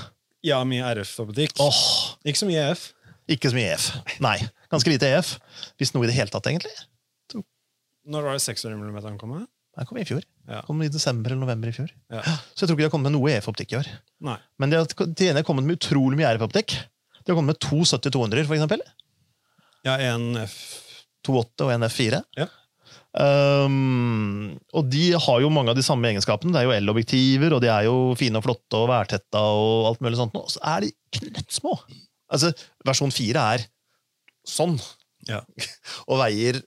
Ja, 0.46 0.62
mye 0.68 0.94
RF-butikk. 0.96 1.58
Oh. 1.60 1.80
Ikke 2.28 2.40
så 2.40 2.48
mye 2.48 2.62
EF. 2.72 2.90
ikke 3.30 3.52
så 3.52 3.58
mye 3.58 3.74
EF. 3.76 3.90
Nei, 4.24 4.38
ganske 4.72 4.92
lite 4.92 5.10
EF. 5.12 5.36
Hvis 5.78 5.94
noe 5.94 6.08
i 6.08 6.10
det 6.10 6.16
hele 6.18 6.32
tatt, 6.34 6.48
egentlig. 6.50 6.74
Når 8.10 8.26
var 8.26 8.38
det 8.38 8.42
600 8.42 8.80
mm 8.80 9.18
kom? 9.22 9.34
med? 9.36 9.48
Den 9.78 9.86
kom 9.86 10.00
i 10.02 10.06
fjor. 10.08 10.24
Ja. 10.50 10.64
Kom 10.66 10.80
i 10.82 10.90
desember 10.90 11.30
eller 11.32 11.44
november 11.44 11.70
i 11.70 11.76
fjor. 11.76 11.92
Ja. 12.10 12.24
Så 12.56 12.64
jeg 12.64 12.70
tror 12.70 12.74
ikke 12.74 12.82
de 12.82 12.88
har 12.88 12.94
kommet 12.96 13.12
med 13.12 13.20
noe 13.20 13.34
EF-optikk 13.36 13.76
i 13.76 13.78
år. 13.80 13.90
Nei. 14.26 14.38
Men 14.60 14.72
de 14.72 14.80
har 14.80 14.90
til 14.90 15.30
ene 15.30 15.44
kommet 15.46 15.68
med 15.68 15.78
utrolig 15.78 16.18
mye 16.18 16.32
RF-optikk. 16.34 16.74
De 17.20 17.30
har 17.32 17.38
kommet 17.38 17.54
med 17.54 17.62
to 17.62 17.84
70-200-er, 17.84 18.48
for 18.50 18.58
eksempel. 18.58 18.82
Ja, 19.86 20.00
en 20.10 20.40
F 20.42 20.56
2.8 21.28 21.68
og 21.68 21.74
en 21.76 21.86
F4. 21.88 22.24
Ja. 22.40 22.48
Um, 23.10 24.60
og 24.78 24.86
de 24.92 25.08
har 25.18 25.40
jo 25.42 25.50
mange 25.50 25.74
av 25.74 25.78
de 25.80 25.86
samme 25.86 26.12
egenskapene. 26.12 26.54
Det 26.54 26.62
er 26.62 26.68
jo 26.68 26.76
el-objektiver, 26.76 27.56
og 27.56 27.64
de 27.64 27.72
er 27.74 27.88
jo 27.88 27.96
fine 28.20 28.38
og 28.38 28.46
flotte 28.46 28.78
og 28.78 28.90
værtetta 28.92 29.42
og 29.42 29.90
alt 29.90 30.04
mulig 30.06 30.20
sånt. 30.20 30.38
Og 30.38 30.52
så 30.54 30.62
er 30.76 30.86
de 30.86 30.92
knøttsmå! 31.18 31.74
Altså, 32.30 32.52
versjon 32.86 33.14
4 33.14 33.46
er 33.56 33.70
sånn, 34.48 34.78
Ja. 35.28 35.42
og 36.10 36.22
veier 36.22 36.62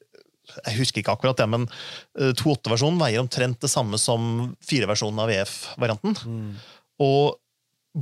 Jeg 0.53 0.77
husker 0.77 1.01
ikke 1.01 1.15
akkurat 1.15 1.39
det, 1.41 1.47
men 1.49 1.63
eh, 2.19 2.35
2.8-versjonen 2.37 2.99
veier 3.01 3.23
omtrent 3.23 3.63
det 3.63 3.71
samme 3.73 3.97
som 3.99 4.53
4-versjonen 4.69 5.23
av 5.23 5.31
VF-varianten. 5.31 6.19
Mm. 6.27 6.51
Og 7.07 7.39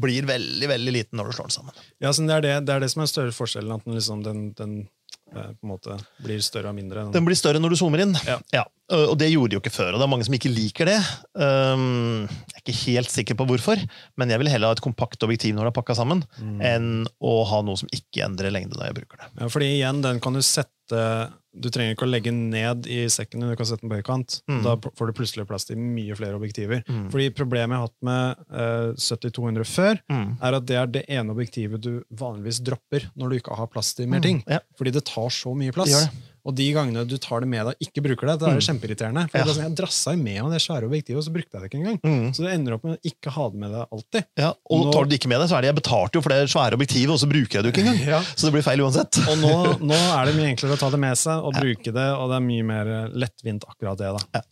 blir 0.00 0.26
veldig 0.26 0.68
veldig 0.70 0.94
liten 0.94 1.18
når 1.18 1.30
du 1.30 1.36
slår 1.36 1.50
den 1.50 1.54
sammen. 1.54 1.78
Ja, 2.02 2.10
så 2.14 2.24
det, 2.26 2.34
er 2.34 2.44
det, 2.44 2.54
det 2.66 2.74
er 2.74 2.82
det 2.82 2.90
som 2.92 3.04
er 3.04 3.10
større 3.10 3.34
forskjellen, 3.34 3.76
at 3.76 3.86
den, 3.86 3.96
liksom, 3.98 4.24
den, 4.26 4.42
den 4.58 4.74
eh, 4.82 4.88
på 5.30 5.62
en 5.64 5.70
måte 5.70 5.96
blir 6.24 6.40
større 6.42 6.72
og 6.72 6.76
mindre. 6.76 7.06
Den 7.14 7.24
blir 7.26 7.38
større 7.38 7.60
når 7.62 7.74
du 7.74 7.78
zoomer 7.80 8.02
inn. 8.04 8.14
Ja. 8.26 8.64
Og 8.90 9.14
det 9.20 9.28
gjorde 9.30 9.52
de 9.52 9.58
jo 9.58 9.62
ikke 9.62 9.70
før, 9.70 9.92
og 9.94 10.00
det 10.00 10.06
er 10.06 10.10
mange 10.10 10.26
som 10.26 10.34
ikke 10.34 10.50
liker 10.50 10.88
det. 10.90 10.96
Um, 11.38 12.24
jeg 12.26 12.56
er 12.58 12.64
ikke 12.64 12.78
helt 12.80 13.12
sikker 13.14 13.38
på 13.38 13.46
hvorfor, 13.46 13.78
men 14.18 14.32
jeg 14.34 14.42
vil 14.42 14.50
heller 14.50 14.72
ha 14.72 14.74
et 14.74 14.82
kompakt 14.82 15.22
objektiv 15.22 15.54
når 15.54 15.68
det 15.68 15.72
er 15.74 15.78
pakka 15.78 15.94
sammen, 16.00 16.24
Mm. 16.40 16.58
enn 16.64 16.88
å 17.22 17.36
ha 17.46 17.60
noe 17.62 17.78
som 17.78 17.88
ikke 17.94 18.24
endrer 18.26 18.50
lengde 18.50 18.74
når 18.74 18.90
jeg 18.90 18.98
bruker 18.98 19.22
det. 19.22 19.28
Ja, 19.38 19.48
fordi 19.52 19.68
igjen, 19.78 20.02
den 20.02 20.18
kan 20.20 20.34
du 20.34 20.42
sette 20.42 21.04
Du 21.52 21.66
trenger 21.74 21.96
ikke 21.96 22.06
å 22.06 22.10
legge 22.10 22.30
ned 22.30 22.86
i 22.86 23.00
sekken, 23.10 23.42
du 23.42 23.56
kan 23.58 23.66
sette 23.66 23.82
den 23.82 23.90
på 23.90 23.98
høykant. 23.98 24.36
Mm. 24.46 24.60
Da 24.62 24.76
får 24.78 25.10
du 25.10 25.12
plutselig 25.18 25.46
plass 25.50 25.66
til 25.66 25.80
mye 25.82 26.14
flere 26.14 26.38
objektiver. 26.38 26.84
Mm. 26.86 27.08
Fordi 27.10 27.26
Problemet 27.34 27.74
jeg 27.74 27.80
har 27.80 27.88
hatt 27.88 28.06
med 28.06 28.44
uh, 28.54 28.92
70-200 28.94 29.66
før, 29.66 29.98
Mm. 30.10 30.36
er 30.40 30.56
at 30.60 30.66
det 30.66 30.76
er 30.78 30.86
det 30.86 31.04
ene 31.10 31.34
objektivet 31.34 31.80
du 31.82 32.04
vanligvis 32.14 32.60
dropper 32.62 33.08
når 33.18 33.28
du 33.30 33.36
ikke 33.40 33.56
har 33.58 33.66
plass 33.72 33.94
til 33.98 34.06
mer 34.10 34.22
ting. 34.24 34.42
Mm. 34.46 34.52
Ja. 34.56 34.60
Fordi 34.78 34.92
det 34.94 35.04
tar 35.10 35.28
så 35.34 35.54
mye 35.58 35.74
plass. 35.74 35.90
Det 35.90 35.96
gjør 35.98 36.06
det. 36.10 36.26
Og 36.46 36.54
de 36.56 36.66
gangene 36.72 37.02
du 37.06 37.16
tar 37.20 37.40
det 37.44 37.48
med 37.52 37.66
deg 37.66 37.74
og 37.74 37.84
ikke 37.84 38.02
bruker 38.06 38.26
det, 38.30 38.34
det 38.40 38.48
er 38.48 38.56
Mm. 38.56 38.64
kjempeirriterende. 38.68 39.24
For 39.30 39.38
Ja. 39.38 39.44
det 39.44 39.50
er 39.50 39.54
sånn, 39.60 39.68
Jeg 39.68 39.76
drassa 39.76 40.10
jo 40.16 40.22
med 40.22 40.42
meg 40.42 40.52
det 40.52 40.60
svære 40.62 40.84
objektivet, 40.88 41.16
og 41.18 41.24
så 41.24 41.32
brukte 41.34 41.52
jeg 41.52 41.60
det 41.60 41.68
ikke 41.70 41.80
engang. 41.80 41.98
Mm. 42.00 42.30
Så 42.34 42.38
du 42.42 42.48
ender 42.48 42.72
opp 42.74 42.84
med 42.84 42.96
å 42.96 43.00
ikke 43.12 43.30
ha 43.30 43.48
det 43.50 43.58
med 43.60 43.70
deg 43.72 43.86
alltid. 43.92 44.24
Ja, 44.38 44.50
og 44.70 44.86
Nå- 44.86 44.92
tar 44.92 45.04
du 45.04 45.08
det 45.10 45.20
ikke 45.20 45.28
med 45.28 45.40
deg, 45.40 45.48
så 45.50 45.56
er 45.58 45.60
det 45.60 45.68
jeg 45.74 45.82
betalte 45.82 46.12
jo 46.14 46.20
for 46.22 46.28
det 46.30 46.48
svære 46.48 46.72
objektivet, 46.78 47.10
og 47.10 47.18
så 47.20 47.28
bruker 47.28 47.52
jeg 47.52 47.62
det 47.62 47.68
jo 47.68 47.72
ikke 47.76 47.84
engang. 47.86 48.06
Ja. 48.14 48.20
Så 48.22 48.48
det 48.48 48.52
blir 48.54 48.62
feil 48.64 48.80
uansett. 48.80 49.18
Og 49.28 49.36
nå, 49.38 49.52
nå 49.92 49.94
er 49.94 50.24
det 50.26 50.34
mye 50.36 50.50
enklere 50.56 50.76
å 50.76 50.78
ta 50.80 50.88
det 50.90 50.98
med 51.00 51.16
seg 51.16 51.36
og 51.44 51.52
bruke 51.54 51.92
det, 51.92 52.08
og 52.16 52.30
det 52.30 52.36
er 52.36 52.46
mye 52.48 52.64
mer 52.64 53.08
lettvint 53.12 53.64
akkurat 53.68 53.98
det. 53.98 54.10
da. 54.32 54.42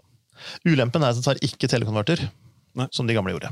Ulempen 0.66 1.02
er 1.02 1.08
at 1.10 1.16
det 1.16 1.24
tar 1.24 1.40
ikke 1.42 1.68
telekonverter, 1.68 2.28
Nei. 2.78 2.86
som 2.92 3.06
de 3.06 3.14
gamle 3.16 3.32
gjorde. 3.34 3.50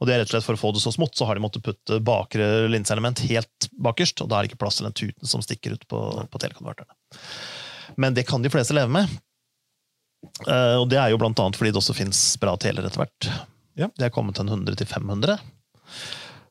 Og 0.00 0.08
det 0.08 0.14
er 0.14 0.18
rett 0.24 0.34
og 0.34 0.42
slett 0.42 0.44
For 0.44 0.54
å 0.54 0.58
få 0.58 0.72
det 0.74 0.82
så 0.82 0.92
smått, 0.92 1.14
så 1.14 1.24
har 1.26 1.34
de 1.36 1.40
måttet 1.40 1.62
putte 1.62 2.00
bakre 2.02 2.68
linseelement 2.68 3.18
helt 3.30 3.68
bakerst, 3.80 4.20
og 4.22 4.28
da 4.28 4.38
er 4.38 4.42
det 4.46 4.50
ikke 4.52 4.58
plass 4.66 4.76
til 4.80 4.84
den 4.88 4.92
tuten 4.92 5.26
som 5.26 5.40
stikker 5.40 5.72
ut 5.78 5.86
på, 5.88 6.00
på 6.28 6.38
telekonverterne. 6.42 6.90
Men 8.00 8.16
det 8.16 8.26
kan 8.28 8.42
de 8.42 8.52
fleste 8.52 8.76
leve 8.76 8.92
med. 8.92 9.10
Eh, 10.48 10.76
og 10.80 10.88
det 10.90 10.98
er 11.00 11.12
jo 11.12 11.20
blant 11.20 11.38
annet 11.40 11.58
fordi 11.58 11.72
det 11.74 11.80
også 11.80 11.96
fins 11.96 12.22
bra 12.40 12.56
teler 12.60 12.86
etter 12.86 13.04
hvert. 13.04 13.28
Ja. 13.78 13.90
Det 13.98 14.08
er 14.08 14.14
kommet 14.14 14.38
til 14.38 14.46
en 14.46 14.54
100 14.60 14.78
til 14.80 14.88
500, 14.88 15.38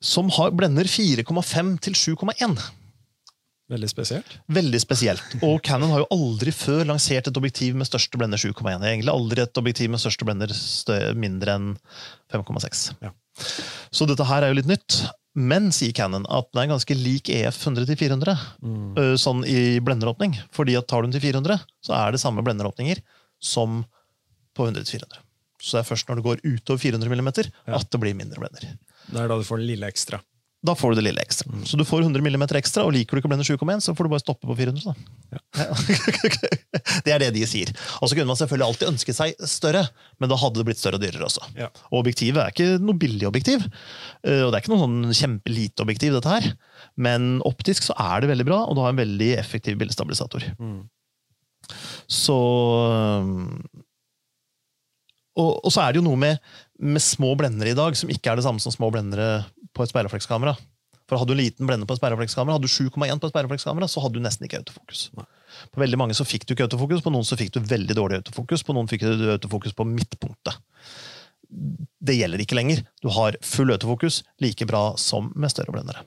som 0.04 0.32
har 0.36 0.52
blender 0.56 0.90
4,5 0.92 1.76
til 1.86 1.96
7,1. 1.96 2.58
Veldig 3.72 3.88
spesielt. 3.90 4.34
Veldig 4.52 4.80
spesielt. 4.84 5.38
Og 5.42 5.62
Canon 5.64 5.94
har 5.94 6.04
jo 6.04 6.10
aldri 6.14 6.52
før 6.54 6.84
lansert 6.90 7.30
et 7.30 7.38
objektiv 7.40 7.78
med 7.80 7.88
største 7.88 8.20
blender 8.20 8.38
7,1. 8.38 8.84
Egentlig 8.84 9.14
aldri 9.14 9.46
et 9.46 9.62
objektiv 9.62 9.94
med 9.94 10.04
største 10.04 10.28
blender 10.28 10.52
mindre 11.18 11.56
enn 11.56 11.70
5,6. 12.34 12.84
Ja. 13.02 13.14
Så 13.90 14.06
dette 14.10 14.28
her 14.28 14.44
er 14.44 14.52
jo 14.52 14.60
litt 14.60 14.70
nytt. 14.70 15.00
Men 15.36 15.72
sier 15.74 15.94
Canon 15.98 16.26
at 16.30 16.52
den 16.54 16.62
er 16.64 16.72
ganske 16.76 16.94
lik 16.98 17.30
EF 17.34 17.58
100 17.66 17.88
til 17.90 17.98
400, 17.98 18.36
Mm. 18.62 19.18
sånn 19.18 19.42
i 19.50 19.80
blenderåpning. 19.82 20.36
Fordi 20.54 20.76
at 20.78 20.88
tar 20.88 21.02
du 21.02 21.08
den 21.10 21.20
til 21.20 21.34
400, 21.34 21.60
så 21.82 21.94
er 21.98 22.12
det 22.12 22.22
samme 22.22 22.44
blenderåpninger 22.46 23.02
som 23.42 23.84
på 24.56 24.68
100 24.68 24.86
til 24.86 25.00
400. 25.00 25.18
Så 25.60 25.78
det 25.78 25.82
er 25.86 25.90
først 25.96 26.08
når 26.08 26.16
det 26.20 26.24
går 26.28 26.44
utover 26.46 26.80
400 26.80 27.10
mm 27.10 27.28
at 27.74 27.90
det 27.90 28.00
blir 28.00 28.14
mindre 28.14 28.38
blender. 28.40 28.78
Det 29.10 29.20
er 29.20 29.28
da 29.28 29.38
du 29.38 29.44
får 29.48 29.58
den 29.58 29.68
lille 29.68 29.88
ekstra. 29.90 30.20
Da 30.64 30.76
får 30.80 30.94
du 30.94 31.02
det 31.02 31.06
lille 31.10 31.24
ekstra. 31.24 31.50
Mm. 31.52 31.64
Så 31.68 31.78
du 31.80 31.84
får 31.84 32.06
100 32.06 32.24
mm 32.24 32.46
ekstra, 32.56 32.86
og 32.88 32.94
liker 32.96 33.18
du 33.18 33.20
ikke 33.20 33.28
å 33.28 33.34
blende 33.34 33.48
7,1, 33.48 33.84
så 33.84 33.96
får 33.98 34.08
du 34.08 34.12
bare 34.14 34.24
stoppe 34.24 34.48
på 34.48 34.56
400. 34.56 34.94
Da. 35.34 35.66
det 37.06 37.12
er 37.12 37.20
det 37.26 37.34
de 37.36 37.44
sier. 37.50 37.74
Og 38.00 38.08
så 38.08 38.16
kunne 38.16 38.30
man 38.32 38.40
selvfølgelig 38.40 38.70
alltid 38.70 38.92
ønske 38.94 39.16
seg 39.18 39.36
større, 39.50 39.84
men 40.24 40.32
da 40.32 40.40
hadde 40.40 40.62
det 40.62 40.68
blitt 40.70 40.80
større 40.80 41.02
og 41.02 41.04
dyrere 41.04 41.28
også. 41.28 41.44
Ja. 41.60 41.68
Og 41.92 42.00
objektivet 42.06 42.40
er 42.40 42.56
ikke 42.56 42.80
noe 42.80 42.96
billig 43.00 43.28
objektiv, 43.28 43.68
eh, 44.24 44.46
og 44.46 44.54
det 44.54 44.56
er 44.56 44.64
ikke 44.64 44.76
noe 44.76 44.86
sånn 44.86 45.20
kjempelite 45.20 45.84
objektiv, 45.84 46.16
dette 46.16 46.32
her. 46.32 46.52
Men 46.96 47.38
optisk 47.44 47.90
så 47.90 47.98
er 48.00 48.24
det 48.24 48.32
veldig 48.32 48.48
bra, 48.48 48.64
og 48.64 48.80
du 48.80 48.86
har 48.86 48.96
en 48.96 49.04
veldig 49.04 49.34
effektiv 49.44 49.82
bildestabilisator. 49.82 50.48
Mm. 50.64 50.86
Så 52.12 52.40
og, 55.34 55.66
og 55.66 55.72
så 55.74 55.82
er 55.82 55.94
det 55.94 56.02
jo 56.02 56.06
noe 56.06 56.20
med, 56.20 56.42
med 56.80 57.02
små 57.04 57.34
blendere 57.40 57.74
i 57.74 57.78
dag 57.78 57.98
som 57.98 58.12
ikke 58.12 58.32
er 58.32 58.40
det 58.40 58.46
samme 58.46 58.62
som 58.64 58.74
små 58.74 58.90
blendere 58.94 59.44
på 59.74 59.86
et 59.86 59.92
speilreflekskamera. 59.92 60.56
For 61.10 61.20
Hadde 61.20 61.34
du 61.34 61.36
en 61.36 61.44
liten 61.44 61.68
blender 61.68 61.88
på 61.88 61.96
et 61.96 62.00
speilreflekskamera, 62.00 62.56
hadde 62.56 62.70
du 62.70 62.72
7,1 62.72 63.20
på 63.20 63.28
et 63.28 63.34
speilreflekskamera, 63.34 63.90
så 63.92 64.04
hadde 64.04 64.18
du 64.18 64.24
nesten 64.24 64.48
ikke 64.48 64.62
autofokus. 64.62 65.10
På 65.74 65.84
veldig 65.84 66.00
mange 66.00 66.16
så 66.18 66.26
fikk 66.26 66.48
du 66.48 66.56
ikke 66.56 66.70
autofokus, 66.70 67.04
på 67.04 67.12
noen 67.14 67.28
så 67.28 67.38
fikk 67.40 67.52
du 67.54 67.60
veldig 67.60 67.98
dårlig 67.98 68.22
autofokus, 68.22 68.64
på 68.66 68.76
noen 68.76 68.90
fikk 68.90 69.04
du 69.06 69.28
autofokus 69.36 69.76
på 69.78 69.86
midtpunktet. 69.90 70.58
Det 72.02 72.16
gjelder 72.18 72.42
ikke 72.42 72.58
lenger. 72.58 72.82
Du 73.04 73.12
har 73.14 73.38
full 73.46 73.76
autofokus 73.76 74.24
like 74.42 74.66
bra 74.70 74.94
som 74.98 75.30
med 75.36 75.54
større 75.54 75.76
blendere. 75.76 76.02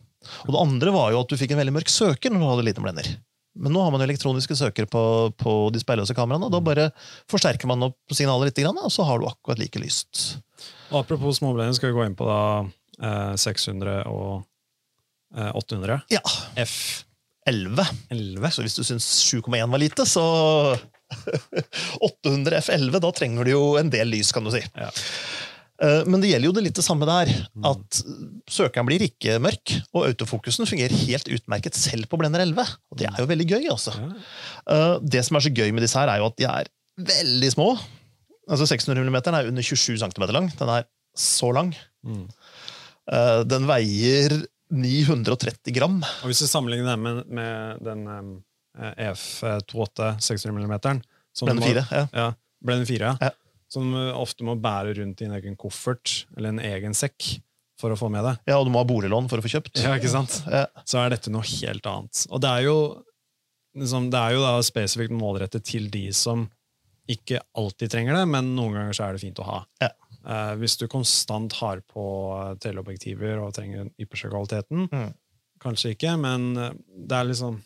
Og 0.46 0.54
det 0.54 0.62
andre 0.64 0.94
var 0.96 1.12
jo 1.12 1.20
at 1.22 1.30
du 1.30 1.38
fikk 1.38 1.54
en 1.54 1.60
veldig 1.60 1.76
mørk 1.76 1.92
søker 1.92 2.32
når 2.32 2.42
du 2.42 2.48
hadde 2.50 2.66
liten 2.66 2.86
blender. 2.86 3.12
Men 3.56 3.72
nå 3.72 3.82
har 3.82 3.92
man 3.92 4.02
jo 4.02 4.08
elektroniske 4.08 4.56
søkere 4.58 4.88
på, 4.90 5.02
på 5.40 5.54
de 5.72 5.80
speilløse 5.80 6.16
kameraene, 6.16 6.48
og 6.48 6.54
da 6.54 6.60
bare 6.64 6.90
forsterker 7.30 7.70
man 7.70 7.88
opp 7.88 8.14
signalet 8.14 8.50
litt, 8.52 8.60
og 8.68 8.92
så 8.92 9.06
har 9.08 9.20
du 9.20 9.28
akkurat 9.28 9.60
like 9.62 9.80
lyst. 9.80 10.38
Og 10.90 11.00
apropos 11.02 11.40
småblender, 11.40 11.76
skal 11.76 11.92
vi 11.92 11.98
gå 11.98 12.04
inn 12.06 12.18
på 12.18 12.28
da 12.28 12.40
eh, 13.00 13.32
600 13.40 14.04
og 14.10 14.44
eh, 15.36 15.50
800. 15.52 16.00
Ja, 16.12 16.22
F11. 16.56 17.86
11. 18.10 18.52
Så 18.52 18.66
hvis 18.66 18.76
du 18.78 18.84
syns 18.86 19.08
7,1 19.32 19.72
var 19.72 19.82
lite, 19.82 20.06
så 20.08 20.26
800 22.10 22.60
F11, 22.60 23.00
da 23.02 23.12
trenger 23.14 23.46
du 23.46 23.54
jo 23.54 23.64
en 23.80 23.90
del 23.92 24.10
lys, 24.14 24.32
kan 24.34 24.46
du 24.46 24.52
si. 24.54 24.62
Ja. 24.76 24.92
Eh, 25.82 26.04
Men 26.08 26.20
det 26.22 26.30
gjelder 26.30 26.48
jo 26.48 26.54
det 26.56 26.62
litt 26.64 26.78
det 26.78 26.84
samme 26.86 27.06
der. 27.08 27.30
At 27.68 28.00
søkeren 28.48 28.86
blir 28.88 29.02
ikke 29.06 29.38
mørk, 29.42 29.74
og 29.92 30.06
autofokusen 30.08 30.66
fungerer 30.68 30.94
helt 31.06 31.28
utmerket 31.28 31.74
selv 31.76 32.08
på 32.08 32.18
blender 32.20 32.40
11. 32.46 32.64
Og 32.92 32.98
det 33.00 33.10
er 33.10 33.20
jo 33.20 33.26
veldig 33.28 33.48
gøy, 33.50 33.68
altså. 33.72 33.92
Eh, 34.68 34.98
Det 35.02 35.24
som 35.24 35.36
er 35.36 35.40
så 35.46 35.52
gøy 35.54 35.72
med 35.72 35.82
disse 35.84 35.98
her, 35.98 36.08
er 36.08 36.18
jo 36.22 36.26
at 36.30 36.36
de 36.40 36.44
er 36.48 36.68
veldig 36.98 37.52
små. 37.52 37.78
Altså 38.48 38.66
600 38.70 39.02
mm 39.04 39.16
er 39.34 39.48
under 39.50 39.62
27 39.62 39.98
cm 39.98 40.22
lang. 40.32 40.50
Den 40.58 40.68
er 40.68 40.84
så 41.16 41.52
lang. 41.52 41.74
Mm. 42.06 42.28
Eh, 43.12 43.42
Den 43.44 43.66
veier 43.66 44.46
930 44.70 45.72
gram. 45.74 46.00
Og 46.22 46.30
hvis 46.30 46.40
du 46.42 46.46
sammenligner 46.46 46.96
den 46.96 47.02
med, 47.02 47.26
med 47.28 47.84
den 47.86 48.06
um, 48.08 48.30
EF28 48.98 50.16
600 50.20 50.56
mm 50.56 50.78
Blender 50.80 51.02
Blende 51.44 51.62
4. 51.62 51.84
Ja. 51.92 52.06
Ja, 52.16 52.32
Blende 52.64 52.86
4, 52.88 53.16
Ja. 53.20 53.30
Som 53.72 53.90
du 53.92 53.98
ofte 54.14 54.44
må 54.46 54.54
bære 54.62 54.94
rundt 55.00 55.20
i 55.20 55.26
en 55.26 55.34
egen 55.40 55.56
koffert 55.58 56.24
eller 56.36 56.52
en 56.54 56.60
egen 56.62 56.94
sekk 56.94 57.40
for 57.80 57.92
å 57.92 57.96
få 57.98 58.08
med 58.08 58.24
det. 58.24 58.36
ja, 58.48 58.56
og 58.60 58.64
du 58.64 58.70
må 58.72 58.80
ha 58.80 58.86
boliglån 58.88 59.26
for 59.28 59.38
å 59.38 59.44
få 59.44 59.50
kjøpt. 59.52 59.82
Ja, 59.84 59.96
ikke 59.98 60.08
sant? 60.12 60.38
Ja. 60.48 60.62
Så 60.88 60.96
er 61.02 61.10
dette 61.12 61.28
noe 61.34 61.42
helt 61.44 61.84
annet. 61.90 62.22
Og 62.30 62.40
det 62.40 62.48
er 62.48 62.62
jo, 62.64 62.76
liksom, 63.76 64.06
det 64.14 64.16
er 64.22 64.36
jo 64.38 64.44
da 64.46 64.54
spesifikt 64.64 65.12
målrettet 65.12 65.66
til 65.68 65.90
de 65.92 66.06
som 66.16 66.46
ikke 67.10 67.38
alltid 67.58 67.92
trenger 67.92 68.16
det, 68.16 68.24
men 68.32 68.54
noen 68.56 68.72
ganger 68.78 68.96
så 68.96 69.04
er 69.06 69.12
det 69.18 69.20
fint 69.26 69.38
å 69.42 69.44
ha. 69.46 69.58
Ja. 69.82 69.90
Eh, 70.26 70.54
hvis 70.58 70.78
du 70.80 70.86
konstant 70.90 71.52
har 71.60 71.82
på 71.86 72.06
teleobjektiver 72.64 73.38
og 73.44 73.52
trenger 73.54 73.84
den 73.84 73.92
ypperste 74.02 74.30
kvaliteten, 74.32 74.88
Mm. 74.90 75.12
kanskje 75.62 75.92
ikke, 75.94 76.16
men 76.18 76.56
eh, 76.56 76.72
det 77.06 77.16
er 77.18 77.28
liksom 77.28 77.60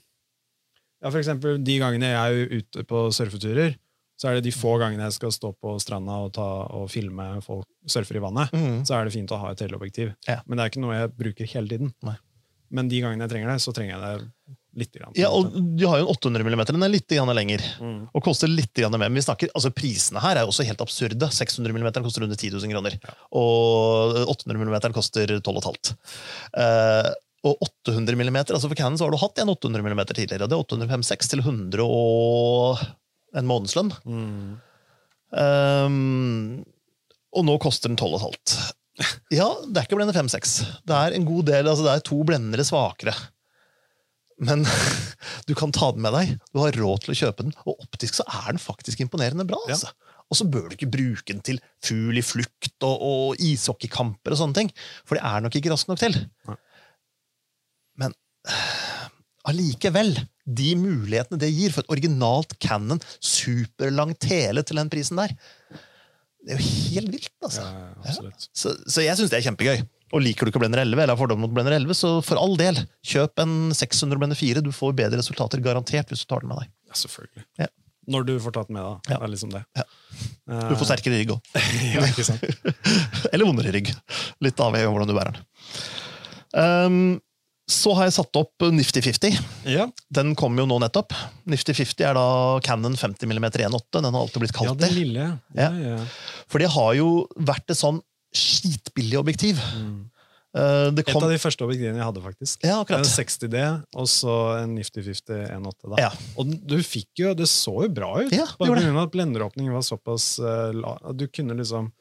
ja, 1.02 1.08
For 1.08 1.18
eksempel 1.22 1.62
de 1.64 1.78
gangene 1.80 2.10
jeg 2.12 2.18
er 2.50 2.58
ute 2.60 2.84
på 2.84 3.06
surfeturer, 3.16 3.78
så 4.20 4.28
er 4.28 4.36
det 4.38 4.44
de 4.50 4.52
få 4.52 4.74
gangene 4.82 5.06
jeg 5.08 5.16
skal 5.16 5.32
stå 5.32 5.54
på 5.56 5.74
stranda 5.80 6.18
og, 6.26 6.32
ta, 6.36 6.46
og 6.76 6.90
filme 6.92 7.30
folk 7.46 7.64
surfer 7.88 8.20
i 8.20 8.24
vannet, 8.26 8.52
Mm. 8.52 8.82
så 8.84 8.98
er 8.98 9.08
det 9.08 9.14
fint 9.16 9.32
å 9.32 9.38
ha 9.40 9.52
et 9.54 9.62
teleobjektiv. 9.62 10.12
Ja. 10.28 10.42
Men 10.46 10.58
det 10.60 10.64
er 10.66 10.72
ikke 10.74 10.82
noe 10.84 10.98
jeg 10.98 11.14
bruker 11.16 11.48
hele 11.54 11.72
tiden. 11.72 11.94
Nei. 12.04 12.18
Men 12.70 12.90
de 12.92 13.00
gangene 13.02 13.24
jeg 13.26 13.32
trenger 13.32 13.48
det, 13.50 13.62
så 13.64 13.72
trenger 13.74 13.96
jeg 13.96 14.02
det 14.04 14.28
litt. 14.78 14.92
grann. 14.94 15.16
Ja, 15.18 15.30
og 15.34 15.48
du 15.50 15.86
har 15.90 15.98
jo 15.98 16.04
en 16.06 16.12
800 16.12 16.44
mm. 16.46 16.60
Den 16.68 16.84
er 16.86 16.92
litt 16.92 17.08
grann 17.10 17.32
lenger. 17.34 17.64
Mm. 17.82 17.96
Og 18.14 18.22
koster 18.22 18.46
litt 18.46 18.70
grann 18.76 18.92
mer. 18.94 19.08
Men 19.08 19.18
vi 19.18 19.24
snakker, 19.26 19.50
altså 19.56 19.72
prisene 19.74 20.22
her 20.22 20.36
er 20.38 20.44
jo 20.46 20.52
også 20.52 20.66
helt 20.68 20.84
absurde. 20.84 21.30
600 21.34 21.74
mm 21.74 21.88
koster 22.04 22.22
under 22.22 22.38
10 22.38 22.52
000 22.60 22.70
kroner. 22.76 22.94
Og 23.34 24.20
800 24.36 24.60
mm 24.60 24.92
koster 24.94 25.34
12,5. 25.40 25.96
Uh, 26.54 27.10
og 27.50 27.56
800 27.88 28.14
mm, 28.20 28.36
altså 28.44 28.68
For 28.68 28.76
Canon 28.76 28.98
så 29.00 29.06
har 29.08 29.14
du 29.14 29.20
hatt 29.22 29.38
en 29.40 29.48
800 29.48 29.80
mm 29.82 30.02
tidligere. 30.12 30.46
Det 30.46 30.54
er 30.54 30.62
856 30.62 31.30
til 31.32 31.40
100 31.40 31.80
og 31.86 32.82
en 33.36 33.48
månedslønn. 33.48 33.92
Mm. 34.04 34.58
Um, 35.30 36.62
og 37.30 37.46
nå 37.46 37.56
koster 37.62 37.92
den 37.92 38.00
12,5. 38.00 38.36
Ja, 39.32 39.46
det 39.64 39.78
er 39.78 39.86
ikke 39.86 39.96
blende 39.96 40.12
5-6. 40.12 40.58
Det 40.84 40.92
er 40.92 41.14
en 41.16 41.24
god 41.24 41.46
del, 41.48 41.68
altså 41.70 41.86
det 41.86 41.92
er 41.94 42.02
to 42.04 42.18
blendere 42.26 42.66
svakere. 42.68 43.14
Men 44.44 44.66
du 45.48 45.54
kan 45.56 45.72
ta 45.72 45.88
den 45.94 46.04
med 46.04 46.12
deg. 46.16 46.34
Du 46.52 46.60
har 46.60 46.76
råd 46.76 47.06
til 47.06 47.14
å 47.14 47.18
kjøpe 47.22 47.46
den. 47.46 47.54
Og 47.64 47.80
optisk 47.86 48.18
så 48.18 48.26
er 48.26 48.50
den 48.50 48.60
faktisk 48.60 49.00
imponerende 49.00 49.46
bra. 49.48 49.60
Ja. 49.70 49.78
altså. 49.78 49.94
Og 50.30 50.38
så 50.38 50.46
bør 50.46 50.68
du 50.68 50.76
ikke 50.76 50.90
bruke 50.92 51.32
den 51.32 51.40
til 51.46 51.58
fugl 51.84 52.20
i 52.20 52.24
flukt 52.24 52.86
og, 52.86 53.02
og 53.02 53.40
ishockeykamper 53.42 54.34
og 54.34 54.42
sånne 54.42 54.58
ting. 54.60 54.74
For 55.08 55.18
det 55.18 55.24
er 55.26 55.46
nok 55.46 55.56
ikke 55.58 55.72
rask 55.72 55.88
nok 55.90 56.02
til. 56.02 56.18
Nei. 56.50 56.58
Men 58.00 58.14
allikevel, 59.52 60.14
de 60.50 60.72
mulighetene 60.78 61.38
det 61.40 61.52
gir 61.52 61.74
for 61.74 61.84
et 61.84 61.94
originalt 61.94 62.56
Cannon, 62.62 63.00
superlang 63.22 64.16
tele 64.22 64.64
til 64.66 64.80
den 64.80 64.90
prisen 64.92 65.20
der, 65.20 65.36
det 66.40 66.54
er 66.54 66.60
jo 66.60 66.68
helt 66.96 67.10
vilt, 67.12 67.32
altså. 67.44 67.64
Ja, 67.66 68.12
ja. 68.16 68.30
Så, 68.56 68.72
så 68.88 69.02
jeg 69.04 69.18
syns 69.18 69.32
det 69.32 69.40
er 69.40 69.48
kjempegøy. 69.50 69.82
Og 70.10 70.22
liker 70.24 70.46
du 70.46 70.50
ikke 70.50 70.62
Blender 70.62 70.80
11, 70.82 70.96
eller 70.96 71.14
har 71.14 71.20
fordom 71.20 71.42
mot 71.44 71.52
Blender 71.54 71.76
11, 71.76 71.94
så 71.94 72.08
for 72.26 72.40
all 72.40 72.56
del, 72.58 72.80
kjøp 73.06 73.42
en 73.44 73.52
600 73.76 74.18
Blender 74.18 74.38
4. 74.38 74.62
Du 74.64 74.72
får 74.74 74.96
bedre 74.98 75.20
resultater 75.20 75.62
garantert 75.62 76.10
hvis 76.10 76.24
du 76.24 76.30
tar 76.32 76.42
den 76.42 76.50
med 76.50 76.62
deg. 76.62 76.72
Ja, 76.90 76.96
selvfølgelig. 77.02 77.44
Ja. 77.60 77.68
Når 78.10 78.26
du 78.26 78.32
får 78.42 78.56
tatt 78.56 78.72
med, 78.74 78.82
da. 78.82 78.94
Det 79.06 79.18
er 79.20 79.30
liksom 79.30 79.52
det. 79.52 79.62
Du 80.48 80.74
får 80.80 80.88
sterkere 80.88 81.20
rygg 81.20 81.34
òg. 81.36 81.50
Eller 83.32 83.46
vondere 83.46 83.74
rygg. 83.76 83.92
Litt 84.42 84.62
avhengig 84.64 84.88
av 84.88 84.96
hvordan 84.96 85.12
du 85.12 85.14
bærer 85.14 85.36
den. 85.36 85.44
Um, 86.50 86.96
så 87.70 87.94
har 87.96 88.08
jeg 88.08 88.16
satt 88.18 88.38
opp 88.40 88.66
Nifty 88.74 89.02
50. 89.04 89.38
Ja, 89.70 89.86
Den 90.12 90.34
kom 90.38 90.58
jo 90.58 90.66
nå 90.68 90.80
nettopp. 90.82 91.14
Nifty 91.50 91.74
50 91.76 92.06
er 92.08 92.16
da 92.18 92.26
Cannon 92.66 92.96
50 92.98 93.30
mm 93.30 93.46
1.8. 93.50 94.00
Den 94.00 94.10
har 94.10 94.20
alltid 94.20 94.44
blitt 94.44 94.54
kalt 94.56 94.72
ja, 94.72 94.78
det. 94.82 94.92
lille. 94.96 95.32
Ja. 95.54 95.70
Ja. 95.78 95.98
For 96.50 96.62
det 96.62 96.72
har 96.74 96.94
jo 96.98 97.10
vært 97.38 97.70
et 97.70 97.78
sånn 97.80 98.02
skitbillig 98.36 99.18
objektiv. 99.20 99.60
Mm. 99.78 100.10
Uh, 100.50 100.90
det 100.90 101.04
Et 101.06 101.14
av 101.14 101.30
de 101.30 101.38
første 101.38 101.62
objektivene 101.62 102.00
jeg 102.00 102.06
hadde, 102.08 102.22
faktisk. 102.24 102.64
ja, 102.66 102.80
En 102.82 103.06
60D, 103.06 103.60
og 103.94 104.08
så 104.10 104.36
en 104.58 104.74
Nifty 104.74 105.04
50 105.06 105.44
1.8. 105.54 105.92
da. 105.92 106.00
Ja. 106.02 106.10
Og 106.42 106.50
du 106.50 106.80
fikk 106.82 107.22
jo, 107.22 107.34
det 107.38 107.46
så 107.50 107.76
jo 107.84 107.90
bra 107.94 108.10
ut, 108.18 108.34
Ja, 108.34 108.48
det 108.50 108.58
bare 108.66 108.82
pga. 108.82 109.04
at 109.04 109.14
blenderåpningen 109.14 109.76
var 109.76 109.86
såpass 109.86 110.40
uh, 110.42 110.74
la, 110.74 110.96
Du 111.14 111.28
kunne 111.30 111.54
liksom 111.54 111.92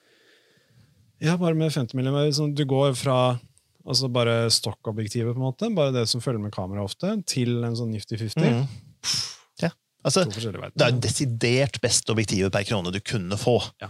Ja, 1.21 1.37
bare 1.37 1.53
med 1.53 1.69
50 1.69 1.93
mm. 1.93 2.09
Liksom, 2.25 2.55
du 2.57 2.65
går 2.65 2.97
fra 2.97 3.37
altså 3.85 4.09
bare 4.11 4.49
stokkobjektivet, 4.53 5.33
på 5.33 5.39
en 5.39 5.47
måte, 5.47 5.69
bare 5.75 5.93
det 5.95 6.05
som 6.09 6.21
følger 6.21 6.41
med 6.43 6.53
kamera 6.55 6.83
ofte, 6.83 7.13
til 7.29 7.63
en 7.63 7.75
sånn 7.77 7.91
Nifty 7.93 8.17
50. 8.17 8.41
Mm. 8.43 8.67
Ja. 9.63 9.69
Altså, 10.05 10.23
det 10.23 10.83
er 10.85 10.93
jo 10.93 11.01
desidert 11.03 11.79
beste 11.83 12.13
objektivet 12.13 12.53
per 12.53 12.63
krone 12.67 12.91
du 12.95 12.99
kunne 13.03 13.35
få. 13.39 13.57
Ja. 13.83 13.89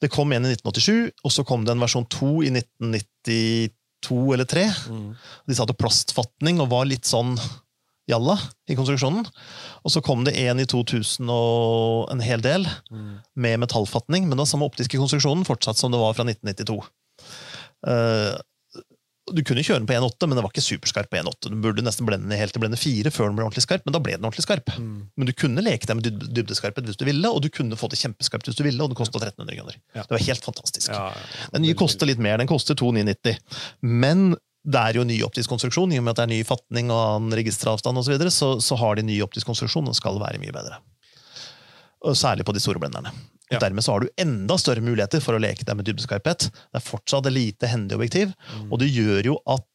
Det 0.00 0.10
kom 0.12 0.30
en 0.32 0.46
i 0.46 0.52
1987, 0.54 1.10
og 1.24 1.32
så 1.34 1.44
kom 1.46 1.64
det 1.66 1.74
en 1.74 1.82
versjon 1.82 2.06
2 2.06 2.30
i 2.46 2.52
1992 2.54 4.34
eller 4.36 4.46
3. 4.48 4.68
Mm. 4.94 5.08
De 5.50 5.56
satte 5.58 5.74
plastfatning 5.76 6.62
og 6.62 6.70
var 6.70 6.86
litt 6.88 7.08
sånn 7.08 7.34
jalla 8.10 8.36
i 8.70 8.74
konstruksjonen. 8.78 9.26
Og 9.86 9.92
så 9.94 10.02
kom 10.02 10.24
det 10.26 10.34
en 10.40 10.62
i 10.62 10.66
2000 10.66 11.28
og 11.30 12.10
en 12.10 12.22
hel 12.24 12.42
del 12.42 12.66
Mm. 12.90 13.18
med 13.36 13.60
metallfatning, 13.60 14.26
men 14.28 14.38
var 14.38 14.46
samme 14.46 14.66
optiske 14.66 14.98
konstruksjonen 14.98 15.44
fortsatt 15.46 15.76
som 15.76 15.92
det 15.92 16.00
var 16.00 16.14
fra 16.14 16.24
1992. 16.24 16.80
Eh, 17.86 18.34
du 19.34 19.40
kunne 19.46 19.62
kjøre 19.66 19.80
den 19.82 19.88
på 19.88 19.94
1.8, 19.96 20.26
men 20.28 20.38
den 20.38 20.44
var 20.44 20.52
ikke 20.52 20.64
superskarp 20.64 21.10
på 21.12 21.18
1.8. 21.20 21.50
Du 21.52 21.56
burde 21.62 21.84
nesten 21.86 22.06
blende 22.08 22.28
den 22.28 22.38
helt 22.40 22.54
til 22.56 22.62
blende 22.62 22.78
4 22.80 23.12
før 23.14 23.30
den 23.30 23.38
ble 23.38 23.46
ordentlig 23.46 23.64
skarp, 23.64 23.86
men 23.86 23.94
da 23.96 24.02
ble 24.02 24.16
den 24.18 24.26
ordentlig 24.28 24.44
skarp. 24.46 24.72
Mm. 24.76 24.98
Men 25.16 25.30
du 25.30 25.32
kunne 25.36 25.64
leke 25.64 25.88
deg 25.88 25.98
med 25.98 26.08
dyb- 26.08 26.28
dybdeskarphet 26.40 26.88
hvis 26.90 27.00
du 27.00 27.06
ville, 27.08 27.30
og 27.30 27.42
du 27.44 27.48
kunne 27.54 27.78
få 27.80 27.88
det 27.92 28.00
kjempeskarpt 28.02 28.50
hvis 28.50 28.58
du 28.58 28.64
ville, 28.66 28.82
og 28.82 28.92
den 28.92 28.98
kosta 28.98 29.20
1300 29.22 29.58
kroner. 29.60 29.80
Ja. 29.94 30.04
Det 30.04 30.16
var 30.16 30.26
helt 30.26 30.46
fantastisk. 30.50 30.92
Ja, 30.92 31.10
Den 31.54 31.66
nye 31.66 31.78
koster 31.78 32.10
litt 32.10 32.22
mer, 32.22 32.38
den 32.42 32.50
koster 32.50 32.78
2990. 32.78 33.40
Men 33.86 34.32
det 34.66 34.80
er 34.80 34.98
jo 35.00 35.06
ny 35.08 35.16
optisk 35.24 35.48
konstruksjon, 35.54 35.92
i 35.94 35.98
og 36.00 36.04
med 36.04 36.12
at 36.12 36.20
det 36.20 36.26
er 36.26 36.32
ny 36.34 36.40
fatning 36.44 36.90
og 36.92 37.00
annen 37.16 37.36
registeravstand 37.38 37.96
osv., 37.96 38.10
så, 38.10 38.16
videre, 38.16 38.32
så 38.34 38.52
så 38.60 38.76
har 38.76 38.98
de 38.98 39.06
ny 39.08 39.20
optisk 39.24 39.48
konstruksjon 39.48 39.88
og 39.88 39.96
skal 39.96 40.20
være 40.20 40.40
mye 40.42 40.52
bedre. 40.52 40.80
Og 42.04 42.16
særlig 42.16 42.44
på 42.48 42.52
de 42.56 42.60
store 42.60 42.80
blenderne. 42.80 43.12
Og 43.50 43.56
Ja. 43.58 43.58
Dermed 43.68 43.82
så 43.82 43.92
har 43.92 44.00
du 44.00 44.08
enda 44.16 44.54
større 44.58 44.80
muligheter 44.80 45.20
for 45.20 45.34
å 45.34 45.40
leke 45.42 45.64
deg 45.64 45.76
med 45.76 45.84
dybdeskarphet. 45.86 46.50
Det 46.50 46.78
er 46.78 46.86
fortsatt 46.86 47.26
et 47.26 47.32
lite 47.34 47.66
hendig 47.66 47.96
objektiv, 47.98 48.32
Mm. 48.56 48.72
og 48.72 48.78
det 48.78 48.92
gjør 48.94 49.24
jo 49.32 49.38
at 49.46 49.66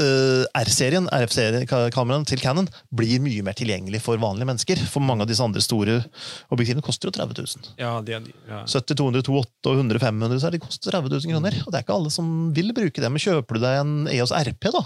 Uh, 0.00 0.46
R-serien, 0.56 1.04
RF-kameraene 1.12 2.24
til 2.24 2.40
Canon, 2.40 2.66
blir 2.96 3.20
mye 3.20 3.42
mer 3.44 3.52
tilgjengelig 3.52 4.00
for 4.00 4.16
vanlige 4.16 4.46
mennesker. 4.48 4.80
For 4.88 5.04
mange 5.04 5.20
av 5.20 5.28
disse 5.28 5.44
andre 5.44 5.60
store 5.60 5.98
objektivene 6.50 6.80
koster 6.82 7.10
jo 7.10 7.12
30 7.12 7.36
000. 7.36 7.74
Ja, 7.76 8.00
de, 8.00 8.12
ja. 8.48 8.62
70, 8.64 8.96
200, 8.96 9.22
208 9.28 9.68
og 9.68 9.76
100, 9.82 10.00
500, 10.00 10.40
så 10.40 10.50
de 10.50 10.62
koster 10.64 10.90
30 10.96 11.12
000 11.12 11.34
kroner. 11.34 11.58
Og 11.66 11.68
det 11.74 11.76
er 11.82 11.84
ikke 11.84 11.94
alle 11.98 12.10
som 12.10 12.52
vil 12.56 12.72
bruke 12.72 13.04
det, 13.04 13.10
men 13.12 13.20
kjøper 13.20 13.52
du 13.52 13.60
deg 13.60 13.80
en 13.82 13.92
EOS 14.16 14.32
RP 14.32 14.72
da, 14.72 14.80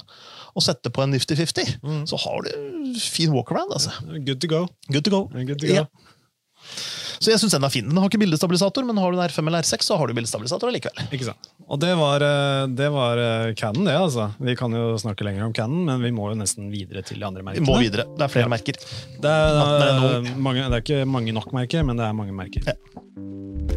og 0.56 0.66
setter 0.66 0.90
på 0.90 1.06
en 1.06 1.14
Nifty 1.14 1.38
50, 1.38 1.78
Mm. 1.86 2.02
så 2.10 2.18
har 2.26 2.42
du 2.42 2.98
fin 2.98 3.30
walkaround. 3.30 3.72
altså. 3.78 3.94
Good 4.26 4.40
to 4.42 4.48
go. 4.48 4.66
Good 4.90 5.04
to 5.04 5.10
go. 5.14 5.22
Good 5.30 5.60
to 5.62 5.66
go. 5.68 5.72
Ja. 5.72 5.86
Så 7.18 7.30
jeg 7.32 7.40
syns 7.42 7.54
den 7.56 7.64
er 7.66 7.72
fin. 7.72 7.86
Den 7.88 7.98
har 8.00 8.10
ikke 8.10 8.20
bildestabilisator, 8.22 8.84
men 8.88 8.98
har 9.00 9.12
du 9.12 9.18
en 9.20 9.24
R5 9.28 9.46
eller 9.46 9.64
R6, 9.64 9.86
så 9.88 9.96
har 10.00 10.06
du 10.10 10.14
bildestabilisator 10.16 10.70
allikevel. 10.70 11.08
Ikke 11.16 11.28
sant. 11.30 11.50
Og 11.66 11.80
det 11.82 11.92
var, 11.98 12.22
eh, 12.22 12.66
det 12.78 12.90
var 12.94 13.22
eh, 13.22 13.54
Canon, 13.58 13.84
det. 13.88 13.96
altså. 13.98 14.28
Vi 14.38 14.56
kan 14.58 14.72
jo 14.76 14.96
snakke 15.02 15.26
lenger 15.26 15.46
om 15.48 15.54
Canon, 15.56 15.84
men 15.88 16.04
vi 16.04 16.12
må 16.14 16.30
jo 16.32 16.38
nesten 16.38 16.70
videre 16.72 17.02
til 17.06 17.20
de 17.22 17.26
andre 17.28 17.42
Vi 17.56 17.64
må 17.66 17.78
videre. 17.82 18.06
Det 18.16 18.28
er 18.28 18.32
flere 18.32 18.46
Ja. 18.46 18.52
merker. 18.52 18.76
Det 18.76 19.32
er, 19.32 19.56
det, 19.56 19.88
er 19.88 20.20
eh, 20.20 20.36
mange, 20.36 20.68
det 20.68 20.72
er 20.80 20.84
ikke 20.84 21.06
mange 21.08 21.32
nok 21.32 21.52
merker, 21.56 21.82
men 21.82 21.96
det 21.96 22.06
er 22.06 22.12
mange 22.16 22.32
merker. 22.36 22.62
Ja. 22.66 23.75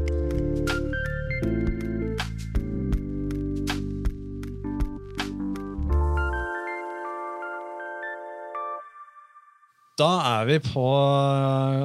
Da 9.99 10.09
er 10.39 10.47
vi 10.47 10.57
på 10.63 10.87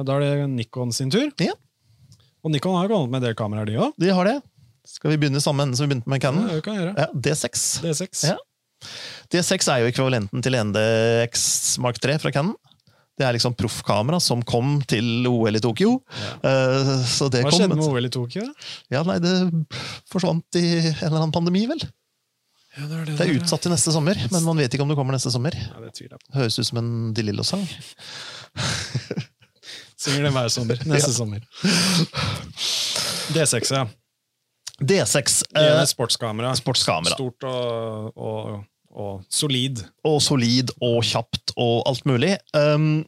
Da 0.07 0.17
er 0.17 0.23
det 0.23 0.49
Nikon 0.53 0.93
sin 0.95 1.11
tur. 1.11 1.27
Ja. 1.41 1.55
Og 2.45 2.53
Nikon 2.53 2.77
har 2.77 2.89
kommet 2.91 3.11
med 3.11 3.23
en 3.23 3.29
del 3.29 3.37
kameraer, 3.37 3.67
de 3.67 3.79
òg. 3.81 3.95
De 3.99 4.11
har 4.13 4.27
det. 4.29 4.35
Skal 4.85 5.15
vi 5.15 5.17
begynne 5.17 5.41
i 5.41 5.43
samme 5.43 5.65
ende 5.65 5.77
som 5.77 5.87
vi 5.87 5.95
begynte 5.95 6.11
med 6.11 6.21
Canon? 6.21 6.45
Ja, 6.45 6.59
det 6.59 6.65
kan 6.67 6.77
gjøre. 6.77 6.93
Ja, 6.93 7.07
D6. 7.25 7.63
D6. 7.81 8.27
Ja. 8.29 8.37
D6 9.33 9.71
er 9.73 9.81
jo 9.81 9.89
ekvivalenten 9.89 10.43
til 10.45 10.57
NDX 10.69 11.41
Mark 11.81 11.97
3 12.03 12.19
fra 12.21 12.31
Canon. 12.35 12.53
Det 13.15 13.25
er 13.25 13.33
liksom 13.33 13.55
proffkamera 13.57 14.19
som 14.21 14.43
kom 14.45 14.77
til 14.85 15.25
OL 15.25 15.57
i 15.57 15.63
Tokyo. 15.63 15.95
Ja. 16.43 16.55
så 17.07 17.29
det 17.31 17.45
Hva 17.45 17.53
skjedde 17.55 17.79
med 17.79 17.87
OL 17.87 18.09
i 18.09 18.13
Tokyo? 18.13 18.43
Ja, 18.93 19.01
nei, 19.07 19.17
det 19.23 19.33
forsvant 20.11 20.59
i 20.59 20.65
en 20.83 20.91
eller 20.99 21.21
annen 21.23 21.33
pandemi, 21.33 21.63
vel. 21.71 21.81
Ja, 22.75 22.83
det, 22.89 22.95
er 22.97 23.05
det, 23.07 23.13
Det 23.17 23.25
er 23.25 23.37
utsatt 23.39 23.61
til 23.63 23.71
neste 23.71 23.91
sommer, 23.95 24.15
men 24.33 24.43
man 24.43 24.57
vet 24.59 24.73
ikke 24.75 24.83
om 24.83 24.89
det 24.91 24.97
kommer 24.99 25.15
neste 25.15 25.31
sommer. 25.31 25.53
Ja, 25.55 25.79
det. 25.85 25.91
Høres 26.35 26.57
ut 26.59 26.67
som 26.67 26.77
en 26.81 26.89
De 27.15 27.23
Lillo-sang. 27.23 27.63
Synger 30.05 30.23
det 30.27 30.31
hver 30.35 30.49
sommer. 30.51 30.75
Neste 30.85 31.11
Ja. 31.11 31.15
sommer. 31.15 31.39
D6, 33.35 33.71
ja. 33.73 33.85
D6. 34.83 35.37
Det 35.55 35.63
er 35.63 35.79
eh, 35.79 35.85
sportskamera. 35.87 36.51
sportskamera. 36.59 37.15
Stort 37.15 37.43
og, 37.47 38.11
og, 38.19 38.63
og 38.91 39.23
solid. 39.31 39.79
og 40.03 40.19
solid 40.21 40.71
og 40.83 40.99
kjapt 41.07 41.55
og 41.55 41.85
alt 41.89 42.03
mulig. 42.09 42.35
Um, 42.53 43.05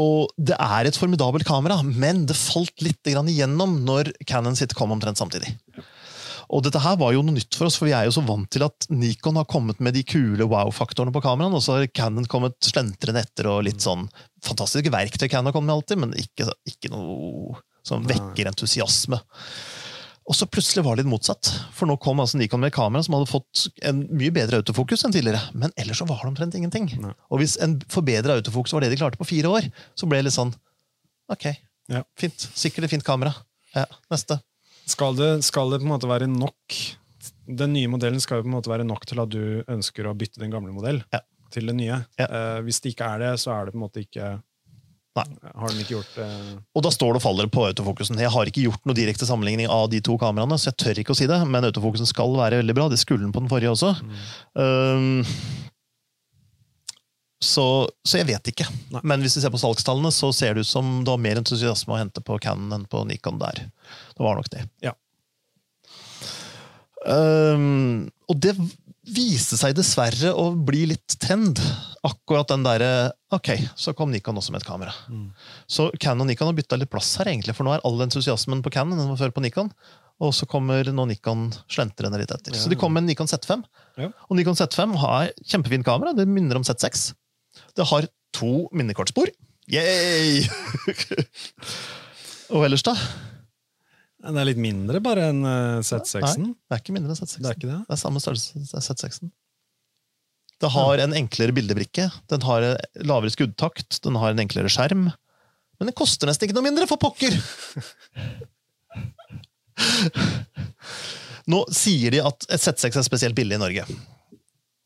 og 0.00 0.30
det 0.38 0.56
er 0.60 0.84
et 0.88 0.96
formidabelt 0.96 1.44
kamera, 1.48 1.80
men 1.84 2.22
det 2.28 2.36
falt 2.38 2.80
litt 2.84 3.00
grann 3.04 3.28
igjennom 3.28 3.80
når 3.84 4.12
Canon 4.28 4.56
sitt 4.56 4.72
kom 4.76 4.92
omtrent 4.94 5.18
samtidig. 5.20 5.50
Og 6.50 6.64
dette 6.66 6.80
her 6.82 6.96
var 6.98 7.12
jo 7.14 7.22
noe 7.22 7.36
nytt 7.36 7.54
for 7.54 7.68
oss, 7.68 7.76
for 7.78 7.86
vi 7.86 7.94
er 7.94 8.08
jo 8.08 8.14
så 8.16 8.24
vant 8.26 8.48
til 8.50 8.64
at 8.66 8.86
Nikon 8.90 9.36
har 9.38 9.46
kommet 9.50 9.78
med 9.78 9.94
de 9.94 10.02
kule 10.02 10.48
wow-faktorene 10.50 11.14
på 11.14 11.22
kameraene, 11.22 11.54
og 11.54 11.62
så 11.62 11.76
har 11.78 11.86
Canon 11.94 12.26
kommet 12.26 12.56
slentrende 12.66 13.22
etter 13.22 13.46
og 13.52 13.62
litt 13.68 13.84
sånn 13.84 14.08
fantastiske 14.42 14.90
verktøy 14.90 15.28
Canon 15.30 15.52
har 15.52 15.54
kommet 15.54 15.70
med 15.70 15.76
alltid, 15.78 16.00
men 16.02 16.16
ikke, 16.18 16.48
ikke 16.66 16.90
noe 16.90 17.60
som 17.86 18.02
vekker 18.08 18.50
entusiasme. 18.50 19.20
Og 20.30 20.36
så 20.36 20.46
plutselig 20.46 20.84
var 20.86 20.94
det 20.98 21.02
litt 21.04 21.10
motsatt. 21.10 21.48
For 21.74 21.88
nå 21.90 21.96
kom 22.02 22.20
altså 22.22 22.38
Nikon 22.38 22.60
med 22.62 22.74
kamera 22.74 23.02
som 23.02 23.16
hadde 23.16 23.30
fått 23.30 23.64
en 23.86 24.04
mye 24.14 24.30
bedre 24.34 24.60
autofokus 24.60 25.02
enn 25.06 25.14
tidligere. 25.14 25.40
Men 25.58 25.72
ellers 25.80 25.98
så 26.02 26.06
var 26.06 26.20
det 26.22 26.30
omtrent 26.30 26.54
ingenting. 26.58 26.86
Nei. 27.02 27.14
Og 27.34 27.40
hvis 27.42 27.56
en 27.62 27.78
forbedra 27.90 28.36
autofokus 28.38 28.74
var 28.76 28.84
det 28.84 28.92
de 28.92 29.00
klarte 29.00 29.18
på 29.18 29.26
fire 29.26 29.50
år, 29.50 29.66
så 29.98 30.06
ble 30.10 30.20
det 30.20 30.28
litt 30.28 30.36
sånn 30.36 30.52
Ok, 31.30 31.46
Ja. 31.90 32.02
fint. 32.18 32.46
Sikkert 32.58 32.84
et 32.86 32.90
fint 32.90 33.06
kamera. 33.06 33.32
Ja, 33.74 33.86
neste. 34.10 34.40
Skal 34.90 35.16
det, 35.18 35.30
skal 35.46 35.70
det 35.72 35.80
på 35.82 35.86
en 35.86 35.92
måte 35.94 36.08
være 36.10 36.26
nok 36.30 36.76
Den 37.46 37.74
nye 37.76 37.90
modellen 37.90 38.20
skal 38.22 38.40
jo 38.40 38.46
på 38.46 38.50
en 38.50 38.56
måte 38.58 38.70
være 38.72 38.86
nok 38.86 39.06
til 39.06 39.20
at 39.22 39.30
du 39.32 39.42
ønsker 39.70 40.06
å 40.10 40.14
bytte 40.18 40.42
den 40.42 40.52
gamle 40.54 40.74
modell 40.74 41.02
Ja. 41.14 41.20
til 41.54 41.66
den 41.70 41.80
nye. 41.82 41.98
Ja. 42.18 42.26
Uh, 42.30 42.60
hvis 42.66 42.78
det 42.82 42.94
ikke 42.94 43.08
er 43.10 43.22
det, 43.24 43.32
så 43.42 43.52
er 43.54 43.66
det 43.68 43.74
på 43.74 43.80
en 43.80 43.86
måte 43.88 44.04
ikke 44.04 44.36
Nei. 45.18 45.24
Har 45.58 45.72
de 45.74 45.80
ikke 45.82 45.96
gjort 45.96 46.12
det 46.14 46.26
Og 46.78 46.84
da 46.86 46.90
står 46.94 47.16
det 47.16 47.18
og 47.18 47.24
faller 47.24 47.48
på 47.50 47.64
autofokusen. 47.66 48.20
Jeg 48.22 48.30
har 48.30 48.46
ikke 48.46 48.62
gjort 48.62 48.84
noe 48.86 48.94
direkte 48.94 49.26
sammenligning 49.26 49.66
av 49.66 49.88
de 49.90 49.98
to 50.06 50.14
kameraene, 50.22 50.54
så 50.54 50.70
jeg 50.70 50.78
tør 50.78 51.00
ikke 51.02 51.16
å 51.16 51.18
si 51.18 51.26
det, 51.26 51.40
men 51.50 51.66
autofokusen 51.66 52.06
skal 52.06 52.36
være 52.38 52.60
veldig 52.62 52.76
bra. 52.78 52.86
Det 52.92 53.00
skulle 53.02 53.26
den 53.26 53.34
på 53.34 53.42
den 53.42 53.50
forrige 53.50 53.72
også. 53.74 53.90
Um, 54.54 55.24
så, 57.42 57.64
så 58.04 58.20
jeg 58.20 58.28
vet 58.28 58.52
ikke. 58.52 58.66
Nei. 58.94 59.00
Men 59.02 59.22
hvis 59.24 59.34
vi 59.38 59.42
ser 59.42 59.52
på 59.52 59.58
salgstallene, 59.60 60.12
så 60.12 60.28
ser 60.36 60.54
det 60.54 60.66
ut 60.66 60.70
som 60.70 61.00
du 61.02 61.10
har 61.10 61.20
mer 61.22 61.40
entusiasme 61.40 61.96
å 61.96 62.00
hente 62.00 62.20
på 62.24 62.36
Canon 62.44 62.74
enn 62.76 62.86
på 62.90 63.00
Nikon 63.08 63.40
der. 63.40 63.64
Det 64.20 64.24
var 64.26 64.36
nok 64.36 64.50
det. 64.52 64.66
Ja. 64.84 64.92
Um, 67.08 68.10
og 68.28 68.36
det 68.36 68.52
viste 69.08 69.56
seg 69.56 69.72
dessverre 69.78 70.34
å 70.36 70.50
bli 70.52 70.82
litt 70.90 71.16
trend. 71.22 71.56
Akkurat 72.04 72.50
den 72.52 72.66
derre 72.66 72.90
Ok, 73.32 73.48
så 73.78 73.94
kom 73.96 74.12
Nikon 74.12 74.36
også 74.36 74.52
med 74.52 74.60
et 74.60 74.68
kamera. 74.68 74.92
Mm. 75.08 75.30
Så 75.70 75.88
Canon 76.02 76.26
og 76.26 76.28
Nikon 76.28 76.50
har 76.50 76.58
bytta 76.58 76.76
litt 76.76 76.90
plass 76.92 77.14
her, 77.16 77.30
egentlig, 77.32 77.54
for 77.56 77.64
nå 77.64 77.72
er 77.72 77.84
all 77.88 78.04
entusiasmen 78.04 78.60
på 78.60 78.72
Canon 78.74 79.00
den 79.00 79.08
var 79.08 79.22
før 79.22 79.32
på 79.38 79.44
Nikon. 79.46 79.72
Og 80.20 80.34
så 80.36 80.44
kommer 80.50 80.84
nå 80.92 81.06
Nikon 81.08 81.46
slentrende 81.70 82.20
litt 82.20 82.34
etter. 82.34 82.52
Ja. 82.52 82.60
Så 82.60 82.68
de 82.68 82.76
kom 82.76 82.92
med 82.92 83.06
en 83.06 83.08
Nikon 83.14 83.30
Z5. 83.30 83.64
Ja. 84.02 84.10
Og 84.28 84.36
Nikon 84.36 84.58
Z5 84.58 84.98
har 85.00 85.32
kjempefint 85.40 85.86
kamera. 85.86 86.12
Det 86.12 86.28
minner 86.28 86.60
om 86.60 86.66
Z6. 86.66 87.14
Det 87.78 87.88
har 87.88 88.10
to 88.36 88.66
minnekortspor. 88.76 89.32
Yay! 89.72 90.44
Og 92.52 92.66
ellers, 92.66 92.84
da? 92.84 92.98
Det 94.20 94.36
er 94.36 94.48
litt 94.50 94.60
mindre 94.60 95.00
bare 95.00 95.30
enn 95.32 95.40
eh, 95.48 95.78
Z6-en. 95.86 96.42
Nei, 96.44 96.52
Det 96.68 96.76
er 96.76 96.82
ikke 96.82 96.92
mindre 96.96 97.14
enn 97.14 97.20
Z6. 97.20 97.38
Det 97.40 97.50
er 97.54 97.60
det? 97.62 97.78
Det 97.88 97.94
er 97.96 98.00
samme 98.02 98.20
størrelse 98.20 98.64
som 98.68 98.82
Z6-en. 98.84 99.30
Det 100.60 100.68
har 100.74 101.00
en 101.00 101.14
enklere 101.16 101.54
bildebrikke, 101.56 102.10
den 102.28 102.42
har 102.44 102.66
lavere 103.08 103.32
skuddtakt, 103.32 103.96
den 104.04 104.18
har 104.20 104.34
en 104.34 104.42
enklere 104.44 104.68
skjerm. 104.68 105.06
Men 105.80 105.88
den 105.88 105.96
koster 105.96 106.28
nesten 106.28 106.44
ikke 106.50 106.56
noe 106.58 106.66
mindre, 106.66 106.84
for 106.90 107.00
pokker! 107.00 107.32
Nå 111.50 111.62
sier 111.74 112.12
de 112.14 112.20
at 112.22 112.44
et 112.52 112.60
Z6 112.62 112.98
er 113.00 113.06
spesielt 113.06 113.36
billig 113.38 113.56
i 113.56 113.62
Norge, 113.62 113.86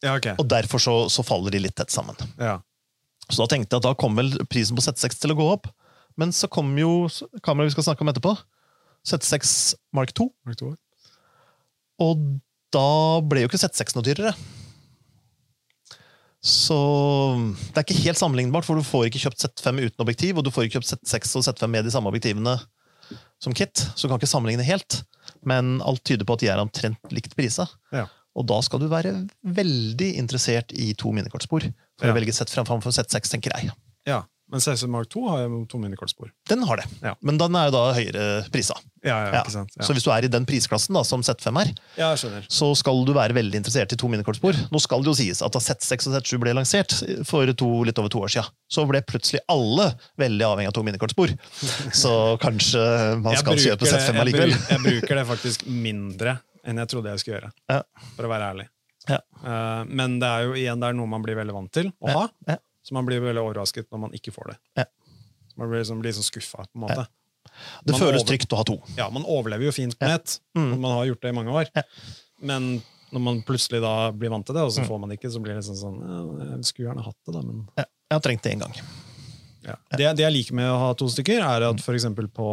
Ja, 0.04 0.14
ok. 0.14 0.30
og 0.38 0.46
derfor 0.48 0.78
så, 0.80 0.94
så 1.12 1.24
faller 1.26 1.50
de 1.54 1.60
litt 1.66 1.74
tett 1.76 1.90
sammen. 1.92 2.14
Ja. 2.38 2.60
Så 3.26 3.42
da 3.42 3.48
tenkte 3.50 3.74
jeg 3.74 3.82
at 3.82 3.88
da 3.88 3.94
kom 3.98 4.14
vel 4.18 4.30
prisen 4.52 4.76
på 4.78 4.84
Z6 4.84 5.18
til 5.24 5.34
å 5.34 5.38
gå 5.38 5.46
opp. 5.56 5.66
Men 6.20 6.30
så 6.36 6.46
kom 6.46 6.70
jo 6.78 7.08
kameraet 7.42 7.72
vi 7.72 7.74
skal 7.74 7.88
snakke 7.88 8.04
om 8.06 8.10
etterpå, 8.12 8.36
Z6 9.06 9.74
Mark 9.92 10.12
2. 10.16 10.28
Mark 10.46 10.60
II. 10.62 10.74
Og 12.04 12.22
da 12.74 12.86
ble 13.22 13.44
jo 13.44 13.48
ikke 13.50 13.60
Z6 13.62 13.94
noe 13.96 14.02
dyrere. 14.06 14.32
Så 16.44 16.76
det 17.72 17.78
er 17.80 17.84
ikke 17.86 18.02
helt 18.04 18.20
sammenlignbart, 18.20 18.66
for 18.66 18.76
du 18.76 18.84
får 18.84 19.06
ikke 19.08 19.22
kjøpt 19.22 19.40
Z5 19.46 19.78
uten 19.86 20.02
objektiv, 20.04 20.36
og 20.40 20.44
du 20.44 20.50
får 20.52 20.66
ikke 20.66 20.76
kjøpt 20.80 20.90
Z6 21.08 21.38
og 21.40 21.46
Z5 21.46 21.70
med 21.72 21.86
de 21.88 21.92
samme 21.94 22.10
objektivene 22.12 22.58
som 23.40 23.54
kit, 23.56 23.80
så 23.94 24.04
du 24.04 24.10
kan 24.12 24.20
ikke 24.20 24.28
sammenligne 24.28 24.64
helt. 24.66 25.02
Men 25.48 25.78
alt 25.84 26.02
tyder 26.04 26.26
på 26.28 26.36
at 26.36 26.44
de 26.44 26.50
er 26.52 26.60
omtrent 26.60 27.00
likt 27.16 27.32
prisa. 27.36 27.64
Ja. 27.96 28.06
Og 28.36 28.44
da 28.50 28.58
skal 28.66 28.82
du 28.82 28.88
være 28.90 29.14
veldig 29.46 30.10
interessert 30.20 30.72
i 30.76 30.90
to 30.98 31.12
minikortspor 31.16 31.64
for 31.70 32.06
Ja. 32.08 32.12
å 32.12 32.16
velge 32.16 32.32
Z 32.34 32.50
framfor 32.52 32.92
Z6, 32.92 33.30
tenker 33.30 33.54
jeg. 33.56 33.72
ja. 34.06 34.22
Men 34.52 34.60
C6 34.60 34.86
Mark 34.92 35.08
II 35.16 35.22
har 35.30 35.38
jo 35.48 35.62
to 35.64 35.78
minikortspor. 35.80 36.28
Den 36.46 36.62
har 36.68 36.76
det, 36.76 36.84
Ja. 37.02 37.14
men 37.22 37.38
den 37.38 37.56
er 37.56 37.70
jo 37.70 37.70
da 37.72 37.94
høyere 37.96 38.50
prisa. 38.52 38.74
Ja, 39.04 39.18
ja, 39.28 39.40
ikke 39.42 39.52
sant? 39.52 39.72
Ja. 39.76 39.84
Så 39.84 39.92
hvis 39.92 40.04
du 40.06 40.10
er 40.14 40.24
i 40.24 40.30
den 40.32 40.46
prisklassen 40.48 40.96
da, 40.96 41.02
som 41.04 41.20
Z5 41.20 41.58
er, 41.60 41.72
ja, 41.98 42.10
jeg 42.14 42.22
skjønner. 42.22 42.46
så 42.48 42.70
skal 42.80 43.02
du 43.04 43.12
være 43.12 43.36
veldig 43.36 43.58
interessert 43.60 43.92
i 43.92 43.98
to 44.00 44.08
minikortspor. 44.08 44.56
Nå 44.72 44.80
skal 44.80 45.04
det 45.04 45.10
jo 45.12 45.16
sies 45.18 45.42
at 45.44 45.52
da 45.52 45.60
Z6 45.60 46.08
og 46.08 46.14
Z7 46.16 46.40
ble 46.40 46.54
lansert 46.56 46.94
for 47.28 47.44
to, 47.52 47.68
litt 47.84 48.00
over 48.00 48.08
to 48.08 48.22
år 48.24 48.32
siden, 48.32 48.48
så 48.72 48.86
ble 48.88 49.02
plutselig 49.04 49.42
alle 49.52 49.90
veldig 50.16 50.46
avhengig 50.48 50.72
av 50.72 50.76
to 50.78 50.82
minikortspor. 50.88 51.34
Så 52.04 52.14
kanskje 52.40 52.80
man 53.20 53.36
skal 53.36 53.60
kjøpe 53.60 53.84
det- 53.84 53.92
Z5 53.92 54.20
allikevel. 54.24 54.54
Jeg, 54.56 54.68
Jeg 54.72 54.84
bruker 54.88 55.20
det 55.20 55.26
faktisk 55.28 55.66
mindre 55.68 56.38
enn 56.64 56.80
jeg 56.80 56.88
trodde 56.88 57.12
jeg 57.12 57.20
skulle 57.20 57.36
gjøre, 57.42 57.52
Ja. 57.68 57.82
for 58.16 58.24
å 58.24 58.30
være 58.32 58.48
ærlig. 58.54 58.68
Ja. 59.08 59.18
Eh, 59.44 59.84
Men 59.84 60.18
det 60.18 60.28
er 60.32 60.46
jo 60.48 60.54
igjen 60.56 60.80
det 60.80 60.88
er 60.88 60.96
noe 60.96 61.06
man 61.12 61.22
blir 61.22 61.36
veldig 61.36 61.52
vant 61.52 61.70
til 61.76 61.92
å 62.00 62.08
ha, 62.16 62.56
så 62.84 62.92
man 62.96 63.04
blir 63.04 63.20
veldig 63.20 63.42
overrasket 63.44 63.90
når 63.92 64.00
man 64.06 64.16
ikke 64.16 64.32
får 64.32 64.54
det. 64.54 64.56
Ja. 64.80 64.84
Man 65.60 65.68
blir 65.68 65.84
liksom, 65.84 66.00
blir 66.00 66.10
liksom 66.14 66.24
skuffa, 66.24 66.64
på 66.64 66.74
en 66.80 66.86
måte. 66.88 67.04
Det 67.84 67.92
Man 67.94 68.00
føles 68.00 68.24
trygt 68.24 68.52
å 68.52 68.56
ha 68.60 68.64
to. 68.64 68.78
Ja, 68.96 69.08
man 69.10 69.24
overlever 69.24 69.64
jo 69.68 69.72
fint 69.72 69.96
på 69.98 70.06
ett. 70.10 70.38
Mm. 70.56 70.78
man 70.80 70.90
har 70.98 71.04
gjort 71.06 71.22
det 71.22 71.28
i 71.32 71.36
mange 71.36 71.50
år. 71.52 71.70
Men 72.42 72.82
når 73.14 73.20
man 73.22 73.42
plutselig 73.46 73.80
da 73.84 74.10
blir 74.12 74.30
vant 74.32 74.44
til 74.46 74.54
det, 74.56 74.62
og 74.62 74.72
så 74.74 74.80
Mm. 74.82 74.88
får 74.88 75.00
man 75.00 75.08
det 75.10 75.20
ikke, 75.20 75.30
så 75.30 75.40
blir 75.42 75.54
det 75.54 75.62
sånn 75.64 75.78
sånn 75.78 75.98
Jeg 76.56 76.64
skulle 76.64 76.88
gjerne 76.90 77.04
hatt 77.04 77.16
det, 77.26 77.32
da, 77.34 77.42
men 77.42 77.68
Ja, 77.78 77.84
jeg 78.10 78.16
har 78.16 78.20
trengt 78.20 78.42
det 78.42 78.52
én 78.56 78.60
gang. 78.60 78.74
ja. 79.64 79.76
det, 79.96 80.16
det 80.16 80.24
jeg 80.26 80.32
liker 80.32 80.54
med 80.54 80.68
å 80.68 80.78
ha 80.78 80.92
to 80.94 81.06
stykker, 81.06 81.40
er 81.40 81.62
at 81.70 81.80
for 81.80 81.94
eksempel 81.94 82.26
på 82.28 82.48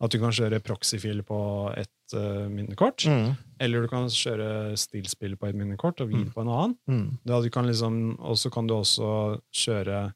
at 0.00 0.10
du 0.10 0.18
kan 0.18 0.30
kjøre 0.34 0.58
proxyfil 0.60 1.22
på 1.24 1.38
et 1.78 1.88
uh, 2.14 2.48
minnekort, 2.50 3.06
Mm. 3.06 3.36
eller 3.60 3.82
du 3.82 3.88
kan 3.88 4.06
kjøre 4.10 4.76
stillspill 4.76 5.36
på 5.38 5.48
et 5.48 5.54
minnekort 5.56 6.00
og 6.02 6.08
vid 6.10 6.34
på 6.34 6.42
en 6.42 6.48
annen. 6.48 6.76
Mm. 6.90 7.18
Da 7.24 7.40
du 7.40 7.48
kan 7.50 7.64
liksom, 7.66 8.18
og 8.20 8.36
så 8.36 8.50
kan 8.52 8.66
du 8.66 8.74
også 8.74 9.40
kjøre 9.54 10.12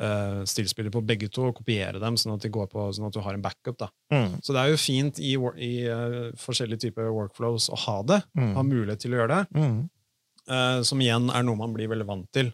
uh, 0.00 0.42
stillspiller 0.48 0.92
på 0.94 1.02
begge 1.06 1.28
to 1.32 1.48
og 1.50 1.58
kopiere 1.58 2.00
dem, 2.02 2.18
sånn 2.20 2.34
at, 2.36 2.44
de 2.44 2.52
går 2.52 2.68
på, 2.72 2.86
sånn 2.96 3.08
at 3.08 3.16
du 3.16 3.22
har 3.24 3.36
en 3.36 3.44
backup. 3.44 3.78
da. 3.80 3.90
Mm. 4.14 4.38
Så 4.44 4.56
det 4.56 4.62
er 4.62 4.72
jo 4.72 4.80
fint 4.80 5.20
i, 5.22 5.34
i 5.34 5.72
uh, 5.88 6.30
forskjellige 6.40 6.86
typer 6.86 7.12
workflows 7.14 7.70
å 7.72 7.80
ha 7.86 7.98
det. 8.06 8.20
Mm. 8.38 8.52
Ha 8.58 8.66
mulighet 8.66 9.04
til 9.04 9.16
å 9.16 9.22
gjøre 9.22 9.40
det. 9.40 9.60
Mm. 9.60 9.78
Eh, 10.50 10.80
som 10.86 11.00
igjen 11.00 11.30
er 11.34 11.42
noe 11.46 11.56
man 11.56 11.72
blir 11.76 11.88
veldig 11.90 12.06
vant 12.08 12.26
til 12.34 12.50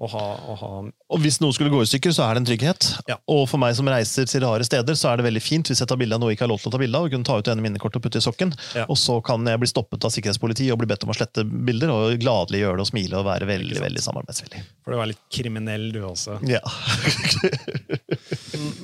å 0.00 0.08
ha. 0.10 0.22
Å 0.50 0.54
ha 0.58 0.70
Og 1.14 1.20
hvis 1.22 1.36
noe 1.42 1.52
skulle 1.54 1.70
gå 1.70 1.82
i 1.84 1.86
stykker, 1.86 2.10
så 2.16 2.24
er 2.26 2.34
det 2.34 2.40
en 2.42 2.48
trygghet. 2.48 2.86
Ja. 3.10 3.16
Og 3.30 3.44
for 3.50 3.60
meg 3.62 3.76
som 3.78 3.86
reiser 3.88 4.26
til 4.26 4.42
rare 4.42 4.64
steder, 4.66 4.96
så 4.98 5.12
er 5.12 5.20
det 5.20 5.26
veldig 5.28 5.42
fint 5.44 5.70
hvis 5.70 5.82
jeg 5.82 5.90
tar 5.90 6.00
bilde 6.00 6.16
av 6.16 6.22
noe 6.22 6.32
jeg 6.32 6.38
ikke 6.38 6.46
har 6.48 6.52
lov 6.54 6.62
til 6.64 6.72
å 6.72 6.74
ta 6.74 6.80
bilde 6.82 6.98
av, 6.98 7.06
og 7.06 7.14
kunne 7.14 7.28
ta 7.28 7.36
ut 7.38 7.50
ene 7.52 7.62
minnekort 7.64 7.98
og 8.00 8.04
putte 8.06 8.18
i 8.18 8.24
sokken. 8.24 8.54
Ja. 8.74 8.88
Og 8.90 8.98
så 8.98 9.20
kan 9.24 9.46
jeg 9.46 9.62
bli 9.62 9.70
stoppet 9.70 10.06
av 10.08 10.14
sikkerhetspoliti 10.14 10.66
og 10.74 10.80
bli 10.82 10.90
bedt 10.90 11.06
om 11.06 11.12
å 11.14 11.18
slette 11.18 11.44
bilder, 11.46 11.92
og 11.94 12.18
gladelig 12.24 12.64
gjøre 12.64 12.80
det 12.80 12.86
og 12.88 12.90
smile 12.90 13.20
og 13.20 13.28
være 13.28 13.50
veldig, 13.52 13.78
veldig 13.86 14.02
samarbeidsvillig. 14.08 14.64
For 14.82 14.96
du 14.96 15.04
er 15.04 15.12
litt 15.12 15.22
kriminell, 15.38 15.86
du 15.94 16.00
også. 16.10 16.40
Ja. 16.50 16.64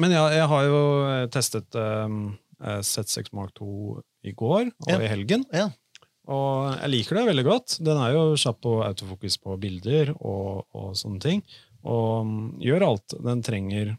Men 0.00 0.14
ja, 0.14 0.24
jeg 0.34 0.46
har 0.52 0.66
jo 0.68 0.80
eh, 1.08 1.24
testet 1.32 1.76
um, 1.80 2.22
Z6 2.60 3.32
Mark 3.36 3.54
2 3.58 3.66
i 4.30 4.34
går 4.36 4.68
og 4.68 4.90
Ja. 4.92 5.00
i 5.00 5.08
helgen. 5.10 5.46
ja. 5.52 5.70
Og 6.28 6.76
jeg 6.82 6.90
liker 6.90 7.16
det 7.16 7.26
veldig 7.30 7.44
godt. 7.46 7.78
Den 7.82 7.96
er 7.98 8.12
jo 8.12 8.36
kjapp 8.38 8.60
på 8.62 8.74
autofokus 8.84 9.38
på 9.40 9.56
bilder 9.60 10.12
og, 10.20 10.66
og 10.76 10.92
sånne 10.98 11.20
ting. 11.20 11.42
Og 11.84 12.26
mm, 12.26 12.60
gjør 12.60 12.84
alt 12.90 13.14
den 13.24 13.40
trenger 13.42 13.94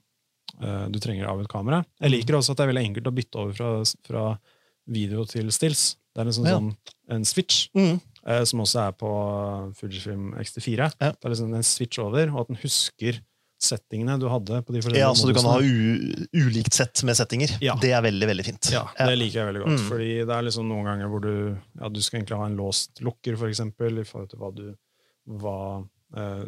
eh, 0.61 0.85
du 0.93 0.99
trenger 1.01 1.27
av 1.31 1.41
et 1.41 1.49
kamera. 1.51 1.81
Jeg 1.99 2.11
liker 2.13 2.37
også 2.37 2.53
at 2.53 2.57
det 2.61 2.67
er 2.67 2.71
veldig 2.73 2.85
enkelt 2.91 3.09
å 3.09 3.15
bytte 3.17 3.41
over 3.41 3.57
fra, 3.57 3.71
fra 4.05 4.25
video 4.91 5.25
til 5.25 5.49
stills. 5.51 5.95
Det 6.13 6.21
er 6.21 6.29
liksom 6.29 6.45
Ja. 6.45 6.57
sånn 6.59 6.71
en 7.09 7.25
switch, 7.25 7.69
Mm. 7.75 7.99
eh, 8.27 8.43
som 8.45 8.59
også 8.59 8.87
er 8.87 8.91
på 8.93 9.11
Fujifilm 9.75 10.33
X-T4. 10.39 10.91
Ja. 11.01 11.11
Det 11.11 11.25
er 11.25 11.29
liksom 11.33 11.53
en 11.55 11.63
switch 11.63 11.99
over, 11.99 12.29
og 12.31 12.41
at 12.41 12.47
den 12.51 12.57
husker 12.61 13.19
settingene 13.61 14.15
du 14.21 14.25
hadde 14.31 14.59
på 14.65 14.73
de 14.73 14.81
forskjellige 14.81 15.03
ja, 15.05 15.13
så 15.15 15.27
du 15.29 15.35
kan 15.37 15.45
ha 15.45 15.59
ulikt 15.61 16.73
sett 16.73 17.03
med 17.07 17.17
settinger. 17.19 17.53
Ja. 17.61 17.75
Det 17.81 17.91
er 17.93 18.01
veldig, 18.05 18.27
veldig 18.31 18.45
fint. 18.47 18.69
Ja, 18.73 18.87
det 18.97 19.15
liker 19.19 19.41
jeg 19.43 19.49
veldig 19.51 19.63
godt. 19.63 19.77
Mm. 19.77 19.87
Fordi 19.91 20.09
det 20.25 20.35
er 20.37 20.45
liksom 20.47 20.67
noen 20.71 20.89
ganger 20.89 21.11
hvor 21.13 21.23
du 21.23 21.33
ja, 21.79 21.89
du 21.93 22.01
skal 22.01 22.19
egentlig 22.21 22.39
ha 22.41 22.47
en 22.49 22.57
låst 22.59 23.01
lukker, 23.05 23.37
for 23.39 23.51
eksempel, 23.51 24.01
i 24.01 24.05
forhold 24.07 24.31
til 24.33 24.41
hva 24.41 24.51
du 24.57 24.63
hva 25.41 25.57
uh, 26.17 26.45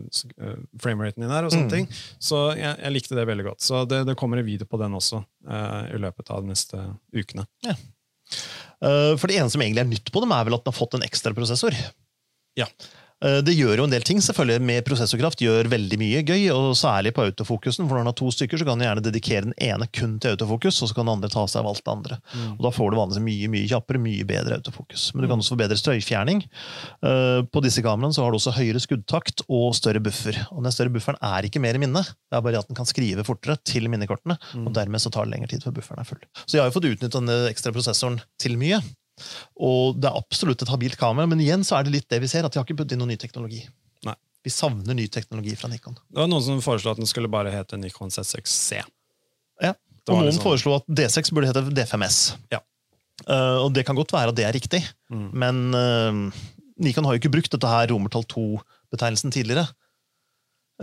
frameraten 0.82 1.22
din 1.24 1.32
er, 1.32 1.46
og 1.46 1.54
sånne 1.54 1.70
Mm. 1.70 1.74
ting. 1.76 1.86
Så 2.20 2.40
jeg, 2.58 2.74
jeg 2.82 2.96
likte 2.96 3.16
det 3.16 3.28
veldig 3.30 3.46
godt. 3.52 3.62
Så 3.62 3.84
det, 3.88 4.02
det 4.10 4.16
kommer 4.20 4.42
en 4.42 4.48
video 4.50 4.66
på 4.68 4.80
den 4.82 4.98
også 4.98 5.22
uh, 5.22 5.84
i 5.94 6.00
løpet 6.02 6.34
av 6.34 6.42
de 6.42 6.50
neste 6.50 6.82
ukene. 7.14 7.46
Eh, 7.70 9.14
For 9.16 9.30
det 9.30 9.38
ene 9.38 9.54
som 9.54 9.62
egentlig 9.62 9.84
er 9.86 9.92
nytt 9.92 10.10
på 10.12 10.24
dem, 10.24 10.34
er 10.36 10.48
vel 10.50 10.58
at 10.58 10.66
den 10.66 10.74
har 10.74 10.80
fått 10.80 10.98
en 10.98 11.06
ekstra 11.06 11.32
prosessor. 11.38 11.76
Ja. 12.60 12.66
Eh, 13.24 13.40
Det 13.46 13.56
gjør 13.56 13.78
jo 13.80 13.86
en 13.88 13.94
del 13.94 14.04
ting 14.06 14.20
selvfølgelig 14.24 14.62
med 14.68 14.84
prosessorkraft, 14.88 15.42
gjør 15.44 15.70
veldig 15.72 15.98
mye 16.02 16.24
gøy, 16.28 16.50
og 16.54 16.74
særlig 16.76 17.14
på 17.16 17.24
autofokusen. 17.24 17.88
For 17.88 17.96
når 17.96 18.04
den 18.04 18.12
har 18.12 18.18
to 18.20 18.32
stykker, 18.34 18.60
så 18.60 18.68
kan 18.68 18.80
du 18.80 18.86
gjerne 18.86 19.04
dedikere 19.06 19.48
den 19.48 19.56
ene 19.64 19.88
kun 19.96 20.18
til 20.20 20.34
autofokus, 20.36 20.82
og 20.84 20.90
så 20.92 20.98
kan 20.98 21.08
den 21.08 21.16
andre 21.16 21.30
ta 21.32 21.46
seg 21.48 21.64
av 21.64 21.72
alt 21.72 21.84
det 21.84 21.94
andre. 21.94 22.18
Og 22.58 22.64
Da 22.68 22.72
får 22.76 22.92
du 22.92 22.98
vanligvis 23.00 23.24
mye 23.24 23.52
mye 23.54 23.68
kjappere, 23.72 24.02
mye 24.04 24.28
bedre 24.28 24.58
autofokus. 24.60 25.14
Men 25.14 25.24
du 25.24 25.28
kan 25.32 25.40
også 25.40 25.56
få 25.56 25.62
bedre 25.64 25.80
støyfjerning. 25.80 26.44
Eh, 27.04 27.42
På 27.54 27.62
disse 27.64 27.82
kameraene 27.84 28.14
så 28.14 28.24
har 28.24 28.32
du 28.32 28.38
også 28.38 28.56
høyere 28.58 28.82
skuddtakt 28.84 29.44
og 29.50 29.74
større 29.76 30.02
buffer. 30.04 30.36
Og 30.52 30.64
den 30.64 30.72
større 30.72 30.92
bufferen 30.94 31.18
er 31.22 31.44
ikke 31.48 31.62
mer 31.62 31.78
minne, 31.80 32.04
det 32.04 32.38
er 32.38 32.42
bare 32.42 32.60
at 32.60 32.68
den 32.68 32.76
kan 32.76 32.86
skrive 32.86 33.24
fortere 33.24 33.58
til 33.64 33.88
minnekortene, 33.90 34.38
og 34.66 34.74
dermed 34.74 35.00
så 35.00 35.12
tar 35.12 35.26
det 35.26 35.34
lengre 35.36 35.48
tid 35.50 35.64
før 35.64 35.74
bufferen 35.80 36.00
er 36.00 36.08
full. 36.08 36.20
Så 36.46 36.58
jeg 36.58 36.62
har 36.64 36.72
jo 36.72 36.76
fått 36.80 36.90
utnyttet 36.92 37.14
den 37.20 37.30
ekstra 37.50 37.72
prosessoren 37.72 38.20
til 38.40 38.58
mye. 38.58 38.82
Og 39.62 40.00
det 40.02 40.10
er 40.10 40.18
absolutt 40.20 40.62
et 40.66 40.72
habilt 40.74 40.98
kamera, 41.00 41.28
men 41.30 41.40
igjen 41.44 41.64
så 41.68 41.78
er 41.80 41.84
det 41.88 41.94
litt 41.94 42.10
det 42.10 42.20
vi 42.24 42.28
ser, 42.32 42.46
at 42.48 42.54
de 42.54 42.60
har 42.60 42.66
ikke 42.68 42.78
puttet 42.82 42.96
inn 42.96 43.02
noen 43.04 43.14
ny 43.14 43.18
teknologi. 43.22 43.62
Nei. 44.08 44.16
Vi 44.44 44.50
savner 44.52 44.98
ny 44.98 45.06
teknologi 45.08 45.54
fra 45.60 45.70
Nikon. 45.72 45.96
Det 46.10 46.20
var 46.24 46.28
noen 46.32 46.44
som 46.44 46.62
foreslo 46.66 46.92
at 46.92 46.98
den 47.02 47.08
skulle 47.10 47.30
bare 47.32 47.52
hete 47.54 47.78
Nikon 47.80 48.10
Z6C. 48.12 48.82
Ja. 49.62 49.74
Og 50.10 50.18
noen 50.20 50.34
sånn- 50.36 50.44
foreslo 50.44 50.76
at 50.82 50.88
D6 50.90 51.32
burde 51.32 51.48
hete 51.52 51.62
D5S. 51.72 52.36
Ja. 52.52 52.60
Uh, 53.30 53.62
og 53.64 53.74
det 53.76 53.86
kan 53.86 53.96
godt 53.96 54.12
være 54.12 54.34
at 54.34 54.36
det 54.36 54.46
er 54.50 54.52
riktig, 54.58 54.82
Mm. 55.14 55.30
men 55.32 55.56
uh, 55.78 56.32
Nikon 56.82 57.06
har 57.06 57.14
jo 57.14 57.20
ikke 57.22 57.32
brukt 57.32 57.52
dette 57.54 57.70
her 57.70 57.88
romertall 57.94 58.26
2-betegnelsen 58.26 59.32
tidligere. 59.32 59.68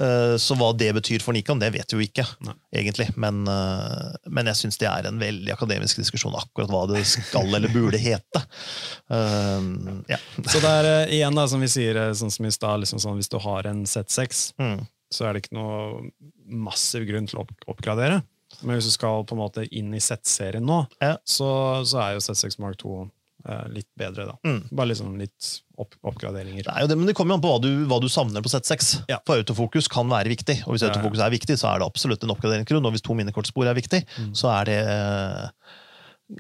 Eh, 0.01 0.35
så 0.41 0.55
hva 0.57 0.71
det 0.81 0.95
betyr 0.97 1.21
for 1.21 1.37
Nikon, 1.37 1.59
det 1.61 1.69
vet 1.75 1.93
vi 1.93 1.99
jo 1.99 2.07
ikke, 2.07 2.25
Nei. 2.47 2.55
egentlig. 2.81 3.11
Men, 3.21 3.43
eh, 3.53 4.15
men 4.33 4.49
jeg 4.49 4.57
syns 4.63 4.79
det 4.81 4.89
er 4.89 5.09
en 5.11 5.19
veldig 5.21 5.53
akademisk 5.53 6.01
diskusjon 6.01 6.33
akkurat 6.39 6.71
hva 6.73 6.87
det 6.89 7.03
skal 7.11 7.53
eller 7.59 7.69
burde 7.75 8.01
hete. 8.01 8.41
Eh, 9.11 9.61
ja. 10.15 10.19
Så 10.49 10.61
det 10.63 10.73
er 10.73 10.91
igjen, 11.13 11.37
da, 11.37 11.47
som 11.51 11.61
vi 11.61 11.69
sier, 11.71 12.01
sånn 12.17 12.33
som 12.33 12.47
i 12.49 12.55
stad, 12.55 12.81
liksom 12.85 13.03
sånn, 13.03 13.19
hvis 13.21 13.29
du 13.33 13.39
har 13.45 13.69
en 13.71 13.85
Z6, 13.85 14.53
Mm. 14.61 14.87
så 15.13 15.27
er 15.27 15.33
det 15.35 15.43
ikke 15.45 15.57
noe 15.59 16.11
massiv 16.47 17.07
grunn 17.09 17.27
til 17.29 17.41
å 17.43 17.47
oppgradere. 17.69 18.23
Men 18.63 18.77
hvis 18.77 18.89
du 18.89 18.95
skal 18.97 19.25
på 19.25 19.37
en 19.37 19.43
måte 19.45 19.69
inn 19.71 19.93
i 19.95 20.01
Z-serien 20.03 20.65
nå, 20.67 20.87
Ja. 21.01 21.17
så, 21.27 21.85
så 21.87 22.01
er 22.03 22.13
jo 22.17 22.21
Z6 22.25 22.59
Mark 22.59 22.79
2 22.83 23.03
eh, 23.03 23.09
litt 23.73 23.89
bedre, 23.99 24.27
da. 24.29 24.35
Mm. 24.47 24.59
Bare 24.77 24.91
liksom 24.93 25.15
litt 25.21 25.51
opp 25.81 25.95
oppgraderinger. 26.05 26.65
Det 26.67 26.73
er 26.75 26.85
jo 26.85 26.91
det, 26.91 26.97
men 27.01 27.09
det 27.09 27.15
kommer 27.17 27.33
jo 27.35 27.39
an 27.41 27.45
på 27.45 27.53
hva 27.55 27.61
du, 27.65 27.71
hva 27.89 28.01
du 28.05 28.09
savner 28.13 28.45
på 28.45 28.53
Z6. 28.53 28.91
Ja. 29.09 29.21
For 29.27 29.41
autofokus 29.41 29.89
kan 29.89 30.11
være 30.13 30.29
viktig, 30.35 30.59
og 30.67 30.75
hvis 30.77 30.85
autofokus 30.89 31.23
er 31.25 31.33
viktig, 31.33 31.57
så 31.61 31.71
er 31.73 31.81
det 31.81 31.89
absolutt 31.89 32.25
en 32.27 32.35
oppgraderingsgrunn. 32.37 32.85
Og 32.85 32.93
hvis 32.97 33.07
to 33.07 33.17
minnekortspor 33.17 33.71
er 33.71 33.79
viktig, 33.79 34.03
Mm. 34.21 34.35
så 34.37 34.51
er 34.61 34.65
det 34.69 34.79
eh, 34.91 35.47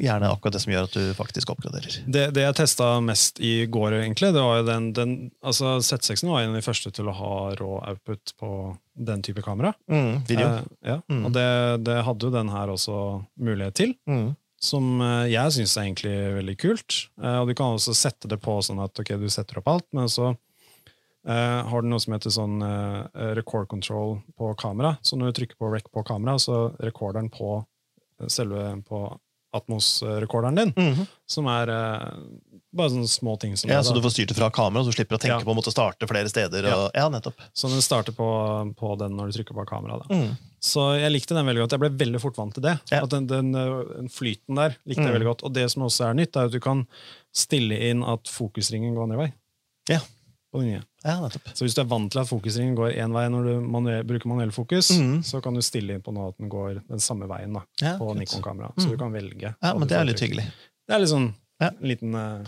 gjerne 0.01 0.29
akkurat 0.31 0.55
det 0.55 0.61
som 0.63 0.71
gjør 0.73 0.87
at 0.87 0.95
du 0.95 1.15
faktisk 1.19 1.51
oppgraderer. 1.51 1.97
Det, 2.07 2.27
det 2.37 2.45
jeg 2.45 2.57
testa 2.61 2.91
mest 3.03 3.41
i 3.43 3.67
går, 3.67 3.97
egentlig, 4.03 4.31
det 4.37 4.45
var 4.45 4.61
jo 4.61 4.67
den, 4.69 4.93
den 4.95 5.15
altså 5.43 5.79
Z6-en 5.83 6.31
var 6.31 6.45
en 6.45 6.53
av 6.53 6.61
de 6.61 6.63
første 6.67 6.93
til 6.95 7.09
å 7.11 7.17
ha 7.17 7.33
rå 7.59 7.71
output 7.81 8.35
på 8.39 8.51
den 8.95 9.25
type 9.27 9.43
kamera. 9.43 9.73
Mm, 9.91 10.21
video. 10.29 10.47
Eh, 10.47 10.69
ja. 10.93 10.99
Mm. 11.11 11.25
Og 11.27 11.35
det, 11.35 11.49
det 11.89 11.99
hadde 12.07 12.29
jo 12.29 12.35
den 12.37 12.53
her 12.55 12.71
også 12.77 13.01
mulighet 13.41 13.75
til. 13.81 13.97
Som 14.61 15.01
eh, 15.01 15.31
jeg 15.33 15.57
syns 15.57 15.75
er 15.77 15.89
egentlig 15.89 16.15
veldig 16.37 16.57
kult. 16.61 16.99
Eh, 17.23 17.39
og 17.41 17.49
du 17.49 17.57
kan 17.57 17.79
også 17.79 17.97
sette 17.97 18.29
det 18.31 18.41
på 18.45 18.59
sånn 18.65 18.83
at 18.85 19.01
ok, 19.01 19.15
du 19.21 19.29
setter 19.33 19.61
opp 19.61 19.71
alt, 19.73 19.87
men 19.97 20.11
så 20.13 20.29
eh, 20.31 21.61
har 21.71 21.81
du 21.81 21.89
noe 21.89 22.03
som 22.03 22.17
heter 22.17 22.35
sånn 22.35 22.61
record 23.39 23.71
control 23.73 24.19
på 24.37 24.53
kamera. 24.61 24.97
Så 25.03 25.17
når 25.17 25.33
du 25.33 25.41
trykker 25.41 25.61
på 25.61 25.73
rec 25.73 25.89
på 25.89 26.05
kamera, 26.07 26.37
så 26.39 26.69
recorder 26.79 27.23
den 27.23 27.33
på 27.33 27.59
selve 28.29 28.75
på 28.85 29.07
Atmos-rekorderen 29.57 30.55
din. 30.61 30.73
Mhm. 30.77 31.07
Som 31.31 31.47
er 31.51 31.71
uh, 31.71 32.13
bare 32.75 32.91
sånne 32.93 33.09
små 33.11 33.37
ting 33.41 33.57
som 33.59 33.71
Ja, 33.71 33.79
det, 33.81 33.87
Så 33.89 33.95
du 33.95 34.01
får 34.03 34.13
styrt 34.15 34.29
det 34.33 34.37
fra 34.39 34.51
kamera, 34.51 34.83
så 34.85 34.91
du 34.91 34.97
slipper 34.97 35.17
å 35.17 35.21
tenke 35.23 35.39
Ja. 35.41 35.47
på 35.47 35.51
å 35.55 35.57
måtte 35.59 35.73
starte 35.75 36.07
flere 36.11 36.29
steder. 36.31 36.67
Ja. 36.69 36.77
Og, 36.77 36.91
ja, 36.95 37.09
nettopp. 37.11 37.39
Så 37.55 37.69
den 37.71 37.83
starter 37.83 38.13
på, 38.15 38.29
på 38.79 38.93
den 38.99 39.17
når 39.19 39.31
du 39.33 39.39
trykker 39.39 39.55
på 39.59 39.67
kamera. 39.67 39.99
Mm. 40.11 40.37
Så 40.61 40.85
jeg 41.01 41.11
likte 41.15 41.35
den 41.35 41.47
veldig 41.47 41.63
godt. 41.65 41.73
Jeg 41.73 41.81
ble 41.81 41.91
veldig 42.05 42.21
fort 42.21 42.37
vant 42.37 42.55
til 42.55 42.63
det. 42.67 42.77
Ja. 42.93 43.03
At 43.03 43.11
den, 43.11 43.27
den, 43.27 43.53
den 43.53 44.09
flyten 44.13 44.55
der 44.59 44.77
likte 44.87 45.01
Mm. 45.03 45.07
jeg 45.09 45.15
veldig 45.19 45.31
godt. 45.33 45.45
Og 45.49 45.53
det 45.55 45.71
som 45.73 45.83
også 45.87 46.11
er 46.11 46.15
nytt, 46.15 46.37
er 46.37 46.51
at 46.51 46.53
du 46.53 46.61
kan 46.61 46.87
stille 47.35 47.79
inn 47.91 48.03
at 48.05 48.29
fokusringen 48.29 48.95
går 48.95 49.03
andre 49.09 49.17
vei. 49.25 49.33
Ja. 49.89 50.01
På 50.51 50.59
den 50.61 50.69
nye. 50.73 50.83
ja, 51.05 51.15
nettopp. 51.23 51.51
Så 51.55 51.63
hvis 51.65 51.75
du 51.77 51.81
er 51.85 51.87
vant 51.91 52.11
til 52.11 52.21
at 52.21 52.27
fokusringen 52.31 52.75
går 52.79 52.97
én 52.99 53.13
vei 53.15 53.29
når 53.31 53.45
du 53.47 53.53
manuel, 53.71 54.03
bruker 54.09 54.27
manuell 54.33 54.51
fokus, 54.51 54.91
mm. 54.99 55.21
så 55.23 55.41
kan 55.45 55.55
du 55.55 55.63
stille 55.63 55.95
inn 55.95 56.03
på 56.03 56.13
nå 56.13 56.29
at 56.33 56.39
den 56.43 56.49
går 56.51 56.81
den 56.89 56.99
samme 56.99 57.29
veien 57.31 57.55
da, 57.55 57.63
Ja, 57.81 57.97
på 58.01 58.09
kult. 58.11 58.19
Nikon-kamera. 58.25 58.73
Så 58.77 58.87
Mhm. 58.89 58.91
du 58.91 58.97
kan 58.99 59.13
velge. 59.13 59.55
Ja, 59.63 59.75
men 59.79 59.87
det 59.89 59.97
er 59.97 60.05
litt 60.05 60.19
hyggelig. 60.21 60.47
Det 60.89 60.95
er 60.97 60.99
litt 60.99 61.09
sånn 61.15 61.33
Ja. 61.61 61.71
liten 61.83 62.15
Uh, 62.15 62.43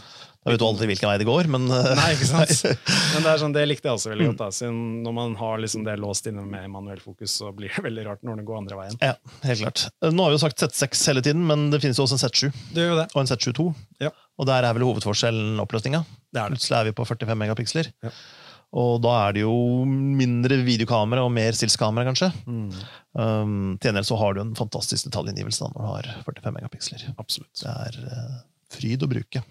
Da 0.45 0.51
vet 0.51 0.59
du 0.59 0.65
aldri 0.65 0.87
hvilken 0.89 1.07
vei 1.07 1.19
det 1.19 1.27
går, 1.29 1.47
men 1.47 1.71
uh, 1.71 1.95
Nei, 1.95 2.15
ikke 2.17 2.27
sant? 2.27 2.65
Men 3.15 3.23
det, 3.23 3.35
sånn, 3.39 3.53
det 3.55 3.69
likte 3.69 3.85
jeg 3.87 3.95
også 3.95 4.11
veldig 4.11 4.25
Mm. 4.27 4.31
godt. 4.33 4.39
Da. 4.39 4.49
Siden 4.51 5.03
når 5.05 5.13
man 5.15 5.35
har 5.37 5.59
liksom 5.59 5.85
det 5.85 5.99
låst 6.01 6.27
inne 6.27 6.43
med 6.45 6.69
manuell 6.71 6.99
fokus, 6.99 7.31
så 7.39 7.53
blir 7.55 7.69
det 7.71 7.85
veldig 7.89 8.05
rart 8.09 8.23
når 8.25 8.37
det 8.41 8.45
går 8.49 8.57
andre 8.59 8.77
veien. 8.81 8.97
Ja, 9.01 9.15
helt 9.45 9.61
klart. 9.61 9.85
Eh, 10.03 10.11
Nå 10.11 10.25
har 10.25 10.31
vi 10.33 10.39
jo 10.41 10.43
sagt 10.49 10.59
Z6 10.59 11.07
hele 11.07 11.23
tiden, 11.23 11.47
men 11.47 11.71
det 11.71 11.81
finnes 11.85 11.97
jo 12.01 12.03
også 12.09 12.19
en 12.19 12.25
Z7 12.27 12.51
Det 12.75 12.83
gjør 12.83 12.91
jo 12.91 12.97
det. 13.05 13.07
og 13.15 13.21
en 13.23 13.27
Z7 13.31 13.53
II. 13.61 13.75
Ja. 14.01 14.11
Og 14.41 14.47
der 14.47 14.65
er 14.65 14.73
vel 14.75 14.83
hovedforskjellen 14.83 15.61
oppløsninga. 15.63 16.03
Det 16.33 16.41
er 16.41 16.49
det. 16.49 16.57
Plutselig 16.57 16.79
er 16.81 16.89
vi 16.89 16.95
på 16.97 17.05
45 17.09 17.37
megapiksler. 17.43 17.91
Ja. 18.07 18.11
Og 18.83 19.03
da 19.05 19.11
er 19.29 19.35
det 19.37 19.43
jo 19.43 19.53
mindre 19.85 20.57
videokamera 20.65 21.27
og 21.27 21.33
mer 21.35 21.53
stillskamera, 21.53 22.07
kanskje. 22.09 22.31
Mm, 22.49 22.71
Um, 23.13 23.75
til 23.77 23.91
gjengjeld 23.91 24.07
så 24.09 24.17
har 24.17 24.33
du 24.33 24.39
en 24.41 24.55
fantastisk 24.57 25.05
detaljinngivelse 25.05 25.67
når 25.67 25.75
du 25.77 25.81
har 25.85 26.07
45 26.25 26.55
megapiksler. 26.57 27.03
absolutt. 27.21 27.51
Det 27.61 27.69
er 27.69 27.99
uh, 28.09 28.39
fryd 28.73 29.03
å 29.05 29.09
bruke. 29.13 29.43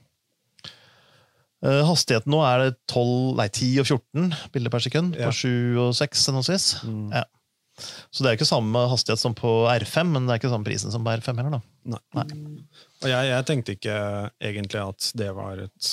Uh, 1.62 1.84
hastigheten 1.86 2.34
nå 2.34 2.40
er 2.42 2.64
det 2.64 2.72
12, 2.90 3.36
nei, 3.38 3.46
10 3.54 3.84
og 3.84 3.86
14 3.92 4.32
bilder 4.56 4.74
per 4.74 4.82
sekund 4.82 5.14
Ja. 5.20 5.30
på 5.30 5.36
7 5.44 5.78
og 5.84 5.92
6 5.94 6.24
henholdsvis. 6.32 6.66
Mm. 6.90 7.12
Ja. 7.14 7.24
Så 8.10 8.24
det 8.26 8.32
er 8.32 8.40
ikke 8.40 8.50
samme 8.50 8.82
hastighet 8.90 9.22
som 9.22 9.36
på 9.38 9.52
R5, 9.70 10.10
men 10.10 10.26
det 10.26 10.34
er 10.34 10.42
ikke 10.42 10.50
samme 10.56 10.66
prisen 10.66 10.90
som 10.94 11.06
på 11.06 11.14
R5 11.14 11.38
heller. 11.38 11.60
da. 11.60 11.62
Nei. 11.94 12.02
Nei. 12.18 12.26
Og 13.04 13.08
jeg, 13.14 13.30
jeg 13.30 13.46
tenkte 13.52 13.76
ikke 13.78 14.00
egentlig 14.42 14.82
at 14.82 15.12
det 15.22 15.30
var 15.38 15.62
et 15.68 15.92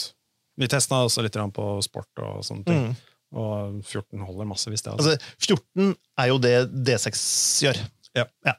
Vi 0.59 0.69
testa 0.71 1.05
også 1.07 1.23
litt 1.25 1.39
på 1.55 1.69
sport 1.85 2.25
og 2.25 2.43
sånne 2.47 2.67
ting. 2.67 2.89
Mm. 2.89 2.97
Og 3.39 3.83
14 3.85 4.25
holder 4.25 4.49
massevis, 4.49 4.83
det. 4.83 4.95
Altså. 4.95 5.15
Altså, 5.15 5.37
14 5.45 5.93
er 6.23 6.31
jo 6.31 6.41
det 6.43 6.57
D6 6.89 7.21
gjør. 7.67 7.83
Ja. 8.17 8.55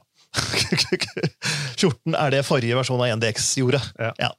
14 1.79 2.13
er 2.21 2.33
det 2.35 2.43
forrige 2.45 2.77
versjon 2.77 3.01
av 3.01 3.09
1DX 3.15 3.47
gjorde. 3.63 3.79
Ja. 3.97 4.29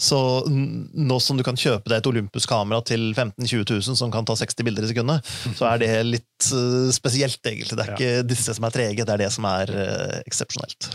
Så 0.00 0.18
nå 0.46 1.18
som 1.22 1.38
du 1.38 1.42
kan 1.46 1.58
kjøpe 1.58 1.90
deg 1.90 1.98
et 1.98 2.08
Olympus-kamera 2.12 2.78
til 2.86 3.08
15 3.10 3.42
000-20 3.42 3.64
000 3.90 3.98
som 3.98 4.12
kan 4.14 4.28
ta 4.28 4.36
60 4.38 4.62
bilder 4.68 4.86
i 4.86 4.92
sekundet, 4.92 5.32
så 5.58 5.66
er 5.72 5.82
det 5.82 5.90
litt 6.06 6.52
uh, 6.54 6.88
spesielt, 6.94 7.42
egentlig. 7.42 7.74
Det 7.74 7.88
er 7.88 7.92
Ja. 7.92 7.98
ikke 7.98 8.28
disse 8.30 8.54
som 8.54 8.68
er 8.68 8.76
trege, 8.76 9.02
det 9.02 9.16
er 9.16 9.24
det 9.24 9.32
som 9.34 9.48
er 9.50 9.74
uh, 9.74 10.20
eksepsjonelt. 10.22 10.92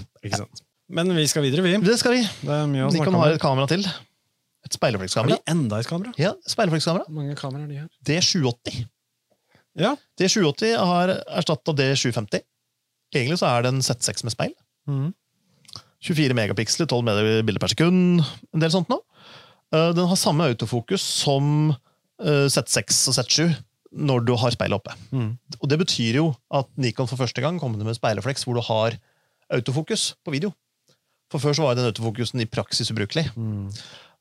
Men 0.88 1.12
vi 1.12 1.28
skal 1.28 1.44
videre, 1.44 1.66
vi. 1.66 1.76
Det 1.84 1.98
skal 2.00 2.16
vi. 2.16 2.24
Det 2.24 2.62
Vi 2.96 3.04
kan 3.04 3.20
ha 3.20 3.34
et 3.34 3.44
kamera 3.44 3.68
til. 3.68 3.84
Et 4.68 5.16
Har 5.16 5.28
de 5.30 5.38
enda 5.48 5.80
et 5.80 5.88
kamera? 5.88 6.12
Ja, 6.20 6.34
speilreflekskamera. 6.48 7.06
Hvor 7.08 7.16
mange 7.22 7.36
kameraer 7.40 7.64
er 7.64 7.72
de 7.72 7.80
her? 7.82 7.88
D780. 8.06 8.86
Ja. 9.78 9.96
D780 10.20 10.76
har 10.78 11.14
erstatta 11.38 11.74
D750. 11.78 12.42
Egentlig 13.16 13.38
så 13.40 13.48
er 13.48 13.64
det 13.64 13.72
en 13.74 13.84
Z6 13.86 14.24
med 14.28 14.34
speil. 14.34 14.54
Mm. 14.90 15.14
24 16.04 16.36
megapiksler, 16.38 16.88
12 16.90 17.06
meter 17.08 17.30
bilder 17.48 17.62
per 17.64 17.72
sekund, 17.74 18.22
en 18.54 18.62
del 18.62 18.74
sånt 18.74 18.90
nå. 18.92 19.00
Eh, 19.74 19.94
Den 19.98 20.08
har 20.10 20.20
samme 20.20 20.46
autofokus 20.52 21.02
som 21.24 21.72
eh, 22.22 22.46
Z6 22.52 23.08
og 23.12 23.18
Z7 23.18 23.48
når 23.98 24.26
du 24.28 24.34
har 24.38 24.52
speilet 24.54 24.78
oppe. 24.78 24.94
Mm. 25.16 25.32
Og 25.62 25.70
Det 25.72 25.80
betyr 25.80 26.20
jo 26.20 26.28
at 26.54 26.68
Nikon 26.78 27.08
for 27.10 27.18
første 27.18 27.42
gang 27.42 27.60
kommer 27.60 27.82
med 27.88 27.98
speilrefleks 27.98 28.44
hvor 28.46 28.60
du 28.60 28.64
har 28.68 28.98
autofokus 29.54 30.12
på 30.26 30.34
video. 30.36 30.52
For 31.32 31.40
Før 31.44 31.56
så 31.58 31.64
var 31.66 31.76
den 31.76 31.88
autofokusen 31.90 32.40
i 32.44 32.48
praksis 32.48 32.92
ubrukelig. 32.92 33.26
Mhm. 33.36 33.72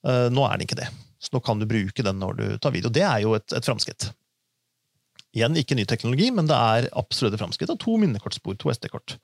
Eh, 0.07 0.29
Nå 0.33 0.47
er 0.47 0.57
den 0.57 0.69
ikke 0.69 0.79
det. 0.79 0.89
Så 1.23 1.33
nå 1.33 1.41
kan 1.43 1.59
du 1.59 1.67
bruke 1.69 2.05
den 2.05 2.21
når 2.21 2.39
du 2.39 2.47
tar 2.63 2.75
video. 2.75 2.93
Det 2.93 3.03
er 3.03 3.23
jo 3.25 3.35
et, 3.39 3.49
et 3.57 3.67
framskritt. 3.67 4.11
Igjen 5.37 5.57
ikke 5.59 5.77
ny 5.77 5.85
teknologi, 5.89 6.29
men 6.33 6.49
det 6.49 6.57
er 6.57 6.89
absolutt 6.97 7.35
et 7.35 7.41
framskritt. 7.41 7.73
av 7.73 7.81
to 7.83 7.97
minnekortspor, 8.01 8.57
to 8.61 8.71
SD-kort. 8.73 9.17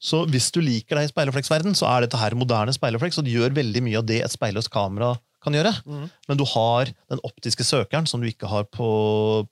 Så 0.00 0.22
hvis 0.32 0.48
du 0.54 0.60
liker 0.64 0.96
deg 0.96 1.08
i 1.08 1.10
speilrefleksverden, 1.10 1.74
så 1.76 1.88
er 1.90 2.04
dette 2.04 2.20
her 2.20 2.36
moderne 2.38 2.72
speilrefleks, 2.72 3.18
og 3.20 3.26
det 3.26 3.34
gjør 3.34 3.56
veldig 3.56 3.82
mye 3.84 3.98
av 4.00 4.06
det 4.08 4.22
et 4.24 4.32
speilløst 4.32 4.72
kamera 4.72 5.14
kan 5.44 5.56
gjøre. 5.56 5.72
Mm. 5.88 6.06
Men 6.28 6.40
du 6.40 6.44
har 6.52 6.92
den 7.12 7.20
optiske 7.26 7.64
søkeren, 7.64 8.08
som 8.08 8.22
du 8.22 8.28
ikke 8.28 8.48
har 8.48 8.68
på, 8.72 8.88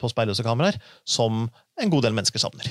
på 0.00 0.12
speilløse 0.12 0.44
kameraer, 0.46 0.78
som 1.08 1.46
en 1.80 1.92
god 1.92 2.06
del 2.06 2.16
mennesker 2.16 2.40
savner. 2.40 2.68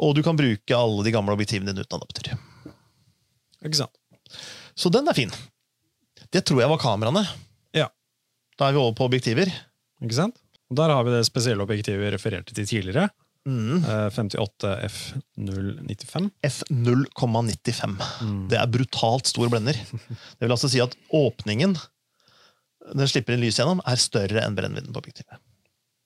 Og 0.00 0.14
du 0.16 0.22
kan 0.26 0.36
bruke 0.36 0.76
alle 0.76 1.04
de 1.06 1.12
gamle 1.14 1.36
objektivene 1.36 1.72
dine 1.72 1.84
uten 1.84 2.00
adapter. 2.00 2.32
Ikke 3.64 3.84
sant? 3.84 4.00
Så 4.76 4.90
den 4.92 5.08
er 5.08 5.16
fin. 5.16 5.32
Det 6.34 6.42
tror 6.48 6.64
jeg 6.64 6.70
var 6.72 6.80
kameraene. 6.82 7.22
Ja. 7.76 7.88
Da 8.58 8.68
er 8.68 8.74
vi 8.74 8.82
over 8.82 8.96
på 8.98 9.06
objektiver. 9.06 9.50
Ikke 10.02 10.16
sant? 10.16 10.40
Og 10.72 10.78
der 10.80 10.90
har 10.90 11.04
vi 11.06 11.14
det 11.14 11.26
spesielle 11.28 11.62
objektivet 11.62 12.02
vi 12.02 12.10
refererte 12.14 12.56
til 12.56 12.66
tidligere. 12.66 13.08
Mm. 13.44 13.84
eh, 13.84 14.08
58 14.10 14.70
F095. 14.88 16.30
F0,95. 16.48 17.98
Det 18.50 18.58
er 18.58 18.70
brutalt 18.72 19.28
stor 19.28 19.52
blender. 19.52 19.76
Det 20.38 20.46
vil 20.46 20.54
altså 20.56 20.70
si 20.72 20.80
at 20.82 20.96
åpningen 21.12 21.76
den 22.84 23.08
slipper 23.08 23.36
inn 23.36 23.40
lys 23.44 23.56
gjennom, 23.56 23.80
er 23.88 24.00
større 24.00 24.42
enn 24.44 24.56
brennvidden 24.58 24.92
på 24.92 25.00
objektivet. 25.00 25.38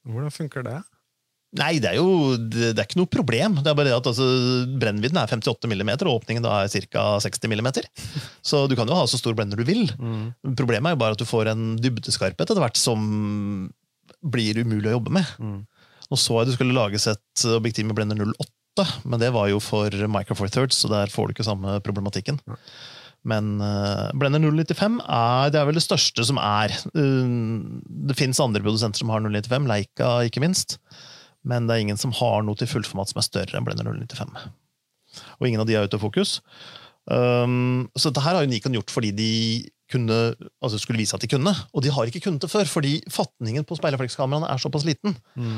Hvordan 0.07 0.31
funker 0.35 0.63
det? 0.67 0.77
Nei, 1.57 1.79
det 1.81 1.95
er 1.95 1.97
jo 1.97 2.35
det 2.37 2.75
er 2.75 2.85
ikke 2.85 2.99
noe 3.01 3.09
problem. 3.09 3.55
Det 3.63 3.71
er 3.71 3.77
bare 3.79 3.89
det 3.89 3.97
at 3.97 4.09
altså, 4.11 4.27
Brennvidden 4.81 5.17
er 5.17 5.31
58 5.31 5.71
mm, 5.71 5.93
og 5.97 6.19
åpningen 6.19 6.45
da 6.45 6.59
er 6.67 6.89
ca. 6.93 7.05
60 7.25 7.49
mm. 7.49 7.71
Så 8.45 8.67
du 8.69 8.77
kan 8.77 8.91
jo 8.91 8.99
ha 8.99 9.07
så 9.09 9.21
stor 9.21 9.37
blender 9.39 9.57
du 9.57 9.65
vil. 9.65 9.87
Problemet 10.59 10.91
er 10.91 10.97
jo 10.97 11.01
bare 11.01 11.17
at 11.17 11.23
du 11.23 11.29
får 11.29 11.55
en 11.55 11.71
dybdeskarphet 11.81 12.45
etter 12.45 12.61
hvert 12.61 12.81
som 12.81 13.01
blir 14.21 14.61
umulig 14.61 14.93
å 14.93 14.99
jobbe 14.99 15.15
med. 15.17 15.33
Mm. 15.41 15.63
Nå 16.09 16.21
så 16.21 16.41
jeg 16.41 16.51
det 16.51 16.59
skulle 16.59 16.77
lages 16.77 17.09
et 17.09 17.49
objektiv 17.57 17.89
med 17.89 17.97
blender 17.97 18.21
08, 18.29 18.87
men 19.09 19.21
det 19.21 19.33
var 19.33 19.49
jo 19.49 19.59
for 19.63 19.93
Micro 20.13 20.37
Four 20.37 20.53
Thirds, 20.53 20.83
så 20.83 20.93
der 20.93 21.13
får 21.13 21.29
du 21.29 21.37
ikke 21.37 21.49
samme 21.49 21.79
problematikken. 21.85 22.41
Men 23.29 23.57
uh, 23.61 24.09
blender 24.17 24.41
095 24.41 25.01
er, 25.03 25.51
det 25.53 25.61
er 25.61 25.69
vel 25.69 25.77
det 25.77 25.85
største 25.85 26.25
som 26.25 26.39
er. 26.41 26.73
Uh, 26.93 27.81
det 28.09 28.17
fins 28.19 28.41
andre 28.41 28.63
produsenter 28.65 29.03
som 29.03 29.13
har 29.13 29.25
095, 29.25 29.69
Leica 29.69 30.13
ikke 30.29 30.45
minst. 30.45 30.79
Men 31.49 31.69
det 31.69 31.77
er 31.77 31.87
ingen 31.87 32.01
som 32.01 32.13
har 32.19 32.45
noe 32.45 32.59
til 32.59 32.71
fullformat 32.71 33.13
som 33.13 33.23
er 33.23 33.27
større 33.27 33.59
enn 33.59 33.67
blender 33.67 33.89
095. 33.89 34.37
Og 35.41 35.49
ingen 35.49 35.63
av 35.63 35.69
de 35.69 35.79
er 35.79 35.89
ute 35.89 35.97
av 35.97 36.05
fokus. 36.05 36.39
Um, 37.09 37.89
så 37.97 38.11
dette 38.11 38.23
her 38.27 38.37
har 38.37 38.45
jo 38.45 38.51
Nikon 38.51 38.75
gjort 38.77 38.93
fordi 38.93 39.15
de 39.17 39.33
kunne, 39.89 40.17
altså 40.61 40.77
skulle 40.83 41.01
vise 41.01 41.17
at 41.17 41.23
de 41.25 41.31
kunne, 41.33 41.49
og 41.49 41.85
de 41.85 41.93
har 41.95 42.11
ikke 42.11 42.21
kunnet 42.27 42.45
det 42.45 42.51
før, 42.53 42.69
fordi 42.69 42.99
fatningen 43.09 43.65
på 43.65 43.79
speilreflekskameraene 43.79 44.51
er 44.53 44.61
såpass 44.61 44.85
liten 44.85 45.15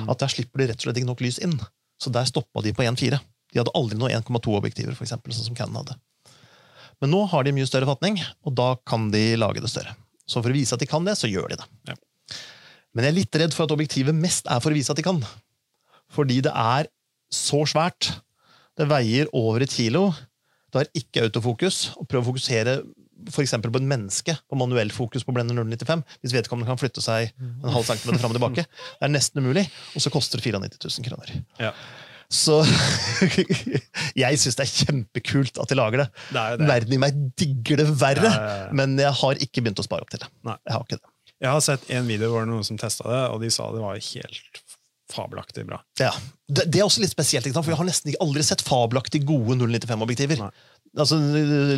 at 0.07 0.21
der 0.23 0.31
slipper 0.31 0.63
de 0.63 0.69
rett 0.71 0.79
og 0.79 0.87
slett 0.87 1.01
ikke 1.01 1.09
nok 1.09 1.25
lys 1.25 1.41
inn. 1.43 1.57
Så 2.01 2.13
der 2.15 2.29
stoppa 2.31 2.63
de 2.63 2.73
på 2.77 2.87
1,4. 2.87 3.19
De 3.51 3.59
hadde 3.59 3.75
aldri 3.75 3.99
noe 3.99 4.13
1,2-objektiver, 4.15 4.95
for 4.95 5.05
eksempel, 5.05 5.35
sånn 5.35 5.51
som 5.51 5.59
Canon 5.59 5.83
hadde. 5.83 5.99
Men 7.03 7.11
nå 7.11 7.25
har 7.33 7.45
de 7.45 7.53
mye 7.57 7.67
større 7.69 7.89
fatning, 7.89 8.21
og 8.47 8.55
da 8.55 8.75
kan 8.87 9.11
de 9.11 9.35
lage 9.41 9.63
det 9.65 9.73
større. 9.73 9.97
Så 10.29 10.39
for 10.39 10.53
å 10.53 10.57
vise 10.57 10.77
at 10.77 10.83
de 10.83 10.89
kan 10.89 11.05
det, 11.05 11.17
så 11.19 11.29
gjør 11.29 11.51
de 11.51 11.59
det. 11.59 11.69
Ja. 11.91 11.99
Men 12.95 13.07
jeg 13.07 13.13
er 13.13 13.19
litt 13.19 13.39
redd 13.43 13.57
for 13.57 13.67
at 13.67 13.75
objektivet 13.75 14.17
mest 14.17 14.47
er 14.51 14.63
for 14.63 14.71
å 14.71 14.79
vise 14.79 14.95
at 14.95 15.01
de 15.01 15.07
kan. 15.07 15.19
Fordi 16.11 16.41
det 16.45 16.53
er 16.55 16.91
så 17.31 17.63
svært. 17.69 18.11
Det 18.79 18.89
veier 18.91 19.31
over 19.37 19.63
et 19.65 19.73
kilo. 19.75 20.11
Det 20.71 20.83
har 20.83 20.91
ikke 20.97 21.27
autofokus. 21.27 21.91
og 21.99 22.09
Prøv 22.11 22.25
å 22.25 22.31
fokusere 22.33 22.81
for 23.29 23.45
eksempel 23.45 23.73
på 23.73 23.81
et 23.83 23.89
menneske 23.89 24.35
på 24.49 24.59
manuell 24.59 24.89
fokus 24.95 25.27
på 25.27 25.35
blender 25.37 25.57
095 25.59 26.01
hvis 26.23 26.33
vedkommende 26.33 26.71
kan 26.71 26.79
flytte 26.81 27.03
seg 27.05 27.35
en 27.37 27.75
halv 27.75 27.85
centimeter 27.85 28.23
fram 28.23 28.33
og 28.33 28.39
tilbake. 28.39 28.65
Det 28.65 29.09
er 29.09 29.13
nesten 29.13 29.43
umulig, 29.43 29.67
og 29.93 30.05
så 30.05 30.13
koster 30.15 30.41
det 30.41 30.55
94 30.55 30.81
000 30.87 31.09
kroner. 31.11 31.35
Ja. 31.61 31.75
Så 32.31 32.61
Jeg 34.23 34.39
syns 34.39 34.57
det 34.57 34.65
er 34.65 34.73
kjempekult 34.87 35.59
at 35.61 35.71
de 35.71 35.79
lager 35.79 36.05
det. 36.05 36.09
Det 36.31 36.45
det. 36.63 36.69
Verden 36.71 36.97
i 36.97 37.01
meg 37.03 37.23
digger 37.41 37.83
det 37.83 37.89
verre, 37.91 38.31
ja, 38.31 38.59
ja. 38.63 38.69
men 38.81 38.95
jeg 39.01 39.13
har 39.21 39.43
ikke 39.43 39.65
begynt 39.65 39.83
å 39.83 39.87
spare 39.87 40.07
opp 40.07 40.15
til 40.15 40.23
det. 40.23 40.31
Nei. 40.47 40.57
Jeg 40.65 40.77
har 40.77 40.87
ikke 40.87 41.01
det. 41.01 41.15
Jeg 41.41 41.55
har 41.57 41.63
sett 41.65 41.87
en 41.97 42.09
video 42.09 42.29
hvor 42.31 42.45
det 42.45 42.47
var 42.47 42.53
noen 42.53 42.67
som 42.69 42.79
testa 42.81 43.09
det, 43.09 43.23
og 43.35 43.43
de 43.43 43.51
sa 43.53 43.69
det 43.75 43.83
var 43.83 43.99
helt 43.99 44.65
fabelaktig 45.13 45.67
bra. 45.69 45.81
Ja. 46.01 46.11
Det, 46.49 46.67
det 46.71 46.81
er 46.81 46.87
også 46.87 47.03
litt 47.03 47.13
spesielt, 47.13 47.49
for 47.55 47.73
jeg 47.73 47.79
har 47.81 47.89
nesten 47.89 48.15
aldri 48.23 48.45
sett 48.47 48.63
fabelaktig 48.67 49.23
gode 49.29 49.57
095-objektiver. 49.61 50.43
Altså, 50.99 51.19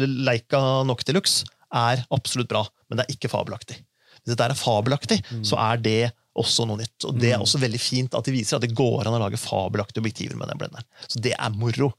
Leica 0.06 0.60
Noctilux 0.88 1.42
er 1.72 2.04
absolutt 2.12 2.50
bra, 2.52 2.62
men 2.88 3.00
det 3.00 3.06
er 3.06 3.14
ikke 3.16 3.30
fabelaktig. 3.32 3.78
Hvis 4.22 4.34
dette 4.36 4.50
er 4.52 4.58
fabelaktig, 4.58 5.22
Mm. 5.32 5.44
så 5.48 5.56
er 5.58 5.80
det 5.82 6.12
også 6.38 6.64
noe 6.68 6.78
nytt. 6.80 7.04
Og 7.08 7.18
det 7.20 7.32
er 7.34 7.40
også 7.42 7.58
veldig 7.60 7.80
fint 7.82 8.14
at 8.16 8.24
de 8.24 8.32
viser 8.32 8.56
at 8.56 8.62
det 8.64 8.74
går 8.78 9.06
an 9.08 9.16
å 9.18 9.20
lage 9.20 9.40
fabelaktige 9.40 10.00
objektiver 10.04 10.36
med 10.40 10.48
den 10.52 10.60
blenderen. 10.60 10.86
Så 11.08 11.20
det 11.20 11.34
er 11.36 11.50
moro, 11.56 11.92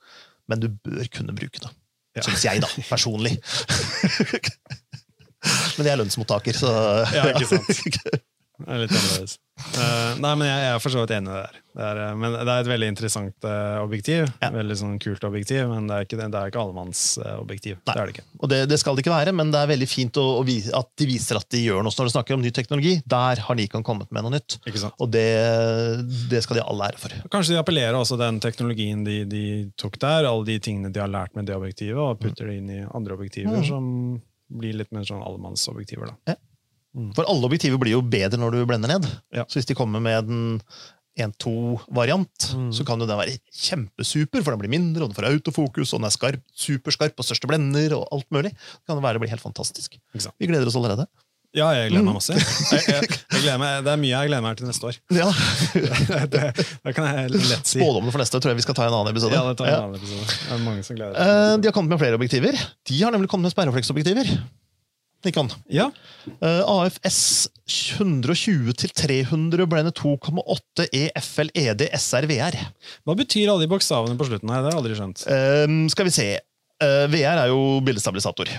men 0.50 0.60
du 0.64 0.70
bør 0.70 1.06
kunne 1.14 1.36
bruke 1.38 1.60
det. 1.62 1.70
Ja. 2.18 2.24
Syns 2.26 2.46
jeg, 2.46 2.62
da. 2.62 2.70
Personlig. 2.90 3.36
men 5.78 5.86
jeg 5.88 5.94
er 5.94 6.00
lønnsmottaker, 6.02 6.58
så 6.58 6.72
Ja, 7.14 7.28
ikke 7.34 7.50
sant. 7.52 8.22
Det 8.62 8.70
er 8.70 8.84
litt 8.84 8.94
annerledes. 8.94 9.40
Uh, 9.54 10.14
nei, 10.18 10.32
men 10.38 10.48
jeg, 10.48 10.62
jeg 10.64 10.74
er 10.74 10.82
for 10.82 10.94
så 10.94 11.02
vidt 11.04 11.12
enig 11.14 11.30
i 11.30 11.34
det 11.34 11.42
der. 11.44 11.58
Det 11.74 11.86
er, 11.86 12.00
eh, 12.04 12.14
men 12.18 12.34
det 12.36 12.42
er 12.54 12.64
et 12.64 12.70
veldig 12.70 12.88
interessant 12.90 13.46
uh, 13.50 13.82
objektiv. 13.82 14.28
Ja. 14.42 14.50
Veldig 14.54 14.78
sånn 14.78 14.96
kult 15.02 15.26
objektiv, 15.26 15.64
men 15.70 15.88
det 15.90 15.96
er 15.96 16.08
ikke, 16.08 16.20
det, 16.20 16.28
er 16.38 16.52
ikke 16.52 16.62
allemannsobjektiv. 16.62 17.80
Det 17.86 17.96
er 17.96 18.10
det 18.10 18.16
ikke. 18.16 18.26
Og 18.40 18.52
det, 18.52 18.60
det 18.70 18.80
skal 18.82 18.98
det 18.98 19.04
ikke 19.06 19.14
være, 19.14 19.34
men 19.38 19.54
det 19.54 19.62
er 19.62 19.72
veldig 19.74 19.90
fint 19.90 20.20
å, 20.22 20.26
å 20.40 20.44
vise, 20.48 20.74
at 20.78 20.90
de 21.02 21.08
viser 21.10 21.38
at 21.40 21.48
de 21.54 21.64
gjør 21.64 21.86
noe. 21.86 21.94
Så 21.94 22.02
når 22.02 22.12
de 22.12 22.16
snakker 22.16 22.38
om 22.38 22.46
ny 22.46 22.54
teknologi, 22.56 22.96
der 23.10 23.44
har 23.46 23.60
Nikon 23.60 23.86
kommet 23.86 24.14
med 24.14 24.26
noe 24.26 24.36
nytt. 24.36 24.58
Og 24.98 25.10
det, 25.14 25.26
det 26.34 26.44
skal 26.46 26.60
de 26.60 26.66
alle 26.66 26.74
all 26.74 26.88
ære 26.90 27.02
for. 27.02 27.18
Kanskje 27.34 27.56
de 27.56 27.62
appellerer 27.62 27.98
også 27.98 28.18
den 28.22 28.40
teknologien 28.44 29.04
de, 29.06 29.20
de 29.30 29.44
tok 29.80 30.00
der, 30.02 30.30
alle 30.30 30.48
de 30.50 30.58
tingene 30.64 30.94
de 30.94 31.02
har 31.02 31.12
lært 31.12 31.36
med 31.38 31.50
det 31.50 31.58
objektivet, 31.58 32.00
og 32.02 32.22
putter 32.22 32.50
det 32.50 32.60
inn 32.62 32.72
i 32.74 32.82
andre 32.90 33.18
objektiver 33.18 33.54
Mm. 33.54 33.66
som 33.68 33.86
blir 34.54 34.74
litt 34.78 34.90
mer 34.94 35.06
sånn 35.08 35.22
allemannsobjektiver. 35.24 36.10
da. 36.10 36.36
For 37.18 37.26
alle 37.26 37.48
objektiver 37.50 37.80
blir 37.82 37.96
jo 37.96 38.02
bedre 38.06 38.38
når 38.38 38.52
du 38.54 38.66
blender 38.70 38.92
ned. 38.96 39.08
Ja. 39.34 39.46
Så 39.50 39.58
hvis 39.60 39.66
de 39.70 39.74
kommer 39.78 40.00
med 40.04 40.30
en 40.30 40.62
1-2-variant, 41.20 42.54
Mm. 42.54 42.72
så 42.74 42.86
kan 42.86 43.00
jo 43.00 43.06
den 43.06 43.18
være 43.20 43.38
kjempesuper, 43.54 44.44
for 44.44 44.52
den 44.56 44.60
blir 44.64 44.70
mindre, 44.74 45.04
og 45.04 45.10
den 45.12 45.18
får 45.18 45.30
autofokus, 45.30 45.94
og 45.94 46.00
den 46.02 46.08
er 46.10 46.14
skarp, 46.16 46.42
superskarp 46.58 47.16
på 47.16 47.24
største 47.26 47.48
blender, 47.50 47.94
og 47.98 48.08
alt 48.12 48.26
mulig. 48.34 48.52
Det 48.54 48.88
kan 48.90 49.02
være 49.02 49.14
det 49.20 49.22
blir 49.26 49.30
helt 49.34 49.42
fantastisk. 49.46 49.98
Exakt. 50.16 50.36
Vi 50.40 50.48
gleder 50.50 50.66
oss 50.68 50.76
allerede. 50.76 51.06
Ja, 51.54 51.68
jeg 51.78 51.92
gleder 51.92 52.02
Mm. 52.02 52.06
meg 52.10 52.16
masse. 52.18 52.34
Jeg, 52.34 52.82
jeg, 52.88 53.04
jeg 53.30 53.42
gleder 53.44 53.60
meg, 53.62 53.84
det 53.86 53.92
er 53.94 53.98
mye 54.02 54.10
jeg 54.10 54.28
gleder 54.32 54.42
meg 54.42 54.58
til 54.58 54.66
neste 54.66 54.88
år. 54.90 54.96
Ja. 55.22 55.30
det, 56.34 56.42
det 56.82 56.96
kan 56.98 57.06
jeg 57.06 57.30
lett 57.30 57.68
si. 57.70 57.78
Spådommene 57.78 58.10
for 58.12 58.18
neste 58.24 58.40
tror 58.42 58.50
jeg 58.50 58.58
vi 58.58 58.66
skal 58.66 58.74
ta 58.74 58.86
i 58.86 58.90
en 58.90 58.98
annen 58.98 59.14
episode. 59.14 59.38
Ja, 59.38 59.44
det 59.52 59.58
tar 59.62 59.70
en 59.70 59.84
annen 59.84 60.02
episode. 60.02 60.26
Det 60.34 60.50
er 60.58 60.64
mange 60.66 60.82
som 60.84 60.98
gleder 60.98 61.14
Eh, 61.14 61.54
seg. 61.54 61.62
De 61.62 61.70
har 61.70 61.76
kommet 61.78 61.94
med 61.94 62.02
flere 62.02 62.18
objektiver. 62.18 62.58
De 62.90 62.98
har 63.04 63.14
nemlig 63.14 63.30
kommet 63.30 63.46
med 63.46 63.54
sperrefleksobjektiver. 63.54 64.34
Nikon. 65.28 65.52
Ja, 65.72 65.92
Uh, 66.40 66.64
AFS 66.88 67.50
120 68.00 68.72
til 68.80 68.92
300 68.96 69.66
det 69.84 69.92
2,8 70.00 70.86
EFL 70.96 71.50
ED 71.52 71.84
SR 72.00 72.28
VR. 72.30 72.56
Hva 73.04 73.16
betyr 73.20 73.52
alle 73.52 73.66
de 73.66 73.72
bokstavene 73.72 74.16
på 74.16 74.30
slutten 74.30 74.52
her? 74.52 74.64
Det 74.64 74.72
har 74.72 74.78
jeg 74.78 74.80
aldri 74.80 74.98
skjønt. 75.00 75.26
Uh, 75.28 75.76
skal 75.92 76.08
vi 76.08 76.16
se. 76.16 76.28
Uh, 76.80 77.06
VR 77.12 77.44
er 77.44 77.52
jo 77.52 77.82
bildestabilisator. 77.84 78.54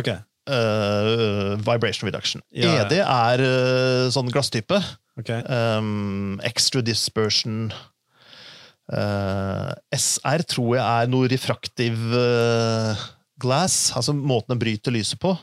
Ok, 0.00 0.08
Eh, 0.42 1.56
vibration 1.62 2.08
reduction. 2.08 2.42
Ja. 2.50 2.82
ED 2.82 2.96
er 2.98 3.42
eh, 3.46 4.08
sånn 4.10 4.30
glasstype. 4.32 4.80
Okay. 5.20 5.38
Um, 5.46 6.40
extra 6.42 6.82
dispersion. 6.82 7.68
Eh, 8.90 9.70
SR 9.94 10.42
tror 10.50 10.74
jeg 10.74 10.82
er 10.82 11.12
noe 11.12 11.30
refraktiv 11.30 11.94
eh, 12.18 13.04
glass, 13.42 13.92
altså 13.94 14.14
måten 14.16 14.56
den 14.56 14.62
bryter 14.64 14.94
lyset 14.94 15.20
på. 15.22 15.36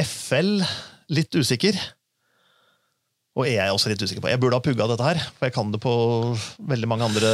FL 0.00 0.62
litt 1.14 1.34
usikker. 1.36 1.76
Og 3.34 3.48
E 3.48 3.56
er 3.56 3.66
jeg 3.66 3.74
også 3.74 3.90
litt 3.90 4.02
usikker 4.04 4.22
på. 4.22 4.30
Jeg 4.30 4.38
burde 4.42 4.58
ha 4.58 4.62
pugga 4.62 4.86
dette 4.90 5.06
her, 5.06 5.18
for 5.34 5.48
jeg 5.48 5.54
kan 5.56 5.70
det 5.74 5.80
på 5.82 5.92
veldig 6.70 6.86
mange 6.90 7.06
andre 7.08 7.30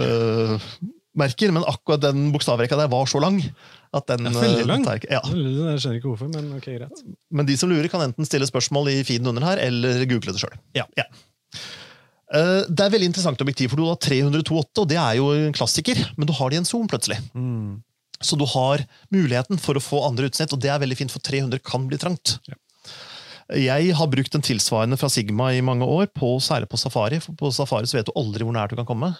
uh, 0.00 0.68
merker, 1.20 1.52
men 1.52 1.66
akkurat 1.68 2.00
den 2.06 2.30
bokstavrekka 2.32 2.78
der 2.80 2.88
var 2.92 3.08
så 3.08 3.20
lang. 3.20 3.42
At 3.96 4.08
den, 4.10 4.28
Ja, 4.28 4.32
veldig 4.40 4.64
eh, 4.64 4.68
lang. 4.68 4.84
tar 4.84 5.00
Ja. 5.08 5.20
Jeg 5.24 5.80
skjønner 5.80 5.98
ikke 6.00 6.10
hvorfor, 6.10 6.28
men 6.32 6.48
ok, 6.56 6.66
greit. 6.78 7.04
Men 7.32 7.48
de 7.48 7.56
som 7.60 7.70
lurer, 7.72 7.88
kan 7.92 8.04
enten 8.04 8.28
stille 8.28 8.48
spørsmål 8.48 8.90
i 8.92 9.02
feeden 9.08 9.28
under 9.30 9.44
her, 9.44 9.60
eller 9.68 10.02
google 10.08 10.32
det 10.36 10.42
sjøl. 10.42 10.56
Ja. 10.76 10.84
Eh, 10.96 12.64
Det 12.68 12.80
er 12.84 12.92
veldig 12.92 13.08
interessant 13.12 13.40
objektiv, 13.44 13.70
for 13.72 13.80
du 13.80 13.86
har 13.88 14.00
302,8, 14.00 14.82
og 14.82 14.88
det 14.90 14.98
er 15.00 15.14
jo 15.20 15.30
en 15.36 15.54
klassiker, 15.56 16.00
men 16.16 16.28
du 16.28 16.34
har 16.36 16.50
det 16.50 16.58
i 16.58 16.62
en 16.64 16.68
zoom 16.68 16.88
plutselig. 16.90 17.20
Mm. 17.36 17.78
Så 18.26 18.38
du 18.38 18.44
har 18.50 18.82
muligheten 19.14 19.60
for 19.62 19.78
å 19.78 19.82
få 19.82 20.02
andre 20.08 20.28
utsnitt, 20.30 20.52
og 20.54 20.62
det 20.62 20.72
er 20.72 20.82
veldig 20.82 20.98
fint, 20.98 21.14
for 21.14 21.22
300 21.24 21.62
kan 21.66 21.86
bli 21.90 21.98
trangt. 22.02 22.38
Ja. 22.50 22.58
Jeg 23.54 23.94
har 23.94 24.08
brukt 24.10 24.34
den 24.34 24.42
tilsvarende 24.42 24.98
fra 24.98 25.08
Sigma 25.12 25.52
i 25.54 25.62
mange 25.62 25.86
år, 25.86 26.08
på, 26.10 26.32
særlig 26.42 26.66
på 26.72 26.80
Safari. 26.82 27.20
For 27.22 27.36
på 27.38 27.52
Safari 27.54 27.86
så 27.86 28.00
vet 28.00 28.08
du 28.10 28.16
aldri 28.18 28.42
hvor 28.46 28.56
nært 28.56 28.74
du 28.74 28.80
kan 28.80 28.88
komme. 28.88 29.12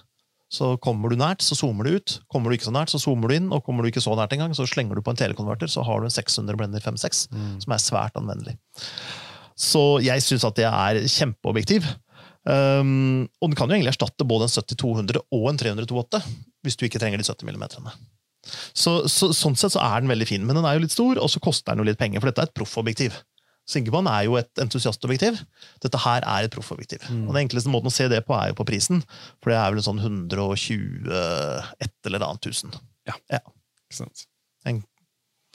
Så 0.50 0.72
kommer 0.82 1.10
du 1.10 1.18
nært, 1.18 1.42
så 1.42 1.56
zoomer 1.58 1.86
du 1.86 1.96
ut. 1.98 2.16
Kommer 2.30 2.50
du 2.50 2.56
ikke 2.56 2.68
så 2.68 2.74
nært, 2.74 2.90
så 2.90 3.00
zoomer 3.02 3.30
du 3.30 3.36
inn. 3.38 3.48
Og 3.54 3.62
kommer 3.66 3.82
du 3.82 3.90
ikke 3.90 4.02
så 4.02 4.14
nært 4.18 4.34
engang, 4.34 4.54
så 4.54 4.66
slenger 4.66 4.98
du 4.98 5.02
på 5.06 5.14
en 5.14 5.18
telekonverter, 5.18 5.70
så 5.70 5.82
har 5.86 6.02
du 6.02 6.06
en 6.06 6.14
600 6.14 6.58
blender 6.58 6.82
5.6, 6.82 7.26
Mm. 7.30 7.60
som 7.62 7.74
er 7.74 7.82
svært 7.82 8.18
anvendelig. 8.18 8.56
Så 9.56 10.02
jeg 10.04 10.22
syns 10.22 10.44
at 10.44 10.58
det 10.58 10.66
er 10.68 11.00
kjempeobjektiv. 11.06 11.86
Um, 12.46 13.26
og 13.42 13.50
den 13.50 13.56
kan 13.58 13.66
jo 13.70 13.74
egentlig 13.74 13.90
erstatte 13.90 14.26
både 14.26 14.46
en 14.46 14.54
70-200 14.54 15.18
og 15.34 15.48
en 15.50 15.58
328, 15.58 16.20
hvis 16.62 16.76
du 16.78 16.84
ikke 16.86 17.00
trenger 17.02 17.18
de 17.18 17.26
70 17.26 17.42
mm. 17.56 17.90
Så, 18.72 18.98
så, 19.12 19.30
sånn 19.36 19.56
sett 19.58 19.74
så 19.74 19.82
er 19.84 20.02
den 20.02 20.12
veldig 20.12 20.28
fin, 20.28 20.44
men 20.46 20.58
den 20.58 20.66
er 20.68 20.76
jo 20.76 20.84
litt 20.84 20.94
stor, 20.94 21.18
og 21.22 21.32
så 21.32 21.42
koster 21.42 21.72
den 21.72 21.84
jo 21.84 21.88
litt 21.90 22.00
penger, 22.00 22.22
for 22.22 22.30
dette 22.30 22.44
er 22.44 22.50
et 22.50 22.56
proffobjektiv. 22.56 23.16
Sigmaen 23.66 24.06
er 24.06 24.28
jo 24.28 24.36
et 24.38 24.62
entusiastobjektiv. 24.62 25.40
Dette 25.82 26.00
her 26.04 26.22
er 26.22 26.46
et 26.46 26.52
proffobjektiv. 26.54 27.02
Mm. 27.10 27.24
Og 27.26 27.32
Den 27.34 27.40
enkleste 27.42 27.72
måten 27.72 27.90
å 27.90 27.94
se 27.94 28.06
det 28.12 28.20
på 28.28 28.36
er 28.38 28.52
jo 28.52 28.60
på 28.60 28.68
prisen, 28.68 29.02
for 29.42 29.50
det 29.50 29.58
er 29.58 29.72
vel 29.72 29.82
en 29.82 29.88
sånn 29.88 30.02
120 30.04 31.10
et 31.82 31.96
eller 32.06 32.28
annet 32.28 32.44
tusen. 32.46 32.74
Ikke 33.90 33.98
sant? 34.04 34.26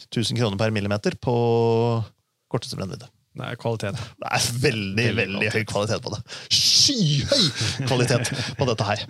1000 0.09 0.39
kroner 0.39 0.59
per 0.59 0.73
millimeter 0.75 1.15
på 1.21 1.33
korteste 2.51 2.75
brennvidde. 2.79 3.07
Det 3.31 3.45
er 3.47 3.55
kvalitet. 3.55 3.99
Det 4.19 4.27
er 4.35 4.45
veldig, 4.65 5.05
Veldig 5.15 5.51
høy 5.53 5.61
kvalitet 5.69 6.01
på 6.03 6.11
det. 6.11 6.17
Skyhøy 6.51 7.45
kvalitet 7.87 8.31
på 8.59 8.67
dette 8.67 8.87
her. 8.89 9.03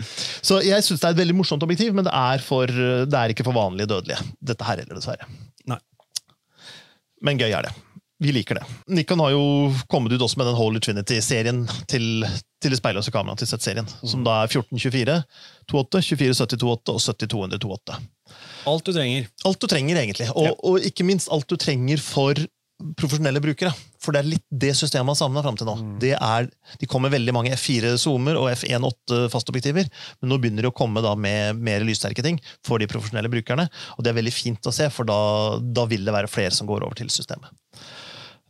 Så 0.46 0.60
jeg 0.62 0.86
syns 0.86 1.02
det 1.02 1.08
er 1.10 1.16
et 1.16 1.22
veldig 1.24 1.38
morsomt 1.40 1.64
objektiv, 1.66 1.96
men 1.98 2.06
det 2.06 2.14
er, 2.14 2.44
for, 2.46 2.70
det 2.70 3.18
er 3.18 3.34
ikke 3.34 3.48
for 3.48 3.58
vanlige 3.58 3.90
dødelige. 3.90 4.22
Dette 4.52 4.68
her 4.68 4.84
heller, 4.84 5.00
dessverre. 5.00 5.26
Nei. 5.72 5.80
Men 7.26 7.42
gøy 7.42 7.50
er 7.50 7.66
det. 7.66 7.74
Vi 8.22 8.30
liker 8.36 8.60
det. 8.60 8.68
Nikon 8.94 9.18
har 9.24 9.32
jo 9.34 9.42
kommet 9.90 10.14
ut 10.14 10.22
også 10.22 10.38
med 10.38 10.46
den 10.52 10.58
Holy 10.60 10.78
Trinity-serien 10.86 11.64
til, 11.90 12.22
til 12.62 12.70
de 12.74 12.78
speilløse 12.78 13.10
kameraene 13.14 13.42
til 13.42 13.50
Z-serien. 13.50 13.88
Som 14.06 14.22
da 14.28 14.44
er 14.44 14.52
1424, 14.54 15.16
28, 15.66 16.04
2470 16.14 16.62
28 16.70 16.94
og 16.94 17.02
70 17.02 17.32
200 17.34 17.66
28. 17.66 17.98
Alt 18.70 18.86
du 18.86 18.94
trenger. 18.94 19.26
Alt 19.50 19.66
du 19.66 19.68
trenger, 19.74 19.98
egentlig. 20.04 20.30
Og, 20.36 20.52
Ja. 20.52 20.54
og 20.70 20.86
ikke 20.86 21.08
minst 21.10 21.34
alt 21.34 21.50
du 21.50 21.58
trenger 21.58 21.98
for 22.06 22.38
profesjonelle 22.98 23.42
brukere. 23.44 23.72
For 24.02 24.16
det 24.16 24.22
er 24.22 24.30
litt 24.32 24.46
det 24.64 24.74
systemet 24.78 25.14
har 25.14 25.20
savna 25.20 25.44
fram 25.46 25.58
til 25.60 25.70
nå. 25.70 25.76
Mm. 25.78 25.94
Det 26.02 26.14
er, 26.18 26.50
de 26.82 26.90
kommer 26.90 27.14
veldig 27.14 27.36
mange 27.36 27.54
F4-zoomer 27.56 28.40
og 28.40 28.50
F1.8 28.54 29.24
fastobjektiver, 29.34 29.90
men 30.22 30.32
nå 30.32 30.40
begynner 30.42 30.66
de 30.66 30.72
å 30.72 30.76
komme 30.76 31.04
da 31.06 31.14
med 31.16 31.62
mer 31.62 31.86
lyssterke 31.86 32.26
ting 32.26 32.42
for 32.68 32.82
de 32.82 32.90
profesjonelle 32.92 33.32
brukerne. 33.32 33.68
Og 33.98 34.06
det 34.06 34.14
er 34.14 34.20
veldig 34.22 34.36
fint 34.36 34.70
å 34.70 34.76
se, 34.76 34.90
for 34.94 35.08
da, 35.10 35.20
da 35.62 35.88
vil 35.90 36.08
det 36.08 36.16
være 36.16 36.32
flere 36.32 36.56
som 36.56 36.70
går 36.70 36.88
over 36.88 36.98
til 37.02 37.12
systemet. 37.14 37.54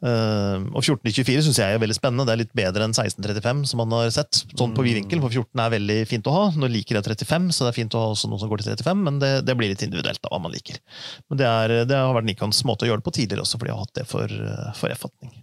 Uh, 0.02 0.66
og 0.74 0.82
14-24 0.82 1.44
syns 1.46 1.60
jeg 1.62 1.76
er 1.76 1.82
veldig 1.82 1.96
spennende. 1.98 2.26
Det 2.26 2.34
er 2.34 2.42
litt 2.42 2.56
bedre 2.58 2.88
enn 2.88 2.96
16-35, 2.96 3.64
som 3.70 3.82
man 3.84 3.94
har 3.94 4.10
sett. 4.14 4.42
Sånn 4.58 4.74
på 4.74 4.86
vid 4.86 4.98
vinkel, 4.98 5.22
for 5.22 5.30
14 5.30 5.62
er 5.62 5.76
veldig 5.76 5.98
fint 6.10 6.30
å 6.30 6.34
ha. 6.36 6.48
Nå 6.58 6.70
liker 6.74 6.98
jeg 6.98 7.06
35, 7.06 7.52
så 7.54 7.68
det 7.68 7.74
er 7.74 7.78
fint 7.78 7.98
å 7.98 8.02
ha 8.02 8.16
også 8.16 8.32
noen 8.32 8.42
som 8.42 8.50
går 8.52 8.64
til 8.64 8.72
35, 8.74 9.06
men 9.06 9.22
det, 9.22 9.32
det 9.46 9.56
blir 9.60 9.74
litt 9.74 9.86
individuelt 9.86 10.26
av 10.26 10.34
hva 10.34 10.42
man 10.48 10.56
liker. 10.56 10.82
Men 11.30 11.42
det, 11.44 11.52
er, 11.52 11.76
det 11.90 12.02
har 12.02 12.18
vært 12.18 12.30
Nikons 12.32 12.64
måte 12.70 12.88
å 12.88 12.92
gjøre 12.92 13.04
det 13.04 13.08
på 13.12 13.16
tidligere 13.20 13.46
også, 13.46 13.62
for 13.62 13.70
de 13.70 13.76
har 13.76 13.86
hatt 13.86 13.96
det 14.02 14.08
for, 14.10 14.36
for 14.82 14.98
F-fatning. 14.98 15.38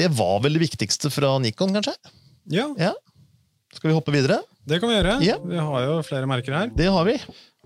Det 0.00 0.08
var 0.16 0.40
vel 0.40 0.56
det 0.56 0.64
viktigste 0.64 1.12
fra 1.12 1.36
Nikon, 1.42 1.76
kanskje? 1.76 1.96
Ja, 2.50 2.70
Ja. 2.80 2.96
Skal 3.70 3.92
vi 3.92 3.94
hoppe 3.94 4.10
videre? 4.10 4.40
det 4.66 4.80
kan 4.82 4.90
vi 4.90 4.96
gjøre. 4.96 5.12
Ja. 5.22 5.36
Vi 5.46 5.58
har 5.62 5.84
jo 5.86 6.00
flere 6.02 6.26
merker 6.26 6.56
her. 6.56 6.72
Det 6.74 6.88
har 6.90 7.06
vi. 7.06 7.16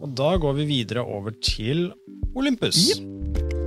Og 0.03 0.13
da 0.17 0.35
går 0.37 0.57
vi 0.61 0.69
videre 0.69 1.05
over 1.05 1.33
til 1.41 1.87
Olympus. 2.37 2.81
Jep. 2.91 3.64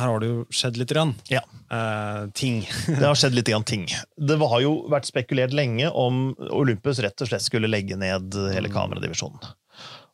Her 0.00 0.08
har 0.14 0.22
det 0.22 0.30
jo 0.30 0.42
skjedd 0.54 0.78
litt 0.80 0.92
grann. 0.92 1.14
Ja. 1.30 1.42
Eh, 1.70 2.26
ting. 2.36 2.62
Det 2.88 3.04
har 3.04 3.18
skjedd 3.18 3.36
litt 3.36 3.50
grann 3.52 3.66
ting. 3.68 3.86
Det 4.16 4.38
har 4.40 4.60
jo 4.64 4.74
vært 4.90 5.08
spekulert 5.10 5.54
lenge 5.56 5.90
om 5.92 6.30
Olympus 6.50 7.02
rett 7.04 7.20
og 7.20 7.30
slett 7.30 7.44
skulle 7.44 7.70
legge 7.70 7.98
ned 8.00 8.36
hele 8.54 8.72
kameradivisjonen. 8.72 9.52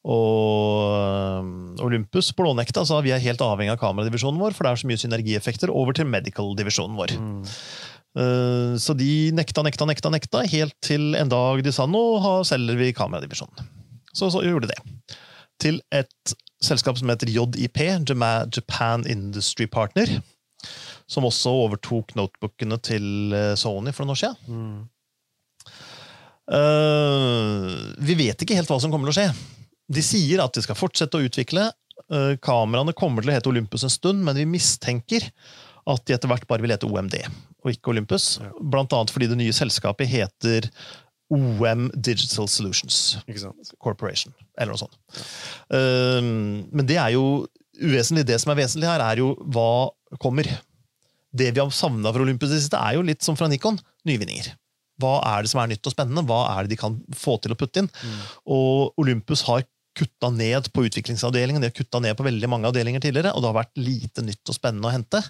Og 0.06 0.92
øh, 0.94 1.82
Olympus 1.82 2.30
blånekta 2.38 2.84
sa 2.86 3.00
vi 3.02 3.10
er 3.14 3.22
helt 3.24 3.42
avhengig 3.42 3.74
av 3.74 3.80
kameradivisjonen 3.80 4.38
vår, 4.38 4.54
for 4.54 4.66
det 4.66 4.72
er 4.72 4.82
så 4.82 4.90
mye 4.90 5.02
synergieffekter 5.02 5.72
over 5.74 5.96
til 5.98 6.06
medical-divisjonen 6.10 6.98
vår. 6.98 7.16
Mm. 7.18 7.40
Eh, 8.16 8.74
Så 8.78 8.94
de 8.94 9.10
nekta, 9.34 9.64
nekta, 9.66 9.88
nekta, 9.88 10.12
nekta, 10.14 10.44
helt 10.52 10.76
til 10.84 11.16
en 11.18 11.32
dag 11.32 11.62
de 11.64 11.74
sa 11.74 11.88
nå 11.90 12.04
selger 12.46 12.78
vi 12.78 12.92
kameradivisjonen. 12.96 13.66
Så, 14.16 14.30
så 14.32 14.44
gjorde 14.46 14.70
de 14.70 14.76
det. 14.76 15.16
Til 15.62 15.80
et 15.94 16.34
selskap 16.62 16.98
som 16.98 17.10
heter 17.12 17.30
JIP, 17.30 17.80
Japan 18.08 19.06
Industry 19.08 19.66
Partner, 19.66 20.18
som 21.06 21.26
også 21.28 21.52
overtok 21.64 22.14
notebookene 22.18 22.78
til 22.82 23.34
eh, 23.36 23.54
Sony 23.58 23.92
for 23.94 24.04
noen 24.04 24.16
år 24.16 24.22
siden. 24.22 24.36
Mm. 24.50 24.84
Uh, 26.46 27.72
vi 28.06 28.14
vet 28.14 28.42
ikke 28.42 28.54
helt 28.54 28.70
hva 28.70 28.78
som 28.78 28.92
kommer 28.92 29.10
til 29.10 29.16
å 29.16 29.18
skje. 29.18 29.54
De 29.96 30.02
sier 30.02 30.42
at 30.42 30.54
de 30.54 30.62
skal 30.62 30.78
fortsette 30.78 31.18
å 31.18 31.26
utvikle. 31.26 31.68
Uh, 32.10 32.34
kameraene 32.42 32.94
kommer 32.96 33.22
til 33.22 33.32
å 33.32 33.36
hete 33.36 33.50
Olympus 33.50 33.86
en 33.86 33.92
stund, 33.92 34.22
men 34.26 34.38
vi 34.38 34.46
mistenker 34.48 35.26
at 35.86 36.06
de 36.06 36.14
etter 36.14 36.30
hvert 36.30 36.46
bare 36.50 36.62
vil 36.62 36.74
hete 36.74 36.88
OMD 36.88 37.18
og 37.66 37.74
ikke 37.74 37.92
Olympus. 37.92 38.36
Ja. 38.42 38.52
Blant 38.62 38.94
annet 38.94 39.12
fordi 39.14 39.28
det 39.30 39.38
nye 39.40 39.54
selskapet 39.54 40.10
heter 40.10 40.70
OM 41.32 41.88
Digital 41.94 42.46
Solutions 42.50 43.18
Corporation, 43.82 44.34
eller 44.58 44.74
noe 44.74 44.82
sånt. 44.84 44.98
Eh, 45.74 46.20
men 46.22 46.86
det 46.86 47.00
er 47.02 47.14
jo 47.16 47.46
uvesentlig. 47.82 48.26
Det 48.28 48.38
som 48.42 48.52
er 48.52 48.60
vesentlig 48.62 48.90
her, 48.90 49.02
er 49.04 49.22
jo 49.22 49.32
hva 49.52 49.90
kommer. 50.22 50.48
Det 51.36 51.50
vi 51.52 51.60
har 51.60 51.72
savna 51.74 52.12
fra 52.14 52.24
Olympus 52.24 52.50
i 52.50 52.54
det 52.54 52.62
siste, 52.64 52.80
er 52.80 52.96
jo 52.96 53.04
litt 53.06 53.26
som 53.26 53.36
fra 53.38 53.50
Nikon. 53.50 53.80
Nyvinninger. 54.08 54.54
Hva 55.02 55.18
er 55.28 55.44
det 55.44 55.50
som 55.52 55.60
er 55.60 55.72
nytt 55.74 55.84
og 55.84 55.92
spennende? 55.92 56.24
Hva 56.24 56.46
er 56.54 56.64
det 56.64 56.72
de 56.72 56.80
kan 56.80 56.96
få 57.12 57.36
til 57.42 57.52
å 57.52 57.58
putte 57.58 57.82
inn? 57.82 57.90
Mm. 57.90 58.20
Og 58.56 59.02
Olympus 59.02 59.42
har 59.48 59.66
kutta 59.96 60.30
ned 60.34 60.70
på 60.72 60.86
utviklingsavdelingen, 60.86 61.62
de 61.62 61.70
har 61.70 61.76
kutta 61.76 62.00
ned 62.02 62.16
på 62.18 62.26
veldig 62.26 62.50
mange 62.52 62.68
avdelinger 62.68 63.02
tidligere, 63.02 63.32
og 63.32 63.42
det 63.42 63.50
har 63.50 63.60
vært 63.62 63.76
lite 63.80 64.24
nytt 64.26 64.52
og 64.52 64.56
spennende 64.56 64.90
å 64.90 64.94
hente. 64.94 65.22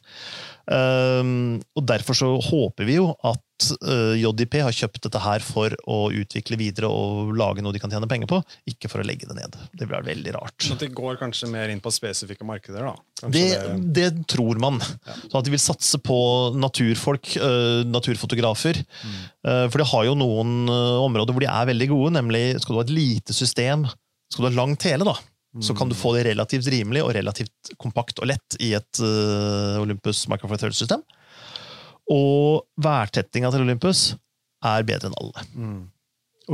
Um, 0.66 1.58
og 1.78 1.84
Derfor 1.86 2.18
så 2.18 2.30
håper 2.42 2.88
vi 2.88 2.96
jo 2.98 3.12
at 3.22 3.68
uh, 3.86 4.14
JDP 4.18 4.58
har 4.64 4.74
kjøpt 4.74 5.04
dette 5.06 5.20
her 5.22 5.44
for 5.46 5.74
å 5.86 5.98
utvikle 6.10 6.58
videre 6.58 6.90
og 6.90 7.30
lage 7.38 7.62
noe 7.62 7.74
de 7.74 7.80
kan 7.82 7.92
tjene 7.92 8.08
penger 8.10 8.30
på, 8.30 8.40
ikke 8.72 8.90
for 8.90 9.02
å 9.02 9.06
legge 9.06 9.28
det 9.30 9.36
ned. 9.38 9.54
Det 9.78 9.86
blir 9.86 10.02
veldig 10.06 10.34
rart. 10.34 10.56
Så 10.66 10.74
at 10.74 10.82
de 10.82 10.90
går 10.96 11.20
kanskje 11.20 11.50
mer 11.52 11.70
inn 11.70 11.82
på 11.84 11.92
spesifikke 11.94 12.46
markeder, 12.48 12.88
da? 12.88 13.28
Det, 13.32 13.46
det 13.96 14.08
tror 14.28 14.58
man. 14.62 14.80
Så 14.82 15.38
at 15.38 15.46
de 15.46 15.54
vil 15.54 15.62
satse 15.62 16.00
på 16.02 16.18
naturfolk, 16.58 17.36
øh, 17.38 17.84
naturfotografer. 17.86 18.82
Øh, 18.82 19.66
for 19.70 19.78
de 19.78 19.86
har 19.92 20.08
jo 20.10 20.18
noen 20.18 20.66
områder 21.06 21.36
hvor 21.36 21.46
de 21.46 21.52
er 21.52 21.70
veldig 21.70 21.88
gode, 21.94 22.16
nemlig 22.18 22.44
skal 22.58 22.74
du 22.74 22.80
ha 22.82 22.88
et 22.88 22.96
lite 22.98 23.36
system, 23.36 23.86
skal 24.32 24.44
du 24.44 24.48
ha 24.50 24.56
lang 24.58 24.76
tele, 24.80 25.06
da, 25.06 25.14
så 25.62 25.72
kan 25.78 25.88
du 25.88 25.96
få 25.96 26.12
det 26.16 26.26
relativt 26.28 26.66
rimelig 26.68 27.00
og 27.06 27.14
relativt 27.16 27.70
kompakt 27.80 28.18
og 28.20 28.28
lett 28.28 28.58
i 28.60 28.74
et 28.76 29.00
uh, 29.00 29.78
Olympus 29.80 30.26
Micro 30.28 30.50
Four 30.50 30.60
Thirds-system. 30.60 31.00
Og 32.12 32.66
værtettinga 32.82 33.50
til 33.54 33.64
Olympus 33.64 34.10
er 34.66 34.84
bedre 34.86 35.08
enn 35.10 35.16
alle. 35.20 35.46
Mm. 35.56 35.84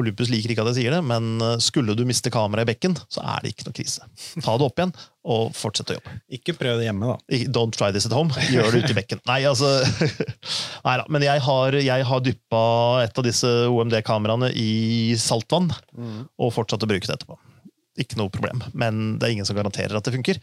Olympus 0.01 0.31
liker 0.33 0.55
ikke 0.55 0.63
at 0.65 0.71
jeg 0.71 0.79
sier 0.79 0.95
det, 0.95 1.03
men 1.05 1.35
øh, 1.45 1.59
skulle 1.61 1.93
du 1.93 2.01
miste 2.09 2.31
kameraet 2.33 2.65
i 2.65 2.71
bekken, 2.71 2.95
så 3.13 3.21
er 3.29 3.43
det 3.45 3.51
ikke 3.53 3.67
noe 3.67 3.75
krise. 3.77 4.07
Ta 4.41 4.55
det 4.57 4.65
opp 4.65 4.81
igjen, 4.81 4.95
og 5.29 5.51
fortsett 5.53 5.93
å 5.93 5.99
jobbe. 5.99 6.15
Ikke 6.33 6.55
prøv 6.57 6.79
det 6.81 6.87
hjemme, 6.87 7.11
da. 7.11 7.41
Don't 7.53 7.77
try 7.77 7.91
this 7.93 8.07
at 8.09 8.15
home. 8.17 8.33
Gjør 8.49 8.71
det 8.73 8.87
ute 8.87 8.95
i 8.95 8.97
bekken. 8.97 9.21
Nei, 9.29 9.43
altså 9.51 9.69
Neida, 10.87 11.05
Men 11.13 11.27
jeg 11.27 11.45
har, 11.45 11.77
jeg 11.85 12.09
har 12.09 12.25
dyppa 12.25 12.63
et 13.05 13.21
av 13.21 13.27
disse 13.29 13.51
OMD-kameraene 13.69 14.53
i 14.57 14.71
saltvann 15.21 15.69
Mm. 15.93 16.23
og 16.41 16.55
fortsatt 16.57 16.87
å 16.87 16.89
bruke 16.89 17.05
det 17.05 17.19
etterpå. 17.19 17.37
Ikke 18.01 18.17
noe 18.21 18.33
problem. 18.33 18.63
Men 18.73 19.19
det 19.19 19.27
er 19.27 19.35
ingen 19.37 19.49
som 19.49 19.59
garanterer 19.59 19.99
at 19.99 20.07
det 20.07 20.15
funker. 20.15 20.39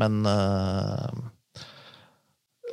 Men 0.00 0.22
øh, 0.28 1.26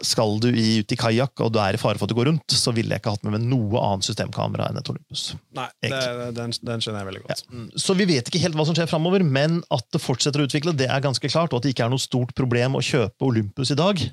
skal 0.04 0.38
du 0.44 0.50
i, 0.50 0.80
ut 0.82 0.94
i 0.96 0.98
kajakk 1.00 1.44
og 1.46 1.52
du 1.54 1.60
er 1.62 1.76
i 1.76 1.82
fare 1.82 2.00
for 2.00 2.08
at 2.08 2.12
du 2.12 2.18
går 2.18 2.30
rundt, 2.32 2.56
så 2.56 2.74
ville 2.76 2.94
jeg 2.94 3.04
ikke 3.04 3.14
hatt 3.16 3.26
med 3.28 3.36
meg 3.36 3.46
noe 3.52 3.84
annet 3.84 4.08
systemkamera 4.08 4.70
enn 4.70 4.80
et 4.80 4.90
Olympus. 4.92 5.26
Nei, 5.56 5.68
det, 5.86 6.02
den, 6.38 6.56
den 6.66 6.84
skjønner 6.84 7.04
jeg 7.04 7.10
veldig 7.12 7.24
godt. 7.26 7.46
Så 7.84 7.96
vi 8.00 8.08
vet 8.10 8.30
ikke 8.30 8.42
helt 8.44 8.58
hva 8.60 8.68
som 8.68 8.78
skjer 8.78 8.90
framover, 8.92 9.26
men 9.26 9.62
at 9.74 9.88
det 9.94 10.04
fortsetter 10.04 10.44
å 10.44 10.48
utvikle, 10.50 10.76
det 10.78 10.90
er 10.90 11.04
ganske 11.04 11.32
klart. 11.32 11.54
Og 11.54 11.62
at 11.62 11.68
det 11.68 11.76
ikke 11.76 11.88
er 11.88 11.94
noe 11.94 12.04
stort 12.04 12.34
problem 12.38 12.80
å 12.80 12.84
kjøpe 12.84 13.30
Olympus 13.30 13.74
i 13.76 13.80
dag 13.80 14.04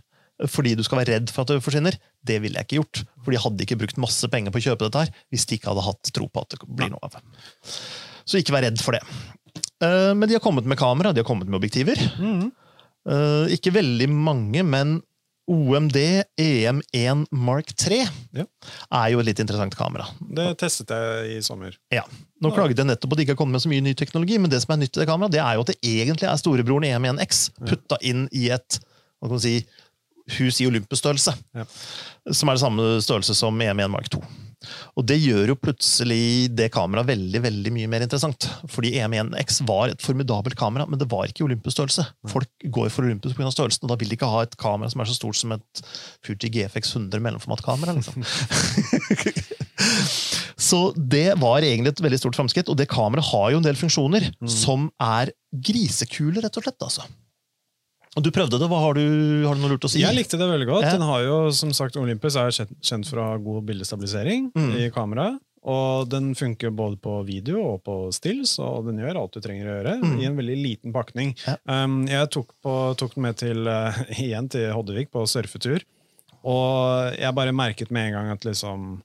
fordi 0.49 0.70
du 0.73 0.81
skal 0.81 1.03
være 1.03 1.19
redd 1.19 1.28
for 1.28 1.45
at 1.45 1.51
det 1.53 1.61
forsvinner, 1.61 1.97
det 2.24 2.39
ville 2.41 2.57
jeg 2.57 2.65
ikke 2.65 2.78
gjort. 2.78 3.03
For 3.24 3.35
de 3.35 3.41
hadde 3.43 3.66
ikke 3.66 3.77
brukt 3.82 3.99
masse 4.01 4.31
penger 4.32 4.55
på 4.55 4.62
å 4.62 4.65
kjøpe 4.70 4.87
dette 4.87 5.03
her 5.03 5.11
hvis 5.28 5.45
de 5.49 5.59
ikke 5.59 5.69
hadde 5.69 5.85
hatt 5.85 6.12
tro 6.16 6.31
på 6.32 6.45
at 6.45 6.55
det 6.55 6.61
blir 6.65 6.89
noe 6.95 7.03
av 7.05 7.19
det. 7.19 7.20
Så 8.24 8.41
ikke 8.41 8.55
vær 8.55 8.65
redd 8.65 8.81
for 8.81 8.97
det. 8.97 9.03
Eh, 9.82 10.15
Men 10.15 10.28
de 10.28 10.35
har 10.36 10.40
kommet 10.44 10.65
med 10.69 10.78
kamera, 10.78 11.12
de 11.12 11.20
har 11.23 11.28
kommet 11.28 11.48
med 11.48 11.57
objektiver. 11.61 11.97
Mm. 12.19 12.51
Eh, 13.09 13.55
Ikke 13.57 13.73
veldig 13.73 14.09
mange, 14.12 14.62
men 14.66 14.98
OMD 15.51 15.97
EM1 16.39 17.24
Mark 17.32 17.73
3 17.74 18.05
Ja. 18.36 18.44
er 18.93 19.07
jo 19.11 19.19
et 19.19 19.27
litt 19.27 19.40
interessant 19.43 19.74
kamera. 19.74 20.05
Det 20.20 20.44
testet 20.61 20.93
jeg 20.94 21.39
i 21.39 21.40
sommer. 21.43 21.74
Ja. 21.90 22.05
Nå 22.40 22.52
klaget 22.55 22.78
jeg 22.78 22.86
nettopp 22.86 23.11
på 23.11 23.16
at 23.16 23.19
det 23.19 23.24
ikke 23.27 23.35
har 23.35 23.40
kommet 23.40 23.57
med 23.59 23.65
så 23.65 23.69
mye 23.73 23.82
ny 23.82 23.94
teknologi, 23.98 24.39
men 24.39 24.51
det 24.52 24.61
som 24.62 24.74
er 24.77 24.85
nytt 24.85 24.94
i 24.97 25.01
det 25.02 25.09
kameraet, 25.09 25.32
det 25.35 25.40
er 25.43 25.55
jo 25.59 25.65
at 25.65 25.73
det 25.73 25.81
egentlig 25.82 26.28
er 26.31 26.39
storebroren 26.39 26.86
EM1X 26.86 27.51
putta 27.66 27.98
inn 28.07 28.28
i 28.31 28.47
et 28.55 28.78
hva 29.19 29.27
kan 29.28 29.35
man 29.36 29.43
si, 29.43 29.57
hus 30.39 30.61
i 30.62 30.66
Olympus-størrelse. 30.70 31.35
Ja. 31.59 31.65
Som 32.31 32.48
er 32.48 32.55
det 32.55 32.62
samme 32.62 32.86
størrelse 33.02 33.35
som 33.35 33.59
EM1 33.61 33.90
Mark 33.90 34.09
2. 34.09 34.23
Og 34.99 35.07
det 35.09 35.16
gjør 35.23 35.53
jo 35.53 35.57
plutselig 35.59 36.51
det 36.53 36.69
kameraet 36.74 37.09
veldig 37.09 37.41
veldig 37.47 37.73
mye 37.74 37.91
mer 37.91 38.05
interessant. 38.05 38.47
Fordi 38.69 38.93
EM1X 39.01 39.62
var 39.69 39.93
et 39.93 40.05
formidabelt 40.05 40.59
kamera, 40.59 40.87
men 40.91 41.01
det 41.01 41.09
var 41.11 41.31
ikke 41.31 41.47
Olympus-størrelse. 41.47 42.05
Folk 42.28 42.69
går 42.77 42.91
for 42.93 43.07
Olympus 43.07 43.37
pga. 43.37 43.49
størrelsen, 43.55 43.87
og 43.87 43.93
da 43.93 43.99
vil 44.01 44.12
de 44.12 44.19
ikke 44.19 44.28
ha 44.31 44.45
et 44.45 44.59
kamera 44.61 44.93
som 44.93 45.01
er 45.01 45.11
så 45.11 45.16
stort 45.16 45.41
som 45.41 45.57
et 45.57 45.85
Fuji 46.27 46.53
GFX 46.53 46.95
100 46.97 47.24
mellomformatkamera. 47.24 47.97
Liksom. 47.97 48.27
så 50.70 50.82
det 50.97 51.31
var 51.41 51.65
egentlig 51.65 51.95
et 51.95 52.05
veldig 52.05 52.20
stort 52.20 52.37
framskritt, 52.37 52.69
og 52.69 52.78
det 52.81 52.91
kameraet 52.93 53.32
har 53.32 53.51
jo 53.55 53.62
en 53.62 53.66
del 53.66 53.81
funksjoner 53.81 54.31
som 54.61 54.91
er 55.01 55.32
grisekule, 55.51 56.45
rett 56.45 56.61
og 56.61 56.69
slett. 56.69 56.81
altså. 56.85 57.09
Og 58.19 58.24
Du 58.27 58.31
prøvde 58.35 58.59
det, 58.59 58.66
hva 58.66 58.81
har 58.82 58.97
du, 58.99 59.05
har 59.47 59.55
du 59.55 59.61
noe 59.62 59.70
lurt 59.77 59.85
å 59.87 59.91
si? 59.93 60.01
Jeg 60.03 60.16
likte 60.16 60.39
det 60.41 60.49
veldig 60.51 60.66
godt. 60.66 60.89
Den 60.91 61.05
har 61.07 61.20
jo, 61.23 61.37
som 61.55 61.70
sagt, 61.77 61.95
Olympus 62.01 62.35
er 62.41 62.51
kjent, 62.51 63.07
for 63.07 63.20
å 63.23 63.28
ha 63.28 63.37
god 63.39 63.62
bildestabilisering 63.69 64.49
Mm. 64.57 64.73
i 64.81 64.89
kameraet. 64.91 65.39
Og 65.70 66.09
den 66.09 66.31
funker 66.35 66.73
både 66.73 66.97
på 67.05 67.19
video 67.28 67.61
og 67.74 67.82
på 67.85 67.95
stills, 68.16 68.55
og 68.59 68.87
den 68.89 68.97
gjør 68.99 69.19
alt 69.20 69.35
du 69.37 69.41
trenger 69.45 69.69
å 69.69 69.74
gjøre. 69.77 69.95
Mm. 70.01 70.15
I 70.16 70.24
en 70.31 70.39
veldig 70.41 70.57
liten 70.57 70.93
pakning. 70.97 71.35
Ja. 71.47 71.55
Um, 71.69 72.07
jeg 72.09 72.31
tok, 72.32 72.55
på, 72.65 72.74
tok 72.97 73.15
den 73.15 73.27
med 73.28 73.37
til, 73.37 73.69
uh, 73.69 73.93
igjen 74.24 74.49
til 74.51 74.70
Hoddevik 74.73 75.12
på 75.12 75.27
surfetur, 75.28 75.85
og 76.41 77.12
jeg 77.20 77.37
bare 77.37 77.53
merket 77.53 77.91
med 77.93 78.09
en 78.09 78.16
gang 78.16 78.31
at 78.32 78.47
liksom 78.49 79.03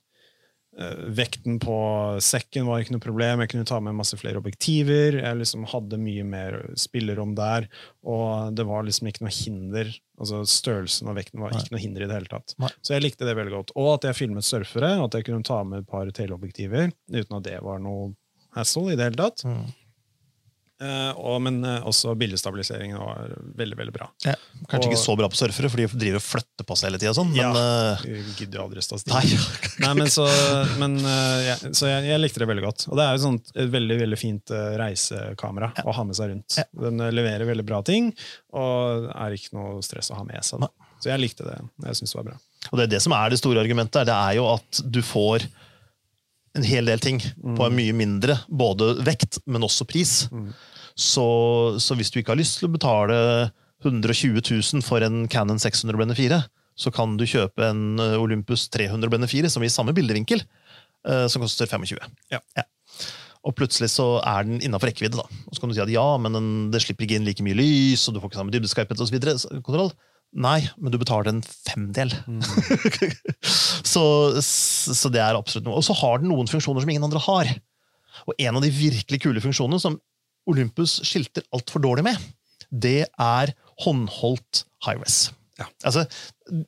Vekten 1.16 1.56
på 1.62 1.76
sekken 2.20 2.66
var 2.68 2.82
ikke 2.82 2.92
noe 2.92 3.04
problem. 3.04 3.40
Jeg 3.40 3.52
kunne 3.54 3.68
ta 3.68 3.78
med 3.80 3.96
masse 3.96 4.16
flere 4.20 4.40
objektiver. 4.42 5.16
Jeg 5.22 5.38
liksom 5.40 5.64
hadde 5.70 6.00
mye 6.00 6.26
mer 6.28 6.58
spillerom 6.76 7.32
der. 7.38 7.68
Og 8.04 8.52
det 8.56 8.66
var 8.68 8.84
liksom 8.84 9.08
ikke 9.08 9.24
noe 9.24 9.32
hinder. 9.32 9.94
Altså 10.20 10.42
Størrelsen 10.48 11.08
og 11.08 11.16
vekten 11.16 11.40
var 11.40 11.56
ikke 11.56 11.72
noe 11.72 11.80
hinder 11.80 12.04
i 12.04 12.10
det 12.10 12.18
hele 12.18 12.30
tatt. 12.30 12.56
Nei. 12.60 12.70
Så 12.84 12.96
jeg 12.96 13.06
likte 13.06 13.28
det 13.28 13.38
veldig 13.38 13.56
godt. 13.56 13.72
Og 13.80 13.94
at 13.94 14.10
jeg 14.10 14.20
filmet 14.20 14.44
surfere, 14.44 14.92
at 15.00 15.16
jeg 15.16 15.28
kunne 15.30 15.48
ta 15.48 15.62
med 15.64 15.84
et 15.84 15.90
par 15.90 16.12
teleobjektiver 16.20 16.92
uten 16.92 17.40
at 17.40 17.48
det 17.48 17.58
var 17.64 17.80
noe 17.80 18.12
hassle 18.56 18.92
i 18.92 18.98
det 18.98 19.10
hele 19.10 19.20
tatt. 19.20 19.44
Mm. 19.48 19.64
Eh, 20.76 21.12
og, 21.16 21.38
men 21.40 21.62
eh, 21.64 21.84
også 21.88 22.12
bildestabiliseringen 22.20 22.98
var 23.00 23.30
veldig, 23.56 23.78
veldig 23.78 23.94
bra. 23.94 24.10
Ja, 24.26 24.34
kanskje 24.68 24.90
Og- 24.90 24.92
ikke 24.92 25.00
så 25.00 25.16
bra 25.16 25.28
på 25.32 25.38
surfere, 25.38 25.70
for 25.72 25.80
de 25.80 25.86
driver 25.88 26.20
og 26.20 26.26
flytter 26.26 26.68
på 26.68 26.76
seg 26.76 26.90
hele 26.90 27.00
tida. 27.00 27.14
Sånn, 27.16 27.32
men 27.32 27.56
eh, 27.60 28.04
gidder 28.36 28.64
aldri 28.66 28.84
stå 28.84 29.00
stille. 29.00 29.22
Nei. 29.22 29.40
Nei, 29.86 29.92
men 30.02 30.12
så, 30.12 30.26
men, 30.80 30.98
ja, 31.46 31.56
så 31.70 31.88
jeg, 31.90 32.08
jeg 32.10 32.22
likte 32.22 32.42
det 32.42 32.50
veldig 32.52 32.66
godt. 32.66 32.86
Og 32.90 33.00
det 33.00 33.06
er 33.06 33.16
jo 33.16 33.24
sånt, 33.24 33.52
et 33.56 33.72
veldig 33.72 34.00
veldig 34.04 34.20
fint 34.20 34.52
reisekamera 34.52 34.86
reisekamera 34.86 35.72
å 35.84 35.94
ha 35.96 36.04
med 36.06 36.16
seg 36.18 36.32
rundt. 36.32 36.58
Ja. 36.60 36.64
Den 36.86 37.00
leverer 37.14 37.48
veldig 37.48 37.66
bra 37.66 37.82
ting, 37.86 38.10
og 38.56 39.08
er 39.14 39.36
ikke 39.36 39.56
noe 39.56 39.82
stress 39.84 40.10
å 40.12 40.18
ha 40.20 40.26
med 40.26 40.44
seg. 40.44 40.64
Da. 40.64 40.70
Så 41.02 41.10
jeg 41.12 41.22
likte 41.22 41.46
det. 41.46 41.58
Jeg 41.86 42.00
synes 42.00 42.12
det 42.14 42.20
var 42.20 42.28
bra. 42.30 42.38
Og 42.72 42.78
det 42.80 42.86
er 42.86 42.94
det 42.96 43.02
som 43.04 43.14
er 43.14 43.30
det 43.30 43.38
store 43.40 43.62
argumentet. 43.62 44.08
Det 44.08 44.16
er 44.16 44.38
jo 44.38 44.46
at 44.50 44.80
du 44.82 45.00
får 45.04 45.46
en 46.56 46.66
hel 46.66 46.88
del 46.88 47.02
ting 47.02 47.20
på 47.20 47.66
en 47.66 47.76
mye 47.76 47.94
mindre 47.96 48.38
både 48.48 48.94
vekt, 49.06 49.40
men 49.46 49.66
også 49.66 49.86
pris. 49.88 50.26
Mm. 50.32 50.50
Så, 50.96 51.26
så 51.82 51.96
hvis 51.98 52.10
du 52.12 52.20
ikke 52.20 52.32
har 52.32 52.40
lyst 52.40 52.60
til 52.60 52.70
å 52.70 52.74
betale 52.74 53.16
120 53.84 54.40
000 54.40 54.84
for 54.84 55.04
en 55.04 55.26
Canon 55.32 55.60
600 55.60 55.98
Blende 55.98 56.16
4, 56.16 56.40
så 56.76 56.92
kan 56.92 57.16
du 57.16 57.26
kjøpe 57.28 57.64
en 57.64 58.00
eh, 58.02 58.16
Olympus 58.20 58.66
300 58.72 59.12
Blende 59.12 59.28
4 59.30 59.50
som 59.52 59.64
i 59.64 59.72
samme 59.72 59.94
bildevinkel, 59.96 60.42
eh, 61.08 61.26
som 61.32 61.44
koster 61.44 61.68
25 61.68 62.00
Ja. 62.32 62.40
Og 63.46 63.54
plutselig 63.54 63.92
så 63.94 64.16
er 64.26 64.48
den 64.48 64.58
innafor 64.64 64.90
rekkevidde. 64.90 65.20
da. 65.20 65.44
Og 65.46 65.54
så 65.54 65.62
kan 65.62 65.70
du 65.70 65.76
si 65.76 65.84
at 65.84 65.92
ja, 65.92 66.06
men 66.18 66.34
den, 66.34 66.48
det 66.72 66.82
slipper 66.82 67.06
ikke 67.06 67.20
inn 67.20 67.28
like 67.28 67.44
mye 67.46 67.56
lys, 67.56 68.08
og 68.08 68.16
du 68.16 68.20
får 68.20 68.32
ikke 68.32 68.40
samme 68.40 68.54
dybdeskarphet 68.54 69.04
osv. 69.04 69.20
Nei, 70.36 70.58
men 70.76 70.92
du 70.92 70.98
betaler 71.00 71.30
en 71.30 71.44
femdel. 71.44 72.12
så, 73.92 74.04
så 74.42 75.12
det 75.12 75.22
er 75.22 75.38
absolutt 75.38 75.68
noe. 75.68 75.78
Og 75.78 75.86
så 75.86 75.96
har 75.96 76.20
den 76.20 76.28
noen 76.32 76.50
funksjoner 76.50 76.84
som 76.84 76.92
ingen 76.92 77.06
andre 77.06 77.22
har. 77.24 77.52
Og 78.26 78.36
en 78.42 78.58
av 78.58 78.64
de 78.64 78.72
virkelig 78.74 79.22
kule 79.22 79.42
funksjonene 79.44 79.80
som 79.80 79.98
Olympus 80.50 81.00
skilter 81.06 81.46
altfor 81.56 81.82
dårlig 81.82 82.04
med, 82.06 82.28
det 82.70 83.06
er 83.06 83.52
håndholdt 83.84 84.64
high-res. 84.86 85.30
Ja. 85.56 85.66
Altså, 85.88 86.04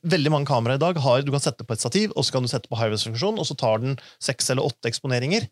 veldig 0.09 0.31
mange 0.33 0.49
kameraer 0.49 0.79
i 0.79 0.81
dag 0.81 0.97
har, 1.03 1.21
du 1.21 1.29
kan 1.33 1.43
sette 1.43 1.65
på 1.67 1.75
et 1.75 1.83
stativ, 1.83 2.13
og 2.15 2.25
så 2.25 2.35
kan 2.35 2.45
du 2.45 2.49
sette 2.51 2.71
på 2.71 2.79
high-res-funksjon, 2.79 3.37
og 3.37 3.45
så 3.45 3.57
tar 3.59 3.83
den 3.83 3.99
seks 4.23 4.49
eller 4.49 4.65
åtte 4.65 4.89
eksponeringer, 4.89 5.45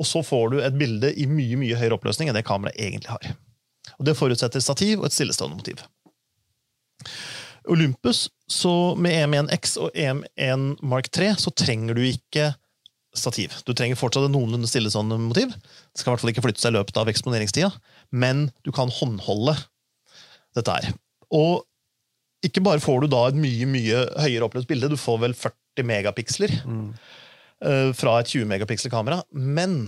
og 0.00 0.08
så 0.08 0.22
får 0.24 0.54
du 0.54 0.58
et 0.62 0.78
bilde 0.78 1.12
i 1.12 1.28
mye 1.28 1.58
mye 1.60 1.76
høyere 1.78 1.98
oppløsning 1.98 2.30
enn 2.30 2.38
det 2.38 2.46
kameraet 2.48 2.80
egentlig 2.80 3.12
har. 3.12 3.36
Og 3.98 4.08
Det 4.08 4.16
forutsetter 4.16 4.64
stativ 4.64 5.02
og 5.02 5.08
et 5.08 5.16
stillestående 5.16 5.58
motiv. 5.58 5.84
Olympus, 7.72 8.26
så 8.48 8.72
med 9.00 9.14
EM1X 9.16 9.76
og 9.82 9.92
EM1 9.92 10.78
Mark 10.88 11.10
3, 11.14 11.34
så 11.40 11.52
trenger 11.52 11.98
du 11.98 12.02
ikke 12.06 12.50
stativ. 13.18 13.54
Du 13.66 13.74
trenger 13.76 13.98
fortsatt 13.98 14.28
et 14.28 14.34
noenlunde 14.34 14.68
sånn 14.68 15.12
motiv. 15.24 15.52
Det 15.52 16.00
skal 16.00 16.10
i 16.10 16.14
hvert 16.14 16.22
fall 16.22 16.32
ikke 16.32 16.44
flytte 16.46 16.62
seg 16.62 16.74
i 16.74 16.78
løpet 16.78 17.00
av 17.00 17.10
eksponeringstida, 17.10 17.70
men 18.10 18.48
du 18.66 18.72
kan 18.74 18.92
håndholde 18.92 19.56
dette 20.56 20.76
her. 20.76 20.92
Og 21.34 21.64
ikke 22.46 22.62
bare 22.64 22.82
får 22.82 23.02
du 23.02 23.10
da 23.12 23.24
et 23.28 23.38
mye 23.38 23.66
mye 23.68 24.04
høyere 24.22 24.46
oppløst 24.46 24.68
bilde, 24.70 24.92
du 24.92 25.00
får 25.00 25.24
vel 25.24 25.34
40 25.34 25.88
megapiksler 25.88 26.54
mm. 26.62 26.84
fra 27.98 28.20
et 28.20 28.30
20 28.30 28.46
megapiksel-kamera, 28.52 29.24
men 29.34 29.82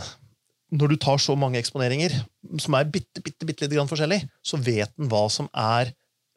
når 0.70 0.93
du 0.93 0.98
tar 1.02 1.19
så 1.23 1.35
mange 1.39 1.59
eksponeringer, 1.59 2.12
som 2.62 2.77
er 2.78 2.90
bitte, 2.90 3.23
bitte, 3.24 3.47
bitte 3.47 3.66
litt 3.66 3.90
forskjellig, 3.90 4.20
så 4.43 4.59
vet 4.62 4.93
den 4.98 5.11
hva 5.11 5.24
som 5.32 5.48
er 5.51 5.90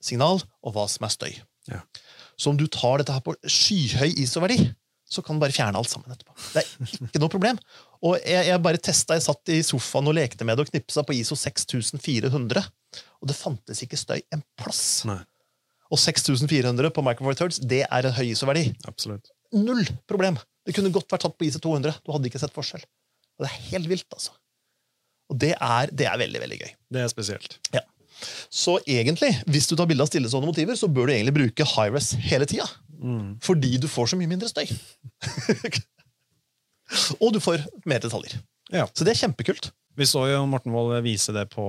signal, 0.03 0.41
og 0.63 0.75
hva 0.75 0.85
som 0.91 1.07
er 1.07 1.13
støy. 1.13 1.33
Ja. 1.71 1.81
Så 2.39 2.51
om 2.51 2.57
du 2.59 2.65
tar 2.71 2.99
dette 3.01 3.13
her 3.15 3.23
på 3.23 3.35
skyhøy 3.45 4.09
ISO-verdi, 4.23 4.59
så 5.13 5.21
kan 5.21 5.37
du 5.37 5.43
bare 5.43 5.53
fjerne 5.53 5.77
alt 5.77 5.91
sammen 5.91 6.09
etterpå. 6.13 6.33
Det 6.55 6.63
er 6.63 6.95
ikke 7.05 7.21
noe 7.21 7.29
problem. 7.31 7.59
Og 8.03 8.15
jeg, 8.25 8.47
jeg 8.49 8.61
bare 8.65 8.79
testa, 8.81 9.13
jeg 9.17 9.25
satt 9.27 9.51
i 9.53 9.59
sofaen 9.65 10.09
og 10.09 10.15
lekte 10.17 10.47
med 10.47 10.57
det 10.57 10.65
og 10.65 10.71
knipsa 10.71 11.03
på 11.05 11.13
ISO 11.19 11.37
6400, 11.37 12.63
og 13.21 13.29
det 13.29 13.37
fantes 13.37 13.83
ikke 13.85 13.99
støy 13.99 14.19
en 14.33 14.41
plass. 14.59 15.03
Nei, 15.09 15.19
Og 15.93 16.01
6400 16.01 16.89
på 16.95 17.03
Micro 17.05 17.27
Four 17.29 17.37
Thirds, 17.37 17.61
det 17.61 17.83
er 17.85 18.09
en 18.09 18.17
høy 18.17 18.25
ISO-verdi. 18.31 18.71
absolutt. 18.89 19.29
Null 19.53 19.85
problem! 20.09 20.39
Det 20.65 20.73
kunne 20.73 20.89
godt 20.95 21.11
vært 21.11 21.27
tatt 21.27 21.37
på 21.37 21.45
ISO 21.45 21.59
200. 21.61 21.99
Du 22.01 22.13
hadde 22.15 22.29
ikke 22.31 22.39
sett 22.41 22.53
forskjell. 22.55 22.81
Og 23.37 23.43
det 23.45 23.49
er 23.51 23.61
helt 23.73 23.89
vilt, 23.91 24.07
altså. 24.15 24.33
Og 25.29 25.37
det 25.39 25.51
er, 25.53 25.91
det 25.93 26.07
er 26.09 26.17
veldig, 26.21 26.39
veldig 26.41 26.57
gøy. 26.61 26.71
Det 26.93 27.01
er 27.03 27.11
spesielt. 27.11 27.57
Så 28.53 28.77
egentlig, 28.87 29.31
hvis 29.49 29.67
du 29.69 29.75
tar 29.79 29.87
bilde 29.89 30.05
av 30.05 30.11
stillestående 30.11 30.49
motiver, 30.51 30.77
så 30.79 30.89
bør 30.91 31.09
du 31.09 31.15
egentlig 31.15 31.35
bruke 31.37 31.67
high-res 31.75 32.13
hele 32.29 32.47
tida. 32.49 32.67
Mm. 33.03 33.37
Fordi 33.43 33.75
du 33.83 33.87
får 33.91 34.13
så 34.13 34.19
mye 34.19 34.31
mindre 34.31 34.49
støy. 34.51 34.67
Og 37.23 37.31
du 37.33 37.39
får 37.43 37.63
mer 37.89 38.03
detaljer. 38.03 38.37
Ja. 38.73 38.85
Så 38.93 39.05
det 39.05 39.15
er 39.15 39.23
kjempekult. 39.25 39.71
Vi 39.95 40.05
så 40.09 40.23
jo 40.25 40.39
Morten 40.49 40.73
Wold 40.73 40.95
vise 41.05 41.33
det 41.35 41.43
på 41.53 41.63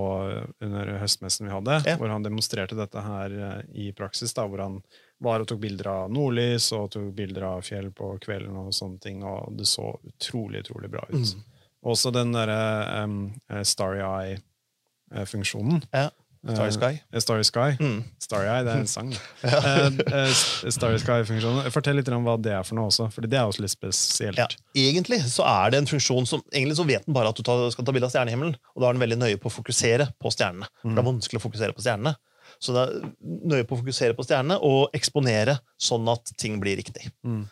under 0.65 0.95
høstmessen 1.03 1.45
vi 1.49 1.53
hadde, 1.53 1.75
Ja. 1.85 1.97
hvor 2.01 2.09
han 2.09 2.23
demonstrerte 2.25 2.77
dette 2.79 3.01
her 3.05 3.35
eh, 3.37 3.63
i 3.75 3.91
praksis. 3.93 4.33
da, 4.33 4.47
Hvor 4.49 4.63
han 4.63 4.79
var 5.21 5.41
og 5.41 5.47
tok 5.49 5.61
bilder 5.61 5.89
av 5.93 6.13
nordlys 6.13 6.71
og 6.73 6.91
tok 6.95 7.11
bilder 7.17 7.43
av 7.51 7.63
fjell 7.63 7.91
på 7.93 8.15
kvelden. 8.25 8.57
og 8.57 8.73
sånne 8.73 9.01
ting, 9.01 9.23
og 9.25 9.57
Det 9.59 9.67
så 9.69 9.91
utrolig 10.09 10.65
utrolig 10.65 10.91
bra 10.91 11.05
ut. 11.11 11.35
Mm. 11.35 11.45
Også 11.85 12.11
den 12.13 12.33
derre 12.33 13.05
um, 13.05 13.35
Starry 13.63 14.01
Eye-funksjonen. 14.01 15.83
Ja. 15.93 16.09
Starry 16.45 16.75
Sky. 16.77 16.93
Uh, 17.09 17.21
Starry 17.25 17.45
Sky. 17.49 17.69
Mm. 17.81 18.01
Starry 18.21 18.49
Eye, 18.51 18.65
det 18.67 18.73
er 18.75 18.83
en 18.83 18.91
sang. 18.91 19.13
ja. 19.43 19.61
uh, 19.65 20.01
uh, 20.13 20.43
Starry 20.75 20.99
Sky-funksjonen. 21.01 21.71
Fortell 21.73 21.97
litt 21.97 22.11
om 22.13 22.27
hva 22.27 22.37
det 22.41 22.53
er 22.53 22.67
for 22.67 22.77
noe 22.79 22.91
også, 22.91 23.09
for 23.15 23.25
det 23.25 23.39
er 23.41 23.49
også 23.49 23.65
litt 23.65 23.73
spesielt. 23.73 24.41
Ja, 24.41 24.49
Egentlig 24.77 25.23
så 25.31 25.47
er 25.49 25.73
det 25.73 25.81
en 25.81 25.89
funksjon 25.89 26.29
som 26.29 26.43
egentlig 26.53 26.77
så 26.81 26.87
vet 26.89 27.07
den 27.07 27.17
bare 27.17 27.33
at 27.33 27.41
du 27.41 27.45
tar, 27.47 27.65
skal 27.73 27.87
ta 27.89 27.95
bilde 27.97 28.11
av 28.11 28.13
stjernehimmelen, 28.13 28.59
og 28.75 28.85
da 28.85 28.91
er 28.91 28.99
den 28.99 29.05
veldig 29.07 29.21
nøye 29.23 29.41
på 29.41 29.49
å 29.49 29.57
fokusere 29.57 30.11
på 30.21 30.35
stjernene. 30.35 30.69
For 30.83 30.93
Det 30.93 31.05
er 31.05 31.11
vanskelig 31.11 31.41
å 31.41 31.47
fokusere 31.47 31.77
på 31.77 31.87
stjernene. 31.87 32.15
Så 32.63 32.75
det 32.77 32.83
er 32.85 33.09
nøye 33.25 33.65
på 33.67 33.77
å 33.77 33.81
fokusere 33.81 34.17
på 34.17 34.27
stjernene 34.27 34.61
og 34.63 34.93
eksponere 34.97 35.57
sånn 35.81 36.07
at 36.13 36.37
ting 36.41 36.61
blir 36.63 36.77
riktig. 36.79 37.09
Mm. 37.27 37.47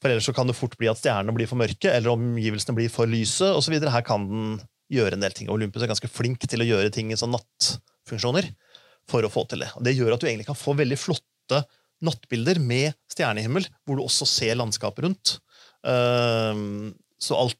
For 0.00 0.08
ellers 0.08 0.26
så 0.30 0.34
kan 0.34 0.48
det 0.48 0.56
fort 0.56 0.78
bli 0.80 0.88
at 0.88 0.98
stjernene 0.98 1.34
blir 1.36 1.48
for 1.48 1.60
mørke, 1.60 1.92
eller 1.92 2.14
omgivelsene 2.14 2.76
blir 2.76 2.88
for 2.92 3.10
lyse, 3.10 3.44
osv. 3.44 3.76
Her 3.84 4.04
kan 4.06 4.24
den 4.30 4.52
gjøre 4.90 5.18
en 5.18 5.24
del 5.24 5.36
ting. 5.36 5.50
Olympus 5.52 5.84
er 5.84 5.92
ganske 5.92 6.08
flink 6.10 6.42
til 6.48 6.64
å 6.64 6.66
gjøre 6.66 6.92
ting 6.94 7.12
i 7.12 7.18
sånn 7.20 7.36
nattfunksjoner 8.10 8.50
for 9.10 9.22
å 9.26 9.30
få 9.30 9.46
til 9.48 9.60
det. 9.64 9.70
Og 9.76 9.84
Det 9.84 9.96
gjør 9.96 10.14
at 10.14 10.20
du 10.22 10.26
egentlig 10.28 10.46
kan 10.48 10.58
få 10.58 10.74
veldig 10.78 10.98
flotte 10.98 11.64
nattbilder 12.02 12.58
med 12.62 12.94
stjernehimmel, 13.12 13.66
hvor 13.84 13.96
du 13.98 14.04
også 14.04 14.26
ser 14.26 14.56
landskapet 14.56 15.04
rundt. 15.04 15.38
Ehm, 15.86 16.94
så 17.20 17.36
alt 17.36 17.58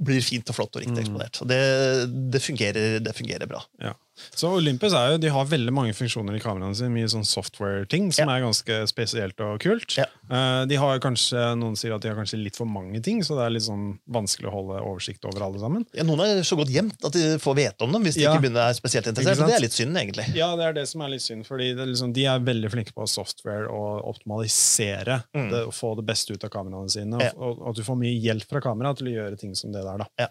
blir 0.00 0.22
fint 0.24 0.48
og 0.48 0.56
flott 0.56 0.76
og 0.76 0.82
riktig 0.82 0.96
Mm. 0.96 1.04
eksponert. 1.04 1.46
Det, 1.46 2.30
det, 2.32 2.40
fungerer, 2.40 3.00
det 3.04 3.12
fungerer 3.14 3.46
bra. 3.46 3.60
Ja. 3.82 3.92
Så 4.34 4.50
Olympus 4.56 4.92
er 4.96 5.12
jo, 5.14 5.18
de 5.22 5.28
har 5.34 5.44
veldig 5.50 5.72
mange 5.74 5.94
funksjoner 5.96 6.36
i 6.36 6.40
kameraene 6.42 6.76
sine. 6.76 6.90
Mye 6.94 7.08
sånn 7.10 7.24
software-ting 7.26 8.10
som 8.12 8.28
er 8.32 8.40
ganske 8.44 8.80
spesielt 8.90 9.40
og 9.44 9.58
kult. 9.62 9.96
Ja. 9.98 10.06
Eh, 10.30 10.66
de 10.70 10.76
har 10.80 10.98
kanskje, 11.02 11.42
Noen 11.60 11.76
sier 11.76 11.94
at 11.96 12.02
de 12.04 12.08
har 12.12 12.16
kanskje 12.18 12.38
litt 12.42 12.56
for 12.56 12.66
mange 12.70 13.00
ting, 13.02 13.22
så 13.26 13.36
det 13.38 13.46
er 13.46 13.54
litt 13.56 13.66
sånn 13.66 13.98
vanskelig 14.10 14.48
å 14.50 14.54
holde 14.54 14.80
oversikt 14.82 15.24
over 15.28 15.42
alle 15.46 15.58
sammen. 15.62 15.86
Ja, 15.96 16.04
noen 16.04 16.20
er 16.24 16.42
så 16.46 16.56
godt 16.60 16.70
gjemt 16.72 17.02
at 17.04 17.12
de 17.16 17.38
får 17.42 17.56
vite 17.58 17.86
om 17.86 17.92
dem 17.92 18.04
hvis 18.04 18.14
de 18.18 18.22
Ja. 18.26 18.32
ikke 18.34 18.44
begynner 18.46 18.68
er 18.70 18.74
spesielt 18.78 19.06
Ikke 19.06 19.20
interessert. 19.20 19.46
Det 19.46 19.56
er 19.56 19.64
litt 19.66 19.76
synd, 19.76 19.96
egentlig. 19.96 20.26
Ja, 20.36 20.54
det 20.56 20.64
er 20.64 20.72
det 20.80 20.86
som 20.88 21.02
er 21.02 21.08
litt 21.14 21.22
synd, 21.22 21.46
fordi 21.46 21.72
det 21.74 21.82
er 21.84 21.90
liksom, 21.92 22.12
de 22.14 22.24
er 22.26 22.38
veldig 22.40 22.70
flinke 22.70 22.92
på 22.94 23.08
software 23.08 23.68
og 23.70 24.04
optimalisere 24.14 25.22
Mm. 25.34 25.50
det, 25.50 25.60
få 25.74 25.94
det 25.96 26.04
beste 26.06 26.32
ut 26.34 26.44
av 26.44 26.50
kameraene 26.50 26.90
sine. 26.90 27.18
Ja. 27.20 27.30
Og, 27.36 27.60
og 27.60 27.68
at 27.70 27.76
du 27.76 27.82
får 27.86 27.96
mye 27.98 28.16
hjelp 28.20 28.48
fra 28.50 28.60
kamera 28.60 28.94
til 28.96 29.08
å 29.10 29.14
gjøre 29.14 29.38
ting 29.38 29.54
som 29.54 29.72
det 29.72 29.82
der. 29.84 29.98
da. 30.04 30.28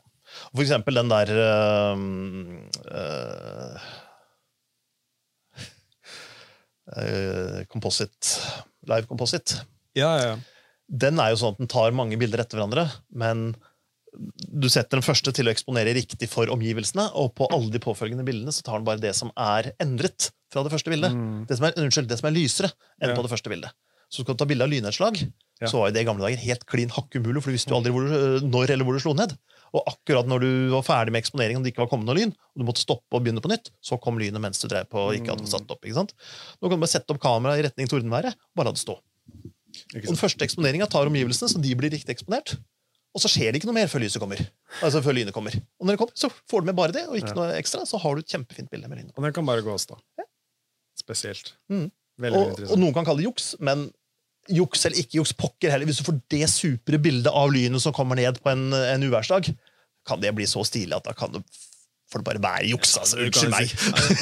For 0.53 0.61
eksempel 0.63 0.99
den 0.99 1.09
der 1.11 1.31
øh, 1.35 1.97
øh, 6.97 7.65
Composite 7.71 8.39
Live 8.89 9.07
Composite. 9.09 9.63
Ja, 9.97 10.13
ja. 10.21 10.35
Den 10.89 11.19
er 11.21 11.33
jo 11.33 11.39
sånn 11.41 11.53
at 11.53 11.59
den 11.61 11.69
tar 11.69 11.93
mange 11.93 12.17
bilder 12.17 12.41
etter 12.41 12.57
hverandre, 12.57 12.87
men 13.13 13.51
du 14.49 14.65
setter 14.71 14.97
den 14.97 15.05
første 15.05 15.31
til 15.35 15.45
å 15.49 15.51
eksponere 15.53 15.93
riktig 15.93 16.29
for 16.31 16.49
omgivelsene, 16.49 17.05
og 17.13 17.35
på 17.37 17.45
alle 17.53 17.69
de 17.73 17.81
påfølgende 17.83 18.25
bildene 18.25 18.53
så 18.55 18.63
tar 18.65 18.79
den 18.79 18.87
bare 18.87 19.03
det 19.03 19.11
som 19.17 19.29
er 19.37 19.69
endret 19.83 20.31
fra 20.49 20.63
det 20.65 20.71
første 20.73 20.89
bildet. 20.89 21.13
Mm. 21.13 21.43
Det, 21.49 21.59
som 21.59 21.67
er, 21.67 21.77
unnskyld, 21.77 22.09
det 22.09 22.17
som 22.21 22.29
er 22.31 22.33
lysere 22.39 22.71
enn 22.97 23.13
Ja. 23.13 23.15
på 23.19 23.21
det 23.25 23.29
første 23.35 23.51
bildet. 23.53 23.75
Så 24.09 24.23
skal 24.23 24.33
du 24.33 24.39
ta 24.41 24.49
bilde 24.49 24.65
av 24.65 24.71
lynnedslag, 24.71 25.19
Ja. 25.61 25.67
så 25.67 25.77
var 25.77 25.89
jo 25.89 25.93
det 25.93 26.01
i 26.01 26.07
gamle 26.09 26.25
dager 26.25 26.41
helt 26.41 26.65
klin 26.65 26.89
hakkumulig, 26.89 27.43
for 27.43 27.51
du 27.51 27.57
visste 27.59 27.69
jo 27.69 27.77
aldri 27.77 27.93
hvor 27.93 28.07
du, 28.07 28.15
øh, 28.17 28.41
når 28.49 28.71
eller 28.73 28.85
hvor 28.87 28.97
du 28.97 29.03
slo 29.03 29.13
ned. 29.13 29.37
Og 29.73 29.83
akkurat 29.91 30.25
når 30.27 30.39
du 30.41 30.49
var 30.73 30.81
ferdig 30.87 31.11
med 31.13 31.21
eksponeringen 31.23 31.61
og 31.61 31.63
det 31.67 31.73
ikke 31.73 31.83
var 31.83 31.89
kommet 31.91 32.07
noe 32.09 32.15
lyn, 32.17 32.31
og 32.33 32.57
du 32.61 32.65
måtte 32.65 32.81
stoppe 32.81 33.13
og 33.13 33.21
begynne 33.23 33.41
på 33.43 33.51
nytt, 33.51 33.69
så 33.81 33.99
kom 34.01 34.17
lynet 34.17 34.41
mens 34.41 34.59
du 34.61 34.67
drev 34.67 34.87
på 34.89 34.97
og 35.09 35.13
ikke 35.17 35.29
hadde 35.35 35.45
Mm. 35.45 35.51
satt 35.53 35.69
opp. 35.71 35.83
ikke 35.85 35.95
sant? 35.99 36.13
Nå 36.61 36.69
kan 36.69 36.77
du 36.79 36.83
bare 36.85 36.93
sette 36.95 37.09
opp 37.13 37.19
kameraet 37.21 37.59
i 37.61 37.67
retning 37.67 37.87
tordenværet, 37.87 38.33
og 38.33 38.55
bare 38.55 38.65
la 38.65 38.71
det 38.71 38.81
stå. 38.81 38.97
Og 38.97 40.09
den 40.09 40.17
første 40.17 40.41
eksponeringa 40.45 40.87
tar 40.89 41.05
omgivelsene, 41.05 41.49
så 41.53 41.61
de 41.61 41.75
blir 41.75 41.91
riktig 41.93 42.09
eksponert. 42.15 42.57
Og 43.13 43.21
så 43.21 43.29
skjer 43.29 43.51
det 43.53 43.61
ikke 43.61 43.69
noe 43.69 43.77
mer 43.79 43.87
før 43.89 44.01
lyset 44.01 44.19
kommer. 44.21 44.37
Altså 44.85 45.01
før 45.01 45.13
lynet 45.17 45.33
kommer. 45.33 45.53
Og 45.79 45.85
når 45.85 45.93
det 45.95 45.99
kommer, 46.01 46.13
så 46.17 46.29
får 46.49 46.61
du 46.61 46.65
med 46.69 46.75
bare 46.77 46.91
det, 46.93 47.07
og 47.07 47.15
ikke 47.17 47.29
Ja. 47.33 47.37
noe 47.37 47.57
ekstra, 47.57 47.81
så 47.85 47.97
har 47.99 48.15
du 48.15 48.19
et 48.21 48.27
kjempefint 48.27 48.69
bilde 48.69 48.87
med 48.89 48.97
lynet. 48.99 49.13
Og 49.17 49.23
den 49.23 49.33
kan 49.33 49.45
bare 49.45 49.61
gå 49.61 49.71
og 49.73 49.79
stå. 49.81 49.97
Spesielt. 50.99 51.53
Mm. 51.71 51.91
Veldig 52.19 52.35
Og, 52.35 52.71
og 52.73 52.79
noen 52.81 52.93
kan 52.93 53.05
kalle 53.07 53.21
det 53.21 53.29
juks, 53.29 53.55
men 53.63 53.91
juks 54.55 54.85
eller 54.87 55.01
ikke 55.03 55.19
juks, 55.19 55.33
pokker 55.37 55.71
heller. 55.73 55.89
Hvis 55.89 56.01
du 56.01 56.05
får 56.07 56.19
det 56.33 56.43
supre 56.51 56.99
bildet 57.01 57.31
av 57.31 57.51
lynet 57.53 57.81
som 57.83 57.95
kommer 57.95 58.19
ned 58.19 58.39
på 58.43 58.51
en, 58.53 58.69
en 58.73 59.05
uværsdag, 59.09 59.51
kan 60.07 60.21
det 60.23 60.31
bli 60.37 60.47
så 60.49 60.63
stilig 60.65 60.95
at 60.97 61.05
da 61.09 61.13
kan 61.17 61.33
det 61.35 61.43
får 62.09 62.23
det 62.23 62.25
bare 62.25 62.41
være 62.41 62.69
juks. 62.71 62.95
altså. 62.97 63.19
Unnskyld 63.21 63.53
meg. 63.53 63.69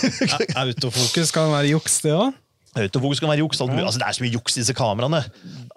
Autofokus 0.63 1.31
kan 1.31 1.53
være 1.53 1.69
juks, 1.71 2.01
det 2.03 2.11
òg. 2.17 2.35
Autofokus 2.77 3.21
kan 3.23 3.31
være 3.31 3.39
juks. 3.41 3.61
Altså, 3.63 3.97
det 3.97 4.05
er 4.05 4.13
så 4.17 4.21
mye 4.25 4.33
juks 4.35 4.57
i 4.57 4.61
disse 4.61 4.73
kameraene. 4.77 5.21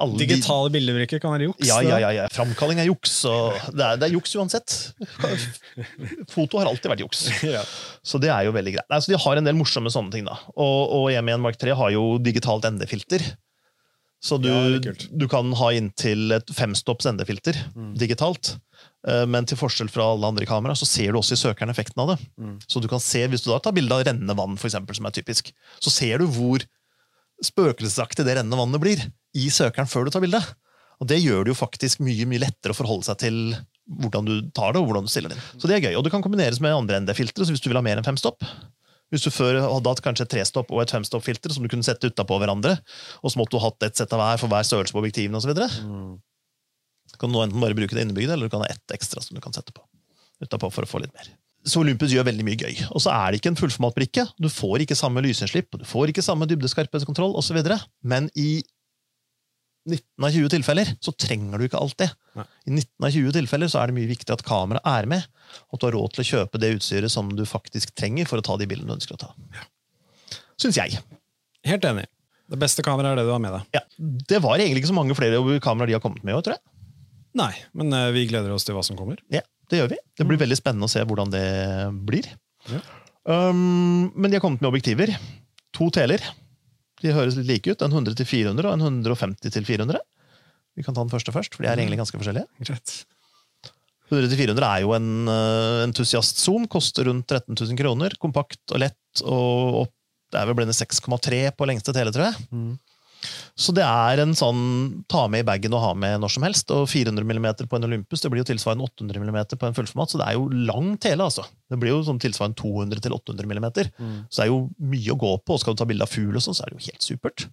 Alle 0.02 0.18
de- 0.18 0.26
Digitale 0.26 0.72
bildebrikker 0.74 1.20
kan 1.22 1.32
være 1.32 1.46
juks. 1.48 1.62
Ja, 1.68 1.78
ja, 1.86 2.00
ja, 2.02 2.10
ja. 2.12 2.24
Framkalling 2.34 2.82
er 2.82 2.88
juks. 2.90 3.14
Og 3.30 3.54
det, 3.72 3.84
er, 3.86 4.00
det 4.02 4.08
er 4.10 4.16
juks 4.18 4.34
uansett. 4.36 4.74
Foto 6.34 6.60
har 6.60 6.68
alltid 6.70 6.90
vært 6.92 7.04
juks. 7.04 7.22
Så 8.10 8.20
det 8.20 8.32
er 8.34 8.48
jo 8.48 8.52
veldig 8.56 8.74
greit. 8.76 8.88
Nei, 8.90 8.98
så 9.00 9.12
de 9.14 9.20
har 9.22 9.40
en 9.40 9.46
del 9.48 9.56
morsomme 9.58 9.92
sånne 9.92 10.12
ting. 10.14 10.26
da. 10.28 10.36
Og, 10.56 10.92
og 10.98 11.08
M1 11.14 11.40
Mark 11.46 11.58
3 11.60 11.76
har 11.78 11.94
jo 11.94 12.04
digitalt 12.20 12.66
endefilter. 12.68 13.24
Så 14.20 14.36
du, 14.40 14.48
Ja, 14.52 14.92
du 15.16 15.26
kan 15.32 15.48
ha 15.56 15.70
inntil 15.72 16.32
et 16.36 16.46
femstopps 16.52 17.06
endefilter 17.08 17.56
Mm. 17.74 17.94
digitalt. 17.96 18.58
Eh, 19.08 19.24
Men 19.26 19.46
til 19.46 19.56
forskjell 19.56 19.88
fra 19.88 20.10
alle 20.12 20.26
andre 20.28 20.44
kameraer, 20.44 20.76
så 20.76 20.84
ser 20.86 21.12
du 21.12 21.18
også 21.18 21.32
i 21.32 21.40
søkeren 21.40 21.70
effekten 21.72 22.02
av 22.04 22.12
det. 22.12 22.18
Mm. 22.38 22.58
Så 22.68 22.82
du 22.82 22.88
kan 22.88 23.00
se, 23.00 23.26
Hvis 23.28 23.42
du 23.44 23.50
da 23.50 23.58
tar 23.58 23.72
bilde 23.72 23.92
av 23.96 24.04
rennende 24.04 24.36
vann, 24.36 24.56
for 24.60 24.68
eksempel, 24.68 24.94
som 24.94 25.06
er 25.06 25.10
typisk, 25.16 25.52
så 25.80 25.90
ser 25.90 26.18
du 26.18 26.26
hvor 26.26 26.60
spøkelsesaktig 27.42 28.24
det 28.26 28.36
rennende 28.36 28.58
vannet 28.60 28.82
blir 28.82 29.04
i 29.34 29.48
søkeren 29.48 29.88
før 29.88 30.04
du 30.04 30.10
tar 30.10 30.20
bilde. 30.24 30.40
Og 31.00 31.08
det 31.08 31.22
gjør 31.22 31.44
det 31.46 31.54
jo 31.54 31.56
faktisk 31.56 32.02
mye 32.04 32.26
mye 32.28 32.42
lettere 32.44 32.74
å 32.74 32.76
forholde 32.76 33.06
seg 33.08 33.16
til 33.22 33.38
hvordan 33.88 34.26
du 34.28 34.34
tar 34.52 34.74
det, 34.74 34.82
og 34.82 34.90
hvordan 34.90 35.06
du 35.08 35.10
stiller 35.10 35.32
det 35.32 35.38
inn. 35.38 35.46
Så 35.58 35.66
det 35.66 35.78
er 35.78 35.86
gøy, 35.88 35.96
Og 35.96 36.04
det 36.04 36.12
kan 36.12 36.22
kombineres 36.22 36.60
med 36.60 36.74
andre 36.76 37.00
ND-filtre, 37.00 37.46
så 37.46 37.50
hvis 37.54 37.62
du 37.64 37.70
vil 37.70 37.78
ha 37.80 37.82
mer 37.82 37.96
enn 37.96 38.04
fem 38.04 38.18
stopp. 38.20 38.44
Hvis 39.10 39.24
du 39.26 39.30
før 39.34 39.58
hadde 39.64 39.90
hatt 39.90 40.02
kanskje 40.04 40.22
et 40.26 40.32
trestopp 40.36 40.70
og 40.70 40.82
et 40.84 40.92
femstoppfilter 40.94 41.50
som 41.54 41.64
du 41.64 41.68
kunne 41.72 41.86
sette 41.86 42.06
utapå 42.10 42.38
hverandre, 42.38 42.76
og 43.22 43.32
så 43.32 43.40
måtte 43.40 43.56
du 43.56 43.62
hatt 43.64 43.82
et 43.88 43.98
sett 43.98 44.12
av 44.14 44.22
hver 44.22 44.38
for 44.38 44.52
hver 44.52 44.66
størrelse 44.66 44.94
på 44.94 45.02
objektivene 45.02 45.40
osv., 45.40 45.54
Mm. 45.84 46.18
kan 47.18 47.28
du 47.28 47.34
nå 47.34 47.42
enten 47.42 47.60
bare 47.60 47.74
bruke 47.74 47.90
det 47.96 48.04
innebygde, 48.06 48.32
eller 48.32 48.46
du 48.46 48.50
kan 48.54 48.62
ha 48.62 48.68
ett 48.70 48.94
ekstra 48.94 49.20
som 49.20 49.34
du 49.34 49.40
kan 49.42 49.52
sette 49.52 49.72
på 49.74 49.82
utapå 50.40 50.70
for 50.72 50.86
å 50.86 50.88
få 50.88 51.00
litt 51.02 51.12
mer. 51.12 51.26
så 51.66 51.82
Olympus 51.82 52.12
gjør 52.14 52.24
veldig 52.24 52.44
mye 52.46 52.56
gøy. 52.56 52.76
Og 52.94 53.02
så 53.04 53.10
er 53.12 53.32
det 53.32 53.40
ikke 53.40 53.50
en 53.52 53.58
fullformatbrikke. 53.60 54.22
Du 54.40 54.48
får 54.48 54.80
ikke 54.86 54.96
samme 54.96 55.20
lysinnslipp, 55.20 55.68
du 55.76 55.84
får 55.84 56.08
ikke 56.08 56.22
samme 56.24 56.46
dybdeskarphetskontroll 56.48 57.34
osv. 57.36 57.58
Men 58.02 58.30
i 58.34 58.62
19 59.88 60.24
av 60.26 60.34
20 60.34 60.52
tilfeller 60.52 60.90
så 61.00 61.12
trenger 61.16 61.58
du 61.58 61.66
ikke 61.66 61.80
alt 61.80 61.96
det. 62.02 62.10
Nei. 62.36 62.44
I 62.68 62.74
19 62.74 63.06
av 63.06 63.14
20 63.14 63.36
tilfeller 63.38 63.70
så 63.72 63.80
er 63.80 63.90
det 63.90 63.96
mye 63.96 64.10
viktig 64.10 64.34
at 64.34 64.44
kameraet 64.46 64.86
er 64.92 65.08
med, 65.08 65.26
og 65.70 65.76
at 65.78 65.82
du 65.82 65.86
har 65.88 65.96
råd 65.96 66.14
til 66.14 66.24
å 66.24 66.28
kjøpe 66.30 66.60
det 66.60 66.74
utstyret 66.76 67.12
som 67.12 67.30
du 67.36 67.44
faktisk 67.48 67.94
trenger 67.98 68.28
for 68.28 68.42
å 68.42 68.44
ta 68.44 68.58
de 68.60 68.68
bildene 68.70 68.92
du 68.92 68.98
ønsker 68.98 69.16
å 69.16 69.22
ta. 69.24 69.32
Syns 70.60 70.76
jeg. 70.76 71.00
Helt 71.66 71.86
enig. 71.88 72.04
Det 72.50 72.58
beste 72.60 72.84
kameraet 72.84 73.14
er 73.14 73.22
det 73.22 73.28
du 73.28 73.32
har 73.32 73.42
med 73.42 73.54
deg. 73.56 73.78
Ja, 73.78 73.84
Det 74.34 74.42
var 74.42 74.58
egentlig 74.58 74.82
ikke 74.82 74.92
så 74.92 74.98
mange 74.98 75.16
flere 75.16 75.40
kameraer 75.62 75.92
de 75.92 75.96
har 75.96 76.04
kommet 76.04 76.26
med 76.26 76.42
tror 76.44 76.58
jeg. 76.58 76.64
Nei, 77.38 77.52
men 77.78 77.94
eh, 77.94 78.10
vi 78.14 78.26
gleder 78.26 78.50
oss 78.50 78.66
til 78.66 78.74
hva 78.74 78.82
som 78.82 78.98
kommer. 78.98 79.20
Ja, 79.30 79.44
det 79.70 79.78
gjør 79.78 79.92
vi. 79.92 80.00
Det 80.18 80.26
blir 80.26 80.40
veldig 80.40 80.58
spennende 80.58 80.88
å 80.88 80.90
se 80.90 81.04
hvordan 81.06 81.30
det 81.30 81.46
blir. 82.08 82.26
Ja. 82.66 82.80
Um, 83.30 84.10
men 84.16 84.30
de 84.30 84.38
har 84.38 84.42
kommet 84.42 84.62
med 84.64 84.70
objektiver. 84.72 85.12
To 85.78 85.86
teler. 85.94 86.24
De 87.00 87.14
høres 87.16 87.38
litt 87.38 87.48
like 87.48 87.72
ut. 87.72 87.84
En 87.86 87.94
100 87.94 88.18
til 88.18 88.28
400 88.28 88.68
og 88.68 88.76
en 88.76 88.84
150 89.04 89.54
til 89.54 89.66
400. 89.66 90.02
Vi 90.78 90.84
kan 90.86 90.96
ta 90.96 91.02
den 91.02 91.12
første 91.12 91.32
først, 91.34 91.56
for 91.56 91.64
de 91.64 91.70
er 91.70 91.80
egentlig 91.80 91.98
ganske 92.00 92.20
forskjellige. 92.20 92.48
Greit. 92.68 92.94
100 94.10 94.30
til 94.32 94.40
400 94.42 94.66
er 94.66 94.84
jo 94.84 94.92
en 94.96 95.10
uh, 95.30 95.84
entusiast-zoom. 95.86 96.66
Koster 96.70 97.06
rundt 97.08 97.28
13 97.30 97.54
000 97.54 97.78
kroner. 97.78 98.16
Kompakt 98.22 98.74
og 98.74 98.82
lett. 98.82 98.98
og 99.22 99.84
opp, 99.84 99.94
Det 100.30 100.40
er 100.40 100.48
vel 100.50 100.58
blitt 100.60 100.76
6,3 100.76 101.42
på 101.56 101.68
lengste 101.68 101.94
tele, 101.96 102.12
tror 102.14 102.30
jeg. 102.30 102.48
Mm. 102.50 102.74
Så 103.60 103.74
det 103.76 103.84
er 103.84 104.22
en 104.22 104.32
sånn 104.36 104.60
ta 105.10 105.26
med 105.28 105.44
i 105.44 105.46
bagen 105.48 105.74
og 105.76 105.82
ha 105.84 105.90
med 105.98 106.22
når 106.22 106.32
som 106.34 106.44
helst. 106.46 106.70
Og 106.74 106.86
400 106.88 107.26
mm 107.26 107.48
på 107.62 107.78
en 107.78 107.88
Olympus 107.88 108.24
det 108.24 108.30
blir 108.32 108.42
jo 108.42 108.48
tilsvarende 108.48 108.86
800 108.88 109.20
mm 109.20 109.40
på 109.60 109.68
en 109.68 109.76
fullformat, 109.76 110.12
så 110.12 110.20
det 110.20 110.28
er 110.28 110.38
jo 110.38 110.46
lang 110.70 110.94
tele. 111.02 111.26
altså. 111.26 111.44
Det 111.70 111.80
blir 111.80 111.92
jo 111.94 112.04
sånn 112.06 112.22
tilsvarende 112.22 112.60
200-800 112.62 113.50
mm. 113.50 113.68
Mm. 114.00 114.16
Så 114.28 114.40
det 114.40 114.46
er 114.46 114.52
jo 114.52 114.62
mye 114.94 115.12
å 115.12 115.20
gå 115.20 115.34
på, 115.44 115.56
og 115.56 115.62
skal 115.62 115.76
du 115.76 115.82
ta 115.82 115.88
bilde 115.90 116.06
av 116.06 116.14
fugl, 116.14 116.32
og 116.36 116.44
sånn, 116.44 116.56
så 116.56 116.64
er 116.64 116.72
det 116.72 116.80
jo 116.80 116.88
helt 116.88 117.06
supert. 117.10 117.46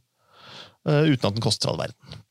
Uh, 0.88 1.03
uten 1.11 1.27
at 1.27 1.35
den 1.35 1.44
koster 1.44 1.72
all 1.72 1.81
verden. 1.81 2.23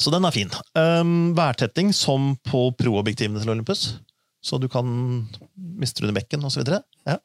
Så 0.00 0.12
den 0.14 0.24
er 0.24 0.32
fin. 0.32 0.52
Um, 0.78 1.32
værtetting 1.36 1.90
som 1.96 2.32
på 2.48 2.70
pro-objektivene 2.78 3.42
til 3.42 3.52
Olympus. 3.52 3.98
Så 4.40 4.56
du 4.56 4.68
kan 4.72 4.86
miste 5.56 6.00
under 6.04 6.16
bekken 6.16 6.46
osv. 6.48 6.64
Ja. 7.04 7.18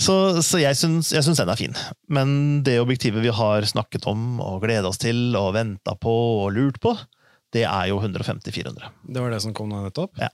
Så, 0.00 0.14
så 0.42 0.58
jeg 0.58 0.76
syns, 0.78 1.12
den 1.12 1.50
er 1.50 1.58
fin. 1.58 1.76
Men 2.10 2.62
det 2.66 2.80
objektivet 2.82 3.22
vi 3.22 3.34
har 3.34 3.66
snakket 3.68 4.08
om 4.10 4.40
og 4.42 4.64
gleda 4.64 4.90
oss 4.90 4.98
til 5.02 5.36
og 5.38 5.52
venta 5.54 5.94
på 5.98 6.14
og 6.44 6.48
lurt 6.56 6.80
på, 6.82 6.96
det 7.54 7.62
er 7.68 7.92
jo 7.92 8.00
150-400. 8.02 8.90
Det 9.06 9.22
var 9.22 9.30
det 9.30 9.42
som 9.44 9.54
kom 9.54 9.70
nå 9.70 9.84
nettopp? 9.84 10.18
Ja. 10.18 10.32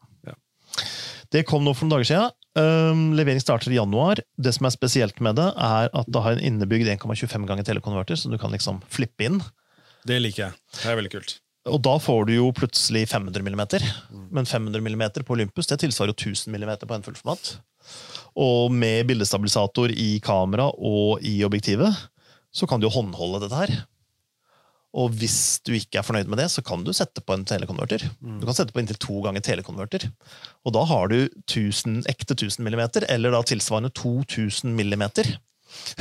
Det 1.30 1.44
kom 1.46 1.62
nå 1.62 1.74
for 1.76 1.86
noen 1.86 2.00
dager 2.00 2.08
siden. 2.08 2.36
Um, 2.58 3.02
levering 3.14 3.38
starter 3.42 3.70
i 3.70 3.78
januar. 3.78 4.18
Det 4.34 4.50
som 4.56 4.66
er 4.66 4.74
spesielt 4.74 5.20
med 5.22 5.38
det, 5.38 5.46
er 5.54 5.92
at 5.94 6.08
det 6.10 6.22
har 6.24 6.34
en 6.34 6.42
innebygd 6.42 6.90
1,25 6.96 7.46
ganger 7.46 7.68
telekonverter, 7.68 8.18
så 8.18 8.32
du 8.32 8.38
kan 8.40 8.50
liksom 8.50 8.80
flippe 8.90 9.28
inn. 9.28 9.38
Det 10.08 10.18
liker 10.18 10.48
jeg. 10.48 10.58
Det 10.80 10.90
er 10.90 10.98
veldig 10.98 11.12
kult. 11.12 11.36
Og 11.70 11.78
da 11.84 11.92
får 12.00 12.26
du 12.26 12.34
jo 12.34 12.48
plutselig 12.56 13.04
500 13.12 13.44
mm. 13.44 13.62
Men 14.32 14.48
500 14.48 14.80
mm 14.80 15.04
på 15.20 15.36
Olympus 15.36 15.68
det 15.70 15.82
tilsvarer 15.82 16.14
jo 16.14 16.32
1000 16.32 16.56
mm 16.56 16.72
på 16.88 16.96
en 16.96 17.04
fullformat. 17.04 17.52
Og 18.40 18.70
med 18.72 19.08
bildestabilisator 19.08 19.92
i 19.92 20.12
kamera 20.24 20.70
og 20.70 21.24
i 21.26 21.40
objektivet 21.46 22.06
så 22.54 22.66
kan 22.66 22.80
du 22.80 22.88
jo 22.88 22.94
håndholde 22.94 23.44
dette 23.44 23.58
her. 23.58 23.74
Og 24.90 25.12
hvis 25.20 25.60
du 25.62 25.70
ikke 25.76 26.00
er 26.00 26.06
fornøyd 26.06 26.30
med 26.30 26.40
det, 26.42 26.48
så 26.50 26.64
kan 26.66 26.82
du 26.82 26.90
sette 26.94 27.22
på 27.22 27.36
en 27.36 27.44
telekonverter. 27.46 28.02
Du 28.18 28.46
kan 28.46 28.56
sette 28.58 28.74
på 28.74 28.82
inntil 28.82 28.98
to 28.98 29.20
ganger 29.22 29.44
telekonverter. 29.46 30.08
Og 30.66 30.74
da 30.74 30.82
har 30.90 31.12
du 31.12 31.20
1000, 31.46 32.02
ekte 32.10 32.34
1000 32.34 32.66
mm, 32.66 32.82
eller 33.06 33.36
da 33.36 33.42
tilsvarende 33.46 33.92
2000 33.94 34.74
mm. 34.74 35.06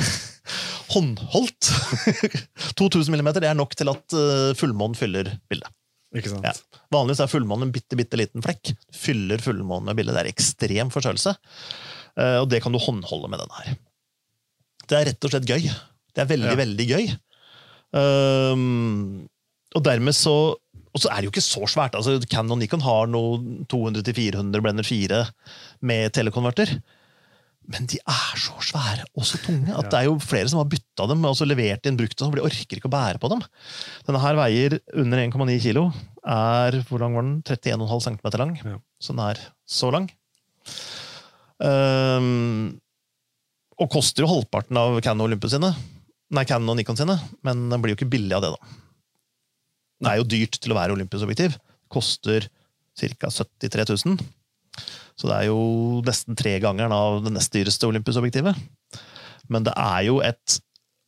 Håndholdt! 0.94 1.70
2000 2.82 3.14
mm 3.14 3.30
det 3.38 3.46
er 3.46 3.58
nok 3.58 3.78
til 3.78 3.92
at 3.92 4.16
uh, 4.16 4.50
fullmånen 4.58 4.98
fyller 4.98 5.36
bildet. 5.46 5.70
Ikke 6.16 6.32
sant? 6.32 6.42
Ja. 6.44 6.80
Vanligvis 6.90 7.20
er 7.22 7.30
fullmånen 7.30 7.68
en 7.68 7.72
bitte, 7.74 7.96
bitte 7.98 8.18
liten 8.18 8.42
flekk. 8.42 8.72
Fyller 8.96 9.38
fullmånen 9.44 9.86
med 9.90 9.96
bildet. 10.00 10.16
Det 10.16 10.24
er 10.24 10.32
ekstrem 10.32 10.90
forstørrelse. 10.90 11.36
Eh, 12.18 12.38
og 12.42 12.48
det 12.50 12.62
kan 12.64 12.74
du 12.74 12.80
håndholde 12.82 13.30
med 13.30 13.38
denne 13.44 13.60
her. 13.60 13.76
Det 14.90 14.98
er 14.98 15.06
rett 15.12 15.24
og 15.28 15.30
slett 15.30 15.46
gøy. 15.46 15.68
Det 16.10 16.24
er 16.24 16.30
veldig, 16.32 16.50
Ja. 16.50 16.58
veldig 16.58 16.86
gøy. 16.90 17.12
Um, 17.94 19.28
og 19.74 19.82
dermed 19.82 20.14
så 20.14 20.56
Og 20.90 20.98
så 20.98 21.10
er 21.12 21.20
det 21.22 21.28
jo 21.28 21.30
ikke 21.30 21.46
så 21.46 21.62
svært. 21.70 21.94
altså 21.94 22.16
Canon 22.28 22.58
Nikon 22.58 22.80
har 22.82 23.06
noe 23.06 23.38
200-400 23.70 24.58
Blender 24.60 24.82
4 24.82 25.20
med 25.86 26.10
telekonverter. 26.12 26.82
Men 27.70 27.86
de 27.86 28.00
er 28.02 28.38
så 28.40 28.56
svære 28.66 29.04
og 29.14 29.26
så 29.28 29.38
tunge 29.44 29.70
at 29.70 29.84
Ja. 29.86 29.90
det 29.92 29.98
er 30.00 30.06
jo 30.08 30.16
flere 30.18 30.48
som 30.50 30.58
har 30.58 30.66
bytta 30.72 31.06
dem 31.06 31.24
og 31.28 31.36
så 31.38 31.46
levert 31.46 31.86
inn 31.86 31.96
brukte, 31.98 32.24
for 32.26 32.34
de 32.34 32.42
orker 32.42 32.78
ikke 32.80 32.90
å 32.90 32.94
bære 32.96 33.20
på 33.22 33.30
dem. 33.30 33.44
Denne 34.08 34.22
her 34.24 34.34
veier 34.40 34.80
under 34.98 35.22
1,9 35.22 35.60
kilo. 35.62 35.84
Er 36.26 36.80
hvor 36.88 36.98
lang 36.98 37.14
var 37.14 37.22
den? 37.22 37.36
31,5 37.46 38.02
cm 38.08 38.38
lang. 38.42 38.56
Ja. 38.64 38.76
Så 39.00 39.14
den 39.14 39.22
er 39.28 39.38
så 39.70 39.92
lang. 39.94 40.10
Um, 41.60 42.80
og 43.80 43.90
koster 43.92 44.24
jo 44.24 44.30
halvparten 44.32 44.76
av 44.80 44.98
Canon 45.04 45.28
Olympus 45.28 45.54
sine. 45.54 45.70
Nei, 46.30 46.44
Canon 46.48 46.72
og 46.72 46.78
Nikon 46.78 46.98
sine, 46.98 47.16
men 47.46 47.68
den 47.70 47.82
blir 47.82 47.94
jo 47.94 48.00
ikke 48.00 48.10
billig 48.12 48.36
av 48.36 48.44
det, 48.44 48.52
da. 48.54 48.76
Det 50.00 50.10
er 50.12 50.20
jo 50.20 50.28
dyrt 50.32 50.58
til 50.62 50.72
å 50.72 50.78
være 50.78 50.94
Olympus-objektiv. 50.96 51.56
Koster 51.92 52.46
ca. 52.96 53.30
73 53.30 53.86
000. 54.06 54.20
Så 55.20 55.28
det 55.28 55.36
er 55.36 55.50
jo 55.50 56.00
nesten 56.06 56.38
tre 56.38 56.54
ganger 56.64 56.92
av 56.96 57.20
det 57.26 57.34
nest 57.34 57.52
dyreste 57.52 57.88
Olympus-objektivet. 57.90 58.56
Men 59.52 59.66
det 59.66 59.74
er 59.76 60.06
jo 60.06 60.20
et 60.24 60.56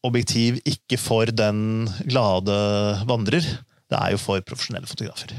objektiv 0.04 0.58
ikke 0.68 0.98
for 1.00 1.30
den 1.32 1.88
glade 2.04 2.56
vandrer. 3.08 3.46
Det 3.88 3.96
er 3.96 4.12
jo 4.12 4.20
for 4.20 4.44
profesjonelle 4.44 4.90
fotografer. 4.90 5.32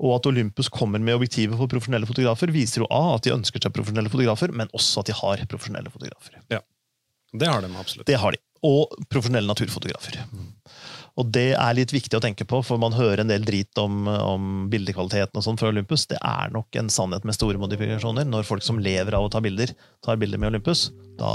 Og 0.00 0.16
at 0.16 0.26
Olympus 0.30 0.70
kommer 0.72 1.02
med 1.02 1.18
objektivet 1.18 1.58
for 1.60 1.70
profesjonelle 1.70 2.08
fotografer, 2.08 2.50
viser 2.54 2.82
jo 2.82 2.90
A 2.90 3.16
at 3.18 3.26
de 3.26 3.34
ønsker 3.36 3.62
seg 3.62 3.74
profesjonelle 3.76 4.10
fotografer, 4.10 4.50
men 4.56 4.72
også 4.76 5.04
at 5.04 5.10
de 5.10 5.18
har 5.20 5.42
profesjonelle 5.50 5.92
fotografer. 5.92 6.40
Det 7.30 7.46
har 7.46 7.62
de 7.62 7.70
absolutt. 7.78 8.06
Det 8.08 8.16
har 8.18 8.34
de. 8.34 8.40
Og 8.66 8.96
profesjonelle 9.12 9.46
naturfotografer. 9.46 10.16
Og 11.20 11.28
det 11.28 11.50
er 11.52 11.74
litt 11.76 11.92
viktig 11.92 12.16
å 12.16 12.22
tenke 12.24 12.46
på, 12.48 12.62
for 12.64 12.80
man 12.80 12.94
hører 12.96 13.20
en 13.20 13.28
del 13.28 13.44
drit 13.44 13.76
om, 13.82 14.06
om 14.08 14.44
bildekvaliteten 14.72 15.36
og 15.36 15.44
sånn 15.44 15.58
fra 15.60 15.68
Olympus. 15.68 16.06
Det 16.08 16.16
er 16.16 16.52
nok 16.54 16.76
en 16.80 16.88
sannhet 16.92 17.26
med 17.28 17.36
store 17.36 17.60
modifikasjoner. 17.60 18.24
Når 18.24 18.48
folk 18.48 18.64
som 18.64 18.80
lever 18.80 19.18
av 19.18 19.26
å 19.26 19.32
ta 19.32 19.42
bilder, 19.44 19.74
tar 20.04 20.20
bilder 20.20 20.40
med 20.40 20.54
Olympus, 20.54 20.88
da 21.20 21.28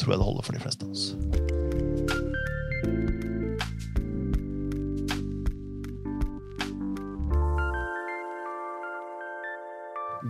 tror 0.00 0.14
jeg 0.14 0.22
det 0.22 0.28
holder 0.30 0.48
for 0.48 0.56
de 0.56 0.64
fleste 0.64 0.88
av 0.88 0.96
oss. 0.96 1.04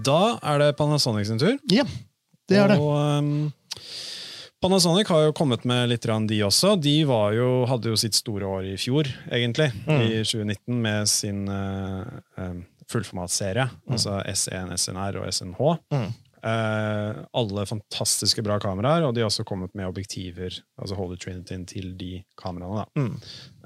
Da 0.03 0.23
er 0.43 0.59
det 0.59 0.73
Panasonic 0.81 1.31
sin 1.31 1.39
tur. 1.39 1.55
Ja, 1.71 1.87
det 2.51 2.59
er 2.59 2.73
det. 2.73 2.83
Og, 2.83 2.97
um, 2.99 3.53
Panasonic 4.62 5.09
har 5.10 5.24
jo 5.24 5.32
kommet 5.34 5.64
med 5.66 5.89
litt, 5.90 6.06
de 6.06 6.36
også. 6.47 6.76
De 6.78 6.94
var 7.09 7.32
jo, 7.34 7.64
hadde 7.66 7.90
jo 7.90 7.98
sitt 7.98 8.14
store 8.14 8.47
år 8.47 8.68
i 8.70 8.76
fjor, 8.78 9.09
egentlig. 9.26 9.72
Mm. 9.89 10.02
I 10.05 10.10
2019, 10.22 10.76
med 10.84 11.09
sin 11.10 11.48
uh, 11.51 12.05
fullformatserie. 12.39 12.86
fullformatserie. 12.93 13.66
Altså 13.90 14.20
S1, 14.22 14.76
SNR 14.78 15.18
og 15.18 15.26
SNH. 15.34 15.72
Mm. 15.90 16.06
Uh, 16.43 17.24
alle 17.39 17.64
fantastiske 17.66 18.43
bra 18.47 18.60
kameraer, 18.62 19.02
og 19.06 19.16
de 19.16 19.24
har 19.24 19.32
også 19.32 19.44
kommet 19.47 19.74
med 19.78 19.86
objektiver, 19.90 20.60
altså 20.78 20.98
Holy 20.98 21.18
Trinity, 21.18 21.59
til 21.74 21.90
de 21.98 22.12
kameraene. 22.39 22.84
da. 22.84 23.02
Mm. 23.02 23.12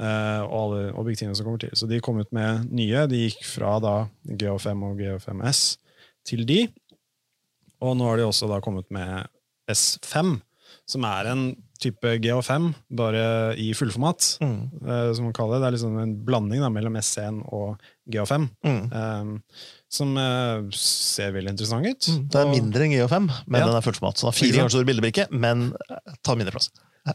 Eh, 0.00 0.42
og 0.48 0.56
alle 0.62 0.80
objektivene 0.96 1.36
som 1.36 1.44
kommer 1.44 1.60
til. 1.60 1.76
Så 1.76 1.88
de 1.92 2.00
kom 2.00 2.24
ut 2.24 2.32
med 2.36 2.72
nye. 2.72 3.04
De 3.12 3.26
gikk 3.26 3.44
fra 3.44 3.76
da 3.84 3.94
GH5 4.32 4.88
og 4.88 5.00
GH5S 5.04 5.62
til 6.24 6.48
de. 6.48 6.62
Og 7.84 7.96
nå 8.00 8.08
har 8.08 8.16
de 8.16 8.28
også 8.28 8.48
da 8.48 8.64
kommet 8.64 8.88
med 8.88 9.28
S5, 9.68 10.38
som 10.86 11.04
er 11.08 11.26
en 11.32 11.40
type 11.82 12.12
GH5, 12.24 12.68
bare 12.96 13.22
i 13.60 13.72
fullformat. 13.76 14.38
Mm. 14.40 14.60
eh, 14.86 15.08
som 15.16 15.26
man 15.28 15.34
kaller 15.36 15.58
det. 15.58 15.64
Det 15.64 15.68
er 15.68 15.74
liksom 15.76 15.98
en 16.00 16.14
blanding 16.24 16.62
da, 16.64 16.70
mellom 16.72 16.96
S1 16.96 17.42
og 17.52 17.82
GH5. 18.08 18.46
Mm. 18.64 18.84
eh, 18.92 19.64
som 19.96 20.16
eh, 20.18 20.62
ser 20.76 21.34
veldig 21.36 21.52
interessant 21.54 21.86
ut. 21.90 22.08
Det 22.32 22.40
er 22.40 22.50
mindre 22.54 22.86
enn 22.86 22.94
GH5, 22.96 23.28
men 23.46 23.60
Ja. 23.60 23.66
den 23.66 23.76
er 23.76 23.84
fullformat. 23.84 24.16
Så 24.16 24.26
den 24.26 24.32
har 24.32 24.38
fire 24.40 24.56
ganger 24.60 24.74
stor 24.76 24.88
bildebrikke, 24.88 25.28
men 25.30 25.68
tar 26.22 26.38
mindre 26.40 26.54
plass. 26.56 26.70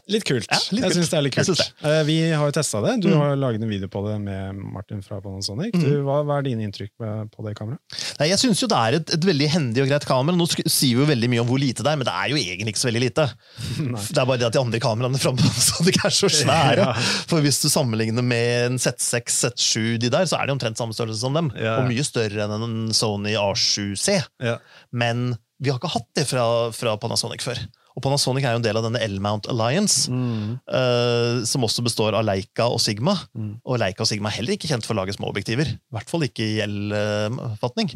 Litt 0.08 0.24
kult. 0.24 0.46
Ja, 0.50 0.58
litt 0.72 0.84
jeg 0.86 0.94
syns 0.96 1.10
det 1.12 1.16
er 1.18 1.24
litt 1.26 1.34
kult. 1.36 1.60
Eh, 1.84 2.02
Vi 2.08 2.16
har 2.32 2.46
jo 2.48 2.52
testa 2.56 2.80
det. 2.84 2.94
Du 3.04 3.08
Mm. 3.12 3.18
har 3.20 3.36
laget 3.36 3.62
en 3.62 3.68
video 3.68 3.88
på 3.92 4.00
det 4.08 4.14
med 4.20 4.54
Martin 4.72 5.02
fra 5.04 5.20
Panasonic. 5.20 5.74
Mm. 5.74 5.82
Du, 5.84 5.90
hva, 6.06 6.22
hva 6.24 6.38
er 6.38 6.42
dine 6.46 6.64
inntrykk 6.64 6.92
på 6.96 7.44
det 7.46 7.54
kameraet? 7.58 7.80
Nei, 8.20 8.28
jeg 8.30 8.38
syns 8.40 8.62
jo 8.62 8.68
det 8.72 8.78
er 8.78 8.96
et, 9.00 9.12
et 9.18 9.26
veldig 9.28 9.48
hendig 9.52 9.82
og 9.84 9.88
greit 9.90 10.06
kamera. 10.08 10.36
Nå 10.36 10.46
sier 10.48 10.96
vi 10.96 11.02
jo 11.02 11.08
veldig 11.10 11.28
mye 11.32 11.42
om 11.44 11.48
hvor 11.50 11.60
lite 11.60 11.82
det 11.84 11.92
er, 11.92 11.96
men 12.00 12.06
det 12.08 12.14
er 12.14 12.28
jo 12.32 12.36
egentlig 12.40 12.72
ikke 12.74 12.82
så 12.84 12.88
veldig 12.90 13.02
lite. 13.04 13.26
Nei. 13.92 14.00
Det 14.08 14.18
er 14.22 14.26
bare 14.32 14.38
det 14.40 14.46
at 14.48 14.56
de 14.56 14.62
andre 14.64 14.80
kameraene 14.80 15.20
framme 15.20 15.44
er 16.06 16.16
så 16.16 16.28
svære. 16.32 16.78
Ja. 16.82 16.92
For 17.28 17.40
hvis 17.44 17.60
du 17.62 17.68
sammenligner 17.68 18.24
med 18.24 18.72
en 18.72 18.78
Z6, 18.80 19.28
Z7, 19.42 19.98
de 20.00 20.08
der, 20.10 20.24
så 20.26 20.40
er 20.40 20.46
de 20.48 20.52
omtrent 20.56 20.78
samme 20.80 20.94
størrelse 20.96 21.20
som 21.20 21.34
dem. 21.36 21.50
Ja. 21.58 21.76
Og 21.82 21.88
mye 21.90 22.02
større 22.06 22.46
enn 22.48 22.64
en 22.64 22.92
Sony 22.96 23.34
A7C. 23.38 24.18
Ja. 24.42 24.56
Men 24.92 25.36
vi 25.62 25.70
har 25.70 25.78
ikke 25.78 25.92
hatt 25.94 26.08
det 26.18 26.24
fra, 26.26 26.44
fra 26.74 26.96
Panasonic 26.98 27.44
før. 27.44 27.60
Og 27.96 28.02
Panasonic 28.04 28.44
er 28.46 28.54
jo 28.54 28.60
en 28.60 28.64
del 28.64 28.78
av 28.80 28.86
denne 28.86 29.00
L-Mount 29.04 29.48
Alliance, 29.52 30.08
Mm. 30.10 30.58
uh, 30.66 31.44
som 31.44 31.62
også 31.66 31.84
består 31.84 32.14
av 32.16 32.24
Leica 32.24 32.64
og 32.72 32.80
Sigma. 32.80 33.14
Mm. 33.36 33.60
Og 33.64 33.78
Leica 33.82 34.02
og 34.04 34.08
Sigma 34.08 34.30
er 34.30 34.38
heller 34.40 34.56
ikke 34.56 34.70
kjent 34.70 34.86
for 34.86 34.94
å 34.94 35.02
lage 35.02 35.12
små 35.16 35.28
objektiver. 35.28 35.68
I 35.68 35.92
hvert 35.96 36.08
fall 36.08 36.24
ikke 36.24 36.46
i 36.46 36.60
L-fatning. 36.64 37.92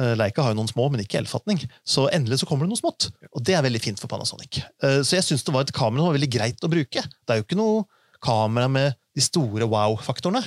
Eh, 0.00 0.14
Leica 0.16 0.42
har 0.44 0.54
jo 0.54 0.60
noen 0.60 0.70
små, 0.70 0.86
men 0.92 1.02
ikke 1.02 1.18
L-fatning. 1.24 1.58
Så 1.84 2.06
endelig 2.14 2.38
så 2.40 2.46
kommer 2.48 2.64
det 2.64 2.70
noe 2.72 2.80
smått. 2.80 3.10
Og 3.34 3.42
det 3.44 3.56
er 3.58 3.64
veldig 3.66 3.82
fint 3.82 4.00
for 4.00 4.08
Panasonic. 4.08 4.62
Uh, 4.82 5.02
Så 5.02 5.18
jeg 5.18 5.26
syns 5.26 5.42
det 5.44 5.52
var 5.52 5.66
et 5.66 5.72
kamera 5.76 6.00
som 6.04 6.10
var 6.12 6.16
veldig 6.18 6.30
greit 6.32 6.62
å 6.64 6.70
bruke. 6.70 7.02
Det 7.02 7.34
er 7.34 7.40
jo 7.42 7.46
ikke 7.48 7.58
noe 7.58 7.82
kamera 8.22 8.68
med 8.70 8.94
de 9.16 9.24
store 9.24 9.66
wow-faktorene. 9.68 10.44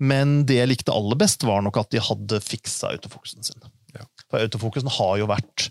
Men 0.00 0.40
det 0.48 0.56
jeg 0.58 0.70
likte 0.72 0.94
aller 0.94 1.18
best, 1.20 1.44
var 1.46 1.60
nok 1.62 1.76
at 1.78 1.90
de 1.94 2.00
hadde 2.02 2.40
fiksa 2.42 2.90
autofokusen 2.96 3.44
sin. 3.46 3.60
Ja. 3.94 4.02
For 4.30 4.40
autofokusen 4.42 4.90
har 4.96 5.14
jo 5.20 5.28
vært 5.30 5.68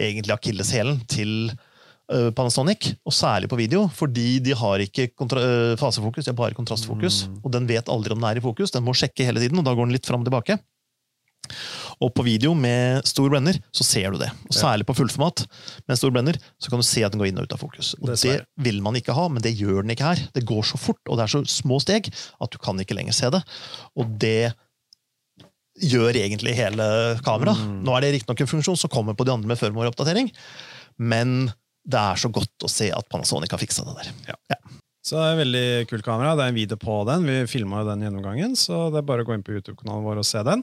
egentlig 0.00 0.32
akilleshælen 0.32 1.02
til 1.10 1.52
Panasonic, 2.10 2.92
og 3.06 3.14
særlig 3.14 3.48
på 3.48 3.56
video, 3.60 3.86
fordi 3.94 4.40
de 4.44 4.56
har 4.58 4.82
ikke 4.84 5.06
eh, 5.08 5.76
fasefokus, 5.80 6.26
de 6.26 6.32
har 6.32 6.38
bare 6.38 6.56
kontrastfokus. 6.56 7.26
Mm. 7.28 7.38
Og 7.44 7.54
den 7.54 7.68
vet 7.70 7.88
aldri 7.92 8.12
om 8.12 8.20
den 8.20 8.28
er 8.28 8.40
i 8.40 8.44
fokus, 8.44 8.74
den 8.74 8.84
må 8.84 8.94
sjekke 8.96 9.28
hele 9.28 9.40
tiden, 9.40 9.60
og 9.60 9.66
da 9.66 9.74
går 9.76 9.88
den 9.88 9.96
litt 9.96 10.08
fram 10.08 10.24
og 10.24 10.28
tilbake. 10.28 10.58
Og 12.02 12.10
på 12.14 12.24
video 12.26 12.52
med 12.58 13.06
stor 13.06 13.30
blender 13.30 13.58
så 13.74 13.84
ser 13.86 14.14
du 14.14 14.18
det. 14.22 14.30
Og 14.48 14.56
særlig 14.56 14.86
på 14.88 14.96
fullformat 14.96 15.44
med 15.90 15.98
stor 15.98 16.12
blender 16.14 16.38
så 16.60 16.72
kan 16.72 16.82
du 16.82 16.86
se 16.86 17.04
at 17.04 17.14
den 17.14 17.22
går 17.22 17.30
inn 17.30 17.40
og 17.40 17.46
ut 17.46 17.54
av 17.54 17.62
fokus. 17.62 17.92
Og 18.00 18.12
det 18.14 18.36
vil 18.62 18.82
man 18.84 18.98
ikke 18.98 19.14
ha, 19.16 19.28
men 19.30 19.44
det 19.44 19.54
gjør 19.58 19.82
den 19.82 19.94
ikke 19.94 20.10
her. 20.10 20.26
Det 20.34 20.46
går 20.48 20.66
så 20.72 20.80
fort, 20.80 21.00
og 21.08 21.18
det 21.18 21.26
er 21.26 21.34
så 21.34 21.42
små 21.50 21.78
steg 21.82 22.10
at 22.10 22.52
du 22.52 22.60
kan 22.62 22.80
ikke 22.82 22.96
lenger 22.98 23.16
se 23.16 23.30
det. 23.34 23.42
Og 23.98 24.14
det 24.22 24.52
gjør 25.82 26.18
egentlig 26.20 26.54
hele 26.58 26.86
kameraet. 27.24 27.62
Mm. 27.64 27.80
Nå 27.86 27.96
er 27.96 28.04
det 28.04 28.14
riktignok 28.16 28.44
en 28.44 28.52
funksjon 28.54 28.78
som 28.78 28.92
kommer 28.92 29.16
på 29.18 29.26
de 29.26 29.34
andre 29.34 29.50
med 29.50 29.60
firmware-oppdatering, 29.60 30.30
men 31.00 31.50
det 31.84 31.98
er 31.98 32.20
så 32.20 32.30
godt 32.32 32.64
å 32.66 32.70
se 32.70 32.90
at 32.94 33.08
Panasonic 33.10 33.50
har 33.50 33.58
fiksa 33.62 33.84
det 33.88 33.94
der. 34.02 34.12
Så 35.02 35.16
det 35.18 35.22
er 35.24 35.32
et 35.34 35.40
veldig 35.42 35.64
kult 35.90 36.04
kamera. 36.06 36.36
Det 36.38 36.44
er 36.44 36.52
en 36.52 36.58
video 36.60 36.76
på 36.78 37.00
den. 37.08 37.24
Vi 37.26 37.40
filma 37.50 37.80
den 37.88 38.04
gjennomgangen, 38.06 38.52
så 38.56 38.84
det 38.94 39.00
er 39.02 39.08
bare 39.08 39.24
å 39.24 39.26
gå 39.26 39.34
inn 39.34 39.42
på 39.42 39.56
YouTube-kanalen 39.56 40.04
vår 40.06 40.20
og 40.22 40.26
se 40.28 40.42
den. 40.46 40.62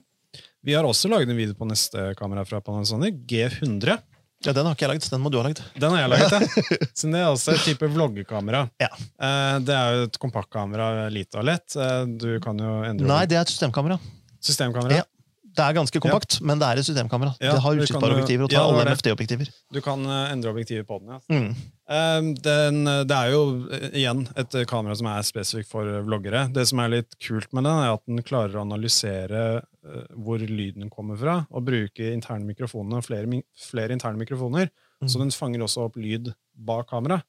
Vi 0.64 0.76
har 0.78 0.88
også 0.88 1.10
laget 1.12 1.30
en 1.34 1.40
video 1.40 1.56
på 1.60 1.68
neste 1.68 2.14
kamera 2.20 2.46
fra 2.48 2.62
Panasonic, 2.64 3.18
G100. 3.28 3.98
Ja, 4.46 4.54
Den 4.56 4.64
har 4.70 4.76
ikke 4.78 4.86
jeg 4.88 4.94
lagd, 4.94 5.10
den 5.12 5.20
må 5.20 5.28
du 5.34 5.36
ha 5.42 5.44
lagd. 5.50 5.60
Den 5.76 5.92
har 5.92 6.06
jeg 6.06 6.12
laget, 6.14 6.32
ja. 6.32 6.88
Så 7.02 7.10
det 7.12 7.20
er 7.20 7.28
også 7.28 7.58
et 7.58 7.66
type 7.68 7.90
vloggekamera. 7.92 8.62
Ja. 8.80 8.88
Eh, 8.96 9.56
Det 9.68 9.76
er 9.76 9.98
jo 9.98 10.06
et 10.08 10.20
kompaktkamera, 10.24 11.10
lite 11.12 11.42
og 11.42 11.48
lett. 11.50 11.76
Eh, 11.76 12.06
Du 12.08 12.30
kan 12.40 12.56
jo 12.64 12.78
endre 12.88 13.10
Nei, 13.12 13.26
det 13.28 13.36
er 13.36 13.44
et 13.44 13.52
systemkamera. 13.52 14.00
systemkamera. 14.40 15.02
Ja. 15.02 15.04
Det 15.60 15.66
er 15.66 15.76
ganske 15.76 16.00
kompakt, 16.02 16.38
men 16.48 16.62
det 16.62 16.68
er 16.70 16.80
et 16.82 16.88
systemkamera. 16.88 17.34
Ja, 17.44 17.52
det 17.58 17.62
har 17.66 17.76
du 17.76 17.82
utskiftbare 17.84 18.16
objektiver 18.16 18.46
og 18.48 18.54
Ja, 18.54 18.62
tar 18.64 18.70
ja, 18.72 18.80
alle. 18.80 18.94
MFD-objektiver. 18.96 19.50
Du 19.76 19.82
kan 19.84 20.06
eh, 20.08 20.32
endre 20.34 20.54
objektivet 20.54 20.88
på 20.88 21.00
den, 21.04 21.12
ja. 21.12 21.20
Mm. 21.30 21.50
Eh, 21.90 22.30
Den, 22.46 22.80
det 23.10 23.18
er 23.18 23.32
jo 23.34 23.42
eh, 23.76 23.88
igjen 24.00 24.24
et 24.40 24.56
eh, 24.56 24.66
kamera 24.70 24.96
som 24.96 25.10
er 25.12 25.26
spesifikt 25.28 25.70
for 25.72 25.90
eh, 25.90 26.00
vloggere. 26.08 26.46
Det 26.56 26.64
som 26.70 26.80
er 26.84 26.94
litt 26.96 27.18
kult 27.20 27.52
med 27.52 27.68
den, 27.68 27.82
er 27.84 27.96
at 27.98 28.06
den 28.08 28.24
klarer 28.24 28.56
å 28.56 28.64
analysere 28.64 29.42
eh, 29.60 30.06
hvor 30.16 30.40
lyden 30.40 30.90
kommer 30.94 31.18
fra, 31.20 31.42
og 31.52 31.66
bruke 31.68 32.14
interne 32.14 32.48
mikrofoner, 32.48 33.04
flere, 33.06 33.42
flere 33.70 33.96
interne 33.98 34.22
mikrofoner. 34.22 34.70
Mm. 35.04 35.10
Så 35.12 35.20
den 35.22 35.32
fanger 35.36 35.66
også 35.68 35.88
opp 35.90 36.00
lyd 36.00 36.32
bak 36.56 36.88
kamera, 36.94 37.20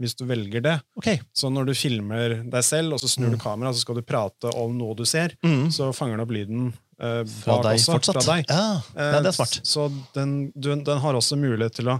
hvis 0.00 0.14
du 0.16 0.22
velger 0.28 0.62
det. 0.64 0.76
Okay. 0.96 1.18
Så 1.36 1.50
når 1.52 1.66
du 1.68 1.74
filmer 1.76 2.38
deg 2.48 2.62
selv, 2.64 2.94
og 2.96 3.02
så 3.02 3.10
snur 3.10 3.28
Mm. 3.32 3.34
du 3.36 3.42
kameraet, 3.42 3.76
så 3.76 3.82
skal 3.84 3.98
du 3.98 4.02
prate 4.06 4.52
om 4.56 4.76
noe 4.78 4.94
du 4.96 5.04
ser, 5.04 5.34
Mm. 5.44 5.68
så 5.74 5.90
fanger 5.92 6.16
den 6.16 6.24
opp 6.24 6.30
lyden 6.32 6.70
eh, 7.00 7.22
Fra 7.24 7.56
bak 7.56 7.62
deg 7.68 7.78
også. 7.80 7.92
fortsatt. 7.96 8.18
Fra 8.22 8.36
deg. 8.36 8.44
Ja, 8.48 8.64
Eh, 8.96 9.12
Nei, 9.14 9.20
det 9.24 9.32
er 9.32 9.38
smart. 9.38 9.60
Så 9.66 9.88
den, 10.14 10.34
du, 10.54 10.74
den 10.74 10.98
har 11.04 11.14
også 11.18 11.38
mulighet 11.40 11.74
til 11.80 11.88
å 11.88 11.98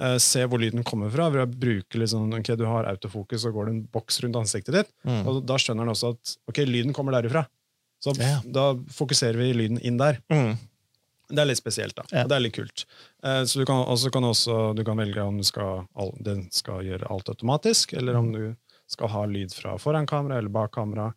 eh, 0.00 0.16
se 0.18 0.44
hvor 0.50 0.58
lyden 0.58 0.82
kommer 0.84 1.10
fra, 1.14 1.28
ved 1.30 1.42
å 1.46 1.58
bruke 1.66 1.98
liksom, 2.02 2.28
ok, 2.40 2.52
du 2.58 2.64
har 2.66 2.84
autofokus, 2.90 3.44
og 3.46 3.54
går 3.54 3.66
det 3.70 3.74
en 3.76 3.82
boks 3.94 4.20
rundt 4.24 4.36
ansiktet 4.42 4.74
ditt, 4.80 4.92
Mm. 5.06 5.26
og 5.28 5.42
da 5.46 5.54
skjønner 5.60 5.84
den 5.86 5.94
også 5.94 6.14
at 6.16 6.36
ok, 6.50 6.64
lyden 6.66 6.92
kommer 6.96 7.12
derifra. 7.16 7.46
Så 8.02 8.12
Ja. 8.20 8.40
da 8.44 8.74
fokuserer 8.92 9.36
vi 9.38 9.52
lyden 9.54 9.78
inn 9.80 9.96
der. 9.96 10.18
Mm. 10.30 10.58
Det 11.30 11.38
er 11.40 11.46
litt 11.48 11.56
spesielt, 11.56 11.94
da. 11.96 12.02
Ja. 12.12 12.22
Og 12.24 12.28
det 12.28 12.36
er 12.36 12.40
litt 12.44 12.52
kult. 12.54 12.84
Eh, 13.24 13.44
så 13.48 13.58
du 13.58 13.64
kan 13.64 13.80
også, 13.88 14.10
kan 14.12 14.22
også 14.28 14.74
du 14.76 14.82
kan 14.84 14.96
velge 15.00 15.22
om 15.24 15.38
du 15.38 15.42
skal, 15.44 15.86
all, 15.96 16.10
den 16.20 16.50
skal 16.52 16.82
gjøre 16.84 17.08
alt 17.10 17.30
automatisk, 17.32 17.94
eller 17.96 18.14
om 18.20 18.28
du 18.32 18.42
skal 18.86 19.08
ha 19.08 19.22
lyd 19.24 19.54
fra 19.56 19.78
foran 19.80 20.04
kamera 20.06 20.36
eller 20.38 20.50
bak 20.52 20.72
kamera, 20.76 21.14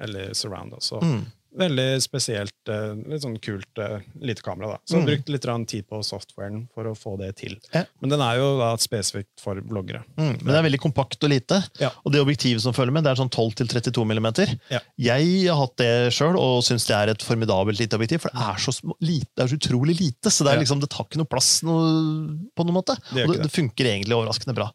eller 0.00 0.32
surround. 0.32 0.72
også. 0.72 1.02
Mm. 1.04 1.26
Veldig 1.58 1.98
spesielt, 2.04 2.54
eh, 2.70 2.92
litt 3.10 3.24
sånn 3.24 3.38
kult 3.42 3.78
eh, 3.82 3.98
lite 4.22 4.42
kamera. 4.42 4.76
da. 4.76 4.78
Så 4.86 4.94
jeg 4.94 5.00
har 5.00 5.06
Mm. 5.06 5.10
brukt 5.10 5.28
litt 5.28 5.68
tid 5.68 5.88
på 5.88 5.98
softwaren 6.04 6.68
for 6.74 6.84
å 6.84 6.94
få 6.94 7.18
det 7.18 7.36
til. 7.36 7.56
Ja. 7.74 7.84
Men 8.00 8.10
den 8.10 8.20
er 8.20 8.36
jo 8.36 8.58
da 8.58 8.76
spesifikt 8.76 9.40
for 9.40 9.56
bloggere. 9.56 10.04
Mm. 10.16 10.42
Men 10.42 10.46
det 10.46 10.54
er 10.54 10.68
veldig 10.68 10.80
kompakt 10.80 11.22
og 11.24 11.30
lite. 11.30 11.58
Ja. 11.80 11.90
Og 12.04 12.12
det 12.12 12.20
objektivet 12.20 12.60
som 12.60 12.72
følger 12.72 12.92
med, 12.92 13.04
det 13.04 13.10
er 13.10 13.22
sånn 13.22 13.30
12-32 13.30 14.04
mm. 14.06 14.58
Ja. 14.70 14.80
Jeg 14.96 15.48
har 15.48 15.56
hatt 15.56 15.76
det 15.76 16.12
sjøl 16.12 16.36
og 16.38 16.62
syns 16.62 16.86
det 16.86 16.94
er 16.96 17.08
et 17.08 17.22
formidabelt 17.22 17.78
lite 17.80 17.98
objektiv, 17.98 18.20
for 18.20 18.30
det 18.30 18.40
er 18.40 18.58
så, 18.62 18.72
små, 18.72 18.94
lite, 19.00 19.26
det 19.34 19.44
er 19.44 19.48
så 19.48 19.58
utrolig 19.58 19.98
lite. 19.98 20.30
Så 20.30 20.44
det, 20.44 20.54
er 20.54 20.62
liksom, 20.62 20.80
det 20.80 20.90
tar 20.90 21.04
ikke 21.08 21.18
noe 21.18 21.30
plass 21.30 21.62
noe, 21.66 22.38
på 22.54 22.64
noen 22.66 22.78
måte. 22.78 22.96
Det 23.10 23.26
og 23.26 23.34
det, 23.34 23.42
det 23.48 23.52
funker 23.52 23.90
egentlig 23.90 24.14
overraskende 24.14 24.54
bra. 24.54 24.70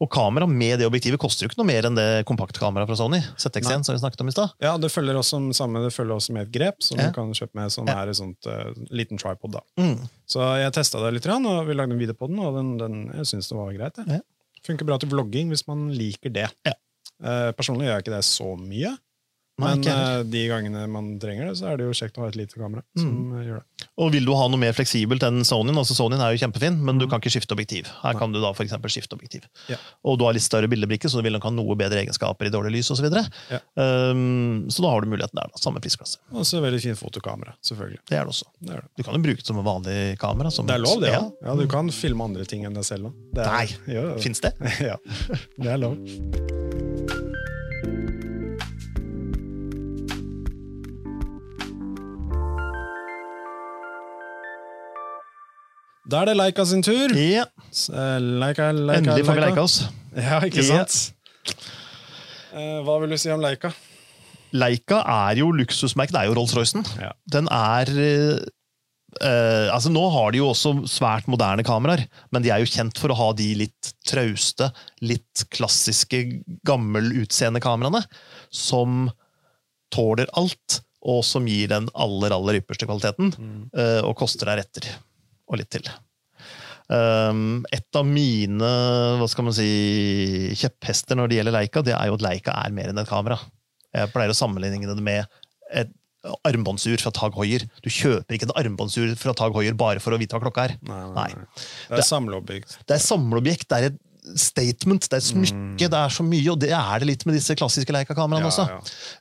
Og 0.00 0.10
kamera 0.10 0.46
med 0.48 0.78
det 0.80 0.86
objektivet 0.88 1.20
koster 1.20 1.44
jo 1.44 1.50
ikke 1.50 1.60
noe 1.60 1.68
mer 1.68 1.88
enn 1.88 1.96
det 1.98 2.24
kompaktkameraet 2.28 2.88
fra 2.88 2.96
Sony. 2.96 3.20
ZX1, 3.36 3.84
som 3.84 3.94
vi 3.94 4.00
snakket 4.00 4.20
om 4.24 4.28
i 4.28 4.34
sted. 4.34 4.56
Ja, 4.62 4.76
Det 4.80 4.92
følger 4.92 5.18
også, 5.18 5.40
samme, 5.56 5.82
det 5.84 5.92
følger 5.92 6.05
også 6.14 6.32
med 6.32 6.46
et 6.46 6.52
grep 6.52 6.82
som 6.82 6.98
Ja. 6.98 7.08
du 7.08 7.12
kan 7.14 7.32
kjøpe 7.32 7.54
med, 7.54 7.70
som 7.72 7.86
Ja. 7.86 8.02
er 8.02 8.08
et 8.08 8.16
sånt 8.16 8.46
uh, 8.46 8.72
liten 8.90 9.18
tripod. 9.18 9.52
da. 9.52 9.60
Mm. 9.78 10.08
Så 10.26 10.40
jeg 10.60 10.72
testa 10.72 10.98
det 11.04 11.14
litt, 11.14 11.26
og 11.26 11.66
vi 11.66 11.74
lagde 11.74 11.92
en 11.92 11.98
video 11.98 12.14
på 12.14 12.28
den, 12.28 12.38
og 12.38 12.54
den, 12.54 12.76
den, 12.78 13.12
jeg 13.16 13.26
syns 13.26 13.48
det 13.48 13.56
var 13.56 13.72
greit. 13.72 13.94
det. 13.96 14.06
Ja. 14.08 14.20
Funker 14.66 14.84
bra 14.84 14.98
til 14.98 15.08
vlogging 15.10 15.48
hvis 15.48 15.66
man 15.68 15.90
liker 15.94 16.30
det. 16.32 16.48
Eh, 16.66 17.52
personlig 17.52 17.86
gjør 17.86 17.94
jeg 17.96 18.02
ikke 18.04 18.16
det 18.16 18.24
så 18.24 18.56
mye, 18.58 18.96
men 19.58 19.80
eh, 19.88 20.22
de 20.28 20.42
gangene 20.50 20.82
man 20.92 21.14
trenger 21.22 21.46
det, 21.48 21.54
så 21.56 21.70
er 21.72 21.78
det 21.80 21.86
jo 21.86 21.94
kjekt 21.96 22.18
å 22.18 22.24
ha 22.24 22.28
et 22.28 22.36
lite 22.36 22.58
kamera. 22.60 22.82
som 22.96 23.06
Mm. 23.08 23.40
eh, 23.40 23.44
gjør 23.46 23.62
det. 23.62 23.86
Og 23.96 24.10
vil 24.12 24.24
du 24.28 24.32
ha 24.36 24.48
noe 24.52 24.60
mer 24.60 24.72
fleksibelt 24.76 25.22
enn 25.24 25.40
Sonyen, 25.48 25.76
altså 25.80 25.94
Sonyen 25.96 26.20
er 26.20 26.34
jo 26.36 26.40
kjempefin, 26.44 26.76
men 26.84 26.98
du 27.00 27.06
kan 27.08 27.20
ikke 27.22 27.32
skifte 27.32 27.54
objektiv. 27.56 27.86
Her 28.02 28.12
Nei. 28.12 28.20
kan 28.20 28.32
du 28.32 28.40
da 28.42 28.52
for 28.52 28.64
skifte 28.66 29.16
objektiv. 29.16 29.46
Ja. 29.72 29.76
Og 30.04 30.18
du 30.18 30.24
har 30.26 30.34
litt 30.36 30.42
større 30.44 30.68
bildebrikke, 30.68 31.08
så 31.08 31.16
du 31.18 31.22
vil 31.24 31.32
nok 31.38 31.44
ha 31.48 31.50
noe 31.50 31.74
bedre 31.74 32.02
egenskaper 32.04 32.46
i 32.46 32.52
dårlig 32.52 32.72
lys 32.76 32.90
osv. 32.92 33.08
Så, 33.08 33.24
Ja. 33.50 33.60
um, 34.10 34.66
så 34.68 34.82
da 34.82 34.90
har 34.90 35.00
du 35.00 35.08
muligheten 35.08 35.34
der. 35.40 35.48
da, 35.48 35.56
Samme 35.56 35.80
prisklasse. 35.80 36.18
Og 36.32 36.44
så 36.44 36.60
veldig 36.60 36.82
fint 36.82 36.98
fotokamera, 37.00 37.54
selvfølgelig. 37.64 38.00
Det 38.08 38.18
er 38.18 38.24
det 38.24 38.34
også. 38.34 38.44
Det 38.60 38.70
er, 38.76 38.80
det. 38.84 38.90
Du 38.98 39.02
kan 39.04 39.14
jo 39.14 39.22
bruke 39.22 39.40
det 39.40 39.46
som 39.46 39.58
en 39.58 39.64
vanlig 39.64 40.18
kamera. 40.18 40.50
Som 40.52 40.66
Det 40.66 40.74
er 40.76 40.84
lov, 40.84 41.00
det 41.00 41.12
ja. 41.12 41.22
Ja, 41.42 41.54
du 41.56 41.66
kan 41.66 41.88
filme 41.88 42.24
andre 42.28 42.44
ting 42.44 42.64
enn 42.66 42.74
deg 42.74 42.84
selv 42.84 43.06
òg. 43.08 43.14
Nei, 43.40 43.66
ja, 43.88 44.16
Fins 44.20 44.40
det? 44.40 44.52
ja, 44.92 44.96
det 45.56 45.66
er 45.72 45.78
lov. 45.78 46.55
Da 56.06 56.20
er 56.22 56.30
det 56.30 56.36
Leica 56.38 56.64
sin 56.68 56.84
tur. 56.86 57.10
Ja, 57.18 57.46
eh, 57.46 58.18
Leica, 58.22 58.70
Leica, 58.72 59.00
Endelig 59.00 59.26
får 59.26 59.38
vi 59.40 59.44
leke 59.48 59.64
oss. 59.64 59.78
Ja, 60.16 60.38
ikke 60.46 60.62
sant? 60.64 61.12
Eh, 62.56 62.78
hva 62.86 62.98
vil 63.02 63.10
du 63.12 63.18
si 63.20 63.32
om 63.34 63.42
Leica? 63.42 63.72
Leica 64.56 65.00
er 65.30 65.40
jo 65.42 65.50
luksusmerket. 65.52 66.14
Det 66.14 66.20
er 66.22 66.28
jo 66.30 66.36
Rolls-Roycen. 66.38 66.86
Ja. 67.02 67.10
Den 67.34 67.50
er 67.52 67.90
eh, 67.90 68.38
eh, 69.18 69.66
altså 69.74 69.90
Nå 69.92 70.04
har 70.14 70.30
de 70.32 70.40
jo 70.40 70.52
også 70.52 70.76
svært 70.88 71.26
moderne 71.28 71.66
kameraer, 71.66 72.06
men 72.32 72.46
de 72.46 72.52
er 72.54 72.62
jo 72.62 72.70
kjent 72.70 72.96
for 73.02 73.12
å 73.12 73.18
ha 73.18 73.28
de 73.36 73.50
litt 73.64 73.90
trauste, 74.06 74.70
litt 75.02 75.44
klassiske, 75.52 76.22
gammelutseende 76.70 77.60
kameraene. 77.64 78.04
Som 78.54 79.10
tåler 79.94 80.30
alt, 80.38 80.80
og 81.06 81.20
som 81.26 81.44
gir 81.50 81.68
den 81.70 81.90
aller, 81.94 82.32
aller 82.34 82.62
ypperste 82.62 82.86
kvaliteten. 82.88 83.34
eh, 83.76 84.00
og 84.06 84.16
koster 84.22 84.46
deretter. 84.54 84.86
Og 85.46 85.60
litt 85.60 85.70
til. 85.74 85.88
Um, 86.86 87.64
et 87.74 87.98
av 87.98 88.06
mine 88.06 88.70
hva 89.18 89.26
skal 89.30 89.48
man 89.48 89.54
si, 89.56 89.66
kjepphester 90.58 91.18
når 91.18 91.30
det 91.30 91.38
gjelder 91.40 91.56
Leica, 91.56 91.82
det 91.86 91.94
er 91.96 92.10
jo 92.10 92.18
at 92.18 92.24
Leica 92.26 92.54
er 92.62 92.74
mer 92.74 92.92
enn 92.92 93.02
et 93.02 93.10
kamera. 93.10 93.38
Jeg 93.96 94.12
pleier 94.12 94.30
å 94.30 94.36
sammenligne 94.36 94.90
det 94.90 95.02
med 95.02 95.24
et 95.74 95.94
armbåndsur 96.46 96.98
fra 97.02 97.12
Tag 97.14 97.36
Hoier. 97.38 97.64
Du 97.84 97.90
kjøper 97.92 98.36
ikke 98.36 98.48
et 98.48 98.56
armbåndsur 98.58 99.12
fra 99.18 99.34
Tag 99.36 99.54
Hoier 99.56 99.76
bare 99.78 100.02
for 100.02 100.14
å 100.14 100.18
vite 100.20 100.36
hva 100.36 100.42
klokka 100.42 100.66
er. 100.68 100.76
Nei, 100.86 101.02
Nei. 101.14 101.28
Det 101.90 102.00
er 102.00 102.06
samleobjekt. 102.06 102.78
Det 102.86 102.96
er 102.96 103.02
samleobjekt. 103.04 103.68
Det 103.70 103.78
er 103.78 103.88
et 103.92 104.00
statement, 104.34 105.06
det 105.06 105.16
er 105.16 105.22
et 105.22 105.26
smykke, 105.28 105.86
det 105.92 105.98
er 105.98 106.12
så 106.12 106.24
mye, 106.26 106.44
og 106.52 106.58
det 106.62 106.70
er 106.74 107.02
det 107.02 107.08
litt 107.08 107.24
med 107.28 107.36
disse 107.38 107.54
klassiske 107.58 107.94
Leica-kameraene 107.94 108.46
Ja, 108.46 108.50
også. 108.50 108.66
ja. 108.66 108.78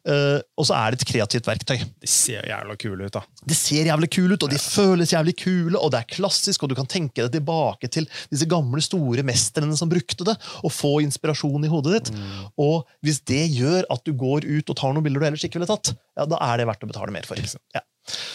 Uh, 0.09 0.39
og 0.57 0.67
så 0.69 0.75
er 0.79 0.91
det 0.95 1.01
et 1.01 1.07
kreativt 1.11 1.45
verktøy. 1.49 1.77
De 2.01 2.09
ser 2.09 2.47
jævla 2.49 2.75
kule 2.81 3.07
ut, 3.09 3.13
da. 3.15 3.21
Det 3.45 3.57
ser 3.59 3.89
jævlig 3.91 4.09
kule 4.17 4.33
ut, 4.37 4.45
og 4.47 4.53
de 4.55 4.59
føles 4.61 5.13
jævlig 5.13 5.35
kule, 5.43 5.77
og 5.77 5.93
det 5.93 6.01
er 6.01 6.09
klassisk, 6.17 6.63
og 6.65 6.73
du 6.73 6.77
kan 6.79 6.89
tenke 6.89 7.21
deg 7.27 7.31
tilbake 7.37 7.91
til 7.93 8.09
disse 8.33 8.49
gamle, 8.49 8.81
store 8.81 9.23
mestrene 9.27 9.77
som 9.77 9.91
brukte 9.91 10.27
det, 10.27 10.37
og 10.65 10.73
få 10.73 10.95
inspirasjon 11.05 11.67
i 11.67 11.71
hodet 11.71 11.99
ditt. 11.99 12.13
Og 12.61 12.83
hvis 13.05 13.21
det 13.29 13.43
gjør 13.55 13.85
at 13.93 14.05
du 14.07 14.13
går 14.17 14.47
ut 14.49 14.69
og 14.73 14.79
tar 14.79 14.95
noen 14.95 15.05
bilder 15.05 15.21
du 15.21 15.29
ellers 15.31 15.45
ikke 15.45 15.59
ville 15.61 15.69
tatt, 15.69 15.93
ja, 16.17 16.25
da 16.25 16.39
er 16.49 16.61
det 16.63 16.69
verdt 16.71 16.83
å 16.87 16.89
betale 16.89 17.13
mer 17.13 17.27
for. 17.29 17.37
Ja. 17.75 17.83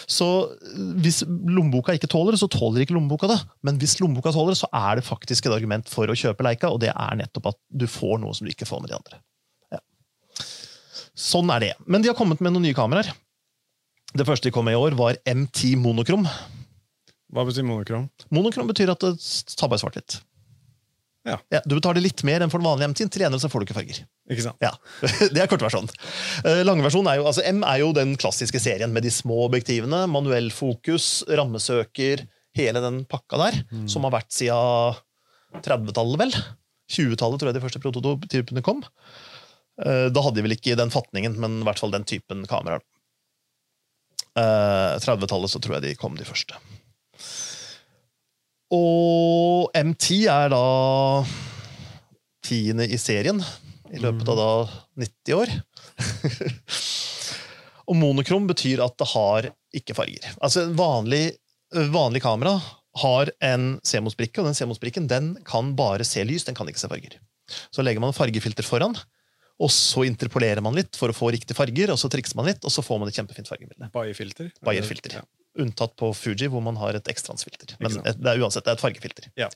Så 0.09 0.27
øh, 0.51 0.93
hvis 1.03 1.21
lommeboka 1.27 1.95
ikke 1.95 2.09
tåler 2.11 2.35
det, 2.35 2.41
så 2.41 2.49
tåler 2.51 2.83
ikke 2.83 2.95
lommeboka 2.97 3.29
det. 3.31 3.39
Men 3.65 3.79
hvis 3.81 3.97
lommeboka 4.01 4.33
tåler 4.35 4.55
det, 4.55 4.61
så 4.61 4.69
er 4.75 4.99
det 4.99 5.07
faktisk 5.07 5.47
et 5.47 5.55
argument 5.55 5.91
for 5.91 6.11
å 6.11 6.17
kjøpe 6.17 6.45
Leica, 6.45 6.71
og 6.71 6.81
det 6.83 6.91
er 6.91 7.19
nettopp 7.19 7.53
at 7.53 7.59
du 7.69 7.87
får 7.89 8.19
noe 8.23 8.35
som 8.37 8.47
du 8.47 8.53
ikke 8.53 8.69
får 8.69 8.83
med 8.83 8.91
de 8.93 8.97
andre. 8.99 9.21
Ja. 9.71 9.81
Sånn 11.17 11.51
er 11.55 11.67
det. 11.67 11.73
Men 11.87 12.03
de 12.03 12.11
har 12.11 12.17
kommet 12.19 12.43
med 12.43 12.55
noen 12.55 12.67
nye 12.67 12.77
kameraer. 12.77 13.13
Det 14.11 14.27
første 14.27 14.49
de 14.49 14.55
kom 14.55 14.67
med 14.67 14.75
i 14.75 14.81
år, 14.81 14.97
var 14.99 15.19
M10 15.23 15.77
monokrom. 15.79 16.27
Hva 17.31 17.45
betyr 17.47 17.63
monokrom? 17.63 18.09
Monokrom 18.33 18.67
betyr 18.67 18.91
at 18.91 19.03
det 19.05 19.13
tar 19.55 19.71
bare 19.71 19.79
svart-hvitt. 19.79 20.19
Ja. 21.27 21.37
du 21.69 21.75
betaler 21.75 22.01
litt 22.01 22.23
mer 22.25 22.41
enn 22.41 22.49
for 22.49 22.57
den 22.57 22.65
vanlige 22.65 22.89
M10, 22.89 23.11
til 23.13 23.21
gjengjeld 23.21 23.43
så 23.43 23.49
får 23.51 23.61
du 23.61 23.67
ikke 23.67 23.77
farger. 23.77 23.99
Ikke 24.33 24.45
sant? 24.47 24.63
Ja, 24.63 24.71
Det 25.35 25.43
er 25.43 25.49
kortversjonen. 25.51 25.91
Uh, 26.45 26.63
Langversjonen 26.65 27.11
er 27.11 27.19
jo, 27.19 27.27
altså 27.29 27.45
M 27.45 27.61
er 27.67 27.83
jo 27.83 27.91
den 27.97 28.15
klassiske 28.21 28.61
serien 28.63 28.93
med 28.95 29.05
de 29.05 29.13
små 29.13 29.43
objektivene. 29.45 30.07
Manuell 30.09 30.49
fokus, 30.55 31.21
rammesøker, 31.29 32.25
hele 32.57 32.81
den 32.83 33.03
pakka 33.09 33.37
der. 33.43 33.61
Som 33.91 34.07
har 34.07 34.15
vært 34.17 34.33
siden 34.33 34.97
30-tallet, 35.61 36.17
vel. 36.25 36.33
20-tallet 36.91 37.39
tror 37.39 37.51
jeg 37.51 37.57
de 37.57 37.63
første 37.63 37.81
prototypene 37.83 38.63
kom. 38.65 38.81
Eh, 39.81 40.07
da 40.13 40.23
hadde 40.23 40.39
de 40.39 40.45
vel 40.45 40.57
ikke 40.57 40.77
den 40.79 40.91
fatningen, 40.93 41.37
men 41.41 41.61
i 41.61 41.67
hvert 41.67 41.81
fall 41.81 41.93
den 41.93 42.07
typen 42.07 42.43
kameraer. 42.49 42.83
Uh, 44.31 44.95
30-tallet 45.03 45.51
så 45.51 45.59
tror 45.59 45.77
jeg 45.77 45.89
de 45.89 45.97
kom, 45.99 46.15
de 46.15 46.27
første. 46.27 46.55
Og 48.71 49.71
M10 49.75 50.21
er 50.31 50.51
da 50.53 50.65
tiende 52.45 52.87
i 52.87 52.99
serien 52.99 53.41
i 53.91 53.99
løpet 53.99 54.29
av 54.31 54.39
da 54.39 54.51
90 55.03 55.35
år. 55.35 55.51
og 57.91 57.97
monokrom 57.99 58.47
betyr 58.47 58.83
at 58.85 58.95
det 59.01 59.09
har 59.11 59.49
ikke 59.75 59.95
farger. 59.97 60.29
Altså 60.39 60.65
en 60.65 60.77
vanlig, 60.79 61.25
vanlig 61.91 62.23
kamera 62.23 62.55
har 63.01 63.31
en 63.43 63.73
CMOS-brikke, 63.87 64.41
og 64.41 64.49
den 64.49 64.57
CMOS-brikken 64.57 65.07
den 65.11 65.33
kan 65.47 65.73
bare 65.79 66.07
se 66.07 66.23
lys, 66.27 66.47
den 66.47 66.55
kan 66.55 66.67
ikke 66.71 66.81
se 66.81 66.91
farger. 66.91 67.19
Så 67.71 67.83
legger 67.83 68.03
man 68.03 68.15
fargefilter 68.15 68.67
foran, 68.67 68.95
og 69.61 69.71
så 69.71 70.05
interpolerer 70.07 70.63
man 70.63 70.75
litt 70.79 70.97
for 70.99 71.11
å 71.11 71.15
få 71.15 71.31
riktige 71.35 71.57
farger, 71.57 71.91
og 71.93 71.99
så 71.99 72.09
trikser 72.11 72.39
man 72.39 72.47
litt, 72.49 72.63
og 72.63 72.73
så 72.73 72.83
får 72.83 72.99
man 73.03 73.11
et 73.11 73.19
kjempefint 73.19 73.51
fargebilde. 73.51 73.91
Bayer-filter? 73.95 74.51
Bayer-filter. 74.65 75.19
Ja. 75.19 75.27
Unntatt 75.59 75.97
på 75.99 76.13
Fuji, 76.15 76.47
hvor 76.47 76.63
man 76.63 76.77
har 76.79 76.95
et 76.95 77.09
ekstransfilter. 77.11 77.75
Men 77.83 77.97
det 78.05 78.29
er 78.31 78.39
uansett 78.39 78.63
det 78.63 78.71
er 78.71 78.77
et 78.79 78.83
fargefilter. 78.83 79.27
Ja. 79.35 79.49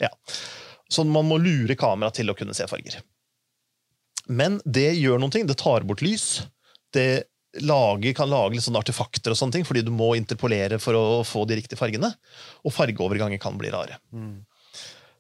Så 0.92 1.06
man 1.08 1.28
må 1.30 1.38
lure 1.42 1.78
kamera 1.80 2.12
til 2.14 2.30
å 2.30 2.36
kunne 2.38 2.54
se 2.58 2.68
farger. 2.68 3.00
Men 4.28 4.60
det 4.66 4.90
gjør 4.98 5.22
noen 5.22 5.32
ting. 5.34 5.48
Det 5.48 5.58
tar 5.62 5.86
bort 5.88 6.04
lys. 6.06 6.44
Det 6.94 7.26
lager, 7.64 8.12
kan 8.18 8.30
lage 8.30 8.58
litt 8.58 8.66
sånne 8.66 8.82
artefakter, 8.84 9.32
og 9.32 9.40
sånne 9.40 9.56
ting, 9.56 9.68
fordi 9.68 9.86
du 9.86 9.92
må 9.96 10.12
interpolere 10.18 10.80
for 10.84 10.98
å 11.00 11.06
få 11.24 11.46
de 11.48 11.62
riktige 11.62 11.80
fargene. 11.80 12.12
Og 12.68 12.74
fargeoverganger 12.76 13.40
kan 13.42 13.56
bli 13.60 13.72
rare. 13.72 14.00
Mm. 14.12 14.42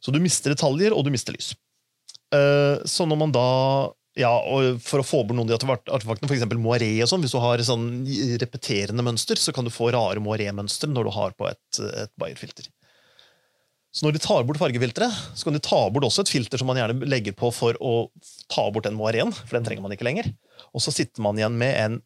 Så 0.03 0.11
du 0.11 0.19
mister 0.21 0.51
detaljer, 0.51 0.93
og 0.93 1.05
du 1.07 1.13
mister 1.13 1.35
lys. 1.35 1.53
Eh, 2.35 2.83
Så 2.83 3.07
når 3.07 3.21
man 3.23 3.31
da 3.31 3.47
ja, 4.15 4.29
og 4.31 4.77
For 4.81 5.01
å 5.01 5.05
få 5.05 5.23
bort 5.27 5.35
noen 5.35 5.49
av 5.49 5.51
de 5.51 5.57
artefak- 5.59 5.91
artefaktene, 5.91 6.29
f.eks. 6.31 6.45
moiré, 6.61 6.89
og 7.03 7.09
sånn, 7.11 7.23
hvis 7.25 7.33
du 7.35 7.39
har 7.43 7.57
sånn 7.67 7.85
repeterende 8.39 9.03
mønster, 9.03 9.35
så 9.41 9.51
kan 9.55 9.67
du 9.67 9.71
få 9.73 9.89
rare 9.95 10.21
moiré-mønstre 10.23 10.87
når 10.91 11.09
du 11.09 11.11
har 11.17 11.35
på 11.35 11.49
et, 11.49 11.79
et 12.03 12.11
Bayer-filter. 12.21 12.69
Så 13.95 14.03
når 14.03 14.15
de 14.17 14.19
tar 14.25 14.43
bort 14.43 14.59
fargefilteret, 14.59 15.11
så 15.39 15.47
kan 15.47 15.55
de 15.55 15.61
ta 15.63 15.81
bort 15.89 16.03
også 16.03 16.25
et 16.25 16.31
filter 16.31 16.59
som 16.59 16.67
man 16.67 16.75
gjerne 16.79 17.07
legger 17.07 17.35
på 17.35 17.47
for 17.55 17.77
å 17.79 18.09
ta 18.51 18.65
bort 18.75 18.83
den 18.87 18.97
moireen, 18.99 19.31
for 19.31 19.55
den 19.55 19.63
trenger 19.67 19.85
man 19.85 19.93
ikke 19.95 20.07
lenger. 20.07 20.31
Og 20.75 20.83
så 20.83 20.91
sitter 20.91 21.23
man 21.23 21.39
igjen 21.39 21.55
med 21.59 21.75
en 21.79 22.01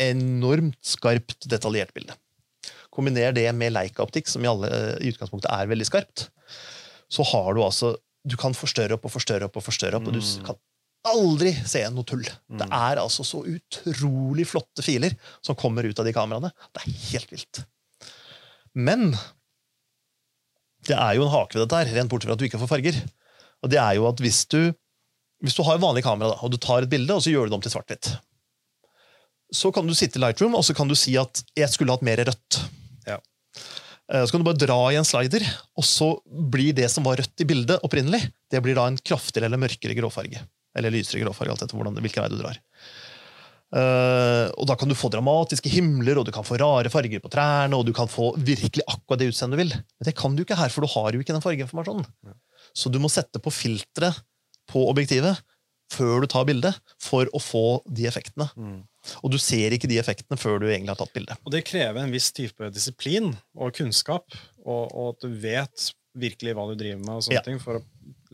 enormt 0.00 0.78
skarpt, 0.84 1.44
detaljert 1.48 1.92
bilde. 1.96 2.16
Kombiner 2.92 3.32
det 3.36 3.48
med 3.56 3.72
Leica-optikk, 3.76 4.28
som 4.32 4.44
i, 4.44 4.48
alle, 4.48 4.70
i 5.04 5.12
utgangspunktet 5.12 5.50
er 5.52 5.68
veldig 5.68 5.88
skarpt, 5.88 6.28
så 7.12 7.24
har 7.32 7.52
du 7.54 7.62
altså 7.64 7.94
Du 8.26 8.34
kan 8.40 8.56
forstørre 8.58 8.96
opp 8.96 9.04
og 9.06 9.12
forstørre 9.14 9.46
opp, 9.46 9.54
og 9.60 9.62
forstørre 9.62 10.00
opp, 10.00 10.08
og 10.08 10.16
du 10.16 10.18
Mm. 10.18 10.44
kan 10.48 10.56
aldri 11.10 11.52
se 11.68 11.82
noe 11.90 12.04
tull. 12.08 12.22
Det 12.24 12.66
Mm. 12.66 12.72
er 12.72 12.96
altså 13.02 13.24
så 13.24 13.42
utrolig 13.46 14.46
flotte 14.46 14.82
filer 14.84 15.14
som 15.42 15.54
kommer 15.56 15.84
ut 15.84 15.98
av 15.98 16.04
de 16.04 16.12
kameraene. 16.12 16.50
Det 16.74 16.82
er 16.82 16.92
helt 17.12 17.30
vilt. 17.30 17.64
Men 18.74 19.12
det 20.86 20.94
er 20.96 21.14
jo 21.18 21.24
en 21.26 21.32
hake 21.34 21.56
ved 21.58 21.64
dette, 21.66 21.78
her, 21.80 21.94
rent 21.96 22.10
bortsett 22.12 22.28
fra 22.30 22.36
at 22.36 22.38
du 22.42 22.46
ikke 22.48 22.60
får 22.62 22.70
farger. 22.70 22.98
Og 23.64 23.70
det 23.72 23.78
er 23.82 23.94
jo 23.98 24.06
at 24.08 24.20
hvis 24.22 24.44
du, 24.52 24.60
hvis 25.42 25.56
du 25.56 25.62
har 25.66 25.78
vanlig 25.82 26.04
kamera 26.06 26.30
da, 26.34 26.38
og 26.42 26.52
du 26.52 26.58
tar 26.62 26.82
et 26.84 26.90
bilde 26.92 27.10
og 27.16 27.22
så 27.24 27.32
gjør 27.32 27.46
du 27.48 27.50
det 27.50 27.58
om 27.58 27.64
til 27.66 27.72
svart-hvitt, 27.74 28.12
så 29.54 29.72
kan 29.74 29.86
du 29.86 29.94
sitte 29.94 30.18
i 30.18 30.22
Lightroom 30.22 30.54
og 30.58 30.64
så 30.66 30.74
kan 30.76 30.88
du 30.90 30.94
si 30.98 31.16
at 31.16 31.42
'jeg 31.56 31.68
skulle 31.70 31.90
hatt 31.94 32.02
mer 32.02 32.16
rødt'. 32.18 32.68
Ja. 33.06 33.18
Eh, 34.10 34.24
Så 34.26 34.30
kan 34.32 34.40
du 34.42 34.44
bare 34.52 34.58
dra 34.66 34.90
i 34.90 34.96
en 34.96 35.04
slider, 35.04 35.42
og 35.76 35.84
så 35.84 36.20
blir 36.26 36.72
det 36.74 36.90
som 36.90 37.04
var 37.04 37.16
rødt 37.16 37.40
i 37.40 37.44
bildet 37.44 37.80
opprinnelig, 37.82 38.30
det 38.50 38.62
blir 38.62 38.74
da 38.74 38.86
en 38.86 38.98
kraftigere 38.98 39.46
eller 39.46 39.58
mørkere 39.58 39.94
gråfarge. 39.96 40.46
Eller 40.76 40.92
lysere 40.94 41.22
gråfarge, 41.24 41.54
alt 41.54 41.64
etter 41.66 41.78
hvordan, 41.78 41.96
hvilken 42.04 42.24
vei 42.24 42.32
du 42.32 42.40
drar. 42.40 42.60
Uh, 43.74 44.46
og 44.60 44.68
Da 44.70 44.76
kan 44.78 44.88
du 44.88 44.94
få 44.94 45.10
dramatiske 45.10 45.70
himler, 45.72 46.20
og 46.20 46.28
du 46.28 46.32
kan 46.34 46.46
få 46.46 46.58
rare 46.60 46.92
farger 46.92 47.22
på 47.22 47.30
trærne, 47.32 47.74
og 47.74 47.86
du 47.88 47.92
kan 47.96 48.08
få 48.10 48.30
virkelig 48.38 48.84
akkurat 48.86 49.20
det 49.20 49.32
utseendet 49.32 49.58
du 49.58 49.62
vil. 49.64 49.74
Men 49.74 50.08
det 50.10 50.14
kan 50.18 50.36
du 50.36 50.44
ikke 50.44 50.58
her, 50.58 50.70
for 50.72 50.86
du 50.86 50.92
har 50.94 51.16
jo 51.16 51.22
ikke 51.24 51.34
den 51.34 51.44
fargeinformasjonen. 51.44 52.06
Så 52.76 52.92
du 52.92 53.00
må 53.02 53.10
sette 53.12 53.42
på 53.42 53.52
filtre 53.54 54.12
på 54.70 54.86
objektivet 54.90 55.42
før 55.92 56.24
du 56.24 56.26
tar 56.26 56.46
bildet, 56.48 56.78
for 56.98 57.28
å 57.30 57.38
få 57.38 57.64
de 57.94 58.08
effektene. 58.10 58.48
Mm. 58.58 58.80
Og 59.22 59.30
du 59.30 59.36
ser 59.38 59.74
ikke 59.74 59.86
de 59.90 60.00
effektene 60.02 60.38
før 60.40 60.58
du 60.58 60.66
egentlig 60.66 60.90
har 60.90 60.98
tatt 60.98 61.14
bildet. 61.14 61.38
Og 61.46 61.54
det 61.54 61.62
krever 61.68 62.02
en 62.02 62.10
viss 62.14 62.32
type 62.34 62.70
disiplin 62.74 63.28
og 63.54 63.70
kunnskap, 63.76 64.34
og, 64.64 64.90
og 64.90 65.12
at 65.12 65.26
du 65.26 65.36
vet 65.44 65.90
virkelig 66.18 66.56
hva 66.58 66.64
du 66.70 66.74
driver 66.80 67.02
med, 67.04 67.12
og 67.14 67.22
sånne 67.26 67.38
Ja. 67.38 67.44
ting, 67.46 67.60
for 67.62 67.78
å 67.78 67.84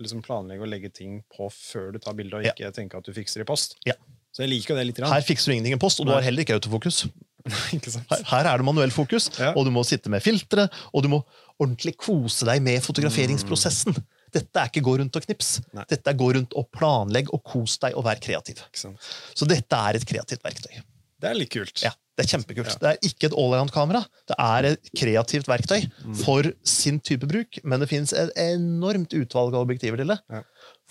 liksom 0.01 0.23
planlegge 0.25 0.63
og 0.65 0.69
legge 0.73 0.91
ting 0.93 1.21
på 1.37 1.49
før 1.53 1.93
du 1.93 1.99
tar 2.03 2.15
bilde, 2.19 2.37
og 2.39 2.45
Ja. 2.47 2.53
ikke 2.55 2.73
tenke 2.75 2.97
at 2.99 3.05
du 3.05 3.13
fikser 3.13 3.41
i 3.43 3.45
post. 3.49 3.77
Ja. 3.87 3.95
Så 4.33 4.43
jeg 4.47 4.49
liker 4.55 4.73
jo 4.75 4.79
det 4.81 4.87
litt. 4.87 4.97
Grann. 4.97 5.13
Her 5.13 5.21
fikser 5.27 5.51
du 5.53 5.57
ingenting 5.59 5.75
i 5.77 5.79
post, 5.83 6.01
og 6.01 6.07
du 6.09 6.13
har 6.13 6.23
heller 6.25 6.41
ikke 6.47 6.55
autofokus. 6.57 7.03
ikke? 7.75 7.91
Her, 8.09 8.23
her 8.31 8.47
er 8.53 8.57
det 8.63 8.65
manuell 8.65 8.91
fokus, 8.95 9.29
Ja. 9.39 9.53
og 9.57 9.67
du 9.67 9.71
må 9.75 9.83
sitte 9.85 10.09
med 10.09 10.23
filtre, 10.25 10.69
og 10.95 11.03
du 11.03 11.09
må 11.13 11.23
ordentlig 11.61 11.97
kose 12.01 12.47
deg 12.49 12.63
med 12.63 12.81
fotograferingsprosessen. 12.83 13.99
Dette 14.33 14.57
er 14.63 14.71
ikke 14.71 14.81
gå 14.87 14.95
rundt 14.99 15.15
og 15.19 15.27
knips. 15.27 15.59
Nei. 15.77 15.85
Dette 15.91 16.09
er 16.09 16.17
gå 16.17 16.31
rundt 16.35 16.55
og 16.57 16.71
planlegg 16.73 17.29
og 17.37 17.43
kos 17.45 17.77
deg 17.83 17.93
og 17.95 18.07
vær 18.07 18.17
kreativ. 18.25 18.63
Så 18.73 19.45
dette 19.47 19.77
er 19.77 19.99
et 19.99 20.07
kreativt 20.09 20.41
verktøy. 20.43 20.79
Det 21.21 21.29
er 21.31 21.37
litt 21.37 21.53
kult. 21.53 21.83
Ja, 21.85 21.93
Det 22.17 22.27
er 22.27 22.31
kjempekult. 22.37 22.69
Ja. 22.69 22.79
Det 22.83 22.89
er 22.91 23.09
ikke 23.09 23.29
et 23.31 23.35
allround-kamera. 23.41 24.03
Det 24.29 24.37
er 24.39 24.67
et 24.75 24.91
kreativt 24.99 25.47
verktøy 25.49 25.87
Mm. 26.05 26.15
for 26.25 26.43
sin 26.63 26.99
type 27.01 27.25
bruk, 27.27 27.59
men 27.65 27.81
det 27.81 27.89
fins 27.89 28.13
et 28.13 28.31
enormt 28.37 29.15
utvalg 29.17 29.55
av 29.55 29.63
objektiver 29.65 29.97
til 30.03 30.13
det. 30.13 30.19
Ja. 30.29 30.43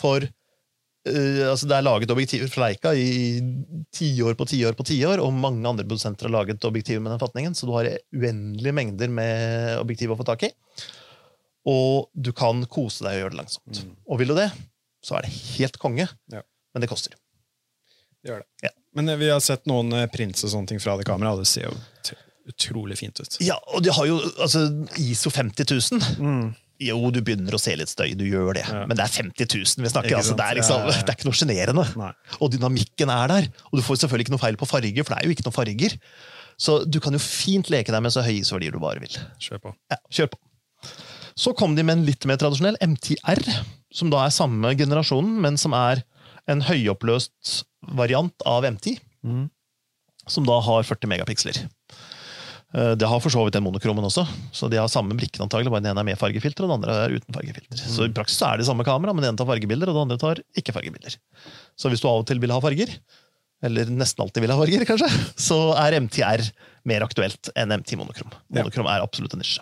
For 0.01 0.25
uh, 0.25 1.43
altså 1.51 1.67
Det 1.69 1.77
er 1.77 1.85
laget 1.85 2.09
objektiver 2.13 2.49
fra 2.49 2.67
Leica 2.69 2.93
i 2.97 3.37
tiår 3.93 4.33
på 4.37 4.45
tiår 4.49 4.73
på 4.77 4.83
tiår, 4.89 5.21
og 5.21 5.33
mange 5.33 5.61
andre 5.69 5.85
produsenter 5.85 6.25
har 6.29 6.33
laget 6.39 6.65
objektiver 6.65 7.01
med 7.05 7.11
den 7.13 7.21
fatningen, 7.21 7.53
så 7.53 7.65
du 7.69 7.73
har 7.77 7.89
uendelige 8.13 8.73
mengder 8.73 9.09
med 9.13 9.77
objektiv 9.79 10.11
å 10.13 10.17
få 10.17 10.25
tak 10.25 10.43
i. 10.49 10.51
Og 11.69 12.09
du 12.17 12.31
kan 12.33 12.65
kose 12.65 13.03
deg 13.05 13.19
og 13.19 13.21
gjøre 13.21 13.35
det 13.35 13.41
langsomt. 13.43 13.83
Mm. 13.85 13.95
Og 14.09 14.17
vil 14.21 14.33
du 14.33 14.35
det, 14.41 14.49
så 15.05 15.17
er 15.19 15.27
det 15.27 15.33
helt 15.59 15.77
konge, 15.77 16.07
Ja. 16.33 16.41
men 16.73 16.81
det 16.81 16.89
koster. 16.89 17.13
Det 18.23 18.31
gjør 18.31 18.41
det. 18.41 18.47
Ja. 18.65 18.69
Men 18.97 19.09
eh, 19.09 19.19
vi 19.21 19.29
har 19.31 19.39
sett 19.43 19.67
noen 19.69 19.93
eh, 19.97 20.09
prints 20.11 20.43
og 20.47 20.53
sånne 20.53 20.73
ting 20.73 20.81
fra 20.83 20.97
det 20.99 21.07
kameraet, 21.07 21.39
og 21.39 21.45
det 21.45 21.51
ser 21.51 21.69
jo 21.69 22.17
utrolig 22.51 22.97
fint 22.99 23.21
ut. 23.21 23.37
Ja, 23.43 23.55
og 23.71 23.83
de 23.85 23.93
har 23.93 24.07
jo 24.09 24.17
altså, 24.41 24.65
ISO 24.99 25.31
50 25.31 25.69
000. 25.69 26.51
Jo, 26.81 26.97
du 27.13 27.19
begynner 27.21 27.53
å 27.53 27.59
se 27.61 27.75
litt 27.77 27.91
støy, 27.91 28.15
du 28.17 28.25
gjør 28.25 28.55
det. 28.57 28.65
Ja. 28.65 28.83
Men 28.89 28.97
det 28.97 29.05
er 29.05 29.13
50 29.13 29.45
000 29.45 29.85
vi 29.85 29.91
snakker. 29.93 30.17
Altså, 30.17 30.33
det, 30.37 30.47
er 30.47 30.57
liksom, 30.57 30.87
det 31.05 31.05
er 31.05 31.17
ikke 31.19 31.29
noe 31.29 31.37
sjenerende. 31.37 32.11
Og 32.41 32.53
dynamikken 32.55 33.13
er 33.13 33.31
der. 33.31 33.49
Og 33.69 33.77
du 33.77 33.85
får 33.85 34.01
selvfølgelig 34.01 34.27
ikke 34.27 34.35
noe 34.35 34.43
feil 34.43 34.57
på 34.59 34.69
farger, 34.69 35.05
for 35.05 35.13
det 35.13 35.19
er 35.19 35.29
jo 35.29 35.35
ikke 35.35 35.45
noe 35.47 35.55
farger. 35.55 35.97
Så 36.61 36.81
du 36.89 36.97
kan 37.01 37.15
jo 37.15 37.21
fint 37.21 37.69
leke 37.73 37.93
deg 37.93 38.03
med 38.03 38.13
så 38.13 38.25
høye 38.25 38.41
ISO-verdier 38.41 38.73
du 38.73 38.81
bare 38.81 39.01
vil. 39.03 39.19
Kjør 39.41 39.61
på. 39.67 39.75
Ja, 39.93 40.01
kjør 40.13 40.33
på. 40.33 40.41
Så 41.41 41.53
kom 41.57 41.77
de 41.77 41.85
med 41.85 41.99
en 41.99 42.07
litt 42.09 42.25
mer 42.29 42.41
tradisjonell 42.41 42.77
MTR, 42.81 43.41
som 43.93 44.09
da 44.11 44.25
er 44.25 44.33
samme 44.33 44.73
generasjonen, 44.77 45.37
men 45.41 45.61
som 45.61 45.77
er 45.77 46.03
en 46.49 46.65
høyoppløst 46.65 47.61
variant 47.87 48.33
av 48.45 48.63
M10 48.63 48.99
Mm. 49.23 49.49
som 50.27 50.43
da 50.45 50.59
har 50.61 50.83
40 50.83 51.07
megapiksler. 51.07 51.57
Eh, 52.73 52.95
Det 52.95 53.07
har 53.07 53.19
for 53.19 53.29
så 53.29 53.43
vidt 53.43 53.53
den 53.53 53.63
monokromen 53.63 54.03
også, 54.05 54.25
så 54.53 54.69
de 54.69 54.77
har 54.77 54.87
samme 54.87 55.13
brikken 55.17 55.41
antagelig, 55.43 55.69
bare 55.69 55.81
den 55.83 55.91
ene 55.91 55.99
er 55.99 56.03
med 56.07 56.17
fargefilter, 56.17 56.63
og 56.63 56.69
den 56.71 56.77
andre 56.81 56.93
er 57.05 57.15
uten 57.19 57.33
fargefilter. 57.33 57.75
Så 57.77 58.05
i 58.05 58.13
praksis 58.13 58.41
er 58.41 58.57
det 58.57 58.65
samme 58.65 58.83
kamera, 58.85 59.13
men 59.13 59.21
den 59.23 59.33
ene 59.33 59.37
tar 59.37 59.45
fargebilder, 59.49 59.89
og 59.89 59.95
den 59.97 60.05
andre 60.09 60.17
tar 60.17 60.41
ikke 60.57 60.73
fargebilder. 60.73 61.17
Så 61.77 61.89
hvis 61.91 62.01
du 62.01 62.07
av 62.07 62.21
og 62.21 62.27
til 62.27 62.39
vil 62.39 62.49
ha 62.53 62.59
farger, 62.61 62.89
eller 63.61 63.85
nesten 63.85 64.23
alltid 64.23 64.41
vil 64.41 64.51
ha 64.51 64.57
farger, 64.57 64.85
kanskje, 64.85 65.09
så 65.37 65.57
er 65.77 65.99
MTR 65.99 66.47
mer 66.85 67.01
aktuelt 67.05 67.49
enn 67.55 67.69
MT 67.77 67.93
monokrom. 67.99 68.31
Ja. 68.49 68.63
Monokrom 68.63 68.87
er 68.89 69.01
absolutt 69.05 69.33
en 69.35 69.39
nisje. 69.43 69.61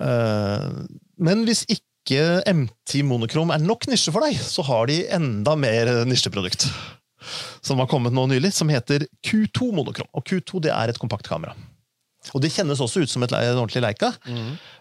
Eh, 0.00 0.70
Men 1.18 1.44
hvis 1.48 1.64
ikke 1.72 1.85
MT 2.10 3.00
monokrom 3.06 3.50
er 3.54 3.62
nok 3.62 3.88
nisje 3.90 4.12
for 4.14 4.22
deg, 4.22 4.38
så 4.38 4.62
har 4.66 4.86
de 4.90 5.00
enda 5.16 5.56
mer 5.58 5.90
nisjeprodukt 6.06 6.68
som 7.66 7.80
har 7.82 7.88
kommet 7.90 8.14
nå 8.14 8.26
nylig, 8.30 8.52
som 8.54 8.70
heter 8.70 9.06
Q2 9.26 9.72
monokrom. 9.74 10.08
Og 10.14 10.22
Q2 10.26 10.62
det 10.66 10.74
er 10.74 10.92
et 10.92 11.00
kompakt 11.02 11.26
kamera. 11.28 11.56
Og 12.34 12.42
det 12.42 12.52
kjennes 12.54 12.80
også 12.82 13.04
ut 13.04 13.10
som 13.10 13.22
et 13.22 13.34
en 13.34 13.58
ordentlig 13.60 13.82
Leica. 13.84 14.12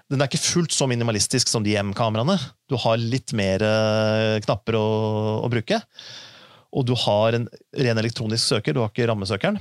Den 0.09 0.21
er 0.21 0.29
ikke 0.29 0.41
fullt 0.41 0.73
så 0.73 0.87
minimalistisk 0.89 1.49
som 1.49 1.65
de 1.65 1.75
M-kameraene. 1.81 2.37
Du 2.69 2.77
har 2.81 2.97
litt 3.01 3.33
mer 3.37 3.61
eh, 3.65 4.37
knapper 4.45 4.77
å, 4.79 4.85
å 5.45 5.49
bruke. 5.53 5.81
Og 6.75 6.85
du 6.89 6.95
har 7.05 7.37
en 7.37 7.47
ren 7.77 8.01
elektronisk 8.01 8.43
søker, 8.55 8.73
du 8.73 8.81
har 8.83 8.91
ikke 8.91 9.07
rammesøkeren. 9.09 9.59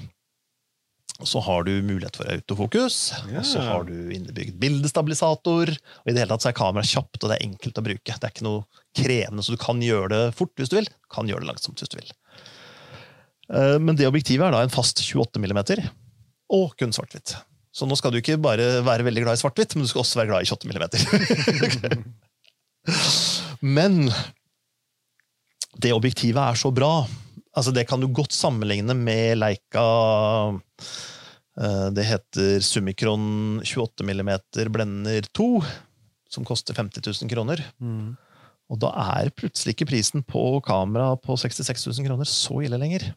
Så 1.23 1.39
har 1.47 1.62
du 1.62 1.70
mulighet 1.86 2.16
for 2.19 2.27
autofokus, 2.27 2.97
og 3.31 3.45
så 3.47 3.62
har 3.62 3.85
du 3.86 4.11
innebygd 4.11 4.57
bildestabilisator. 4.59 5.70
Og 5.70 6.11
i 6.11 6.15
det 6.15 6.24
hele 6.24 6.32
tatt 6.35 6.43
så 6.43 6.51
er 6.51 6.57
kameraet 6.59 6.91
kjapt, 6.91 7.20
og 7.23 7.31
det 7.31 7.36
er 7.36 7.47
enkelt 7.47 7.78
å 7.78 7.85
bruke. 7.86 8.16
Det 8.19 8.27
er 8.27 8.35
ikke 8.35 8.47
noe 8.49 8.65
krevende, 8.99 9.45
så 9.47 9.55
du 9.55 9.61
kan 9.62 9.82
gjøre 9.82 10.11
det 10.11 10.23
fort 10.35 10.51
hvis 10.59 10.73
du 10.73 10.78
vil. 10.81 10.91
Du 10.91 11.15
kan 11.15 11.31
gjøre 11.31 11.47
det 11.47 11.51
langsomt 11.53 11.78
hvis 11.78 11.93
du 11.93 12.01
vil. 12.01 12.11
Eh, 13.55 13.78
Men 13.78 13.95
det 14.01 14.11
objektivet 14.11 14.49
er 14.49 14.57
da 14.57 14.65
en 14.66 14.74
fast 14.74 15.05
28 15.07 15.39
mm, 15.39 15.89
og 16.59 16.74
kun 16.81 16.95
svart-hvitt. 16.97 17.36
Så 17.74 17.86
nå 17.91 17.97
skal 17.99 18.15
du 18.15 18.20
ikke 18.20 18.39
bare 18.43 18.82
være 18.86 19.07
veldig 19.07 19.24
glad 19.24 19.39
i 19.39 19.43
svart-hvitt, 19.43 19.74
men 19.78 19.86
du 19.86 19.91
skal 19.91 20.05
også 20.05 20.19
være 20.20 20.32
glad 20.32 20.43
i 20.43 20.51
28 20.51 20.66
mm. 21.95 22.05
men 23.78 24.11
det 25.82 25.95
objektivet 25.95 26.43
er 26.43 26.59
så 26.59 26.70
bra. 26.74 27.07
Altså 27.55 27.70
Det 27.74 27.86
kan 27.89 28.02
du 28.02 28.09
godt 28.10 28.35
sammenligne 28.35 28.97
med 28.98 29.39
Leica 29.39 29.86
eh, 31.60 31.89
Det 31.94 32.06
heter 32.09 32.60
Summicron 32.64 33.60
28 33.62 34.06
mm 34.10 34.32
blender 34.74 35.28
2, 35.32 35.48
som 36.31 36.47
koster 36.47 36.74
50 36.74 37.22
000 37.22 37.31
kroner. 37.31 37.62
Mm. 37.78 38.16
Og 38.72 38.81
da 38.81 38.90
er 39.20 39.31
plutselig 39.36 39.76
ikke 39.76 39.90
prisen 39.93 40.24
på 40.26 40.59
kamera 40.66 41.12
på 41.20 41.36
66 41.39 41.86
000 41.86 42.09
kroner 42.09 42.28
så 42.28 42.62
ille 42.64 42.81
lenger. 42.81 43.12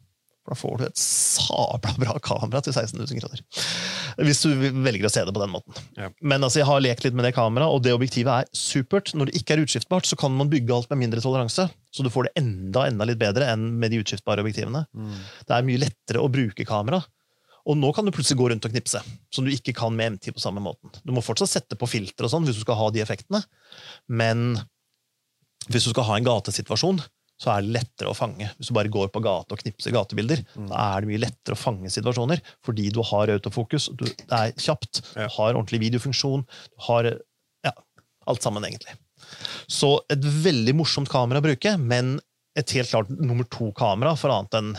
For 0.48 0.56
da 0.56 0.60
får 0.62 0.78
du 0.80 0.84
et 0.86 1.02
sabla 1.02 1.92
bra 2.00 2.14
kamera 2.24 2.62
til 2.64 2.72
16 2.72 3.02
000 3.02 3.20
kroner. 3.20 3.42
Hvis 4.24 4.40
du 4.46 4.54
velger 4.56 5.10
å 5.10 5.12
se 5.12 5.26
det 5.28 5.34
på 5.36 5.42
den 5.44 5.52
måten. 5.52 5.76
Ja. 6.00 6.08
Men 6.24 6.46
altså, 6.46 6.62
jeg 6.62 6.70
har 6.70 6.80
lekt 6.84 7.04
litt 7.04 7.18
med 7.18 7.28
det 7.28 7.34
kameraet, 7.36 7.68
og 7.68 7.84
det 7.84 7.92
objektivet 7.92 8.32
er 8.46 8.48
supert. 8.56 9.12
Når 9.12 9.28
det 9.28 9.42
ikke 9.42 9.58
er 9.58 9.66
utskiftbart, 9.66 10.08
så 10.08 10.16
kan 10.20 10.32
man 10.38 10.48
bygge 10.52 10.72
alt 10.72 10.88
med 10.94 11.02
mindre 11.04 11.24
toleranse. 11.24 11.68
Så 11.92 12.06
du 12.06 12.12
får 12.14 12.30
det 12.30 12.40
enda 12.40 12.86
enda 12.88 13.10
litt 13.10 13.20
bedre 13.20 13.52
enn 13.52 13.68
med 13.82 13.92
de 13.92 14.00
utskiftbare 14.06 14.46
objektivene. 14.46 14.86
Mm. 14.96 15.20
Det 15.44 15.58
er 15.58 15.68
mye 15.68 15.84
lettere 15.84 16.24
å 16.24 16.32
bruke 16.32 16.68
kamera. 16.70 17.04
Og 17.68 17.76
nå 17.76 17.92
kan 17.92 18.08
du 18.08 18.14
plutselig 18.16 18.40
gå 18.40 18.48
rundt 18.54 18.64
og 18.64 18.72
knipse, 18.72 19.02
som 19.36 19.44
du 19.44 19.52
ikke 19.52 19.76
kan 19.76 19.92
med 19.92 20.16
MT 20.16 20.32
på 20.32 20.40
samme 20.40 20.64
måten. 20.64 20.94
Du 21.04 21.12
må 21.12 21.26
fortsatt 21.26 21.52
sette 21.52 21.76
på 21.76 21.90
filter 21.92 22.24
og 22.24 22.32
sånn 22.32 22.48
hvis 22.48 22.56
du 22.56 22.64
skal 22.64 22.80
ha 22.80 22.88
de 22.96 23.04
effektene, 23.04 23.44
men 24.08 24.54
hvis 25.68 25.90
du 25.90 25.92
skal 25.92 26.08
ha 26.08 26.16
en 26.16 26.28
gatesituasjon, 26.28 27.02
så 27.38 27.52
er 27.54 27.62
det 27.62 27.74
lettere 27.76 28.10
å 28.10 28.16
fange. 28.18 28.48
Hvis 28.58 28.72
du 28.72 28.74
bare 28.74 28.90
går 28.90 29.12
på 29.14 29.22
gata 29.22 29.54
og 29.54 29.60
knipser 29.62 29.94
gatebilder, 29.94 30.44
Mm. 30.58 30.70
da 30.72 30.76
er 30.98 31.02
det 31.02 31.10
mye 31.12 31.22
lettere 31.22 31.54
å 31.54 31.62
fange 31.62 31.90
situasjoner, 31.94 32.42
fordi 32.66 32.90
du 32.92 33.02
har 33.04 33.28
autofokus, 33.36 33.90
du, 33.96 34.06
det 34.06 34.32
er 34.32 34.52
kjapt, 34.58 35.02
Ja. 35.16 35.28
du 35.28 35.34
har 35.38 35.54
ordentlig 35.54 35.80
videofunksjon, 35.86 36.46
du 36.48 36.80
har 36.90 37.04
ja, 37.64 37.72
alt 38.28 38.42
sammen, 38.42 38.64
egentlig. 38.64 38.96
Så 39.68 40.00
et 40.10 40.22
veldig 40.22 40.74
morsomt 40.78 41.10
kamera 41.10 41.40
å 41.42 41.46
bruke, 41.46 41.78
men 41.80 42.20
et 42.58 42.72
helt 42.74 42.90
klart 42.90 43.10
nummer 43.14 43.46
to-kamera 43.54 44.16
for 44.18 44.32
annet 44.34 44.56
enn 44.58 44.72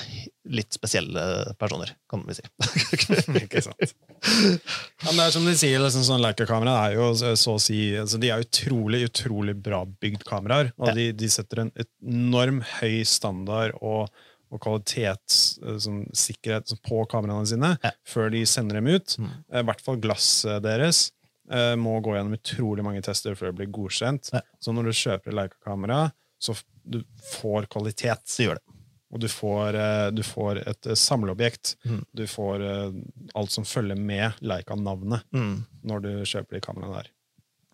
litt 0.50 0.74
spesielle 0.74 1.22
personer, 1.60 1.92
kan 2.10 2.24
vi 2.26 2.34
si. 2.34 2.42
Ikke 3.38 3.60
sant. 3.62 3.78
Ja, 3.84 5.12
men 5.12 5.20
det 5.20 5.26
er 5.28 5.34
som 5.36 5.46
de 5.46 5.52
sier, 5.60 5.78
liksom, 5.84 6.02
sånn 6.08 6.24
Leica-kamera 6.24 6.74
er 6.88 6.96
jo 6.96 7.12
så 7.20 7.36
så 7.38 7.54
å 7.54 7.60
si 7.62 7.78
altså, 8.00 8.18
De 8.18 8.32
er 8.34 8.42
utrolig 8.42 9.04
utrolig 9.06 9.54
bra 9.62 9.84
bygd 9.86 10.24
kameraer. 10.26 10.72
Og 10.80 10.88
Ja. 10.90 10.94
de, 10.98 11.06
de 11.20 11.28
setter 11.30 11.62
en 11.66 11.70
enorm 12.02 12.58
høy 12.80 13.04
standard 13.06 13.76
og, 13.78 14.08
og 14.50 14.58
kvalitetssikkerhet 14.64 16.72
på 16.88 17.02
kameraene 17.10 17.46
sine 17.46 17.74
Ja. 17.84 17.90
før 18.08 18.30
de 18.32 18.42
sender 18.46 18.74
dem 18.80 18.86
ut. 18.90 19.16
Mm. 19.18 19.30
Eh, 19.52 19.60
I 19.60 19.64
hvert 19.68 19.80
fall 19.84 19.96
glasset 20.02 20.62
deres 20.64 21.10
eh, 21.50 21.74
må 21.76 21.98
gå 22.04 22.14
gjennom 22.16 22.36
utrolig 22.38 22.84
mange 22.84 23.02
tester 23.04 23.34
før 23.38 23.52
det 23.52 23.58
blir 23.62 23.72
godkjent. 23.78 24.30
Så 24.60 24.72
når 24.74 24.90
du 24.90 24.92
kjøper 24.92 25.32
Leica-kamera, 25.36 26.08
så 26.38 26.54
du 26.88 27.02
får 27.40 27.66
kvalitet. 27.72 28.22
Så 28.30 28.46
gjør 28.46 28.58
det. 28.60 28.64
Og 29.08 29.20
du 29.22 29.28
får, 29.32 29.76
eh, 29.80 30.06
du 30.12 30.20
får 30.22 30.58
et 30.68 30.86
eh, 30.92 30.96
samleobjekt. 31.00 31.76
Mm. 31.88 32.02
Du 32.14 32.26
får 32.28 32.64
eh, 32.64 32.98
alt 33.40 33.50
som 33.54 33.64
følger 33.64 33.96
med 33.96 34.36
Leica-navnet 34.44 35.24
Mm. 35.32 35.62
når 35.88 36.02
du 36.04 36.10
kjøper 36.28 36.58
de 36.58 36.60
kameraene 36.64 36.98
der. 37.02 37.08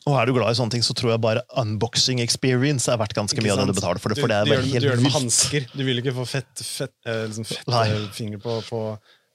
Og 0.07 0.19
er 0.21 0.27
du 0.29 0.35
glad 0.37 0.53
i 0.53 0.59
sånne 0.59 0.71
ting, 0.77 0.83
så 0.85 0.93
tror 0.95 1.15
jeg 1.15 1.23
bare 1.25 1.43
unboxing 1.59 2.21
experience 2.21 2.91
er 2.93 2.99
verdt 3.01 3.15
ganske 3.17 3.41
mye 3.41 3.55
av 3.55 3.63
det 3.65 3.73
du 3.73 3.79
betaler 3.81 3.99
for 4.05 4.13
det. 4.13 4.19
Du, 4.19 4.21
For 4.21 4.29
det 4.29 4.37
er 4.37 4.45
du, 4.45 4.51
det- 4.53 4.61
helt 4.69 4.85
du 4.85 4.89
gjør 4.91 4.97
det 5.01 5.07
med 5.09 5.17
hansker. 5.17 5.67
Du 5.73 5.85
vil 5.89 6.03
ikke 6.03 6.15
få 6.21 6.27
fett, 6.29 6.61
fett, 6.61 6.95
liksom 7.09 7.47
fett 7.49 8.13
finger 8.15 8.39
på, 8.45 8.59
på 8.69 8.81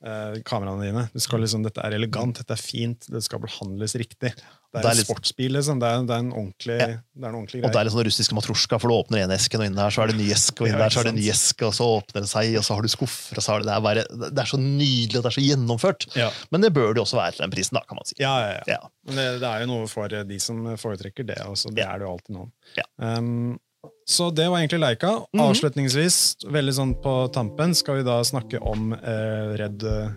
uh, 0.06 0.36
kameraene 0.46 0.86
dine. 0.86 1.04
Du 1.12 1.20
skal 1.20 1.42
liksom, 1.42 1.64
dette 1.66 1.82
er 1.84 1.98
elegant, 1.98 2.38
dette 2.38 2.54
er 2.54 2.62
fint, 2.62 3.10
det 3.10 3.24
skal 3.26 3.42
behandles 3.44 3.96
riktig. 4.00 4.32
Det 4.70 4.78
er, 4.78 4.82
Det 4.84 4.86
er 4.86 4.92
en 4.92 4.98
litt- 5.00 5.08
sportsbil, 5.10 5.52
liksom. 5.58 5.80
Det 5.82 5.88
er, 5.90 6.04
det 6.06 6.14
er 6.14 6.20
en 6.22 6.32
ordentlig, 6.32 6.76
Ja. 6.80 6.86
det 6.88 7.26
en 7.26 7.34
ordentlig 7.40 7.64
Og 7.66 7.72
det 7.74 7.80
er 7.80 7.84
litt 7.88 7.94
sånn 7.94 8.06
russisk 8.06 8.34
matrosjka, 8.38 8.78
for 8.80 8.88
du 8.88 8.94
åpner 8.94 9.24
en 9.24 9.32
eske, 9.34 9.58
og 9.58 9.66
inni 9.66 9.76
der 9.80 9.90
så 9.90 10.04
er 10.04 10.08
det 10.12 10.16
en 10.16 10.22
ny 10.22 10.28
eske, 10.36 10.62
og 10.62 10.68
inni 10.70 10.78
der 10.78 10.90
så 10.94 11.00
er 11.00 11.04
det 11.10 11.14
en 11.16 11.20
ny 11.20 11.30
eske, 11.34 11.66
og 11.66 11.74
så 11.74 11.88
åpner 11.98 12.22
det 12.22 12.30
seg, 12.30 12.58
og 12.60 12.64
så 12.68 12.76
har 12.78 12.82
du 12.86 12.88
skuffer, 12.94 13.38
og 13.38 13.44
så 13.44 13.50
har 13.56 13.60
det, 13.60 13.66
det, 13.72 13.80
bare, 13.88 14.04
det 14.30 14.38
er 14.46 14.50
så 14.54 14.60
nydelig, 14.62 15.18
og 15.18 15.24
det 15.26 15.32
er 15.32 15.38
så 15.40 15.46
gjennomført. 15.48 16.06
Ja. 16.16 16.30
Men 16.52 16.62
det 16.62 16.72
bør 16.78 16.94
det 16.94 17.02
også 17.02 17.18
være 17.18 17.32
til 17.34 17.42
den 17.48 17.56
prisen, 17.58 17.74
da, 17.74 17.82
kan 17.90 17.98
man 17.98 18.06
si. 18.06 18.14
Ja, 18.22 18.36
ja, 18.46 18.52
ja. 18.54 18.64
Ja. 18.78 18.80
Men 19.10 19.16
det, 19.18 19.26
det 19.42 19.50
er 19.50 19.60
jo 19.66 19.72
noe 19.74 19.88
for 19.90 20.08
de 20.08 20.40
som 20.40 20.62
foretrekker 20.78 21.26
det. 21.26 21.40
Også. 21.50 21.74
Det 21.74 21.82
Ja. 21.82 21.96
er 21.96 21.98
det 22.00 22.06
jo 22.06 22.14
alltid 22.14 22.36
noen. 22.38 22.52
Ja. 22.78 22.86
Um, 23.18 23.58
så 24.06 24.30
det 24.36 24.46
var 24.50 24.60
egentlig 24.62 24.82
Leica. 24.86 25.26
Mhm. 25.34 25.42
Avslutningsvis, 25.50 26.36
veldig 26.46 26.74
sånn 26.78 26.94
på 27.02 27.32
tampen, 27.34 27.74
skal 27.74 27.96
vi 27.98 28.04
da 28.04 28.22
snakke 28.22 28.62
om 28.62 28.94
eh, 28.94 29.58
Redd 29.58 29.82
eh, 29.84 30.10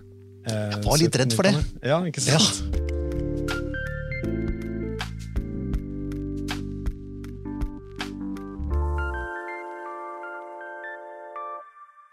Jeg 0.45 0.83
var 0.85 0.99
litt 0.99 1.17
redd 1.17 1.33
for 1.33 1.43
det. 1.49 1.55
Ja, 1.87 2.01
ikke 2.05 2.21
sant? 2.21 3.22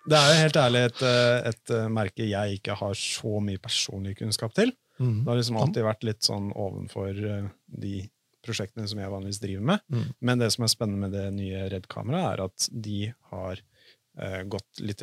Det 0.10 0.18
er 0.18 0.30
jo 0.32 0.44
helt 0.44 0.60
ærlig 0.60 0.84
et, 0.88 1.02
eh, 1.06 1.50
et 1.52 1.74
eh, 1.76 1.90
merke 1.94 2.28
jeg 2.28 2.60
ikke 2.60 2.78
har 2.80 2.96
så 2.98 3.42
mye 3.44 3.62
personlig 3.62 4.16
kunnskap 4.20 4.56
til. 4.58 4.72
Mm. 5.00 5.22
Det 5.24 5.32
har 5.32 5.40
liksom 5.40 5.60
alltid 5.62 5.86
vært 5.86 6.08
litt 6.08 6.26
sånn 6.26 6.50
ovenfor 6.52 7.10
eh, 7.14 7.50
de 7.84 7.96
prosjektene 8.46 8.88
som 8.90 9.02
jeg 9.02 9.12
vanligvis 9.12 9.42
driver 9.44 9.68
med. 9.74 9.84
Mm. 9.94 10.08
Men 10.26 10.42
det 10.42 10.50
som 10.56 10.66
er 10.66 10.72
spennende 10.74 11.04
med 11.06 11.14
det 11.16 11.28
nye 11.36 11.68
Red-kameraet, 11.74 12.32
er 12.34 12.46
at 12.48 12.70
de 12.88 13.02
har 13.34 13.66
gått 14.52 14.82
litt 14.84 15.00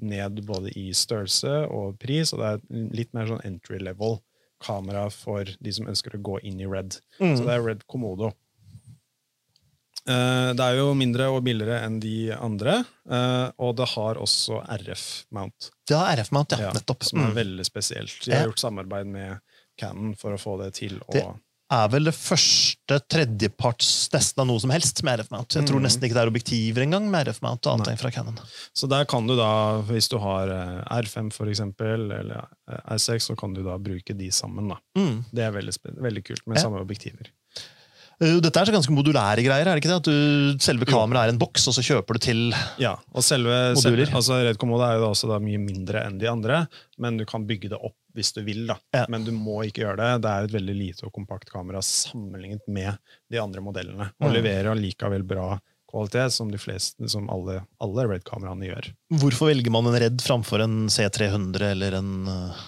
ned 0.00 0.38
både 0.46 0.70
i 0.78 0.86
størrelse 0.96 1.66
og 1.74 1.98
pris, 2.00 2.30
og 2.32 2.40
det 2.40 2.46
er 2.48 2.84
litt 2.96 3.10
mer 3.12 3.26
sånn 3.28 3.42
entry 3.44 3.76
level 3.82 4.22
kamera 4.64 5.02
for 5.12 5.44
de 5.44 5.74
som 5.74 5.90
ønsker 5.90 6.16
å 6.16 6.22
gå 6.24 6.38
inn 6.48 6.62
i 6.62 6.68
Red. 6.70 6.96
Mm. 7.18 7.34
Så 7.36 7.44
det 7.44 7.52
er 7.58 7.66
Red 7.66 7.84
Komodo. 7.90 8.30
Eh, 10.06 10.50
det 10.52 10.60
er 10.60 10.76
jo 10.76 10.90
mindre 10.94 11.30
og 11.32 11.42
billigere 11.46 11.78
enn 11.86 11.98
de 12.02 12.30
andre, 12.36 12.84
eh, 13.08 13.46
og 13.58 13.76
det 13.76 13.86
har 13.94 14.14
også 14.20 14.58
RF-mount. 14.68 15.70
Det 15.88 15.96
har 15.96 16.16
RF-mount, 16.18 16.52
ja. 16.60 16.72
Nettopp. 16.76 17.02
Som 17.04 17.20
er 17.24 17.30
Mm. 17.30 17.34
veldig 17.38 17.64
spesielt. 17.66 18.20
De 18.24 18.32
har 18.36 18.46
gjort 18.48 18.58
samarbeid 18.60 19.06
med 19.06 19.40
Canon 19.78 20.14
for 20.14 20.32
å 20.32 20.38
få 20.38 20.58
det 20.62 20.74
til. 20.74 21.00
å... 21.08 21.12
Det- 21.12 21.24
er 21.74 21.88
vel 21.88 22.04
det 22.04 22.12
første 22.14 23.00
tredjeparts 23.08 24.10
nesten 24.12 24.38
av 24.42 24.46
noe 24.46 24.60
som 24.60 24.70
helst 24.70 25.02
med 25.02 25.18
RF-mount. 25.20 25.48
Jeg 25.56 25.66
tror 25.66 25.80
Mm. 25.80 25.86
nesten 25.88 26.02
ikke 26.04 26.14
det 26.14 26.22
er 26.22 26.30
objektiver 26.30 26.82
engang 26.84 27.08
med 27.10 27.26
RF-mount, 27.26 27.66
annet 27.66 27.86
Nei. 27.86 27.92
enn 27.94 27.98
fra 27.98 28.10
Canon. 28.10 28.38
Så 28.76 28.86
der 28.88 29.04
kan 29.06 29.26
du 29.26 29.34
da, 29.34 29.80
hvis 29.82 30.08
du 30.10 30.18
har 30.18 30.46
eh, 30.48 30.84
R5 31.00 31.32
for 31.32 31.46
eksempel, 31.46 32.12
eller 32.12 32.46
eh, 32.68 32.80
R6, 32.94 33.30
så 33.32 33.36
kan 33.36 33.54
du 33.54 33.62
da 33.64 33.78
bruke 33.78 34.14
de 34.16 34.28
sammen. 34.30 34.68
da. 34.68 34.76
Mm. 34.96 35.24
Det 35.32 35.42
er 35.42 35.50
veldig, 35.52 35.74
veldig 35.98 36.24
kult, 36.24 36.46
med 36.46 36.58
Ja. 36.58 36.62
samme 36.64 36.80
objektiver. 36.84 37.26
Uh, 38.24 38.38
Dette 38.40 38.60
er 38.62 38.70
så 38.70 38.72
ganske 38.74 38.94
modulære 38.96 39.44
greier, 39.44 39.68
er 39.68 39.76
det 39.76 39.82
ikke 39.82 39.90
det? 39.92 39.98
At 40.00 40.08
du, 40.08 40.62
selve 40.64 40.88
kameraet 40.88 41.28
er 41.28 41.34
en 41.34 41.40
boks, 41.42 41.66
og 41.68 41.76
så 41.76 41.84
kjøper 41.84 42.16
du 42.16 42.22
til 42.24 42.40
Ja, 42.80 42.94
og 43.12 43.22
selve, 43.26 43.52
Moduler. 43.76 44.06
selve 44.08 44.16
altså 44.22 44.38
Red 44.46 44.56
Komodo 44.62 44.86
er 44.88 44.96
jo 44.96 45.04
da 45.04 45.10
også 45.12 45.28
da 45.28 45.38
mye 45.44 45.60
mindre 45.60 46.02
enn 46.08 46.16
de 46.22 46.30
andre, 46.30 46.62
men 46.98 47.18
du 47.20 47.26
kan 47.28 47.44
bygge 47.46 47.68
det 47.74 47.78
opp 47.80 47.94
hvis 48.14 48.32
du 48.32 48.42
vil. 48.46 48.64
da. 48.70 48.76
Ja. 48.94 49.04
Men 49.10 49.24
du 49.26 49.32
må 49.34 49.60
ikke 49.66 49.82
gjøre 49.82 49.96
det. 49.98 50.10
Det 50.22 50.30
er 50.30 50.44
et 50.46 50.52
veldig 50.54 50.74
lite 50.78 51.06
og 51.08 51.12
kompakt 51.16 51.48
kamera 51.50 51.80
sammenlignet 51.82 52.62
med 52.70 52.94
de 53.30 53.40
andre 53.42 53.60
modellene, 53.60 54.10
og 54.22 54.28
Mm. 54.30 54.34
leverer 54.38 54.70
allikevel 54.70 55.24
bra 55.26 55.58
kvalitet, 55.90 56.30
som 56.32 56.48
de 56.50 56.58
fleste, 56.58 57.08
som 57.10 57.28
alle, 57.30 57.60
alle 57.82 58.06
Red-kameraene 58.10 58.66
gjør. 58.70 58.88
Hvorfor 59.18 59.50
velger 59.50 59.70
man 59.74 59.86
en 59.90 59.98
Red 59.98 60.22
framfor 60.22 60.62
en 60.62 60.86
C300 60.88 61.70
eller 61.72 61.98
en 61.98 62.26
uh, 62.26 62.62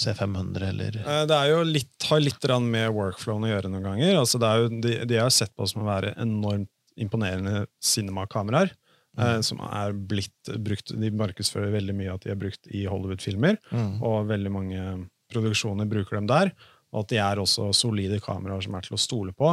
C500 0.00 0.68
eller 0.70 0.98
Eh, 1.04 1.22
Det 1.28 1.36
er 1.36 1.52
jo 1.52 1.62
litt, 1.68 1.94
har 2.08 2.22
litt 2.22 2.50
med 2.66 2.90
workflowen 2.96 3.46
å 3.46 3.52
gjøre 3.52 3.70
noen 3.72 3.88
ganger. 3.90 4.18
Altså 4.18 4.40
det 4.40 4.50
jo, 4.60 4.68
de, 4.80 4.94
de 5.10 5.20
har 5.20 5.30
sett 5.34 5.54
på 5.56 5.68
som 5.68 5.82
å 5.84 5.88
være 5.88 6.14
enormt 6.16 6.70
imponerende 7.00 7.66
cinema-kameraer. 7.80 8.72
Eh, 9.18 9.40
som 9.42 9.58
er 9.66 9.92
blitt 9.92 10.52
brukt 10.62 10.92
De 10.94 11.10
markedsfører 11.10 11.72
veldig 11.74 11.94
mye 11.98 12.12
at 12.14 12.22
de 12.24 12.30
er 12.32 12.38
brukt 12.38 12.68
i 12.70 12.84
Hollywood-filmer. 12.88 13.58
Mm. 13.70 13.96
Og 14.06 14.28
veldig 14.30 14.52
mange 14.54 14.84
produksjoner 15.32 15.88
bruker 15.90 16.18
dem 16.18 16.30
der. 16.30 16.52
Og 16.90 17.04
at 17.04 17.12
de 17.12 17.20
er 17.22 17.40
også 17.42 17.70
solide 17.76 18.20
kameraer 18.22 18.64
som 18.64 18.74
er 18.74 18.86
til 18.86 18.96
å 18.96 19.00
stole 19.00 19.34
på. 19.36 19.52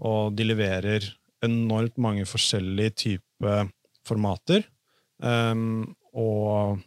Og 0.00 0.36
de 0.36 0.46
leverer 0.46 1.04
enormt 1.44 1.96
mange 2.00 2.26
forskjellige 2.28 2.94
typer 3.04 3.68
formater. 4.08 4.64
Um, 5.20 5.92
og 6.16 6.80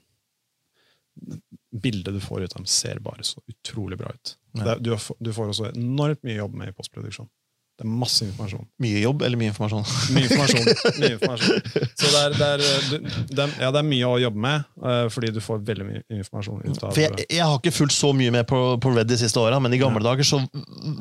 bildet 1.73 2.13
du 2.13 2.19
får 2.21 2.43
ut 2.45 2.53
av 2.53 2.59
dem, 2.61 2.65
ser 2.69 2.99
bare 3.03 3.23
så 3.25 3.41
utrolig 3.49 3.97
bra 3.97 4.11
ut. 4.13 4.35
Ja. 4.59 4.75
Du, 4.79 4.91
har- 4.93 5.15
du 5.19 5.31
får 5.33 5.49
også 5.55 5.71
enormt 5.75 6.21
mye 6.23 6.35
jobb 6.37 6.53
med 6.59 6.69
i 6.69 6.75
postproduksjon. 6.77 7.29
Det 7.73 7.87
er 7.87 7.89
masse 7.89 8.21
informasjon. 8.21 8.67
Mye 8.85 8.99
jobb 9.01 9.23
eller 9.25 9.39
mye 9.41 9.49
informasjon? 9.49 9.81
Mye 10.13 10.27
informasjon. 10.27 10.67
mye 11.01 11.09
informasjon. 11.15 11.63
Så 11.97 12.11
det 12.13 12.19
er, 12.19 12.35
det, 12.37 12.49
er, 12.49 12.61
du, 12.91 13.07
det, 13.33 13.39
er, 13.47 13.55
ja, 13.63 13.71
det 13.73 13.79
er 13.81 13.87
mye 13.87 14.11
å 14.11 14.19
jobbe 14.21 14.43
med, 14.45 14.67
eh, 14.85 15.07
fordi 15.09 15.31
du 15.33 15.39
får 15.41 15.63
veldig 15.71 15.87
mye 15.87 16.03
informasjon 16.19 16.61
ut 16.67 16.83
av 16.85 16.99
jeg, 17.01 17.25
jeg 17.33 17.41
har 17.41 17.57
ikke 17.57 17.73
fulgt 17.73 17.95
så 17.97 18.11
mye 18.13 18.29
med 18.35 18.45
på, 18.51 18.59
på 18.77 18.93
Red 18.93 19.09
de 19.09 19.17
siste 19.23 19.41
åra, 19.41 19.57
men 19.63 19.73
i 19.73 19.81
gamle 19.81 20.03
dager 20.05 20.21
så 20.29 20.43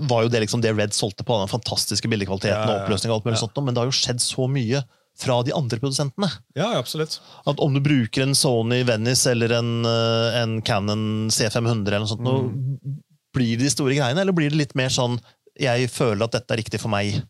var 0.09 0.25
jo 0.25 0.33
det 0.33 0.41
liksom 0.47 0.65
det 0.65 0.73
Red 0.79 0.97
solgte 0.97 1.29
på, 1.29 1.37
den 1.45 1.53
fantastiske 1.53 2.09
bildekvaliteten 2.09 2.57
Ja, 2.57 2.65
ja, 2.65 2.73
ja. 2.73 2.81
og 2.81 2.87
oppløsning 2.89 3.13
og 3.13 3.19
alt 3.21 3.29
mulig 3.29 3.37
Ja. 3.37 3.43
sånt, 3.45 3.61
men 3.69 3.77
det 3.77 3.85
har 3.85 3.93
jo 3.93 3.99
skjedd 4.01 4.25
så 4.25 4.49
mye 4.57 4.81
fra 5.19 5.43
de 5.45 5.53
andre 5.55 5.79
produsentene. 5.79 6.29
Ja, 6.57 6.71
absolutt. 6.79 7.19
At 7.47 7.61
om 7.61 7.75
du 7.75 7.81
bruker 7.85 8.23
en 8.25 8.35
Sony 8.35 8.83
Venice 8.89 9.27
eller 9.31 9.53
en, 9.59 9.85
eh, 9.87 10.41
en 10.43 10.61
Canon 10.63 11.29
C500 11.31 11.87
eller 11.87 12.01
noe 12.07 12.09
sånt, 12.09 12.21
Mm. 12.23 13.03
blir 13.35 13.57
det 13.59 13.65
de 13.65 13.71
store 13.71 13.95
greiene, 13.95 14.21
eller 14.21 14.33
blir 14.33 14.51
det 14.51 14.57
litt 14.59 14.75
mer 14.75 14.89
sånn 14.89 15.19
jeg 15.59 15.89
føler 15.91 16.25
at 16.25 16.33
dette 16.33 16.51
er 16.53 16.57
riktig 16.63 16.81
for 16.81 16.89
meg? 16.89 17.23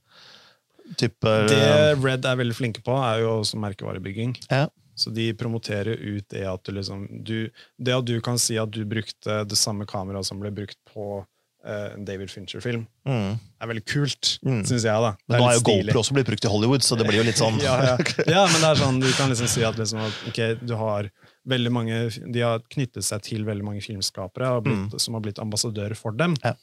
Type, 0.96 1.20
Det 1.48 1.98
Red 2.02 2.24
er 2.26 2.36
veldig 2.36 2.54
flinke 2.56 2.82
på, 2.84 2.92
er 2.92 3.20
jo 3.22 3.40
også 3.40 3.56
merkevarebygging. 3.58 4.36
Ja. 4.50 4.66
Så 4.94 5.12
de 5.12 5.32
promoterer 5.32 5.96
ut 5.96 6.26
det 6.28 6.42
at 6.46 6.62
du 6.64 6.72
liksom 6.72 7.24
du, 7.24 7.48
Det 7.82 7.94
at 7.96 8.04
du 8.04 8.20
kan 8.20 8.36
si 8.38 8.58
at 8.58 8.70
du 8.70 8.84
brukte 8.84 9.46
det 9.48 9.56
samme 9.56 9.86
kameraet 9.86 10.26
som 10.28 10.38
ble 10.38 10.50
brukt 10.52 10.76
på 10.92 11.06
eh, 11.20 11.24
en 11.64 12.04
David 12.04 12.30
Fincher-film, 12.32 12.86
mm. 13.06 13.34
er 13.62 13.70
veldig 13.70 13.84
kult, 13.86 14.38
Mm. 14.42 14.62
syns 14.66 14.82
jeg. 14.88 15.04
da. 15.06 15.12
Men 15.28 15.40
nå 15.40 15.48
er 15.48 15.58
jo. 15.58 15.64
GoPro 15.68 16.00
også 16.02 16.16
blitt 16.16 16.26
brukt 16.26 16.44
i 16.44 16.50
Hollywood, 16.50 16.82
så 16.82 16.98
det 16.98 17.06
blir 17.06 17.20
jo 17.20 17.26
litt 17.28 17.38
sånn 17.38 17.60
ja, 17.66 17.76
ja. 17.92 17.96
ja, 18.26 18.46
men 18.50 18.58
det 18.58 18.70
er 18.72 18.80
sånn, 18.82 19.00
du 19.02 19.10
kan 19.14 19.30
liksom 19.30 19.50
si 19.50 19.62
at, 19.66 19.78
liksom, 19.78 20.02
at 20.02 20.24
okay, 20.32 20.56
du 20.60 20.74
har 20.80 21.10
veldig 21.48 21.72
mange, 21.74 22.00
de 22.34 22.42
har 22.42 22.62
knyttet 22.72 23.06
seg 23.06 23.22
til 23.26 23.46
veldig 23.46 23.66
mange 23.66 23.82
filmskapere 23.84 24.50
blitt, 24.62 24.98
som 25.02 25.14
har 25.18 25.24
blitt 25.24 25.42
ambassadører 25.42 25.98
for 25.98 26.14
dem. 26.18 26.34
Ja. 26.42 26.56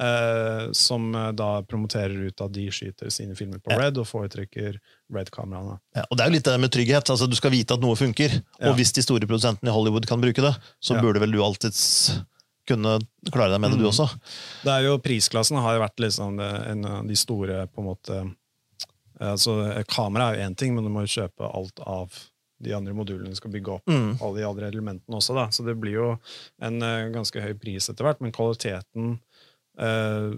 Eh, 0.00 0.72
som 0.72 1.14
eh, 1.14 1.32
da 1.36 1.62
promoterer 1.68 2.14
ut 2.30 2.40
at 2.40 2.52
de 2.54 2.70
skyter 2.72 3.10
sine 3.12 3.34
filmer 3.36 3.60
på. 3.60 3.74
Red 3.76 3.98
og 4.00 4.06
foretrekker 4.08 4.78
Red-kameraene. 5.12 5.76
Ja, 5.98 6.06
og 6.06 6.16
Det 6.16 6.24
er 6.24 6.30
jo 6.30 6.36
litt 6.38 6.46
det 6.48 6.54
med 6.62 6.72
trygghet. 6.72 7.10
altså 7.12 7.28
Du 7.28 7.36
skal 7.36 7.52
vite 7.52 7.76
at 7.76 7.84
noe 7.84 7.98
funker. 7.98 8.38
Og 8.64 8.78
hvis 8.78 8.94
de 8.96 9.04
store 9.04 9.28
produsentene 9.28 9.68
i 9.68 9.74
Hollywood 9.74 10.08
kan 10.08 10.22
bruke 10.22 10.40
det, 10.40 10.54
så 10.80 10.96
burde 11.02 11.20
vel 11.20 11.34
du 11.34 11.42
alltids 11.44 11.82
kunne 12.70 12.96
klare 13.30 13.52
deg 13.54 13.60
med 13.62 13.74
det, 13.74 13.78
du 13.82 13.86
Mm. 13.86 13.90
også. 13.92 14.08
Det 14.64 14.72
er 14.72 14.86
jo, 14.88 14.96
Prisklassen 15.04 15.60
har 15.60 15.76
jo 15.76 15.82
vært 15.84 16.00
liksom 16.06 16.40
en 16.40 16.84
av 16.86 17.06
de 17.10 17.16
store 17.18 17.66
på 17.68 17.82
en 17.82 17.88
måte 17.90 18.18
eh, 19.20 19.30
altså 19.34 19.58
Kamera 19.90 20.30
er 20.30 20.38
jo 20.40 20.46
én 20.48 20.56
ting, 20.56 20.74
men 20.74 20.84
du 20.86 20.90
må 20.90 21.02
jo 21.06 21.14
kjøpe 21.20 21.50
alt 21.54 21.80
av 21.86 22.14
de 22.60 22.74
andre 22.76 22.92
modulene 22.92 23.30
du 23.32 23.38
skal 23.38 23.50
bygge 23.54 23.72
opp. 23.78 23.86
Mm. 23.88 24.18
alle 24.20 24.36
de 24.42 24.44
andre 24.44 24.66
elementene 24.68 25.16
også. 25.16 25.32
Da. 25.34 25.46
Så 25.48 25.64
det 25.64 25.78
blir 25.80 25.94
jo 25.96 26.08
en 26.60 26.82
eh, 26.84 27.08
ganske 27.14 27.40
høy 27.40 27.54
pris 27.56 27.88
etter 27.88 28.04
hvert, 28.04 28.20
men 28.20 28.32
kvaliteten 28.36 29.14
eh, 29.80 30.30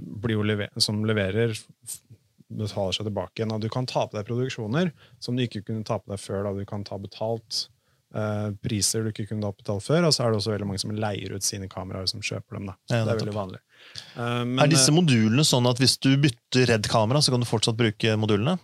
lever 0.46 0.68
som 0.78 1.00
leverer, 1.04 1.56
betaler 2.52 2.92
seg 2.94 3.08
tilbake 3.08 3.40
igjen. 3.40 3.52
Og 3.56 3.60
du 3.64 3.68
kan 3.72 3.86
ta 3.90 4.06
på 4.06 4.14
deg 4.18 4.28
produksjoner 4.28 4.92
som 5.18 5.34
du 5.34 5.42
ikke 5.42 5.64
kunne 5.66 5.82
ta 5.88 5.98
på 5.98 6.12
deg 6.12 6.20
før. 6.22 6.44
Da. 6.46 6.52
Du 6.60 6.64
kan 6.68 6.84
ta 6.86 6.98
betalt 7.02 7.64
eh, 7.64 7.81
priser 8.62 9.02
du 9.04 9.10
ikke 9.12 9.24
kunne 9.30 9.48
oppbetalt 9.48 9.82
før, 9.86 10.04
og 10.08 10.12
så 10.12 10.24
er 10.26 10.30
det 10.34 10.40
også 10.42 10.52
veldig 10.52 10.66
mange 10.68 10.82
som 10.82 10.90
leier 10.92 11.32
ut 11.32 11.42
sine 11.46 11.68
kameraer 11.72 12.06
som 12.10 12.20
kjøper 12.20 12.58
dem. 12.58 12.66
Da. 12.68 12.74
Ja, 12.92 13.04
det 13.06 13.14
er 13.14 13.22
veldig 13.22 13.36
vanlig. 13.36 13.60
Eh, 14.16 14.42
men, 14.44 14.58
er 14.60 14.68
disse 14.72 14.92
modulene 14.92 15.44
sånn 15.48 15.66
at 15.70 15.80
hvis 15.80 15.96
du 16.02 16.10
bytter 16.20 16.68
Red-kamera, 16.74 17.22
så 17.24 17.32
kan 17.32 17.40
du 17.40 17.48
fortsatt 17.48 17.78
bruke 17.78 18.16
modulene? 18.20 18.58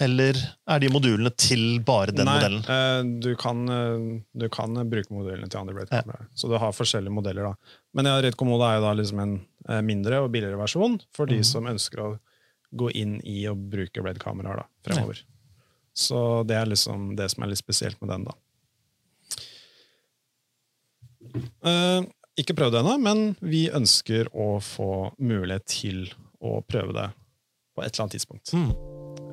Eller 0.00 0.34
er 0.66 0.80
de 0.82 0.88
modulene 0.90 1.30
til 1.38 1.78
bare 1.86 2.10
den 2.10 2.26
Nei, 2.26 2.32
modellen? 2.34 2.64
Nei, 2.66 3.18
du, 3.22 3.28
kan, 3.38 3.60
eh, 3.70 4.06
du 4.34 4.48
kan 4.50 4.74
bruke 4.90 5.12
modulene 5.14 5.46
til 5.52 5.60
andre 5.60 5.76
Red-kameraer. 5.84 6.26
Så 6.34 6.48
du 6.50 6.56
har 6.58 6.72
forskjellige 6.74 7.14
modeller. 7.14 7.52
da. 7.52 7.76
Men 7.94 8.08
ja, 8.10 8.16
Red 8.24 8.34
Komodo 8.40 8.64
er 8.66 8.80
jo 8.80 8.86
da 8.88 8.94
liksom 8.98 9.20
en 9.22 9.36
eh, 9.68 9.80
mindre 9.86 10.18
og 10.24 10.32
billigere 10.34 10.58
versjon 10.58 10.98
for 11.14 11.26
de 11.30 11.36
Mhm. 11.42 11.44
som 11.44 11.64
ønsker 11.70 12.02
å 12.02 12.18
gå 12.74 12.90
inn 12.90 13.20
i 13.24 13.44
og 13.46 13.68
bruke 13.70 14.02
Red-kameraer 14.02 14.64
da, 14.64 14.66
fremover. 14.82 15.20
Så 15.94 16.44
det 16.44 16.56
er 16.58 16.66
liksom 16.66 17.14
det 17.14 17.30
som 17.30 17.44
er 17.44 17.52
litt 17.52 17.62
spesielt 17.62 18.00
med 18.02 18.10
den. 18.10 18.24
da. 18.24 18.32
Eh, 21.34 22.06
ikke 22.40 22.56
prøvd 22.58 22.76
det 22.76 22.82
ennå, 22.82 22.96
men 23.02 23.24
vi 23.42 23.66
ønsker 23.74 24.30
å 24.34 24.56
få 24.62 25.14
mulighet 25.18 25.66
til 25.70 26.06
å 26.42 26.60
prøve 26.66 26.94
det 26.96 27.08
på 27.74 27.82
et 27.82 27.90
eller 27.90 28.04
annet 28.04 28.16
tidspunkt. 28.18 28.54
Mm. 28.54 28.72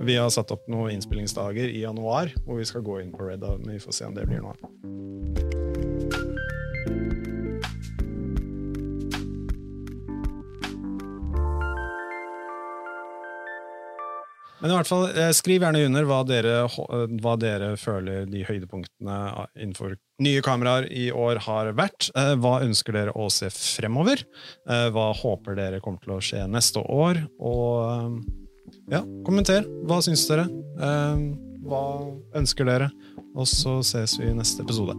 Vi 0.06 0.18
har 0.18 0.30
satt 0.34 0.54
opp 0.54 0.66
noen 0.72 0.96
innspillingsdager 0.96 1.70
i 1.70 1.84
januar, 1.84 2.34
hvor 2.46 2.62
vi 2.62 2.66
skal 2.66 2.86
gå 2.86 3.02
inn 3.04 3.14
på 3.14 3.28
Red. 3.28 3.46
Men 3.62 3.76
vi 3.76 3.82
får 3.82 3.98
se 4.00 4.10
om 4.10 4.18
det 4.18 4.26
blir 4.30 4.42
noe 4.42 4.56
av. 4.56 4.72
Men 14.62 14.70
i 14.70 14.76
hvert 14.78 14.90
fall, 14.90 15.08
eh, 15.18 15.32
skriv 15.34 15.64
gjerne 15.66 15.88
under 15.88 16.06
hva 16.06 16.22
dere, 16.26 16.58
eh, 16.66 17.16
hva 17.22 17.34
dere 17.42 17.74
føler 17.82 18.28
de 18.30 18.44
høydepunktene 18.46 19.48
innenfor 19.58 19.98
nye 20.22 20.42
kameraer 20.46 20.88
i 20.94 21.08
år 21.12 21.40
har 21.48 21.72
vært. 21.78 22.10
Eh, 22.16 22.34
Hva 22.42 22.60
ønsker 22.66 22.96
dere 22.98 23.16
å 23.18 23.28
se 23.34 23.50
fremover? 23.54 24.24
Eh, 24.70 24.88
Hva 24.94 25.10
håper 25.18 25.58
dere 25.58 25.82
kommer 25.84 26.02
til 26.04 26.16
å 26.18 26.22
skje 26.24 26.46
neste 26.52 26.84
år? 26.86 27.24
Og 27.40 27.72
eh, 27.88 28.20
ja, 28.98 29.02
kommenter. 29.28 29.66
Hva 29.88 30.02
syns 30.06 30.28
dere? 30.30 30.46
Hva 31.62 31.82
ønsker 32.40 32.68
dere? 32.70 32.92
Og 33.36 33.48
så 33.48 33.80
ses 33.86 34.18
vi 34.20 34.30
i 34.32 34.36
neste 34.36 34.64
episode. 34.66 34.96